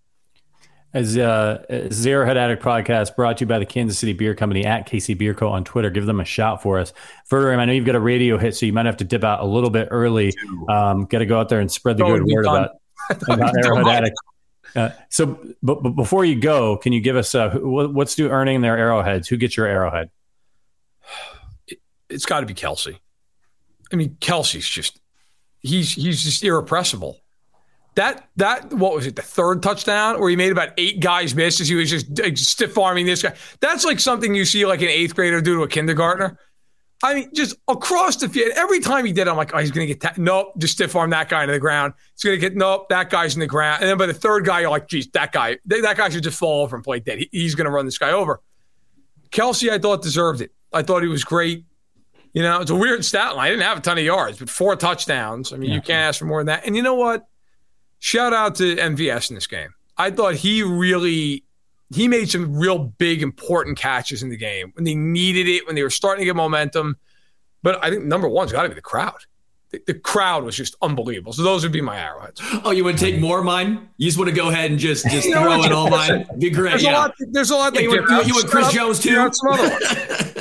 As 0.93 1.17
uh, 1.17 1.65
Arrowhead 2.05 2.37
Addict 2.37 2.61
podcast 2.61 3.15
brought 3.15 3.37
to 3.37 3.43
you 3.43 3.47
by 3.47 3.57
the 3.57 3.65
Kansas 3.65 3.97
City 3.97 4.13
Beer 4.13 4.35
Company 4.35 4.63
at 4.63 4.87
KC 4.87 5.17
Beer 5.17 5.33
Co. 5.33 5.49
on 5.49 5.63
Twitter. 5.63 5.89
Give 5.89 6.05
them 6.05 6.19
a 6.19 6.25
shout 6.25 6.61
for 6.61 6.77
us. 6.77 6.93
Verderame, 7.31 7.57
I 7.57 7.65
know 7.65 7.73
you've 7.73 7.85
got 7.85 7.95
a 7.95 7.99
radio 7.99 8.37
hit, 8.37 8.55
so 8.55 8.67
you 8.67 8.73
might 8.73 8.85
have 8.85 8.97
to 8.97 9.03
dip 9.03 9.23
out 9.23 9.39
a 9.39 9.45
little 9.45 9.71
bit 9.71 9.87
early. 9.89 10.33
Um, 10.69 11.05
got 11.05 11.19
to 11.19 11.25
go 11.25 11.39
out 11.39 11.49
there 11.49 11.59
and 11.59 11.71
spread 11.71 11.97
the 11.97 12.05
good 12.05 12.23
word 12.23 12.43
done. 12.43 12.69
about, 13.09 13.33
about 13.33 13.53
Arrowhead 13.65 13.87
Addict. 13.87 14.15
Uh, 14.75 14.89
so, 15.09 15.39
but, 15.61 15.81
but 15.83 15.91
before 15.91 16.25
you 16.25 16.39
go, 16.39 16.77
can 16.77 16.93
you 16.93 17.01
give 17.01 17.15
us 17.15 17.33
uh, 17.35 17.51
what's 17.61 18.15
do 18.15 18.29
earning 18.29 18.61
their 18.61 18.77
arrowheads? 18.77 19.27
Who 19.27 19.37
gets 19.37 19.57
your 19.57 19.67
arrowhead? 19.67 20.09
It's 22.09 22.25
got 22.25 22.41
to 22.41 22.45
be 22.45 22.53
Kelce. 22.53 22.97
I 23.91 23.95
mean, 23.95 24.17
Kelce's 24.19 24.67
just 24.67 24.99
he's 25.59 25.93
he's 25.93 26.23
just 26.23 26.43
irrepressible. 26.43 27.19
That 27.95 28.27
that 28.37 28.73
what 28.73 28.95
was 28.95 29.05
it? 29.05 29.15
The 29.15 29.21
third 29.21 29.61
touchdown 29.61 30.19
where 30.19 30.29
he 30.29 30.35
made 30.35 30.51
about 30.51 30.69
eight 30.77 30.99
guys 30.99 31.35
miss 31.35 31.61
as 31.61 31.67
he 31.67 31.75
was 31.75 31.89
just 31.89 32.19
uh, 32.19 32.35
stiff 32.35 32.77
arming 32.77 33.05
this 33.05 33.21
guy. 33.21 33.35
That's 33.59 33.85
like 33.85 33.99
something 33.99 34.33
you 34.33 34.45
see 34.45 34.65
like 34.65 34.81
an 34.81 34.87
eighth 34.87 35.15
grader 35.15 35.41
do 35.41 35.57
to 35.57 35.63
a 35.63 35.67
kindergartner. 35.67 36.39
I 37.03 37.13
mean, 37.15 37.29
just 37.33 37.57
across 37.67 38.15
the 38.15 38.29
field. 38.29 38.53
Every 38.55 38.79
time 38.79 39.05
he 39.05 39.11
did, 39.11 39.27
I'm 39.27 39.35
like, 39.35 39.53
oh, 39.53 39.57
he's 39.57 39.71
going 39.71 39.85
to 39.85 39.93
get 39.93 40.01
that. 40.01 40.17
nope. 40.17 40.53
Just 40.57 40.73
stiff 40.73 40.95
arm 40.95 41.09
that 41.09 41.27
guy 41.27 41.41
into 41.43 41.51
the 41.51 41.59
ground. 41.59 41.93
He's 42.15 42.23
going 42.23 42.39
to 42.39 42.39
get 42.39 42.55
nope. 42.55 42.87
That 42.89 43.09
guy's 43.09 43.35
in 43.35 43.41
the 43.41 43.47
ground. 43.47 43.81
And 43.81 43.89
then 43.89 43.97
by 43.97 44.05
the 44.05 44.13
third 44.13 44.45
guy, 44.45 44.61
you're 44.61 44.69
like, 44.69 44.87
geez, 44.87 45.07
that 45.09 45.33
guy, 45.33 45.57
that 45.65 45.81
that 45.81 45.97
guy 45.97 46.07
should 46.07 46.23
just 46.23 46.39
fall 46.39 46.63
over 46.63 46.77
and 46.77 46.83
play 46.83 47.01
dead. 47.01 47.19
He, 47.19 47.29
he's 47.31 47.55
going 47.55 47.65
to 47.65 47.71
run 47.71 47.85
this 47.85 47.97
guy 47.97 48.11
over. 48.11 48.41
Kelce, 49.31 49.69
I 49.69 49.79
thought 49.79 50.01
deserved 50.01 50.39
it. 50.39 50.53
I 50.71 50.81
thought 50.81 51.03
he 51.03 51.09
was 51.09 51.25
great. 51.25 51.65
You 52.33 52.41
know, 52.41 52.61
it's 52.61 52.71
a 52.71 52.75
weird 52.75 53.03
stat 53.03 53.35
line. 53.35 53.47
I 53.47 53.49
didn't 53.49 53.63
have 53.63 53.79
a 53.79 53.81
ton 53.81 53.97
of 53.97 54.03
yards, 54.03 54.39
but 54.39 54.49
four 54.49 54.75
touchdowns. 54.77 55.51
I 55.51 55.57
mean, 55.57 55.71
you 55.71 55.81
can't 55.81 56.07
ask 56.07 56.19
for 56.19 56.25
more 56.25 56.39
than 56.39 56.47
that. 56.47 56.65
And 56.65 56.75
you 56.75 56.81
know 56.81 56.95
what? 56.95 57.27
Shout 58.05 58.33
out 58.33 58.55
to 58.55 58.75
MVS 58.75 59.29
in 59.29 59.35
this 59.35 59.47
game. 59.47 59.73
I 59.97 60.11
thought 60.11 60.35
he 60.35 60.61
really 60.61 61.45
he 61.95 62.09
made 62.09 62.29
some 62.29 62.53
real 62.53 62.77
big 62.79 63.21
important 63.23 63.77
catches 63.77 64.21
in 64.21 64.27
the 64.29 64.35
game 64.35 64.73
when 64.75 64.83
they 64.83 64.93
needed 64.93 65.47
it, 65.47 65.65
when 65.65 65.75
they 65.75 65.83
were 65.83 65.89
starting 65.89 66.19
to 66.19 66.25
get 66.25 66.35
momentum. 66.35 66.97
But 67.61 67.81
I 67.81 67.89
think 67.89 68.03
number 68.03 68.27
one's 68.27 68.51
got 68.51 68.63
to 68.63 68.67
be 68.69 68.75
the 68.75 68.81
crowd. 68.81 69.15
The, 69.69 69.81
the 69.87 69.93
crowd 69.93 70.43
was 70.43 70.57
just 70.57 70.75
unbelievable. 70.81 71.31
So 71.31 71.43
those 71.43 71.63
would 71.63 71.71
be 71.71 71.79
my 71.79 71.97
arrowheads. 71.97 72.41
Oh, 72.65 72.71
you 72.71 72.83
want 72.83 72.99
to 72.99 73.05
take 73.05 73.21
more 73.21 73.39
of 73.39 73.45
mine? 73.45 73.87
You 73.95 74.07
just 74.09 74.17
want 74.17 74.29
to 74.29 74.35
go 74.35 74.49
ahead 74.49 74.69
and 74.69 74.77
just 74.77 75.05
just 75.09 75.25
You 75.29 75.35
know 75.35 75.43
throw 75.43 75.63
in 75.63 75.71
all 75.71 75.89
mine? 75.89 76.25
Be 76.39 76.49
great. 76.49 76.71
There's 76.71 76.83
Yeah. 76.83 76.91
a 76.91 76.99
lot. 76.99 77.13
There's 77.31 77.51
a 77.51 77.55
lot. 77.55 77.73
Yeah, 77.73 77.81
you 77.81 77.89
want- 77.89 78.27
you 78.27 78.33
want 78.33 78.47
Chris. 78.49 78.69
Jones, 78.73 78.99
too? 78.99 79.11
You 79.11 79.15
got 79.15 79.33
some 79.33 79.47
other 79.53 79.69
ones. 79.69 80.32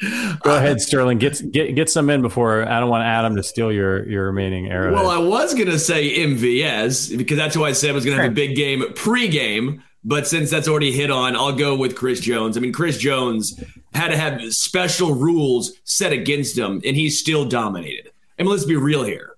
Go 0.00 0.52
uh, 0.52 0.56
ahead, 0.56 0.80
Sterling. 0.80 1.18
Get 1.18 1.52
get 1.52 1.74
get 1.74 1.90
some 1.90 2.08
in 2.08 2.22
before 2.22 2.66
I 2.66 2.80
don't 2.80 2.88
want 2.88 3.04
Adam 3.04 3.36
to 3.36 3.42
steal 3.42 3.70
your 3.70 4.08
your 4.08 4.26
remaining 4.26 4.68
arrowhead. 4.70 4.94
Well, 4.94 5.10
I 5.10 5.18
was 5.18 5.52
gonna 5.54 5.78
say 5.78 6.18
MVS 6.18 7.16
because 7.18 7.36
that's 7.36 7.54
who 7.54 7.64
I 7.64 7.72
said 7.72 7.94
was 7.94 8.04
gonna 8.04 8.16
have 8.16 8.30
a 8.30 8.34
big 8.34 8.56
game 8.56 8.82
pre-game. 8.94 9.82
But 10.02 10.26
since 10.26 10.50
that's 10.50 10.66
already 10.66 10.92
hit 10.92 11.10
on, 11.10 11.36
I'll 11.36 11.52
go 11.52 11.76
with 11.76 11.94
Chris 11.94 12.20
Jones. 12.20 12.56
I 12.56 12.60
mean, 12.60 12.72
Chris 12.72 12.96
Jones 12.96 13.62
had 13.92 14.08
to 14.08 14.16
have 14.16 14.40
special 14.54 15.14
rules 15.14 15.72
set 15.84 16.12
against 16.12 16.56
him, 16.56 16.80
and 16.86 16.96
he 16.96 17.10
still 17.10 17.44
dominated. 17.44 18.10
I 18.38 18.42
mean, 18.42 18.50
let's 18.50 18.64
be 18.64 18.76
real 18.76 19.02
here. 19.02 19.34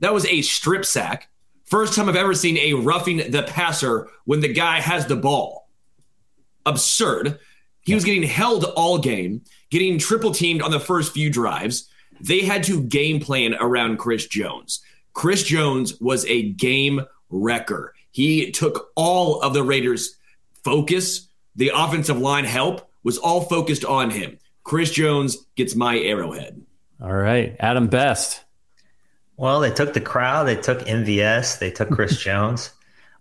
That 0.00 0.14
was 0.14 0.24
a 0.26 0.40
strip 0.40 0.86
sack. 0.86 1.28
First 1.66 1.94
time 1.94 2.08
I've 2.08 2.16
ever 2.16 2.34
seen 2.34 2.56
a 2.56 2.72
roughing 2.74 3.30
the 3.30 3.42
passer 3.42 4.08
when 4.24 4.40
the 4.40 4.52
guy 4.52 4.80
has 4.80 5.06
the 5.06 5.16
ball. 5.16 5.68
Absurd. 6.64 7.38
He 7.82 7.94
was 7.94 8.04
getting 8.04 8.22
held 8.22 8.64
all 8.64 8.98
game, 8.98 9.42
getting 9.76 9.98
triple 9.98 10.30
teamed 10.30 10.62
on 10.62 10.70
the 10.70 10.80
first 10.80 11.12
few 11.12 11.28
drives. 11.28 11.86
They 12.18 12.40
had 12.40 12.64
to 12.64 12.82
game 12.82 13.20
plan 13.20 13.54
around 13.60 13.98
Chris 13.98 14.26
Jones. 14.26 14.80
Chris 15.12 15.42
Jones 15.42 16.00
was 16.00 16.24
a 16.24 16.50
game 16.52 17.02
wrecker. 17.28 17.92
He 18.10 18.50
took 18.52 18.90
all 18.96 19.42
of 19.42 19.52
the 19.52 19.62
Raiders' 19.62 20.16
focus. 20.64 21.28
The 21.56 21.72
offensive 21.74 22.16
line 22.16 22.46
help 22.46 22.90
was 23.04 23.18
all 23.18 23.42
focused 23.42 23.84
on 23.84 24.08
him. 24.08 24.38
Chris 24.64 24.92
Jones 24.92 25.36
gets 25.56 25.74
my 25.74 25.98
arrowhead. 25.98 26.64
All 27.02 27.12
right. 27.12 27.54
Adam 27.60 27.88
Best. 27.88 28.44
Well, 29.36 29.60
they 29.60 29.70
took 29.70 29.92
the 29.92 30.00
crowd, 30.00 30.44
they 30.44 30.56
took 30.56 30.78
MVS, 30.86 31.58
they 31.58 31.70
took 31.70 31.90
Chris 31.90 32.18
Jones. 32.22 32.70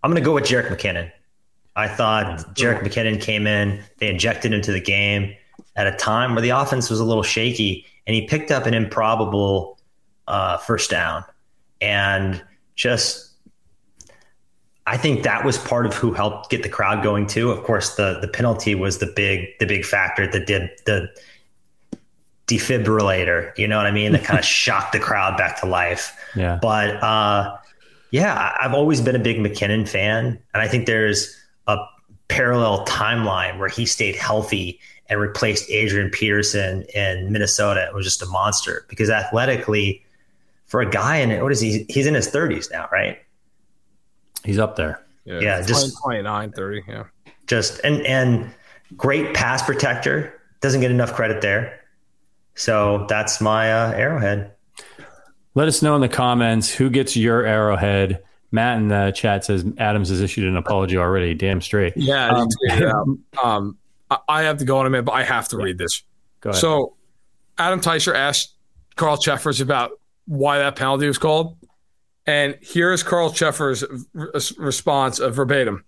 I'm 0.01 0.09
going 0.09 0.23
to 0.23 0.25
go 0.25 0.33
with 0.33 0.45
Jerick 0.45 0.69
McKinnon. 0.69 1.11
I 1.75 1.89
thought 1.89 2.55
Jerick 2.55 2.79
McKinnon 2.79 3.19
came 3.19 3.45
in, 3.45 3.83
they 3.97 4.07
injected 4.07 4.53
him 4.53 4.59
into 4.59 4.71
the 4.71 4.79
game 4.79 5.35
at 5.75 5.87
a 5.87 5.91
time 5.91 6.33
where 6.33 6.41
the 6.41 6.49
offense 6.49 6.89
was 6.89 6.99
a 6.99 7.03
little 7.03 7.23
shaky, 7.23 7.85
and 8.07 8.15
he 8.15 8.27
picked 8.27 8.51
up 8.51 8.65
an 8.65 8.73
improbable 8.73 9.77
uh, 10.27 10.57
first 10.57 10.89
down. 10.89 11.23
And 11.81 12.43
just, 12.75 13.31
I 14.87 14.97
think 14.97 15.23
that 15.23 15.43
was 15.43 15.57
part 15.57 15.85
of 15.85 15.93
who 15.93 16.13
helped 16.13 16.49
get 16.49 16.63
the 16.63 16.69
crowd 16.69 17.03
going 17.03 17.27
too. 17.27 17.51
Of 17.51 17.63
course, 17.63 17.95
the 17.95 18.19
the 18.21 18.27
penalty 18.27 18.75
was 18.75 18.99
the 18.99 19.07
big 19.07 19.47
the 19.59 19.65
big 19.65 19.85
factor 19.85 20.29
that 20.31 20.47
did 20.47 20.69
the 20.85 21.09
defibrillator. 22.47 23.57
You 23.57 23.67
know 23.67 23.77
what 23.77 23.85
I 23.85 23.91
mean? 23.91 24.11
That 24.13 24.23
kind 24.23 24.39
of 24.39 24.45
shocked 24.63 24.93
the 24.93 24.99
crowd 24.99 25.37
back 25.37 25.59
to 25.61 25.65
life. 25.65 26.17
Yeah. 26.35 26.59
But 26.61 27.03
uh, 27.03 27.57
yeah, 28.11 28.55
I've 28.59 28.73
always 28.73 29.01
been 29.01 29.15
a 29.15 29.19
big 29.19 29.37
McKinnon 29.37 29.87
fan, 29.87 30.39
and 30.53 30.61
I 30.61 30.67
think 30.67 30.85
there's 30.85 31.35
a 31.67 31.77
parallel 32.27 32.85
timeline 32.85 33.59
where 33.59 33.69
he 33.69 33.85
stayed 33.85 34.15
healthy 34.15 34.79
and 35.09 35.19
replaced 35.19 35.69
Adrian 35.69 36.09
Peterson 36.09 36.83
in 36.93 37.31
Minnesota. 37.31 37.85
It 37.87 37.93
was 37.93 38.05
just 38.05 38.21
a 38.21 38.25
monster 38.27 38.85
because 38.89 39.09
athletically, 39.09 40.03
for 40.65 40.81
a 40.81 40.89
guy 40.89 41.17
in 41.17 41.41
what 41.43 41.51
is 41.51 41.59
he? 41.61 41.85
He's 41.89 42.07
in 42.07 42.13
his 42.15 42.27
30s 42.29 42.71
now, 42.71 42.87
right? 42.91 43.19
He's 44.43 44.59
up 44.59 44.75
there. 44.75 45.01
Yeah, 45.25 45.39
Yeah, 45.39 45.61
just- 45.61 45.97
29, 46.01 46.51
30. 46.51 46.83
Yeah. 46.87 47.03
Just 47.47 47.79
and 47.83 48.01
and 48.07 48.51
great 48.97 49.33
pass 49.35 49.61
protector. 49.63 50.33
Doesn't 50.61 50.81
get 50.81 50.89
enough 50.89 51.13
credit 51.13 51.41
there. 51.41 51.79
So 52.55 53.05
that's 53.07 53.39
my 53.41 53.71
uh, 53.71 53.91
arrowhead. 53.91 54.51
Let 55.53 55.67
us 55.67 55.81
know 55.83 55.93
in 55.95 56.01
the 56.01 56.09
comments 56.09 56.73
who 56.73 56.89
gets 56.89 57.15
your 57.15 57.45
arrowhead. 57.45 58.23
Matt 58.51 58.77
in 58.77 58.87
the 58.87 59.11
chat 59.15 59.45
says 59.45 59.65
Adams 59.77 60.09
has 60.09 60.21
issued 60.21 60.45
an 60.47 60.57
apology 60.57 60.97
already. 60.97 61.33
Damn 61.33 61.61
straight. 61.61 61.93
Yeah. 61.95 62.29
Um, 62.29 62.47
um, 62.81 63.23
um, 63.43 63.77
I- 64.09 64.43
have 64.43 64.57
to 64.57 64.65
go 64.65 64.79
in 64.81 64.87
a 64.87 64.89
minute, 64.89 65.03
but 65.03 65.13
I 65.13 65.23
have 65.23 65.47
to 65.49 65.57
read 65.57 65.77
this. 65.77 66.03
Go 66.41 66.51
ahead. 66.51 66.61
So, 66.61 66.95
Adam 67.57 67.81
Teicher 67.81 68.15
asked 68.15 68.53
Carl 68.95 69.17
Cheffers 69.17 69.61
about 69.61 69.91
why 70.25 70.59
that 70.59 70.75
penalty 70.75 71.07
was 71.07 71.17
called. 71.17 71.57
And 72.27 72.57
here's 72.61 73.03
Carl 73.03 73.31
Cheffers' 73.31 73.83
response 74.57 75.19
of 75.19 75.35
verbatim 75.35 75.83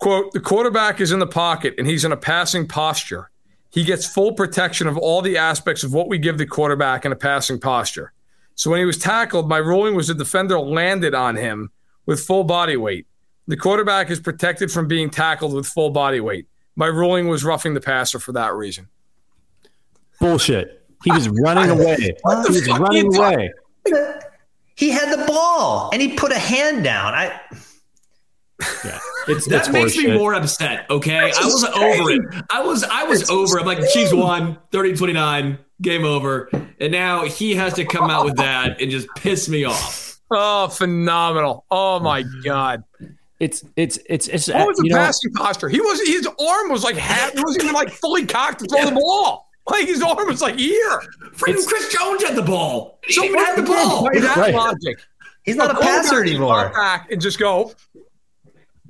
quote, 0.00 0.32
the 0.32 0.40
quarterback 0.40 1.00
is 1.00 1.12
in 1.12 1.20
the 1.20 1.26
pocket 1.26 1.74
and 1.78 1.86
he's 1.86 2.04
in 2.04 2.10
a 2.10 2.16
passing 2.16 2.66
posture. 2.66 3.30
He 3.70 3.84
gets 3.84 4.06
full 4.06 4.32
protection 4.32 4.88
of 4.88 4.98
all 4.98 5.22
the 5.22 5.36
aspects 5.36 5.84
of 5.84 5.92
what 5.92 6.08
we 6.08 6.18
give 6.18 6.38
the 6.38 6.46
quarterback 6.46 7.04
in 7.04 7.12
a 7.12 7.16
passing 7.16 7.60
posture. 7.60 8.12
So 8.56 8.70
when 8.70 8.80
he 8.80 8.84
was 8.84 8.98
tackled, 8.98 9.48
my 9.48 9.58
ruling 9.58 9.94
was 9.94 10.08
the 10.08 10.14
defender 10.14 10.58
landed 10.58 11.14
on 11.14 11.36
him 11.36 11.70
with 12.04 12.20
full 12.20 12.44
body 12.44 12.76
weight. 12.76 13.06
The 13.46 13.56
quarterback 13.56 14.10
is 14.10 14.18
protected 14.18 14.72
from 14.72 14.88
being 14.88 15.08
tackled 15.08 15.54
with 15.54 15.66
full 15.66 15.90
body 15.90 16.20
weight. 16.20 16.48
My 16.80 16.86
ruling 16.86 17.28
was 17.28 17.44
roughing 17.44 17.74
the 17.74 17.80
passer 17.82 18.18
for 18.18 18.32
that 18.32 18.54
reason. 18.54 18.88
Bullshit. 20.18 20.82
He 21.04 21.12
was 21.12 21.28
running 21.28 21.68
away. 21.68 21.96
He 21.98 22.14
was 22.24 22.66
running 22.68 23.14
away. 23.14 23.52
He 24.76 24.88
had 24.88 25.12
the 25.12 25.26
ball 25.26 25.90
and 25.92 26.00
he 26.00 26.14
put 26.14 26.32
a 26.32 26.38
hand 26.38 26.82
down. 26.82 27.12
I 27.12 27.38
Yeah. 28.82 28.98
It's, 29.28 29.46
That 29.48 29.66
it's 29.66 29.68
makes 29.68 29.96
me 29.98 30.04
horseshit. 30.04 30.16
more 30.18 30.34
upset. 30.34 30.90
Okay, 30.90 31.18
I 31.18 31.44
was 31.44 31.64
over 31.64 32.10
it. 32.10 32.22
I 32.48 32.62
was 32.62 32.82
I 32.82 33.04
was 33.04 33.28
over. 33.28 33.60
I'm 33.60 33.66
like 33.66 33.80
the 33.80 33.90
Chiefs 33.92 34.14
won 34.14 34.58
30-29, 34.72 35.58
game 35.82 36.06
over, 36.06 36.48
and 36.80 36.90
now 36.90 37.26
he 37.26 37.54
has 37.56 37.74
to 37.74 37.84
come 37.84 38.08
out 38.08 38.24
with 38.24 38.36
that 38.36 38.80
and 38.80 38.90
just 38.90 39.06
piss 39.16 39.50
me 39.50 39.64
off. 39.64 40.18
Oh, 40.30 40.68
phenomenal! 40.68 41.66
Oh 41.70 42.00
my 42.00 42.24
god! 42.42 42.82
It's 43.40 43.64
it's 43.76 43.98
it's 44.06 44.28
it's 44.28 44.48
What 44.48 44.66
was 44.66 44.76
the 44.76 44.84
you 44.84 44.90
know, 44.90 44.98
passing 44.98 45.32
posture? 45.32 45.68
He 45.70 45.80
was 45.80 46.00
his 46.06 46.26
arm 46.26 46.70
was 46.70 46.84
like 46.84 46.96
half. 46.96 47.32
He 47.32 47.40
wasn't 47.42 47.64
even 47.64 47.74
like 47.74 47.90
fully 47.90 48.26
cocked 48.26 48.58
to 48.60 48.66
throw 48.66 48.84
the 48.84 48.92
ball. 48.94 49.48
Like 49.66 49.86
his 49.86 50.02
arm 50.02 50.26
was 50.26 50.42
like 50.42 50.56
here. 50.56 51.02
Freaking 51.32 51.66
Chris 51.66 51.92
Jones 51.92 52.22
had 52.22 52.36
the 52.36 52.42
ball. 52.42 52.98
He 53.06 53.14
So 53.14 53.22
didn't 53.22 53.36
even 53.36 53.40
what 53.40 53.56
have 53.56 53.64
the 53.66 53.72
ball. 53.72 54.04
By 54.12 54.20
that 54.20 54.36
Right. 54.36 54.54
logic, 54.54 54.98
he's 55.44 55.56
not 55.56 55.70
a 55.70 55.74
quarterback 55.74 56.02
passer 56.02 56.22
anymore. 56.22 56.70
Back 56.74 57.10
and 57.10 57.20
just 57.20 57.38
go. 57.38 57.72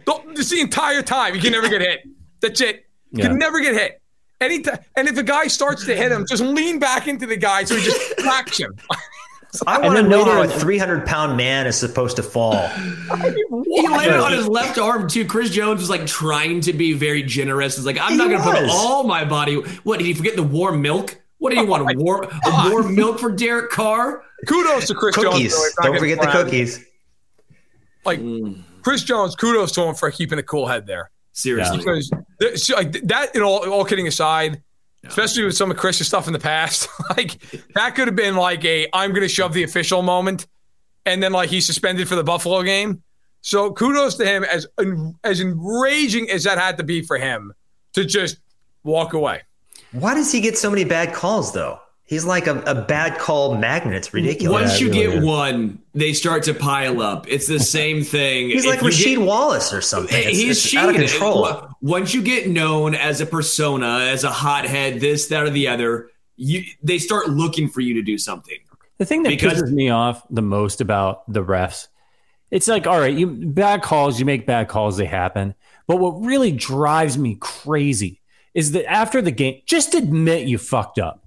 Don't, 0.04 0.34
just 0.36 0.50
the 0.50 0.60
entire 0.60 1.02
time, 1.02 1.34
you 1.34 1.40
can 1.40 1.52
never 1.52 1.68
get 1.68 1.80
hit. 1.82 2.00
That's 2.40 2.60
it. 2.60 2.86
You 3.12 3.18
Yeah. 3.22 3.28
can 3.28 3.38
never 3.38 3.60
get 3.60 3.74
hit. 3.74 4.00
Anytime, 4.40 4.78
and 4.96 5.06
if 5.06 5.18
a 5.18 5.22
guy 5.22 5.46
starts 5.48 5.84
to 5.84 5.94
hit 5.94 6.10
him, 6.10 6.24
just 6.26 6.42
lean 6.42 6.78
back 6.78 7.06
into 7.06 7.26
the 7.26 7.36
guy 7.36 7.62
so 7.64 7.76
he 7.76 7.84
just 7.84 8.16
cracks 8.16 8.58
him. 8.58 8.74
I 9.66 9.78
want 9.80 9.96
to 9.96 10.02
know 10.02 10.18
later 10.22 10.32
how 10.32 10.42
a 10.42 10.48
300 10.48 11.06
pound 11.06 11.36
man 11.36 11.66
is 11.66 11.76
supposed 11.76 12.16
to 12.16 12.22
fall. 12.22 12.68
He 13.72 13.88
landed 13.88 14.18
on 14.18 14.32
his 14.32 14.48
left 14.48 14.78
arm 14.78 15.08
too. 15.08 15.24
Chris 15.24 15.50
Jones 15.50 15.80
was 15.80 15.88
like 15.88 16.04
trying 16.04 16.60
to 16.62 16.72
be 16.72 16.92
very 16.92 17.22
generous. 17.22 17.76
He's 17.76 17.86
like, 17.86 17.98
I'm 18.00 18.16
not 18.16 18.28
going 18.28 18.42
to 18.42 18.44
put 18.44 18.68
all 18.68 19.04
my 19.04 19.24
body. 19.24 19.54
What 19.84 19.98
did 19.98 20.06
he 20.06 20.12
forget 20.14 20.34
the 20.34 20.42
warm 20.42 20.82
milk? 20.82 21.20
What 21.38 21.50
do 21.52 21.56
you 21.60 21.66
want? 21.66 21.96
Warm, 21.96 22.24
a 22.44 22.70
warm 22.70 22.94
milk 22.94 23.20
for 23.20 23.30
Derek 23.30 23.70
Carr? 23.70 24.24
Kudos 24.46 24.88
to 24.88 24.94
Chris 24.94 25.14
Jones. 25.14 25.28
Cookies. 25.34 25.54
for 25.54 25.82
not 25.84 25.92
Don't 25.92 25.98
forget 26.00 26.18
the 26.18 26.24
flagged. 26.24 26.44
cookies. 26.44 26.84
Like 28.04 28.20
Chris 28.82 29.04
Jones, 29.04 29.36
kudos 29.36 29.72
to 29.72 29.82
him 29.82 29.94
for 29.94 30.10
keeping 30.10 30.38
a 30.38 30.42
cool 30.42 30.66
head 30.66 30.86
there. 30.86 31.10
Seriously. 31.32 31.78
because 31.78 32.10
th- 32.40 32.58
so, 32.58 32.74
like 32.74 32.92
that. 32.92 33.34
You 33.34 33.40
know, 33.40 33.48
all, 33.48 33.70
all 33.70 33.84
kidding 33.84 34.08
aside, 34.08 34.62
especially 35.06 35.44
with 35.44 35.56
some 35.56 35.70
of 35.70 35.76
Chris's 35.76 36.06
stuff 36.06 36.26
in 36.26 36.32
the 36.32 36.38
past, 36.38 36.88
like 37.16 37.40
that 37.74 37.94
could 37.94 38.08
have 38.08 38.16
been 38.16 38.36
like 38.36 38.64
a 38.64 38.88
"I'm 38.92 39.10
going 39.10 39.22
to 39.22 39.28
shove 39.28 39.52
the 39.52 39.62
official" 39.62 40.02
moment, 40.02 40.46
and 41.06 41.22
then 41.22 41.32
like 41.32 41.50
he's 41.50 41.66
suspended 41.66 42.08
for 42.08 42.16
the 42.16 42.24
Buffalo 42.24 42.62
game. 42.62 43.02
So 43.42 43.72
kudos 43.72 44.16
to 44.16 44.26
him 44.26 44.44
as 44.44 44.66
as 45.24 45.40
enraging 45.40 46.30
as 46.30 46.44
that 46.44 46.58
had 46.58 46.76
to 46.78 46.84
be 46.84 47.02
for 47.02 47.16
him 47.16 47.52
to 47.94 48.04
just 48.04 48.38
walk 48.82 49.12
away. 49.12 49.42
Why 49.92 50.14
does 50.14 50.30
he 50.30 50.40
get 50.40 50.56
so 50.56 50.70
many 50.70 50.84
bad 50.84 51.12
calls, 51.14 51.52
though? 51.52 51.80
He's 52.10 52.24
like 52.24 52.48
a, 52.48 52.58
a 52.62 52.74
bad 52.74 53.18
call 53.20 53.56
magnet. 53.56 53.94
It's 53.94 54.12
ridiculous. 54.12 54.62
Once 54.62 54.80
Yeah, 54.80 54.86
you 54.88 54.92
really 54.92 55.06
get 55.14 55.18
is. 55.18 55.24
one, 55.24 55.82
they 55.94 56.12
start 56.12 56.42
to 56.42 56.54
pile 56.54 57.00
up. 57.00 57.28
It's 57.28 57.46
the 57.46 57.60
same 57.60 58.02
thing. 58.02 58.50
He's 58.50 58.64
If 58.64 58.70
like 58.70 58.82
you 58.82 58.88
Rasheed 58.88 59.16
get- 59.18 59.26
Wallace 59.28 59.72
or 59.72 59.80
something. 59.80 60.18
It's, 60.18 60.36
He's 60.36 60.64
it's 60.66 60.74
out 60.76 60.88
of 60.88 60.96
cheated. 60.96 61.08
control. 61.10 61.68
Once 61.80 62.12
you 62.12 62.20
get 62.20 62.48
known 62.48 62.96
as 62.96 63.20
a 63.20 63.26
persona, 63.26 64.00
as 64.00 64.24
a 64.24 64.30
hothead, 64.30 64.98
this, 65.00 65.28
that, 65.28 65.44
or 65.44 65.50
the 65.50 65.68
other, 65.68 66.10
you 66.36 66.64
they 66.82 66.98
start 66.98 67.30
looking 67.30 67.68
for 67.68 67.80
you 67.80 67.94
to 67.94 68.02
do 68.02 68.18
something. 68.18 68.58
The 68.98 69.04
thing 69.04 69.22
that 69.22 69.28
Because- 69.30 69.62
pisses 69.62 69.70
me 69.70 69.90
off 69.90 70.26
the 70.30 70.42
most 70.42 70.80
about 70.80 71.32
the 71.32 71.44
refs, 71.44 71.86
it's 72.50 72.66
like, 72.66 72.88
all 72.88 72.98
right, 72.98 73.16
you 73.16 73.28
bad 73.28 73.82
calls, 73.82 74.18
you 74.18 74.26
make 74.26 74.46
bad 74.46 74.66
calls, 74.66 74.96
they 74.96 75.06
happen. 75.06 75.54
But 75.86 75.98
what 76.00 76.20
really 76.20 76.50
drives 76.50 77.16
me 77.16 77.36
crazy 77.38 78.20
is 78.52 78.72
that 78.72 78.90
after 78.90 79.22
the 79.22 79.30
game, 79.30 79.62
just 79.64 79.94
admit 79.94 80.48
you 80.48 80.58
fucked 80.58 80.98
up. 80.98 81.19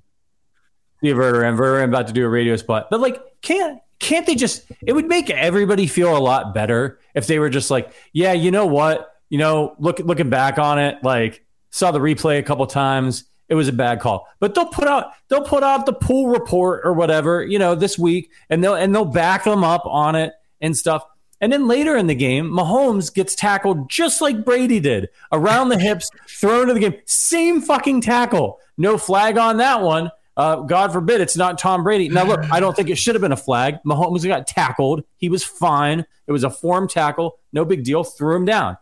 The 1.04 1.10
averter, 1.10 1.42
inverter, 1.42 1.84
I'm 1.84 1.90
about 1.90 2.08
to 2.08 2.14
do 2.14 2.26
a 2.26 2.30
radio 2.30 2.56
spot, 2.56 2.88
but 2.90 3.02
like, 3.02 3.22
can't 3.42 3.82
can't 4.00 4.26
they 4.26 4.36
just? 4.36 4.64
It 4.88 4.94
would 4.94 5.06
make 5.06 5.30
everybody 5.30 5.86
feel 5.86 6.16
a 6.16 6.20
lot 6.20 6.54
better 6.54 6.98
if 7.14 7.28
they 7.28 7.40
were 7.40 7.50
just 7.50 7.70
like, 7.70 7.92
yeah, 8.14 8.32
you 8.32 8.52
know 8.52 8.66
what, 8.66 9.14
you 9.28 9.38
know, 9.38 9.76
look 9.80 10.00
looking 10.00 10.30
back 10.30 10.58
on 10.58 10.80
it, 10.80 11.04
like 11.04 11.46
saw 11.72 11.92
the 11.92 12.00
replay 12.00 12.40
a 12.40 12.44
couple 12.44 12.66
times. 12.68 13.26
It 13.50 13.56
was 13.56 13.68
a 13.68 13.74
bad 13.74 14.00
call, 14.00 14.30
but 14.40 14.56
they'll 14.56 14.68
put 14.68 14.88
out 14.88 15.12
they'll 15.28 15.44
put 15.44 15.62
out 15.62 15.86
the 15.86 15.92
pool 15.92 16.28
report 16.28 16.84
or 16.86 16.94
whatever, 16.94 17.44
you 17.44 17.60
know, 17.60 17.76
this 17.76 18.00
week, 18.00 18.32
and 18.50 18.64
they'll 18.64 18.76
and 18.76 18.96
they'll 18.96 19.04
back 19.04 19.44
them 19.44 19.66
up 19.66 19.86
on 19.86 20.16
it 20.16 20.32
and 20.62 20.76
stuff. 20.76 21.04
And 21.42 21.52
then 21.52 21.68
later 21.68 21.98
in 21.98 22.08
the 22.08 22.16
game, 22.16 22.50
Mahomes 22.50 23.14
gets 23.14 23.36
tackled 23.36 23.90
just 23.90 24.22
like 24.22 24.46
Brady 24.46 24.80
did, 24.80 25.10
around 25.34 25.68
the 25.68 25.78
hips, 25.78 26.10
thrown 26.30 26.68
to 26.68 26.74
the 26.74 26.80
game, 26.80 26.96
same 27.04 27.60
fucking 27.60 28.00
tackle, 28.00 28.62
no 28.78 28.98
flag 28.98 29.38
on 29.38 29.58
that 29.58 29.82
one. 29.82 30.10
Uh, 30.36 30.58
God 30.58 30.92
forbid 30.92 31.22
it's 31.22 31.38
not 31.38 31.58
Tom 31.60 31.84
Brady. 31.84 32.10
Now 32.10 32.26
look, 32.26 32.40
I 32.52 32.60
don't 32.60 32.76
think 32.76 32.90
it 32.90 32.98
should 32.98 33.16
have 33.16 33.22
been 33.22 33.32
a 33.32 33.38
flag. 33.38 33.78
Mahomes 33.86 34.28
got 34.28 34.48
tackled, 34.48 35.04
he 35.18 35.30
was 35.30 35.44
fine. 35.44 36.06
It 36.26 36.32
was 36.32 36.44
a 36.44 36.50
form 36.50 36.88
tackle, 36.88 37.40
no 37.52 37.66
big 37.66 37.84
deal. 37.84 38.04
Threw 38.04 38.36
him 38.36 38.46
down. 38.46 38.78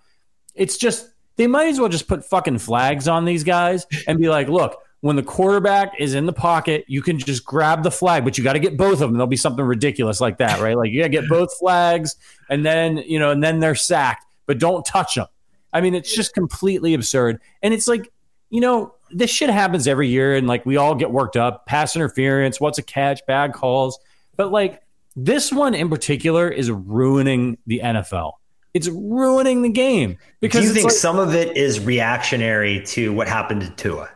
It's 0.56 0.78
just 0.78 1.10
they 1.36 1.48
might 1.48 1.68
as 1.68 1.80
well 1.80 1.90
just 1.90 2.08
put 2.08 2.24
fucking 2.24 2.60
flags 2.60 3.08
on 3.08 3.26
these 3.26 3.44
guys 3.44 3.86
and 4.08 4.20
be 4.20 4.30
like, 4.30 4.48
look, 4.48 4.82
when 5.02 5.16
the 5.16 5.24
quarterback 5.24 6.00
is 6.00 6.14
in 6.14 6.28
the 6.28 6.34
pocket, 6.34 6.86
you 6.88 7.02
can 7.02 7.18
just 7.18 7.44
grab 7.44 7.84
the 7.84 7.92
flag, 7.92 8.24
but 8.24 8.38
you 8.38 8.44
got 8.44 8.54
to 8.54 8.60
get 8.60 8.78
both 8.78 8.94
of 8.94 9.00
them. 9.00 9.14
There'll 9.14 9.28
be 9.28 9.36
something 9.36 9.66
ridiculous 9.66 10.22
like 10.22 10.38
that, 10.38 10.60
right? 10.60 10.78
Like 10.78 10.92
you 10.92 11.02
got 11.02 11.06
to 11.06 11.10
get 11.10 11.28
both 11.28 11.58
flags, 11.58 12.16
and 12.50 12.64
then 12.66 12.98
you 12.98 13.20
know, 13.20 13.32
and 13.32 13.44
then 13.44 13.60
they're 13.60 13.76
sacked, 13.76 14.26
but 14.46 14.60
don't 14.60 14.86
touch 14.86 15.16
them. 15.16 15.28
I 15.74 15.82
mean, 15.82 15.96
it's 15.96 16.14
just 16.14 16.34
completely 16.34 16.94
absurd, 16.94 17.42
and 17.62 17.74
it's 17.74 17.88
like, 17.88 18.12
you 18.52 18.62
know, 18.62 18.94
this 19.10 19.32
shit 19.32 19.50
happens 19.50 19.88
every 19.88 20.10
year, 20.10 20.36
and 20.36 20.46
like 20.48 20.66
we 20.66 20.78
all 20.78 20.94
get 20.94 21.10
worked 21.12 21.38
up. 21.38 21.66
Pass 21.66 21.96
interference, 21.96 22.60
what's 22.62 22.78
a 22.78 22.84
catch, 22.84 23.26
bad 23.26 23.54
calls, 23.54 23.98
but 24.36 24.52
like 24.52 24.84
this 25.16 25.52
one 25.52 25.74
in 25.74 25.90
particular 25.90 26.48
is 26.50 26.70
ruining 26.70 27.58
the 27.66 27.82
NFL. 27.84 28.34
It's 28.74 28.88
ruining 28.88 29.64
the 29.64 29.70
game 29.70 30.18
because 30.40 30.62
Do 30.62 30.68
you 30.68 30.74
think 30.74 30.86
like- 30.86 30.94
some 30.94 31.18
of 31.18 31.34
it 31.34 31.58
is 31.58 31.80
reactionary 31.80 32.86
to 32.88 33.12
what 33.14 33.28
happened 33.28 33.62
to 33.62 33.70
Tua? 33.72 34.10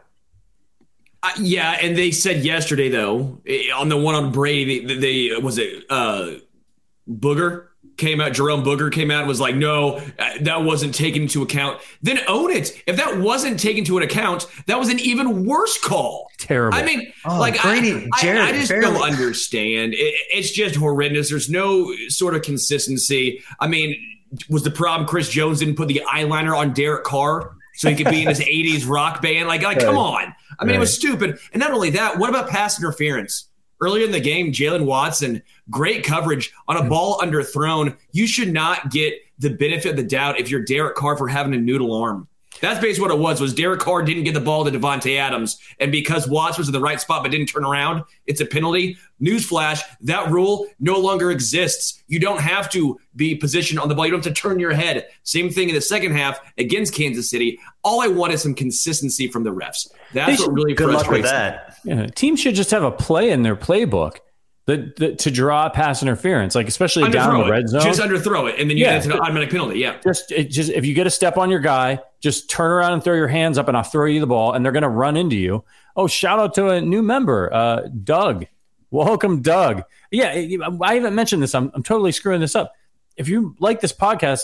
Uh, 1.24 1.32
yeah, 1.40 1.78
and 1.82 1.98
they 1.98 2.12
said 2.12 2.46
yesterday 2.46 2.88
though 2.90 3.42
eh, 3.48 3.70
on 3.76 3.90
the 3.90 3.98
one 3.98 4.16
on 4.16 4.32
Brady, 4.32 4.86
they, 4.86 5.30
they 5.30 5.38
was 5.42 5.58
it 5.58 5.84
uh, 5.90 6.34
Boger 7.08 7.72
came 7.98 8.20
out, 8.22 8.34
Jerome 8.34 8.64
Boger 8.64 8.90
came 8.90 9.10
out 9.12 9.20
and 9.20 9.28
was 9.28 9.40
like, 9.40 9.56
no, 9.56 9.98
uh, 10.20 10.30
that 10.42 10.64
wasn't 10.64 10.94
taken 10.94 11.24
into 11.24 11.42
account. 11.42 11.80
Then 12.02 12.20
own 12.28 12.52
it. 12.52 12.82
If 12.88 12.98
that 12.98 13.20
wasn't 13.20 13.60
taken 13.60 13.80
into 13.80 13.98
account, 14.00 14.48
that 14.68 14.78
was 14.80 14.90
an 14.90 15.00
even 15.00 15.46
worse 15.46 15.78
call. 15.78 16.28
Terrible. 16.38 16.78
I 16.78 16.84
mean, 16.84 17.12
Oh, 17.26 17.40
like 17.40 17.62
Brady, 17.62 18.08
I, 18.14 18.22
Jared, 18.22 18.42
I, 18.42 18.48
I 18.50 18.52
just 18.54 18.70
barely. 18.70 18.86
don't 18.94 19.02
understand. 19.02 19.94
It, 19.94 20.16
it's 20.34 20.52
just 20.52 20.76
horrendous. 20.76 21.30
There's 21.30 21.50
no 21.50 21.94
sort 22.10 22.36
of 22.36 22.42
consistency. 22.42 23.44
I 23.60 23.68
mean, 23.68 23.96
was 24.50 24.64
the 24.64 24.72
problem 24.72 25.08
Chris 25.08 25.30
Jones 25.30 25.60
didn't 25.60 25.76
put 25.76 25.88
the 25.88 26.02
eyeliner 26.08 26.58
on 26.58 26.74
Derek 26.74 27.04
Carr 27.06 27.54
so 27.76 27.90
he 27.90 27.96
could 27.96 28.10
be 28.10 28.22
in 28.22 28.28
his 28.28 28.40
80s 28.42 28.88
rock 28.88 29.22
band? 29.22 29.48
Like, 29.48 29.62
like 29.64 29.80
come 29.80 29.98
on. 29.98 30.34
I 30.60 30.66
mean, 30.66 30.76
it 30.76 30.80
was 30.80 30.94
stupid. 30.94 31.38
And 31.54 31.60
not 31.60 31.72
only 31.72 31.92
that, 31.92 32.18
what 32.18 32.30
about 32.30 32.50
pass 32.50 32.78
interference? 32.80 33.50
Earlier 33.82 34.06
in 34.06 34.12
the 34.12 34.22
game, 34.22 34.54
Jaylen 34.54 34.86
Watson, 34.86 35.44
great 35.70 36.04
coverage 36.04 36.54
on 36.68 36.78
a 36.78 36.84
ball 36.84 37.20
underthrown. 37.20 37.96
You 38.12 38.28
should 38.28 38.52
not 38.52 38.92
get 38.92 39.16
the 39.40 39.50
benefit 39.50 39.92
of 39.92 39.96
the 39.98 40.04
doubt 40.04 40.40
if 40.40 40.50
you're 40.50 40.64
Derek 40.64 40.96
Carr 40.96 41.18
for 41.18 41.28
having 41.28 41.54
a 41.54 41.58
noodle 41.58 41.94
arm. 41.94 42.28
That's 42.62 42.80
basically 42.80 43.10
what 43.10 43.16
it 43.16 43.20
was. 43.20 43.42
Was 43.42 43.54
Derek 43.54 43.82
Carr 43.82 44.02
didn't 44.02 44.24
get 44.24 44.34
the 44.34 44.40
ball 44.40 44.64
to 44.64 44.72
Davante 44.72 45.18
Adams, 45.18 45.60
and 45.80 45.92
because 45.92 46.28
Watts 46.28 46.58
was 46.58 46.68
in 46.68 46.74
the 46.74 46.80
right 46.80 47.02
spot 47.02 47.22
but 47.22 47.32
didn't 47.32 47.48
turn 47.48 47.66
around, 47.66 48.04
it's 48.28 48.40
a 48.40 48.46
penalty. 48.46 48.98
Newsflash: 49.22 49.82
that 50.02 50.32
rule 50.32 50.68
no 50.80 50.98
longer 50.98 51.32
exists. 51.32 52.02
You 52.08 52.20
don't 52.20 52.40
have 52.40 52.70
to 52.72 52.98
be 53.16 53.36
positioned 53.36 53.80
on 53.80 53.90
the 53.90 53.96
ball. 53.96 54.06
You 54.06 54.12
don't 54.12 54.24
have 54.24 54.34
to 54.34 54.42
turn 54.42 54.60
your 54.60 54.74
head. 54.74 55.08
Same 55.24 55.50
thing 55.50 55.70
in 55.70 55.76
the 55.76 55.82
second 55.82 56.14
half 56.14 56.40
against 56.58 56.94
Kansas 56.94 57.30
City. 57.30 57.60
All 57.84 58.02
I 58.02 58.08
want 58.08 58.32
is 58.32 58.42
some 58.42 58.56
consistency 58.56 59.28
from 59.28 59.44
the 59.44 59.54
refs. 59.54 59.90
That's 60.14 60.40
what 60.40 60.54
really 60.54 60.74
Good 60.74 60.88
luck 60.88 61.10
with 61.10 61.26
frustrates 61.26 61.26
me. 61.26 61.32
that. 61.32 61.78
Yeah, 61.84 62.08
teams 62.08 62.40
should 62.40 62.56
just 62.56 62.72
have 62.72 62.84
a 62.84 62.92
play 62.92 63.32
in 63.32 63.44
their 63.44 63.56
playbook 63.58 64.20
that, 64.68 64.96
that 64.96 65.20
to 65.20 65.32
draw 65.32 65.70
pass 65.70 66.02
interference, 66.02 66.56
like 66.56 66.68
especially 66.68 67.10
down 67.12 67.30
Underthrow 67.36 67.46
the 67.46 67.52
red 67.52 67.70
zone. 67.70 67.82
Just 67.82 68.02
underthrow 68.02 68.50
it, 68.50 68.60
and 68.60 68.70
then 68.70 68.78
you 68.78 68.86
Yeah. 68.86 68.98
get 68.98 69.06
an 69.06 69.14
automatic 69.14 69.50
penalty. 69.52 69.80
Yeah. 69.80 69.98
just 70.04 70.32
it 70.32 70.46
just 70.50 70.72
if 70.72 70.86
you 70.86 70.94
get 70.94 71.06
a 71.06 71.12
step 71.12 71.38
on 71.38 71.50
your 71.52 71.60
guy, 71.60 72.00
just 72.20 72.50
turn 72.50 72.72
around 72.72 72.94
and 72.94 73.04
throw 73.04 73.14
your 73.16 73.28
hands 73.28 73.58
up, 73.58 73.68
and 73.68 73.78
I'll 73.78 73.84
throw 73.84 74.06
you 74.06 74.20
the 74.20 74.28
ball, 74.28 74.54
and 74.54 74.66
they're 74.66 74.72
going 74.72 74.84
to 74.84 74.90
run 74.90 75.18
into 75.18 75.36
you. 75.36 75.64
Oh, 75.96 76.08
shout 76.08 76.40
out 76.40 76.54
to 76.56 76.70
a 76.70 76.82
new 76.82 77.04
member, 77.04 77.54
uh, 77.54 77.82
Doug. 78.04 78.46
Welcome, 78.92 79.42
Doug. 79.42 79.84
Yeah, 80.12 80.30
I 80.82 80.96
haven't 80.96 81.16
mentioned 81.16 81.44
this. 81.44 81.54
I'm, 81.54 81.70
I'm 81.74 81.84
totally 81.84 82.12
screwing 82.12 82.40
this 82.42 82.56
up. 82.56 82.74
If 83.18 83.30
you 83.30 83.56
like 83.60 83.82
this 83.82 83.94
podcast, 83.94 84.42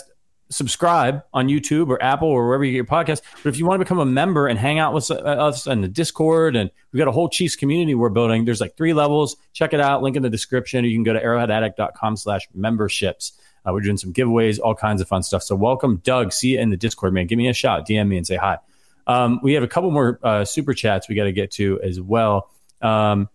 subscribe 0.52 1.22
on 1.32 1.48
YouTube 1.48 1.88
or 1.88 2.02
Apple 2.02 2.28
or 2.28 2.46
wherever 2.46 2.64
you 2.64 2.72
get 2.72 2.76
your 2.76 2.84
podcast. 2.84 3.22
But 3.42 3.48
if 3.50 3.58
you 3.58 3.66
want 3.66 3.80
to 3.80 3.84
become 3.84 3.98
a 3.98 4.06
member 4.06 4.46
and 4.46 4.58
hang 4.58 4.78
out 4.78 4.92
with 4.92 5.10
uh, 5.10 5.14
us 5.14 5.66
in 5.66 5.80
the 5.80 5.88
Discord, 5.88 6.54
and 6.54 6.70
we've 6.92 6.98
got 6.98 7.08
a 7.08 7.12
whole 7.12 7.28
Chiefs 7.28 7.56
community 7.56 7.94
we're 7.94 8.10
building. 8.10 8.44
There's 8.44 8.60
like 8.60 8.76
three 8.76 8.92
levels. 8.92 9.36
Check 9.52 9.72
it 9.72 9.80
out. 9.80 10.02
Link 10.02 10.16
in 10.16 10.22
the 10.22 10.30
description. 10.30 10.84
You 10.84 10.94
can 10.94 11.02
go 11.02 11.12
to 11.12 11.22
arrowheadaddict.com 11.22 12.16
slash 12.16 12.48
memberships. 12.54 13.32
Uh, 13.64 13.72
we're 13.72 13.80
doing 13.80 13.96
some 13.96 14.12
giveaways, 14.12 14.58
all 14.62 14.74
kinds 14.74 15.00
of 15.00 15.08
fun 15.08 15.22
stuff. 15.22 15.42
So 15.42 15.54
welcome, 15.54 16.00
Doug. 16.04 16.32
See 16.32 16.54
you 16.54 16.60
in 16.60 16.70
the 16.70 16.76
Discord, 16.76 17.14
man. 17.14 17.26
Give 17.26 17.38
me 17.38 17.48
a 17.48 17.52
shout. 17.52 17.86
DM 17.86 18.08
me 18.08 18.16
and 18.16 18.26
say 18.26 18.36
hi. 18.36 18.58
Um, 19.06 19.40
we 19.42 19.54
have 19.54 19.62
a 19.62 19.68
couple 19.68 19.90
more 19.90 20.18
uh, 20.22 20.44
super 20.44 20.74
chats 20.74 21.08
we 21.08 21.14
got 21.14 21.24
to 21.24 21.32
get 21.32 21.50
to 21.52 21.80
as 21.82 22.00
well. 22.00 22.50
Um, 22.80 23.28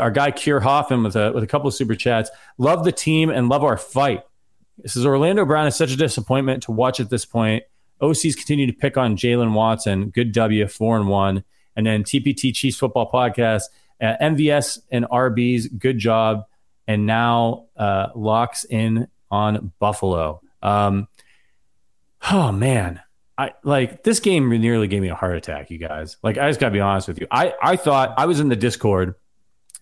our 0.00 0.10
guy 0.10 0.32
Kier 0.32 0.60
Hoffman 0.60 1.04
with 1.04 1.16
a 1.16 1.32
with 1.32 1.44
a 1.44 1.46
couple 1.46 1.68
of 1.68 1.74
super 1.74 1.94
chats. 1.94 2.30
Love 2.58 2.84
the 2.84 2.92
team 2.92 3.30
and 3.30 3.48
love 3.48 3.64
our 3.64 3.76
fight. 3.76 4.22
This 4.78 4.96
is 4.96 5.04
Orlando 5.04 5.44
Brown 5.44 5.66
is 5.66 5.76
such 5.76 5.92
a 5.92 5.96
disappointment 5.96 6.62
to 6.64 6.72
watch 6.72 7.00
at 7.00 7.10
this 7.10 7.24
point. 7.24 7.64
OCs 8.00 8.36
continue 8.36 8.66
to 8.66 8.72
pick 8.72 8.96
on 8.96 9.16
Jaylen 9.16 9.52
Watson. 9.52 10.10
Good 10.10 10.32
W, 10.32 10.66
four 10.68 10.96
and 10.96 11.08
one. 11.08 11.44
And 11.74 11.86
then 11.86 12.04
TPT 12.04 12.54
Chiefs 12.54 12.78
Football 12.78 13.10
Podcast, 13.10 13.64
uh, 14.00 14.14
MVS 14.20 14.80
and 14.90 15.04
RBs. 15.06 15.78
Good 15.78 15.98
job. 15.98 16.46
And 16.86 17.06
now 17.06 17.66
uh, 17.76 18.08
locks 18.14 18.64
in 18.64 19.08
on 19.30 19.72
Buffalo. 19.78 20.40
Um, 20.62 21.08
oh 22.30 22.52
man, 22.52 23.00
I 23.36 23.52
like 23.62 24.02
this 24.02 24.20
game 24.20 24.48
nearly 24.48 24.88
gave 24.88 25.02
me 25.02 25.08
a 25.08 25.14
heart 25.14 25.36
attack. 25.36 25.70
You 25.70 25.78
guys, 25.78 26.16
like 26.22 26.38
I 26.38 26.48
just 26.48 26.60
gotta 26.60 26.72
be 26.72 26.80
honest 26.80 27.08
with 27.08 27.20
you. 27.20 27.26
I 27.30 27.54
I 27.62 27.76
thought 27.76 28.14
I 28.16 28.26
was 28.26 28.40
in 28.40 28.48
the 28.48 28.56
Discord, 28.56 29.14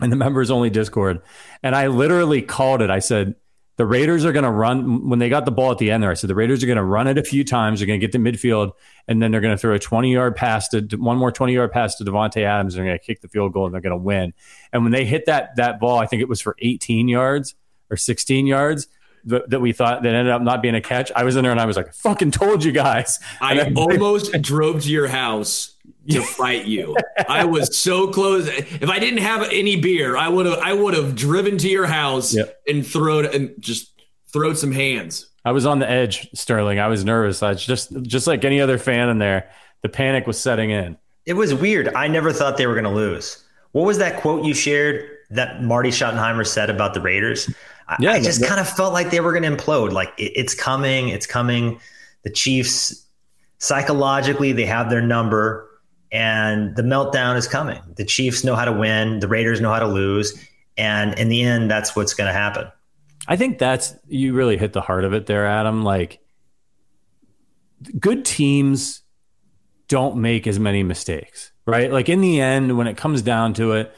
and 0.01 0.11
the 0.11 0.16
members 0.16 0.51
only 0.51 0.68
Discord, 0.68 1.22
and 1.62 1.74
I 1.74 1.86
literally 1.86 2.42
called 2.42 2.82
it. 2.82 2.90
I 2.90 2.99
said 2.99 3.36
the 3.76 3.86
Raiders 3.86 4.24
are 4.24 4.32
going 4.32 4.44
to 4.44 4.50
run 4.50 5.08
when 5.08 5.18
they 5.18 5.28
got 5.28 5.44
the 5.44 5.50
ball 5.50 5.70
at 5.70 5.78
the 5.78 5.90
end 5.90 6.02
there. 6.02 6.10
I 6.10 6.14
said 6.14 6.30
the 6.30 6.34
Raiders 6.34 6.62
are 6.62 6.66
going 6.66 6.76
to 6.76 6.84
run 6.84 7.06
it 7.06 7.18
a 7.18 7.22
few 7.22 7.44
times. 7.44 7.80
They're 7.80 7.86
going 7.86 8.00
to 8.00 8.06
get 8.06 8.12
to 8.12 8.18
midfield, 8.18 8.72
and 9.06 9.20
then 9.22 9.30
they're 9.30 9.40
going 9.40 9.54
to 9.54 9.58
throw 9.58 9.74
a 9.74 9.78
20 9.78 10.12
yard 10.12 10.34
pass 10.34 10.68
to 10.68 10.80
one 10.96 11.18
more 11.18 11.30
20 11.30 11.52
yard 11.52 11.72
pass 11.72 11.96
to 11.96 12.04
Davante 12.04 12.42
Adams. 12.42 12.74
They're 12.74 12.84
going 12.84 12.98
to 12.98 13.04
kick 13.04 13.20
the 13.20 13.28
field 13.28 13.52
goal 13.52 13.66
and 13.66 13.74
they're 13.74 13.82
going 13.82 13.90
to 13.90 14.02
win. 14.02 14.32
And 14.72 14.82
when 14.82 14.92
they 14.92 15.04
hit 15.04 15.26
that 15.26 15.56
that 15.56 15.78
ball, 15.78 15.98
I 15.98 16.06
think 16.06 16.22
it 16.22 16.28
was 16.28 16.40
for 16.40 16.56
18 16.60 17.08
yards 17.08 17.54
or 17.90 17.96
16 17.96 18.46
yards 18.46 18.88
that, 19.26 19.60
we 19.60 19.72
thought 19.72 20.02
that 20.02 20.14
ended 20.14 20.32
up 20.32 20.40
not 20.40 20.62
being 20.62 20.74
a 20.74 20.80
catch. 20.80 21.10
I 21.14 21.24
was 21.24 21.36
in 21.36 21.42
there 21.42 21.50
and 21.50 21.60
I 21.60 21.66
was 21.66 21.76
like, 21.76 21.92
"Fucking 21.92 22.30
told 22.30 22.64
you 22.64 22.72
guys." 22.72 23.18
I 23.40 23.72
almost 23.74 24.40
drove 24.40 24.82
to 24.82 24.90
your 24.90 25.08
house 25.08 25.74
to 26.11 26.22
fight 26.36 26.64
you. 26.66 26.96
I 27.28 27.44
was 27.44 27.76
so 27.76 28.09
close. 28.09 28.48
If 28.48 28.88
I 28.88 28.98
didn't 28.98 29.20
have 29.20 29.42
any 29.50 29.76
beer, 29.80 30.16
I 30.16 30.28
would 30.28 30.46
have 30.46 30.59
I 30.59 30.72
would 30.72 30.94
have 30.94 31.14
driven 31.14 31.59
to 31.59 31.68
your 31.68 31.86
house 31.86 32.34
Yep. 32.34 32.61
and 32.68 32.86
thrown 32.86 33.26
and 33.26 33.54
just 33.61 33.92
throwed 34.32 34.59
some 34.59 34.72
hands. 34.72 35.26
I 35.44 35.52
was 35.52 35.64
on 35.66 35.78
the 35.78 35.88
edge, 35.88 36.28
Sterling. 36.34 36.78
I 36.80 36.88
was 36.88 37.04
nervous. 37.04 37.42
I 37.42 37.50
was 37.50 37.64
just 37.64 37.92
just 38.02 38.26
like 38.26 38.44
any 38.44 38.61
other 38.61 38.78
fan 38.78 39.09
in 39.09 39.18
there. 39.18 39.50
The 39.82 39.88
panic 39.88 40.26
was 40.26 40.38
setting 40.40 40.70
in. 40.70 40.96
It 41.24 41.34
was 41.34 41.54
weird. 41.54 41.88
I 41.94 42.09
never 42.09 42.32
thought 42.32 42.57
they 42.57 42.66
were 42.66 42.74
going 42.74 42.84
to 42.84 42.90
lose. 42.90 43.44
What 43.72 43.84
was 43.84 43.98
that 43.98 44.20
quote 44.20 44.44
you 44.44 44.54
shared 44.54 45.09
that 45.30 45.62
Marty 45.62 45.90
Schottenheimer 45.90 46.46
said 46.46 46.70
about 46.70 46.94
the 46.94 47.00
Raiders? 47.00 47.52
I, 47.88 47.96
Yeah, 48.00 48.12
I 48.12 48.20
just 48.20 48.44
kind 48.44 48.61
of 48.61 48.68
felt 48.68 48.92
like 48.92 49.11
they 49.11 49.20
were 49.20 49.32
going 49.38 49.42
to 49.44 49.50
implode. 49.62 49.92
Like 49.92 50.12
it, 50.18 50.32
it's 50.34 50.54
coming, 50.54 51.09
it's 51.11 51.26
coming. 51.26 51.80
The 52.22 52.30
Chiefs 52.30 53.04
psychologically 53.59 54.52
they 54.52 54.66
have 54.66 54.90
their 54.90 55.00
number, 55.00 55.68
and 56.12 56.76
the 56.76 56.82
meltdown 56.82 57.36
is 57.36 57.48
coming. 57.48 57.80
The 57.96 58.04
Chiefs 58.04 58.44
know 58.44 58.54
how 58.54 58.64
to 58.64 58.72
win. 58.72 59.20
The 59.20 59.28
Raiders 59.28 59.61
know 59.61 59.70
how 59.70 59.80
to 59.80 59.86
lose, 59.88 60.38
and 60.76 61.18
in 61.18 61.28
the 61.28 61.42
end, 61.42 61.70
that's 61.70 61.96
what's 61.96 62.14
going 62.14 62.28
to 62.28 62.32
happen. 62.32 62.68
I 63.28 63.36
think 63.36 63.59
that's 63.59 63.94
you 64.07 64.34
really 64.34 64.57
hit 64.57 64.72
the 64.72 64.80
heart 64.80 65.04
of 65.04 65.12
it 65.12 65.26
there, 65.26 65.46
Adam. 65.46 65.82
Like 65.82 66.20
good 67.98 68.24
teams 68.24 69.02
don't 69.88 70.16
make 70.16 70.46
as 70.46 70.59
many 70.59 70.82
mistakes, 70.82 71.52
right? 71.66 71.90
Like 71.90 72.09
in 72.09 72.20
the 72.20 72.40
end, 72.40 72.76
when 72.76 72.86
it 72.86 72.96
comes 72.96 73.22
down 73.22 73.54
to 73.54 73.72
it, 73.72 73.94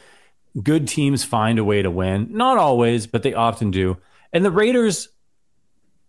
good 0.61 0.87
teams 0.87 1.23
find 1.23 1.59
a 1.59 1.63
way 1.63 1.81
to 1.81 1.91
win. 1.91 2.27
Not 2.31 2.57
always, 2.57 3.07
but 3.07 3.23
they 3.23 3.33
often 3.33 3.71
do. 3.71 3.97
And 4.33 4.45
the 4.45 4.51
Raiders 4.51 5.09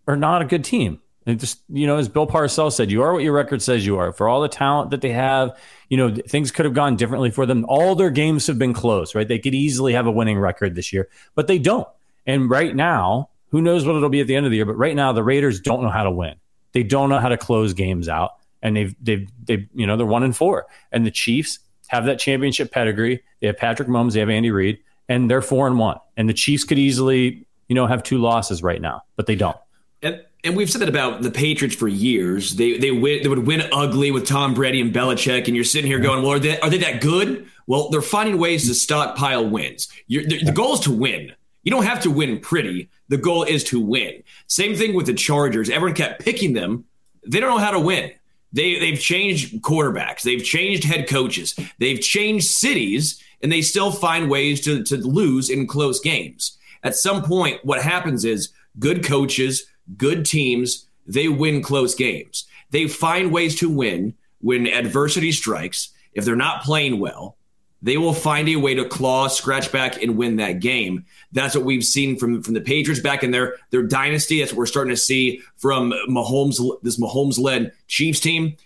are 0.07 0.16
not 0.16 0.42
a 0.42 0.46
good 0.46 0.64
team. 0.64 1.01
And 1.31 1.39
just 1.39 1.62
you 1.68 1.87
know, 1.87 1.97
as 1.97 2.09
Bill 2.09 2.26
Parcells 2.26 2.72
said, 2.72 2.91
you 2.91 3.03
are 3.03 3.12
what 3.12 3.22
your 3.22 3.33
record 3.33 3.62
says 3.62 3.87
you 3.87 3.99
are. 3.99 4.12
For 4.12 4.28
all 4.28 4.41
the 4.41 4.49
talent 4.49 4.91
that 4.91 5.01
they 5.01 5.12
have, 5.12 5.57
you 5.89 5.97
know, 5.97 6.12
things 6.14 6.51
could 6.51 6.64
have 6.64 6.74
gone 6.74 6.97
differently 6.97 7.31
for 7.31 7.47
them. 7.47 7.65
All 7.69 7.94
their 7.94 8.11
games 8.11 8.47
have 8.48 8.59
been 8.59 8.74
close, 8.74 9.15
right? 9.15 9.27
They 9.27 9.39
could 9.39 9.55
easily 9.55 9.93
have 9.93 10.07
a 10.07 10.11
winning 10.11 10.39
record 10.39 10.74
this 10.74 10.93
year, 10.93 11.09
but 11.35 11.47
they 11.47 11.59
don't. 11.59 11.89
And 12.27 12.51
right 12.51 12.74
now, 12.74 13.31
who 13.51 13.62
knows 13.62 13.86
what 13.86 13.97
it'll 13.97 14.09
be 14.09 14.20
at 14.20 14.27
the 14.27 14.35
end 14.35 14.47
of 14.47 14.51
the 14.51 14.57
year? 14.57 14.66
But 14.66 14.77
right 14.77 14.97
now, 14.97 15.12
the 15.12 15.23
Raiders 15.23 15.61
don't 15.61 15.82
know 15.82 15.89
how 15.89 16.02
to 16.05 16.11
win. 16.11 16.35
They 16.73 16.82
don't 16.82 17.09
know 17.09 17.19
how 17.19 17.28
to 17.28 17.36
close 17.36 17.73
games 17.74 18.09
out, 18.09 18.32
and 18.61 18.77
they've 18.77 18.94
they've 19.01 19.28
they 19.44 19.69
you 19.74 19.86
know 19.86 19.97
they're 19.97 20.07
one 20.07 20.23
and 20.23 20.36
four. 20.36 20.66
And 20.90 21.07
the 21.07 21.11
Chiefs 21.11 21.61
have 21.89 22.07
that 22.07 22.19
championship 22.19 22.73
pedigree. 22.73 23.23
They 23.40 23.47
have 23.47 23.57
Patrick 23.57 23.89
Mahomes, 23.89 24.15
they 24.15 24.20
have 24.20 24.31
Andy 24.31 24.51
Reid, 24.51 24.78
and 25.09 25.31
they're 25.31 25.43
four 25.43 25.66
and 25.66 25.78
one. 25.78 25.98
And 26.16 26.28
the 26.28 26.35
Chiefs 26.35 26.65
could 26.65 26.78
easily 26.78 27.47
you 27.69 27.74
know 27.74 27.86
have 27.86 28.02
two 28.02 28.19
losses 28.19 28.62
right 28.62 28.81
now, 28.81 29.02
but 29.16 29.27
they 29.27 29.36
don't. 29.36 29.57
And, 30.02 30.24
and 30.44 30.56
we've 30.56 30.70
said 30.70 30.80
that 30.80 30.88
about 30.88 31.22
the 31.22 31.30
Patriots 31.30 31.76
for 31.76 31.88
years. 31.88 32.56
They 32.56 32.78
they 32.78 32.90
win, 32.90 33.22
they 33.22 33.28
would 33.28 33.46
win 33.46 33.62
ugly 33.72 34.10
with 34.10 34.26
Tom 34.26 34.54
Brady 34.54 34.80
and 34.80 34.92
Belichick, 34.92 35.46
and 35.46 35.54
you're 35.54 35.64
sitting 35.64 35.90
here 35.90 35.98
going, 35.98 36.22
"Well, 36.22 36.32
are 36.32 36.38
they, 36.38 36.58
are 36.60 36.70
they 36.70 36.78
that 36.78 37.00
good?" 37.00 37.46
Well, 37.66 37.88
they're 37.90 38.02
finding 38.02 38.38
ways 38.38 38.66
to 38.66 38.74
stockpile 38.74 39.48
wins. 39.48 39.88
The, 40.08 40.42
the 40.44 40.52
goal 40.52 40.74
is 40.74 40.80
to 40.80 40.90
win. 40.90 41.32
You 41.62 41.70
don't 41.70 41.84
have 41.84 42.00
to 42.02 42.10
win 42.10 42.40
pretty. 42.40 42.90
The 43.08 43.16
goal 43.18 43.44
is 43.44 43.62
to 43.64 43.80
win. 43.80 44.22
Same 44.46 44.74
thing 44.74 44.94
with 44.94 45.06
the 45.06 45.14
Chargers. 45.14 45.70
Everyone 45.70 45.94
kept 45.94 46.24
picking 46.24 46.54
them. 46.54 46.84
They 47.26 47.38
don't 47.38 47.50
know 47.50 47.58
how 47.58 47.70
to 47.70 47.80
win. 47.80 48.10
They 48.52 48.78
they've 48.78 48.98
changed 48.98 49.62
quarterbacks. 49.62 50.22
They've 50.22 50.42
changed 50.42 50.84
head 50.84 51.08
coaches. 51.08 51.54
They've 51.78 52.00
changed 52.00 52.46
cities, 52.46 53.22
and 53.42 53.52
they 53.52 53.62
still 53.62 53.92
find 53.92 54.30
ways 54.30 54.60
to 54.62 54.82
to 54.84 54.96
lose 54.96 55.50
in 55.50 55.66
close 55.66 56.00
games. 56.00 56.56
At 56.82 56.96
some 56.96 57.22
point, 57.22 57.64
what 57.64 57.82
happens 57.82 58.24
is 58.24 58.48
good 58.78 59.04
coaches, 59.04 59.66
good 59.96 60.24
teams, 60.24 60.86
they 61.06 61.28
win 61.28 61.62
close 61.62 61.94
games. 61.94 62.46
They 62.70 62.86
find 62.86 63.32
ways 63.32 63.56
to 63.56 63.68
win 63.68 64.14
when 64.40 64.66
adversity 64.66 65.32
strikes. 65.32 65.90
If 66.12 66.24
they're 66.24 66.36
not 66.36 66.62
playing 66.62 66.98
well, 66.98 67.36
they 67.82 67.96
will 67.96 68.12
find 68.12 68.48
a 68.48 68.56
way 68.56 68.74
to 68.74 68.84
claw, 68.84 69.28
scratch 69.28 69.72
back, 69.72 70.02
and 70.02 70.16
win 70.16 70.36
that 70.36 70.60
game. 70.60 71.06
That's 71.32 71.54
what 71.54 71.64
we've 71.64 71.84
seen 71.84 72.16
from 72.16 72.42
from 72.42 72.54
the 72.54 72.60
Patriots 72.60 73.00
back 73.00 73.22
in 73.22 73.30
their 73.30 73.56
their 73.70 73.82
dynasty. 73.82 74.40
That's 74.40 74.52
what 74.52 74.58
we're 74.58 74.66
starting 74.66 74.92
to 74.92 75.00
see 75.00 75.40
from 75.56 75.92
Mahomes, 76.08 76.58
this 76.82 77.00
Mahomes 77.00 77.38
led 77.38 77.72
Chiefs 77.88 78.20
team. 78.20 78.56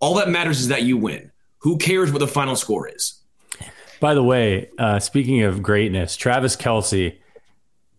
All 0.00 0.14
that 0.14 0.28
matters 0.28 0.60
is 0.60 0.68
that 0.68 0.82
you 0.82 0.96
win. 0.96 1.30
Who 1.58 1.78
cares 1.78 2.10
what 2.10 2.18
the 2.18 2.28
final 2.28 2.56
score 2.56 2.88
is? 2.88 3.20
By 4.00 4.14
the 4.14 4.22
way, 4.22 4.68
uh, 4.76 4.98
speaking 4.98 5.42
of 5.42 5.62
greatness, 5.62 6.16
Travis 6.16 6.56
Kelce, 6.56 7.16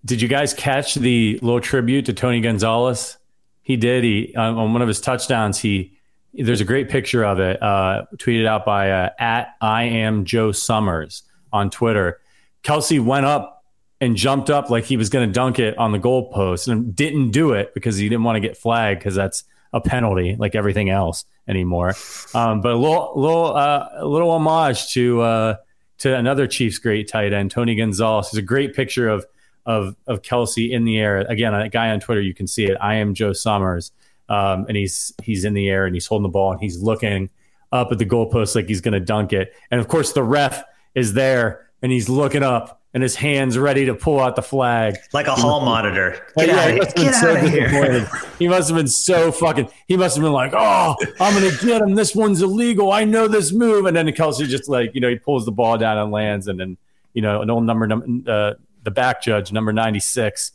did 0.06 0.22
you 0.22 0.28
guys 0.28 0.54
catch 0.54 0.96
the 0.96 1.40
little 1.42 1.60
tribute 1.60 2.06
to 2.06 2.14
Tony 2.14 2.40
Gonzalez? 2.40 3.18
He 3.64 3.76
did. 3.76 4.04
He 4.04 4.36
on, 4.36 4.56
on 4.56 4.74
one 4.74 4.82
of 4.82 4.88
his 4.88 5.02
touchdowns. 5.02 5.58
He 5.58 5.98
there's 6.34 6.62
a 6.62 6.66
great 6.66 6.90
picture 6.90 7.24
of 7.24 7.40
it, 7.40 7.62
uh, 7.62 8.06
tweeted 8.18 8.46
out 8.46 8.66
by 8.66 8.92
uh, 8.92 9.10
at 9.18 9.56
I 9.62 9.84
am 9.84 10.26
Joe 10.26 10.52
Summers 10.52 11.24
on 11.52 11.70
Twitter. 11.70 12.20
Kelce 12.64 13.04
went 13.04 13.26
up 13.26 13.64
and 14.02 14.16
jumped 14.16 14.50
up 14.50 14.70
like 14.70 14.84
he 14.84 14.98
was 14.98 15.10
going 15.10 15.28
to 15.28 15.34
dunk 15.34 15.60
it 15.60 15.78
on 15.78 15.92
the 15.92 16.00
goalpost 16.00 16.68
and 16.68 16.96
didn't 16.96 17.32
do 17.32 17.54
it 17.54 17.74
because 17.74 17.98
he 17.98 18.10
didn't 18.10 18.24
want 18.24 18.36
to 18.36 18.42
get 18.42 18.58
flagged 18.58 19.00
because 19.00 19.16
that's 19.16 19.46
a 19.72 19.80
penalty 19.80 20.36
like 20.38 20.56
everything 20.56 20.90
else 20.90 21.26
anymore. 21.48 21.96
Um, 22.34 22.62
but 22.62 22.74
a 22.74 22.78
little, 22.78 23.14
little, 23.16 23.56
uh, 23.56 23.90
a 23.96 24.06
little 24.06 24.32
homage 24.32 24.92
to 24.94 25.22
uh, 25.22 25.56
to 26.00 26.16
another 26.16 26.46
Chiefs 26.48 26.78
great 26.78 27.08
tight 27.08 27.34
end, 27.34 27.52
Tony 27.52 27.76
Gonzalez. 27.76 28.28
It's 28.28 28.38
a 28.38 28.42
great 28.42 28.76
picture 28.76 29.08
of 29.08 29.26
of 29.66 29.96
of 30.08 30.22
Kelce 30.22 30.70
in 30.70 30.86
the 30.86 30.98
air. 30.98 31.20
Again, 31.20 31.54
a 31.54 31.70
guy 31.70 31.90
on 31.90 32.00
Twitter, 32.00 32.22
you 32.22 32.34
can 32.34 32.48
see 32.48 32.66
it. 32.66 32.78
I 32.82 32.96
am 32.96 33.14
Joe 33.14 33.34
Summers, 33.34 33.92
um, 34.30 34.66
and 34.68 34.78
he's 34.78 35.14
he's 35.24 35.46
in 35.46 35.54
the 35.54 35.70
air 35.70 35.86
and 35.86 35.96
he's 35.96 36.06
holding 36.08 36.24
the 36.24 36.30
ball 36.30 36.52
and 36.52 36.62
he's 36.62 36.82
looking 36.82 37.30
up 37.72 37.92
at 37.92 37.98
the 37.98 38.06
goalpost 38.06 38.56
like 38.56 38.68
he's 38.68 38.82
going 38.82 38.94
to 38.94 39.00
dunk 39.00 39.34
it. 39.34 39.54
And 39.72 39.80
of 39.80 39.88
course, 39.88 40.14
the 40.14 40.24
ref 40.24 40.64
is 40.94 41.14
there 41.14 41.68
and 41.82 41.92
he's 41.92 42.10
looking 42.10 42.44
up 42.44 42.82
and 42.96 43.04
his 43.04 43.16
hands 43.16 43.58
ready 43.58 43.86
to 43.86 43.94
pull 43.94 44.22
out 44.22 44.38
the 44.38 44.42
flag. 44.42 44.96
Like 45.12 45.28
a 45.28 45.36
hall 45.36 45.60
monitor. 45.60 46.26
Get, 46.38 46.48
yeah, 46.48 46.56
out, 46.56 46.88
of, 46.88 46.96
get 46.96 47.14
so 47.14 47.36
out 47.36 47.44
of 47.44 47.52
here. 47.52 48.10
he 48.40 48.48
must 48.48 48.70
have 48.70 48.78
been 48.78 48.88
so 48.88 49.34
fucking, 49.34 49.68
he 49.90 49.98
must 49.98 50.16
have 50.16 50.24
been 50.24 50.32
like, 50.32 50.54
oh, 50.56 50.96
I'm 51.20 51.38
going 51.38 51.52
to 51.52 51.66
get 51.66 51.82
him. 51.82 51.94
This 51.94 52.16
one's 52.16 52.42
illegal. 52.42 52.94
I 52.94 53.04
know 53.04 53.28
this 53.28 53.52
move. 53.52 53.86
And 53.86 53.98
then 53.98 54.08
Kelce 54.08 54.48
just 54.48 54.70
like, 54.70 54.96
you 54.96 55.02
know, 55.02 55.10
he 55.10 55.18
pulls 55.18 55.44
the 55.44 55.52
ball 55.52 55.78
down 55.78 55.98
and 55.98 56.10
lands. 56.10 56.48
And 56.48 56.58
then, 56.58 56.78
you 57.14 57.22
know, 57.22 57.42
an 57.42 57.50
old 57.50 57.66
number, 57.66 57.92
uh, 58.32 58.54
the 58.86 58.92
back 58.92 59.22
judge, 59.22 59.52
number 59.52 59.74
96, 59.74 60.52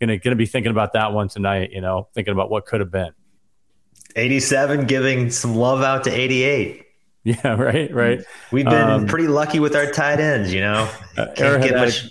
gonna, 0.00 0.18
gonna 0.18 0.34
be 0.34 0.46
thinking 0.46 0.72
about 0.72 0.94
that 0.94 1.12
one 1.12 1.28
tonight, 1.28 1.70
you 1.72 1.80
know, 1.80 2.08
thinking 2.14 2.32
about 2.32 2.50
what 2.50 2.66
could 2.66 2.80
have 2.80 2.90
been. 2.90 3.12
87 4.16 4.86
giving 4.86 5.30
some 5.30 5.54
love 5.54 5.82
out 5.82 6.04
to 6.04 6.10
88. 6.10 6.80
Yeah, 7.26 7.54
right, 7.54 7.90
right. 7.90 8.20
We've 8.52 8.66
been 8.66 8.74
um, 8.74 9.06
pretty 9.06 9.28
lucky 9.28 9.58
with 9.58 9.74
our 9.74 9.90
tight 9.90 10.20
ends, 10.20 10.52
you 10.52 10.60
know. 10.60 10.90
Uh, 11.16 11.56
get 11.58 11.74
much. 11.74 12.10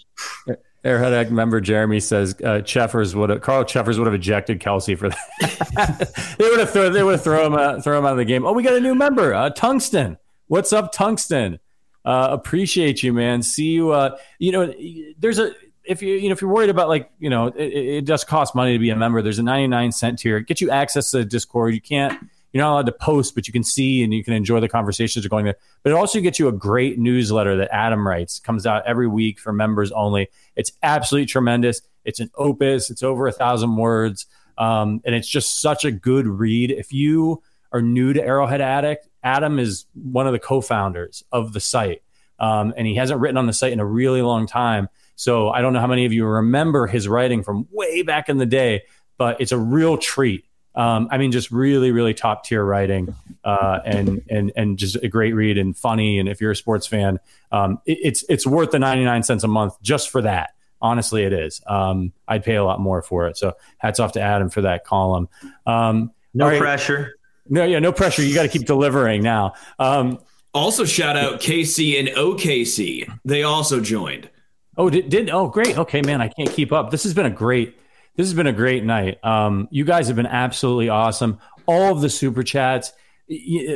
Airhead 0.83 1.29
member 1.29 1.61
Jeremy 1.61 1.99
says 1.99 2.35
uh, 2.43 2.61
Cheffers 2.61 3.15
would 3.15 3.29
have 3.29 3.41
Carl 3.41 3.63
Cheffers 3.63 3.99
would 3.99 4.07
have 4.07 4.13
ejected 4.13 4.59
Kelce 4.59 4.97
for 4.97 5.09
that. 5.09 6.35
they 6.39 6.49
would 6.49 6.59
have 6.59 6.71
throw 6.71 6.89
they 6.89 7.03
would 7.03 7.11
have 7.11 7.23
throw 7.23 7.45
him 7.45 7.53
out, 7.53 7.83
throw 7.83 7.99
him 7.99 8.05
out 8.05 8.13
of 8.13 8.17
the 8.17 8.25
game. 8.25 8.45
Oh, 8.45 8.53
we 8.53 8.63
got 8.63 8.73
a 8.73 8.79
new 8.79 8.95
member, 8.95 9.33
uh, 9.33 9.49
Tungsten. 9.49 10.17
What's 10.47 10.73
up, 10.73 10.91
Tungsten? 10.91 11.59
Uh, 12.05 12.27
appreciate 12.31 13.03
you, 13.03 13.13
man. 13.13 13.41
See 13.41 13.71
you. 13.71 13.91
Uh, 13.91 14.17
you 14.39 14.51
know, 14.51 14.73
there's 15.17 15.39
a 15.39 15.53
if 15.83 16.01
you 16.01 16.15
you 16.15 16.29
know 16.29 16.33
if 16.33 16.41
you're 16.41 16.51
worried 16.51 16.69
about 16.69 16.87
like 16.87 17.09
you 17.19 17.29
know 17.29 17.47
it, 17.47 17.63
it 17.63 18.05
does 18.05 18.23
cost 18.23 18.55
money 18.55 18.73
to 18.73 18.79
be 18.79 18.89
a 18.89 18.95
member. 18.95 19.21
There's 19.21 19.39
a 19.39 19.43
99 19.43 19.91
cent 19.91 20.19
tier. 20.19 20.39
Get 20.39 20.61
you 20.61 20.69
access 20.69 21.11
to 21.11 21.25
Discord. 21.25 21.73
You 21.73 21.81
can't 21.81 22.29
you're 22.53 22.63
not 22.63 22.73
allowed 22.73 22.85
to 22.85 22.91
post, 22.91 23.33
but 23.33 23.47
you 23.47 23.51
can 23.51 23.63
see 23.63 24.03
and 24.03 24.13
you 24.13 24.23
can 24.23 24.33
enjoy 24.33 24.59
the 24.59 24.69
conversations 24.69 25.23
that 25.23 25.27
are 25.27 25.29
going 25.29 25.45
there. 25.45 25.57
But 25.81 25.91
it 25.91 25.95
also 25.95 26.21
gets 26.21 26.37
you 26.37 26.47
a 26.47 26.51
great 26.51 26.99
newsletter 26.99 27.57
that 27.57 27.73
Adam 27.73 28.07
writes, 28.07 28.39
comes 28.39 28.67
out 28.67 28.85
every 28.85 29.07
week 29.07 29.39
for 29.39 29.51
members 29.51 29.91
only. 29.91 30.29
It's 30.55 30.71
absolutely 30.83 31.25
tremendous. 31.25 31.81
It's 32.05 32.19
an 32.19 32.29
opus. 32.35 32.91
It's 32.91 33.01
over 33.01 33.27
a 33.27 33.31
thousand 33.31 33.75
words, 33.75 34.27
um, 34.57 35.01
and 35.03 35.15
it's 35.15 35.27
just 35.27 35.61
such 35.61 35.83
a 35.83 35.91
good 35.91 36.27
read. 36.27 36.69
If 36.69 36.93
you 36.93 37.41
are 37.71 37.81
new 37.81 38.13
to 38.13 38.21
Arrowhead 38.21 38.61
Addict, 38.61 39.07
Adam 39.23 39.59
is 39.59 39.85
one 39.93 40.27
of 40.27 40.33
the 40.33 40.39
co-founders 40.39 41.23
of 41.31 41.53
the 41.53 41.59
site, 41.59 42.01
um, 42.39 42.73
and 42.75 42.85
he 42.85 42.95
hasn't 42.95 43.19
written 43.19 43.37
on 43.37 43.47
the 43.47 43.53
site 43.53 43.73
in 43.73 43.79
a 43.79 43.85
really 43.85 44.21
long 44.21 44.47
time. 44.47 44.89
So 45.15 45.49
I 45.49 45.61
don't 45.61 45.73
know 45.73 45.79
how 45.79 45.87
many 45.87 46.05
of 46.05 46.13
you 46.13 46.25
remember 46.25 46.87
his 46.87 47.07
writing 47.07 47.43
from 47.43 47.67
way 47.71 48.01
back 48.01 48.29
in 48.29 48.37
the 48.37 48.45
day, 48.45 48.83
but 49.17 49.39
it's 49.39 49.51
a 49.51 49.57
real 49.57 49.97
treat. 49.97 50.45
Um, 50.75 51.07
I 51.11 51.19
mean, 51.19 51.31
just 51.31 51.51
really, 51.51 51.91
really 51.91 52.15
top 52.15 52.45
tier 52.45 52.63
writing, 52.63 53.15
uh, 53.43 53.79
and 53.85 54.23
and 54.29 54.51
and 54.55 54.77
just 54.77 54.95
a 54.95 55.07
great 55.07 55.33
read 55.33 55.57
and 55.57 55.77
funny. 55.77 56.17
And 56.17 56.27
if 56.27 56.41
you're 56.41 56.51
a 56.51 56.55
sports 56.55 56.87
fan, 56.87 57.19
um, 57.51 57.79
it, 57.85 57.99
it's 58.01 58.25
it's 58.27 58.47
worth 58.47 58.71
the 58.71 58.79
99 58.79 59.21
cents 59.23 59.43
a 59.43 59.47
month 59.47 59.79
just 59.83 60.09
for 60.09 60.23
that. 60.23 60.55
Honestly, 60.81 61.23
it 61.23 61.31
is. 61.31 61.61
Um, 61.67 62.11
I'd 62.27 62.43
pay 62.43 62.55
a 62.55 62.63
lot 62.63 62.79
more 62.79 63.01
for 63.01 63.27
it. 63.27 63.37
So 63.37 63.53
hats 63.77 63.99
off 63.99 64.13
to 64.13 64.21
Adam 64.21 64.49
for 64.49 64.61
that 64.61 64.83
column. 64.83 65.29
Um, 65.65 66.11
no 66.33 66.47
right. 66.47 66.59
pressure. 66.59 67.15
No, 67.47 67.65
yeah, 67.65 67.79
no 67.79 67.91
pressure. 67.91 68.23
You 68.23 68.33
got 68.33 68.43
to 68.43 68.49
keep 68.49 68.65
delivering 68.65 69.21
now. 69.21 69.53
Um, 69.79 70.19
also, 70.53 70.85
shout 70.85 71.17
out 71.17 71.41
KC 71.41 71.99
and 71.99 72.09
OKC. 72.09 73.11
They 73.25 73.43
also 73.43 73.79
joined. 73.79 74.29
Oh, 74.77 74.89
did, 74.89 75.09
did 75.09 75.29
oh 75.29 75.47
great. 75.47 75.77
Okay, 75.77 76.01
man, 76.01 76.21
I 76.21 76.29
can't 76.29 76.49
keep 76.49 76.71
up. 76.71 76.89
This 76.89 77.03
has 77.03 77.13
been 77.13 77.25
a 77.25 77.31
great 77.31 77.77
this 78.15 78.27
has 78.27 78.33
been 78.33 78.47
a 78.47 78.53
great 78.53 78.83
night. 78.83 79.23
Um, 79.23 79.67
you 79.71 79.85
guys 79.85 80.07
have 80.07 80.15
been 80.15 80.27
absolutely 80.27 80.89
awesome. 80.89 81.39
All 81.65 81.91
of 81.91 82.01
the 82.01 82.09
super 82.09 82.43
chats, 82.43 82.93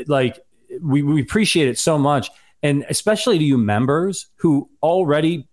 like 0.08 0.40
we, 0.82 1.02
we 1.02 1.22
appreciate 1.22 1.68
it 1.68 1.80
so 1.80 1.98
much, 1.98 2.30
and 2.62 2.86
especially 2.90 3.40
to 3.40 3.44
you 3.44 3.58
members 3.58 4.28
who 4.36 4.70
already 4.84 5.50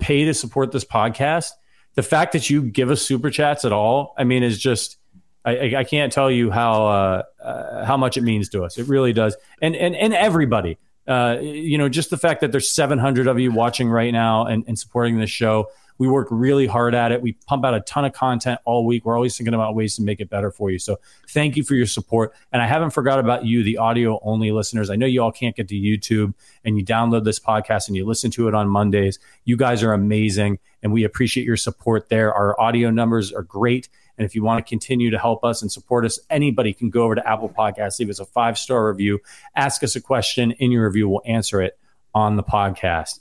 pay 0.00 0.24
to 0.24 0.34
support 0.34 0.72
this 0.72 0.84
podcast. 0.84 1.50
The 1.94 2.02
fact 2.02 2.32
that 2.32 2.50
you 2.50 2.62
give 2.62 2.90
us 2.90 3.02
super 3.02 3.30
chats 3.30 3.64
at 3.64 3.72
all, 3.72 4.14
I 4.18 4.24
mean, 4.24 4.42
is 4.42 4.58
just 4.58 4.98
I, 5.44 5.76
I 5.76 5.84
can't 5.84 6.12
tell 6.12 6.30
you 6.30 6.50
how 6.50 6.86
uh, 6.86 7.22
uh, 7.42 7.84
how 7.84 7.96
much 7.96 8.16
it 8.16 8.22
means 8.22 8.48
to 8.50 8.64
us. 8.64 8.78
It 8.78 8.86
really 8.88 9.12
does, 9.12 9.36
and 9.62 9.74
and 9.76 9.94
and 9.96 10.14
everybody. 10.14 10.78
Uh, 11.06 11.38
you 11.40 11.78
know, 11.78 11.88
just 11.88 12.10
the 12.10 12.18
fact 12.18 12.42
that 12.42 12.52
there's 12.52 12.70
700 12.70 13.28
of 13.28 13.40
you 13.40 13.50
watching 13.50 13.88
right 13.88 14.12
now 14.12 14.44
and, 14.44 14.62
and 14.68 14.78
supporting 14.78 15.18
this 15.18 15.30
show 15.30 15.68
we 15.98 16.06
work 16.06 16.28
really 16.30 16.66
hard 16.66 16.94
at 16.94 17.12
it. 17.12 17.20
We 17.20 17.32
pump 17.32 17.64
out 17.64 17.74
a 17.74 17.80
ton 17.80 18.04
of 18.04 18.12
content 18.12 18.60
all 18.64 18.86
week. 18.86 19.04
We're 19.04 19.16
always 19.16 19.36
thinking 19.36 19.54
about 19.54 19.74
ways 19.74 19.96
to 19.96 20.02
make 20.02 20.20
it 20.20 20.30
better 20.30 20.50
for 20.50 20.70
you. 20.70 20.78
So 20.78 20.98
thank 21.28 21.56
you 21.56 21.64
for 21.64 21.74
your 21.74 21.86
support. 21.86 22.32
And 22.52 22.62
I 22.62 22.66
haven't 22.66 22.90
forgot 22.90 23.18
about 23.18 23.44
you, 23.44 23.62
the 23.62 23.78
audio 23.78 24.20
only 24.22 24.52
listeners. 24.52 24.90
I 24.90 24.96
know 24.96 25.06
you 25.06 25.22
all 25.22 25.32
can't 25.32 25.56
get 25.56 25.68
to 25.68 25.74
YouTube 25.74 26.34
and 26.64 26.78
you 26.78 26.84
download 26.84 27.24
this 27.24 27.40
podcast 27.40 27.88
and 27.88 27.96
you 27.96 28.06
listen 28.06 28.30
to 28.32 28.48
it 28.48 28.54
on 28.54 28.68
Mondays. 28.68 29.18
You 29.44 29.56
guys 29.56 29.82
are 29.82 29.92
amazing 29.92 30.60
and 30.82 30.92
we 30.92 31.04
appreciate 31.04 31.44
your 31.44 31.56
support 31.56 32.08
there. 32.08 32.32
Our 32.32 32.58
audio 32.60 32.90
numbers 32.90 33.32
are 33.32 33.42
great. 33.42 33.88
And 34.18 34.26
if 34.26 34.34
you 34.34 34.42
want 34.42 34.64
to 34.64 34.68
continue 34.68 35.10
to 35.10 35.18
help 35.18 35.44
us 35.44 35.62
and 35.62 35.70
support 35.70 36.04
us, 36.04 36.18
anybody 36.28 36.74
can 36.74 36.90
go 36.90 37.04
over 37.04 37.14
to 37.14 37.26
Apple 37.26 37.48
Podcasts, 37.48 37.98
leave 37.98 38.10
us 38.10 38.18
a 38.18 38.26
five 38.26 38.58
star 38.58 38.88
review, 38.88 39.20
ask 39.54 39.82
us 39.82 39.96
a 39.96 40.00
question 40.00 40.52
in 40.52 40.72
your 40.72 40.86
review. 40.86 41.08
We'll 41.08 41.22
answer 41.24 41.62
it 41.62 41.78
on 42.14 42.36
the 42.36 42.42
podcast. 42.42 43.20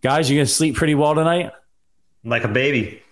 Guys, 0.00 0.28
you 0.28 0.36
going 0.36 0.46
to 0.46 0.52
sleep 0.52 0.74
pretty 0.74 0.94
well 0.94 1.14
tonight? 1.14 1.52
like 2.24 2.44
a 2.44 2.48
baby. 2.48 3.02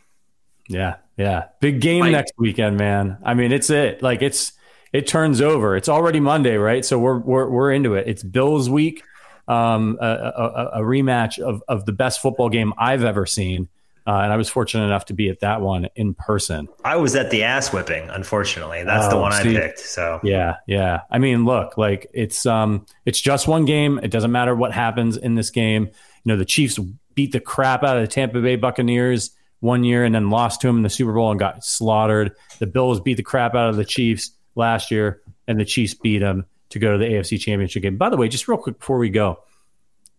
Yeah, 0.69 0.97
yeah. 1.17 1.49
Big 1.61 1.81
game 1.81 2.11
next 2.11 2.33
weekend, 2.39 2.79
man. 2.79 3.19
I 3.23 3.35
mean, 3.35 3.53
it's 3.53 3.71
it. 3.71 4.03
Like 4.03 4.23
it's 4.23 4.53
it 4.93 5.07
turns 5.07 5.41
over. 5.41 5.77
It's 5.77 5.89
already 5.89 6.21
Monday, 6.21 6.57
right? 6.57 6.85
So 6.85 6.99
we're 6.99 7.19
we're 7.19 7.49
we're 7.49 7.73
into 7.73 7.95
it. 7.95 8.09
It's 8.09 8.23
Bills 8.23 8.71
week. 8.71 9.03
Um, 9.49 9.99
a, 10.01 10.07
a, 10.07 10.71
a 10.75 10.81
rematch 10.81 11.39
of 11.39 11.63
of 11.69 11.85
the 11.85 11.93
best 11.93 12.23
football 12.23 12.49
game 12.49 12.73
I've 12.79 13.05
ever 13.05 13.27
seen. 13.27 13.69
Uh, 14.07 14.21
and 14.23 14.33
I 14.33 14.37
was 14.37 14.49
fortunate 14.49 14.85
enough 14.85 15.07
to 15.07 15.15
be 15.15 15.29
at 15.29 15.41
that 15.41 15.61
one 15.61 15.89
in 15.95 16.15
person. 16.15 16.69
I 16.85 16.97
was 16.97 17.15
at 17.15 17.31
the 17.31 17.45
ass 17.45 17.73
whipping, 17.73 18.09
unfortunately. 18.11 18.83
That's 18.83 19.07
oh, 19.07 19.11
the 19.11 19.17
one 19.19 19.33
see, 19.33 19.57
I 19.57 19.61
picked. 19.61 19.79
So 19.79 20.21
yeah, 20.25 20.57
yeah. 20.67 21.03
I 21.11 21.19
mean, 21.19 21.45
look, 21.45 21.79
like 21.79 22.11
it's 22.13 22.45
um, 22.45 22.87
it's 23.07 23.21
just 23.21 23.47
one 23.47 23.65
game. 23.65 24.01
It 24.03 24.11
doesn't 24.11 24.33
matter 24.33 24.55
what 24.55 24.73
happens 24.73 25.17
in 25.17 25.35
this 25.35 25.51
game. 25.51 25.85
You 26.25 26.33
know, 26.33 26.37
the 26.37 26.45
Chiefs 26.45 26.79
beat 27.15 27.33
the 27.33 27.41
crap 27.41 27.85
out 27.85 27.97
of 27.97 28.03
the 28.03 28.09
Tampa 28.09 28.41
Bay 28.41 28.57
Buccaneers 28.57 29.31
one 29.61 29.85
year 29.85 30.05
and 30.05 30.13
then 30.15 30.31
lost 30.31 30.61
to 30.63 30.67
them 30.67 30.79
in 30.79 30.83
the 30.83 30.91
Super 30.91 31.13
Bowl 31.13 31.31
and 31.31 31.39
got 31.39 31.65
slaughtered. 31.65 32.33
The 32.59 32.67
Bills 32.67 33.01
beat 33.01 33.15
the 33.15 33.23
crap 33.23 33.55
out 33.55 33.71
of 33.71 33.77
the 33.77 33.85
Chiefs 33.85 34.33
last 34.57 34.91
year, 34.91 35.23
and 35.47 35.61
the 35.61 35.65
Chiefs 35.65 35.95
beat 35.95 36.19
them 36.19 36.47
to 36.71 36.79
go 36.79 36.93
to 36.93 36.99
the 36.99 37.05
AFC 37.05 37.39
Championship 37.39 37.83
game. 37.83 37.99
By 37.99 38.09
the 38.09 38.17
way, 38.17 38.29
just 38.29 38.49
real 38.49 38.59
quick 38.59 38.79
before 38.79 38.99
we 38.99 39.11
go, 39.11 39.39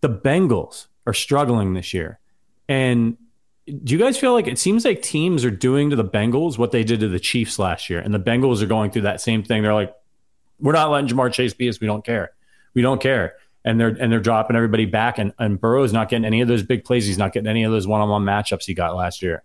the 0.01 0.09
Bengals 0.09 0.87
are 1.05 1.13
struggling 1.13 1.73
this 1.73 1.93
year. 1.93 2.19
And 2.69 3.17
do 3.65 3.93
you 3.93 3.97
guys 3.97 4.17
feel 4.17 4.33
like 4.33 4.47
it 4.47 4.59
seems 4.59 4.85
like 4.85 5.01
teams 5.01 5.45
are 5.45 5.51
doing 5.51 5.89
to 5.89 5.95
the 5.95 6.03
Bengals 6.03 6.57
what 6.57 6.71
they 6.71 6.83
did 6.83 6.99
to 6.99 7.07
the 7.07 7.19
Chiefs 7.19 7.59
last 7.59 7.89
year? 7.89 7.99
And 7.99 8.13
the 8.13 8.19
Bengals 8.19 8.61
are 8.61 8.67
going 8.67 8.91
through 8.91 9.03
that 9.03 9.21
same 9.21 9.43
thing. 9.43 9.63
They're 9.63 9.73
like, 9.73 9.95
we're 10.59 10.73
not 10.73 10.91
letting 10.91 11.09
Ja'Marr 11.09 11.31
Chase 11.31 11.53
be 11.53 11.69
us. 11.69 11.79
We 11.79 11.87
don't 11.87 12.05
care. 12.05 12.31
We 12.73 12.81
don't 12.81 13.01
care 13.01 13.35
and 13.65 13.79
they're 13.79 13.89
and 13.99 14.11
they're 14.11 14.19
dropping 14.19 14.55
everybody 14.55 14.85
back. 14.85 15.17
And 15.17 15.33
and 15.39 15.59
Burrow's 15.59 15.93
not 15.93 16.09
getting 16.09 16.25
any 16.25 16.41
of 16.41 16.47
those 16.47 16.63
big 16.63 16.83
plays. 16.83 17.05
He's 17.05 17.17
not 17.17 17.33
getting 17.33 17.47
any 17.47 17.63
of 17.63 17.71
those 17.71 17.87
one 17.87 18.01
on 18.01 18.09
one 18.09 18.23
matchups 18.23 18.65
he 18.65 18.73
got 18.73 18.95
last 18.95 19.21
year. 19.21 19.43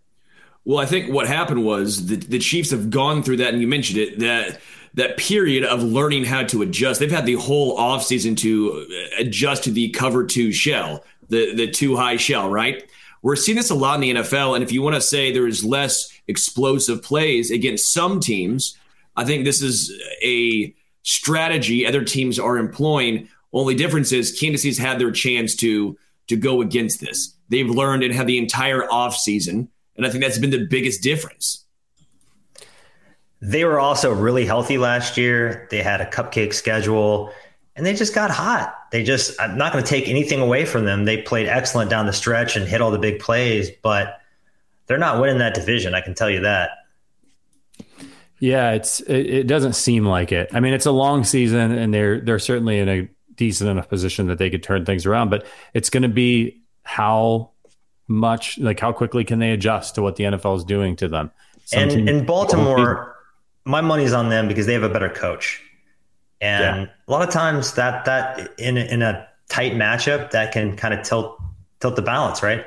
Well, 0.64 0.78
I 0.78 0.86
think 0.86 1.12
what 1.12 1.26
happened 1.26 1.64
was 1.64 2.06
the 2.06 2.16
the 2.16 2.38
Chiefs 2.38 2.70
have 2.70 2.90
gone 2.90 3.22
through 3.22 3.38
that, 3.38 3.52
and 3.52 3.60
you 3.60 3.68
mentioned 3.68 3.98
it 3.98 4.18
that 4.20 4.60
that 4.94 5.16
period 5.16 5.64
of 5.64 5.82
learning 5.82 6.24
how 6.24 6.42
to 6.44 6.62
adjust. 6.62 7.00
They've 7.00 7.10
had 7.10 7.26
the 7.26 7.34
whole 7.34 7.76
offseason 7.76 8.36
to 8.38 8.86
adjust 9.18 9.64
to 9.64 9.70
the 9.70 9.90
cover 9.90 10.24
two 10.24 10.52
shell, 10.52 11.04
the 11.28 11.54
the 11.54 11.70
two 11.70 11.96
high 11.96 12.16
shell, 12.16 12.50
right? 12.50 12.88
We're 13.22 13.36
seeing 13.36 13.56
this 13.56 13.70
a 13.70 13.74
lot 13.74 13.96
in 13.96 14.00
the 14.00 14.22
NFL, 14.22 14.54
and 14.54 14.62
if 14.62 14.72
you 14.72 14.82
want 14.82 14.94
to 14.94 15.00
say 15.00 15.32
there 15.32 15.46
is 15.46 15.64
less 15.64 16.08
explosive 16.28 17.02
plays 17.02 17.50
against 17.50 17.92
some 17.92 18.20
teams, 18.20 18.76
I 19.16 19.24
think 19.24 19.44
this 19.44 19.62
is 19.62 19.92
a 20.22 20.74
strategy 21.02 21.86
other 21.86 22.04
teams 22.04 22.38
are 22.38 22.58
employing 22.58 23.28
only 23.52 23.74
difference 23.74 24.12
is 24.12 24.38
Kansas 24.38 24.62
City's 24.62 24.78
had 24.78 24.98
their 24.98 25.10
chance 25.10 25.54
to 25.56 25.96
to 26.28 26.36
go 26.36 26.60
against 26.60 27.00
this. 27.00 27.34
They've 27.48 27.68
learned 27.68 28.02
and 28.02 28.14
had 28.14 28.26
the 28.26 28.36
entire 28.36 28.82
offseason. 28.82 29.68
And 29.96 30.06
I 30.06 30.10
think 30.10 30.22
that's 30.22 30.38
been 30.38 30.50
the 30.50 30.66
biggest 30.66 31.02
difference. 31.02 31.64
They 33.40 33.64
were 33.64 33.80
also 33.80 34.12
really 34.12 34.44
healthy 34.44 34.76
last 34.76 35.16
year. 35.16 35.66
They 35.70 35.82
had 35.82 36.02
a 36.02 36.06
cupcake 36.06 36.52
schedule 36.52 37.32
and 37.74 37.86
they 37.86 37.94
just 37.94 38.14
got 38.14 38.30
hot. 38.30 38.77
They 38.90 39.02
just, 39.02 39.38
I'm 39.40 39.58
not 39.58 39.72
going 39.72 39.84
to 39.84 39.88
take 39.88 40.08
anything 40.08 40.40
away 40.40 40.64
from 40.64 40.84
them. 40.84 41.04
They 41.04 41.20
played 41.20 41.46
excellent 41.46 41.90
down 41.90 42.06
the 42.06 42.12
stretch 42.12 42.56
and 42.56 42.66
hit 42.66 42.80
all 42.80 42.90
the 42.90 42.98
big 42.98 43.20
plays, 43.20 43.70
but 43.82 44.20
they're 44.86 44.98
not 44.98 45.20
winning 45.20 45.38
that 45.38 45.54
division. 45.54 45.94
I 45.94 46.00
can 46.00 46.14
tell 46.14 46.30
you 46.30 46.40
that. 46.40 46.70
Yeah, 48.40 48.72
it's 48.72 49.00
it, 49.00 49.26
it, 49.26 49.46
doesn't 49.46 49.74
seem 49.74 50.06
like 50.06 50.32
it. 50.32 50.50
I 50.52 50.60
mean, 50.60 50.72
it's 50.72 50.86
a 50.86 50.92
long 50.92 51.24
season, 51.24 51.72
and 51.72 51.92
they're 51.92 52.20
they're 52.20 52.38
certainly 52.38 52.78
in 52.78 52.88
a 52.88 53.08
decent 53.34 53.68
enough 53.68 53.88
position 53.88 54.28
that 54.28 54.38
they 54.38 54.48
could 54.48 54.62
turn 54.62 54.84
things 54.84 55.06
around. 55.06 55.30
But 55.30 55.44
it's 55.74 55.90
going 55.90 56.04
to 56.04 56.08
be 56.08 56.62
how 56.84 57.50
much, 58.06 58.58
like 58.58 58.78
how 58.80 58.92
quickly 58.92 59.24
can 59.24 59.38
they 59.38 59.50
adjust 59.50 59.96
to 59.96 60.02
what 60.02 60.16
the 60.16 60.24
NFL 60.24 60.56
is 60.56 60.64
doing 60.64 60.96
to 60.96 61.08
them. 61.08 61.30
Some 61.64 61.82
and 61.82 62.08
in 62.08 62.24
Baltimore, 62.24 63.16
my 63.64 63.80
money's 63.80 64.12
on 64.12 64.28
them 64.28 64.48
because 64.48 64.66
they 64.66 64.72
have 64.72 64.82
a 64.84 64.88
better 64.88 65.10
coach. 65.10 65.62
And 66.40 66.82
yeah. 66.82 66.92
a 67.06 67.10
lot 67.10 67.26
of 67.26 67.32
times 67.32 67.74
that 67.74 68.04
that 68.04 68.54
in 68.58 68.76
in 68.76 69.02
a 69.02 69.26
tight 69.48 69.72
matchup 69.72 70.30
that 70.30 70.52
can 70.52 70.76
kind 70.76 70.94
of 70.94 71.04
tilt 71.04 71.40
tilt 71.80 71.96
the 71.96 72.02
balance, 72.02 72.42
right? 72.42 72.64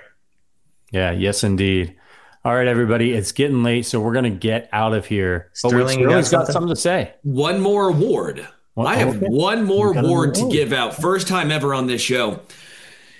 Yeah, 0.91 1.11
yes 1.11 1.43
indeed. 1.43 1.95
All 2.43 2.55
right, 2.55 2.67
everybody, 2.67 3.13
it's 3.13 3.31
getting 3.31 3.61
late, 3.61 3.85
so 3.85 3.99
we're 3.99 4.13
gonna 4.13 4.29
get 4.29 4.67
out 4.73 4.93
of 4.93 5.05
here. 5.05 5.49
Sterling, 5.53 5.99
Sterling's 5.99 6.31
got, 6.31 6.47
got 6.47 6.53
something 6.53 6.73
to 6.73 6.79
say. 6.79 7.13
One 7.23 7.61
more 7.61 7.89
award. 7.89 8.47
I 8.77 8.95
have 8.95 9.17
okay. 9.17 9.27
one 9.27 9.63
more 9.65 9.97
award 9.97 10.33
to 10.35 10.49
give 10.49 10.73
out. 10.73 10.95
First 10.95 11.27
time 11.27 11.51
ever 11.51 11.73
on 11.73 11.87
this 11.87 12.01
show. 12.01 12.41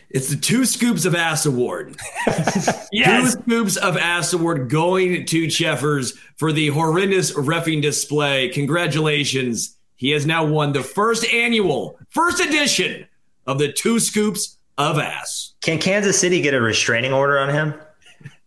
It's 0.10 0.30
the 0.30 0.36
Two 0.36 0.66
Scoops 0.66 1.06
of 1.06 1.16
Ass 1.16 1.46
Award. 1.46 1.96
yes. 2.92 3.36
Two 3.36 3.42
Scoops 3.42 3.78
of 3.78 3.96
Ass 3.96 4.34
Award 4.34 4.70
going 4.70 5.26
to 5.26 5.48
Cheffers 5.48 6.18
for 6.38 6.52
the 6.52 6.68
horrendous 6.68 7.32
refing 7.34 7.82
display. 7.82 8.50
Congratulations. 8.50 9.78
He 10.02 10.10
has 10.14 10.26
now 10.26 10.44
won 10.44 10.74
the 10.74 10.82
first 10.82 11.24
annual, 11.28 12.00
first 12.10 12.40
edition 12.40 13.08
of 13.46 13.60
the 13.60 13.72
Two 13.72 14.00
Scoops 14.00 14.58
of 14.76 14.98
Ass. 14.98 15.54
Can 15.62 15.78
Kansas 15.78 16.20
City 16.20 16.42
get 16.42 16.56
a 16.56 16.60
restraining 16.60 17.14
order 17.14 17.38
on 17.38 17.50
him? 17.50 17.76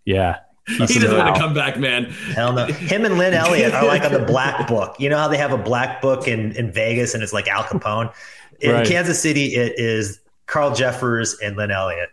Yeah. 0.05 0.41
he 0.67 0.99
doesn't 0.99 1.17
want 1.17 1.33
to 1.33 1.41
come 1.41 1.55
back, 1.55 1.79
man. 1.79 2.07
Hell 2.35 2.55
no. 2.55 2.67
Him 2.67 3.05
and 3.05 3.19
Lynn 3.19 3.35
Elliott 3.35 3.73
are 3.73 3.87
like 3.87 4.03
on 4.03 4.11
the 4.11 4.25
black 4.25 4.67
book. 4.67 4.97
You 4.99 5.09
know 5.09 5.17
how 5.17 5.29
they 5.29 5.37
have 5.37 5.53
a 5.53 5.57
black 5.57 6.03
book 6.03 6.27
in, 6.27 6.51
in 6.57 6.73
Vegas 6.73 7.15
and 7.15 7.23
it's 7.23 7.33
like 7.33 7.47
Al 7.47 7.63
Capone? 7.63 8.13
In 8.59 8.73
right. 8.73 8.85
Kansas 8.85 9.23
City, 9.23 9.55
it 9.55 9.79
is 9.79 10.19
Carl 10.47 10.75
Cheffers 10.75 11.39
and 11.39 11.57
Lynn 11.57 11.71
Elliott. 11.71 12.09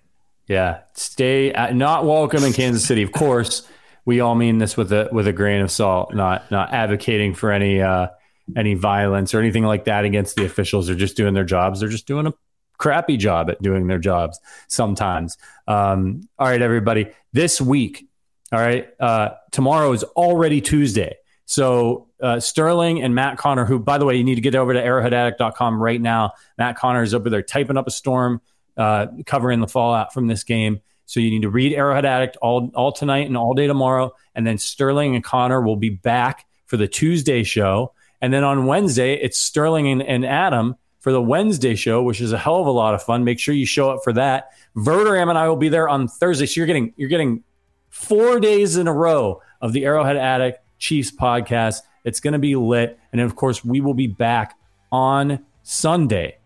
Yeah, 0.45 0.81
stay 0.93 1.51
at, 1.51 1.75
not 1.75 2.05
welcome 2.05 2.43
in 2.43 2.53
Kansas 2.53 2.85
City. 2.85 3.01
Of 3.01 3.11
course, 3.11 3.67
we 4.05 4.19
all 4.19 4.35
mean 4.35 4.59
this 4.59 4.77
with 4.77 4.91
a 4.91 5.09
with 5.11 5.25
a 5.25 5.33
grain 5.33 5.61
of 5.61 5.71
salt. 5.71 6.13
Not 6.13 6.51
not 6.51 6.71
advocating 6.73 7.33
for 7.33 7.51
any 7.51 7.81
uh, 7.81 8.09
any 8.55 8.73
violence 8.73 9.33
or 9.33 9.39
anything 9.39 9.63
like 9.63 9.85
that 9.85 10.05
against 10.05 10.35
the 10.35 10.45
officials. 10.45 10.87
They're 10.87 10.95
just 10.95 11.17
doing 11.17 11.33
their 11.33 11.43
jobs. 11.43 11.79
They're 11.79 11.89
just 11.89 12.07
doing 12.07 12.27
a 12.27 12.33
crappy 12.77 13.17
job 13.17 13.49
at 13.49 13.61
doing 13.61 13.87
their 13.87 13.99
jobs 13.99 14.39
sometimes. 14.67 15.37
Um, 15.67 16.27
all 16.39 16.47
right, 16.47 16.61
everybody. 16.61 17.07
This 17.33 17.61
week, 17.61 18.07
all 18.51 18.59
right, 18.59 18.89
uh, 18.99 19.29
tomorrow 19.51 19.93
is 19.93 20.03
already 20.03 20.61
Tuesday. 20.61 21.15
So 21.45 22.07
uh, 22.21 22.39
Sterling 22.39 23.01
and 23.01 23.13
Matt 23.13 23.37
Connor, 23.37 23.65
who, 23.65 23.79
by 23.79 23.97
the 23.97 24.05
way, 24.05 24.15
you 24.15 24.23
need 24.23 24.35
to 24.35 24.41
get 24.41 24.55
over 24.55 24.73
to 24.73 24.81
arrowheadaddict.com 24.81 25.81
right 25.81 25.99
now. 25.99 26.31
Matt 26.57 26.77
Connor 26.77 27.03
is 27.03 27.13
over 27.13 27.29
there 27.29 27.41
typing 27.41 27.77
up 27.77 27.87
a 27.87 27.91
storm, 27.91 28.41
uh, 28.77 29.07
covering 29.25 29.59
the 29.59 29.67
fallout 29.67 30.13
from 30.13 30.27
this 30.27 30.43
game. 30.43 30.81
So 31.05 31.19
you 31.19 31.29
need 31.29 31.41
to 31.41 31.49
read 31.49 31.73
Arrowhead 31.73 32.05
Addict 32.05 32.37
all, 32.37 32.71
all 32.73 32.93
tonight 32.93 33.27
and 33.27 33.35
all 33.35 33.53
day 33.53 33.67
tomorrow. 33.67 34.13
And 34.33 34.47
then 34.47 34.57
Sterling 34.57 35.13
and 35.13 35.23
Connor 35.23 35.61
will 35.61 35.75
be 35.75 35.89
back 35.89 36.47
for 36.67 36.77
the 36.77 36.87
Tuesday 36.87 37.43
show. 37.43 37.91
And 38.21 38.31
then 38.33 38.43
on 38.43 38.65
Wednesday, 38.65 39.15
it's 39.15 39.39
Sterling 39.39 39.87
and, 39.87 40.03
and 40.03 40.25
Adam 40.25 40.75
for 40.99 41.11
the 41.11 41.21
Wednesday 41.21 41.75
show, 41.75 42.03
which 42.03 42.21
is 42.21 42.31
a 42.31 42.37
hell 42.37 42.61
of 42.61 42.67
a 42.67 42.71
lot 42.71 42.93
of 42.93 43.01
fun. 43.01 43.23
Make 43.23 43.39
sure 43.39 43.53
you 43.53 43.65
show 43.65 43.89
up 43.89 44.03
for 44.03 44.13
that. 44.13 44.51
Verderame 44.77 45.29
and 45.29 45.37
I 45.37 45.49
will 45.49 45.55
be 45.55 45.69
there 45.69 45.89
on 45.89 46.07
Thursday. 46.07 46.45
So 46.45 46.59
you're 46.59 46.67
getting 46.67 46.93
you're 46.95 47.09
getting 47.09 47.43
four 47.89 48.39
days 48.39 48.77
in 48.77 48.87
a 48.87 48.93
row 48.93 49.41
of 49.61 49.73
the 49.73 49.83
Arrowhead 49.85 50.17
Addict 50.17 50.59
Chiefs 50.77 51.11
podcast. 51.11 51.81
It's 52.05 52.19
going 52.19 52.33
to 52.33 52.39
be 52.39 52.55
lit. 52.55 52.99
And 53.11 53.19
of 53.21 53.35
course, 53.35 53.65
we 53.65 53.81
will 53.81 53.93
be 53.95 54.07
back 54.07 54.57
on 54.91 55.43
Sunday. 55.63 56.37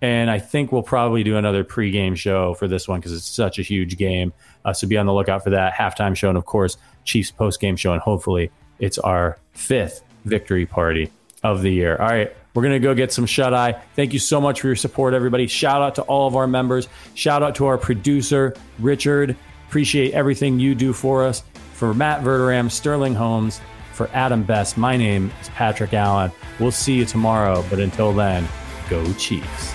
And 0.00 0.30
I 0.30 0.38
think 0.38 0.70
we'll 0.70 0.82
probably 0.82 1.24
do 1.24 1.36
another 1.36 1.64
pregame 1.64 2.16
show 2.16 2.54
for 2.54 2.68
this 2.68 2.86
one 2.86 3.00
because 3.00 3.12
it's 3.12 3.26
such 3.26 3.58
a 3.58 3.62
huge 3.62 3.96
game. 3.96 4.32
Uh, 4.64 4.72
so 4.72 4.86
be 4.86 4.98
on 4.98 5.06
the 5.06 5.14
lookout 5.14 5.42
for 5.42 5.50
that 5.50 5.72
halftime 5.72 6.14
show. 6.14 6.28
And 6.28 6.36
of 6.38 6.44
course, 6.44 6.76
Chiefs 7.04 7.32
postgame 7.32 7.78
show. 7.78 7.92
And 7.92 8.02
hopefully, 8.02 8.50
it's 8.78 8.98
our 8.98 9.38
fifth 9.52 10.02
victory 10.24 10.66
party 10.66 11.10
of 11.44 11.62
the 11.62 11.70
year. 11.70 11.96
All 11.96 12.08
right. 12.08 12.34
We're 12.54 12.62
going 12.62 12.74
to 12.74 12.80
go 12.80 12.94
get 12.94 13.12
some 13.12 13.26
shut 13.26 13.52
eye. 13.52 13.80
Thank 13.96 14.12
you 14.12 14.18
so 14.18 14.40
much 14.40 14.60
for 14.60 14.68
your 14.68 14.76
support, 14.76 15.12
everybody. 15.12 15.46
Shout 15.46 15.82
out 15.82 15.96
to 15.96 16.02
all 16.02 16.26
of 16.26 16.36
our 16.36 16.46
members. 16.46 16.88
Shout 17.14 17.42
out 17.42 17.54
to 17.56 17.66
our 17.66 17.76
producer, 17.76 18.54
Richard. 18.78 19.36
Appreciate 19.68 20.12
everything 20.12 20.58
you 20.58 20.74
do 20.74 20.92
for 20.92 21.24
us. 21.24 21.42
For 21.72 21.92
Matt 21.92 22.22
Verderame, 22.22 22.70
Sterling 22.70 23.14
Holmes, 23.14 23.60
for 23.92 24.08
Adam 24.12 24.44
Best, 24.44 24.76
my 24.76 24.96
name 24.96 25.32
is 25.40 25.48
Patrick 25.50 25.94
Allen. 25.94 26.30
We'll 26.60 26.72
see 26.72 26.94
you 26.94 27.04
tomorrow, 27.04 27.64
but 27.68 27.80
until 27.80 28.12
then, 28.12 28.46
go 28.88 29.12
Chiefs. 29.14 29.74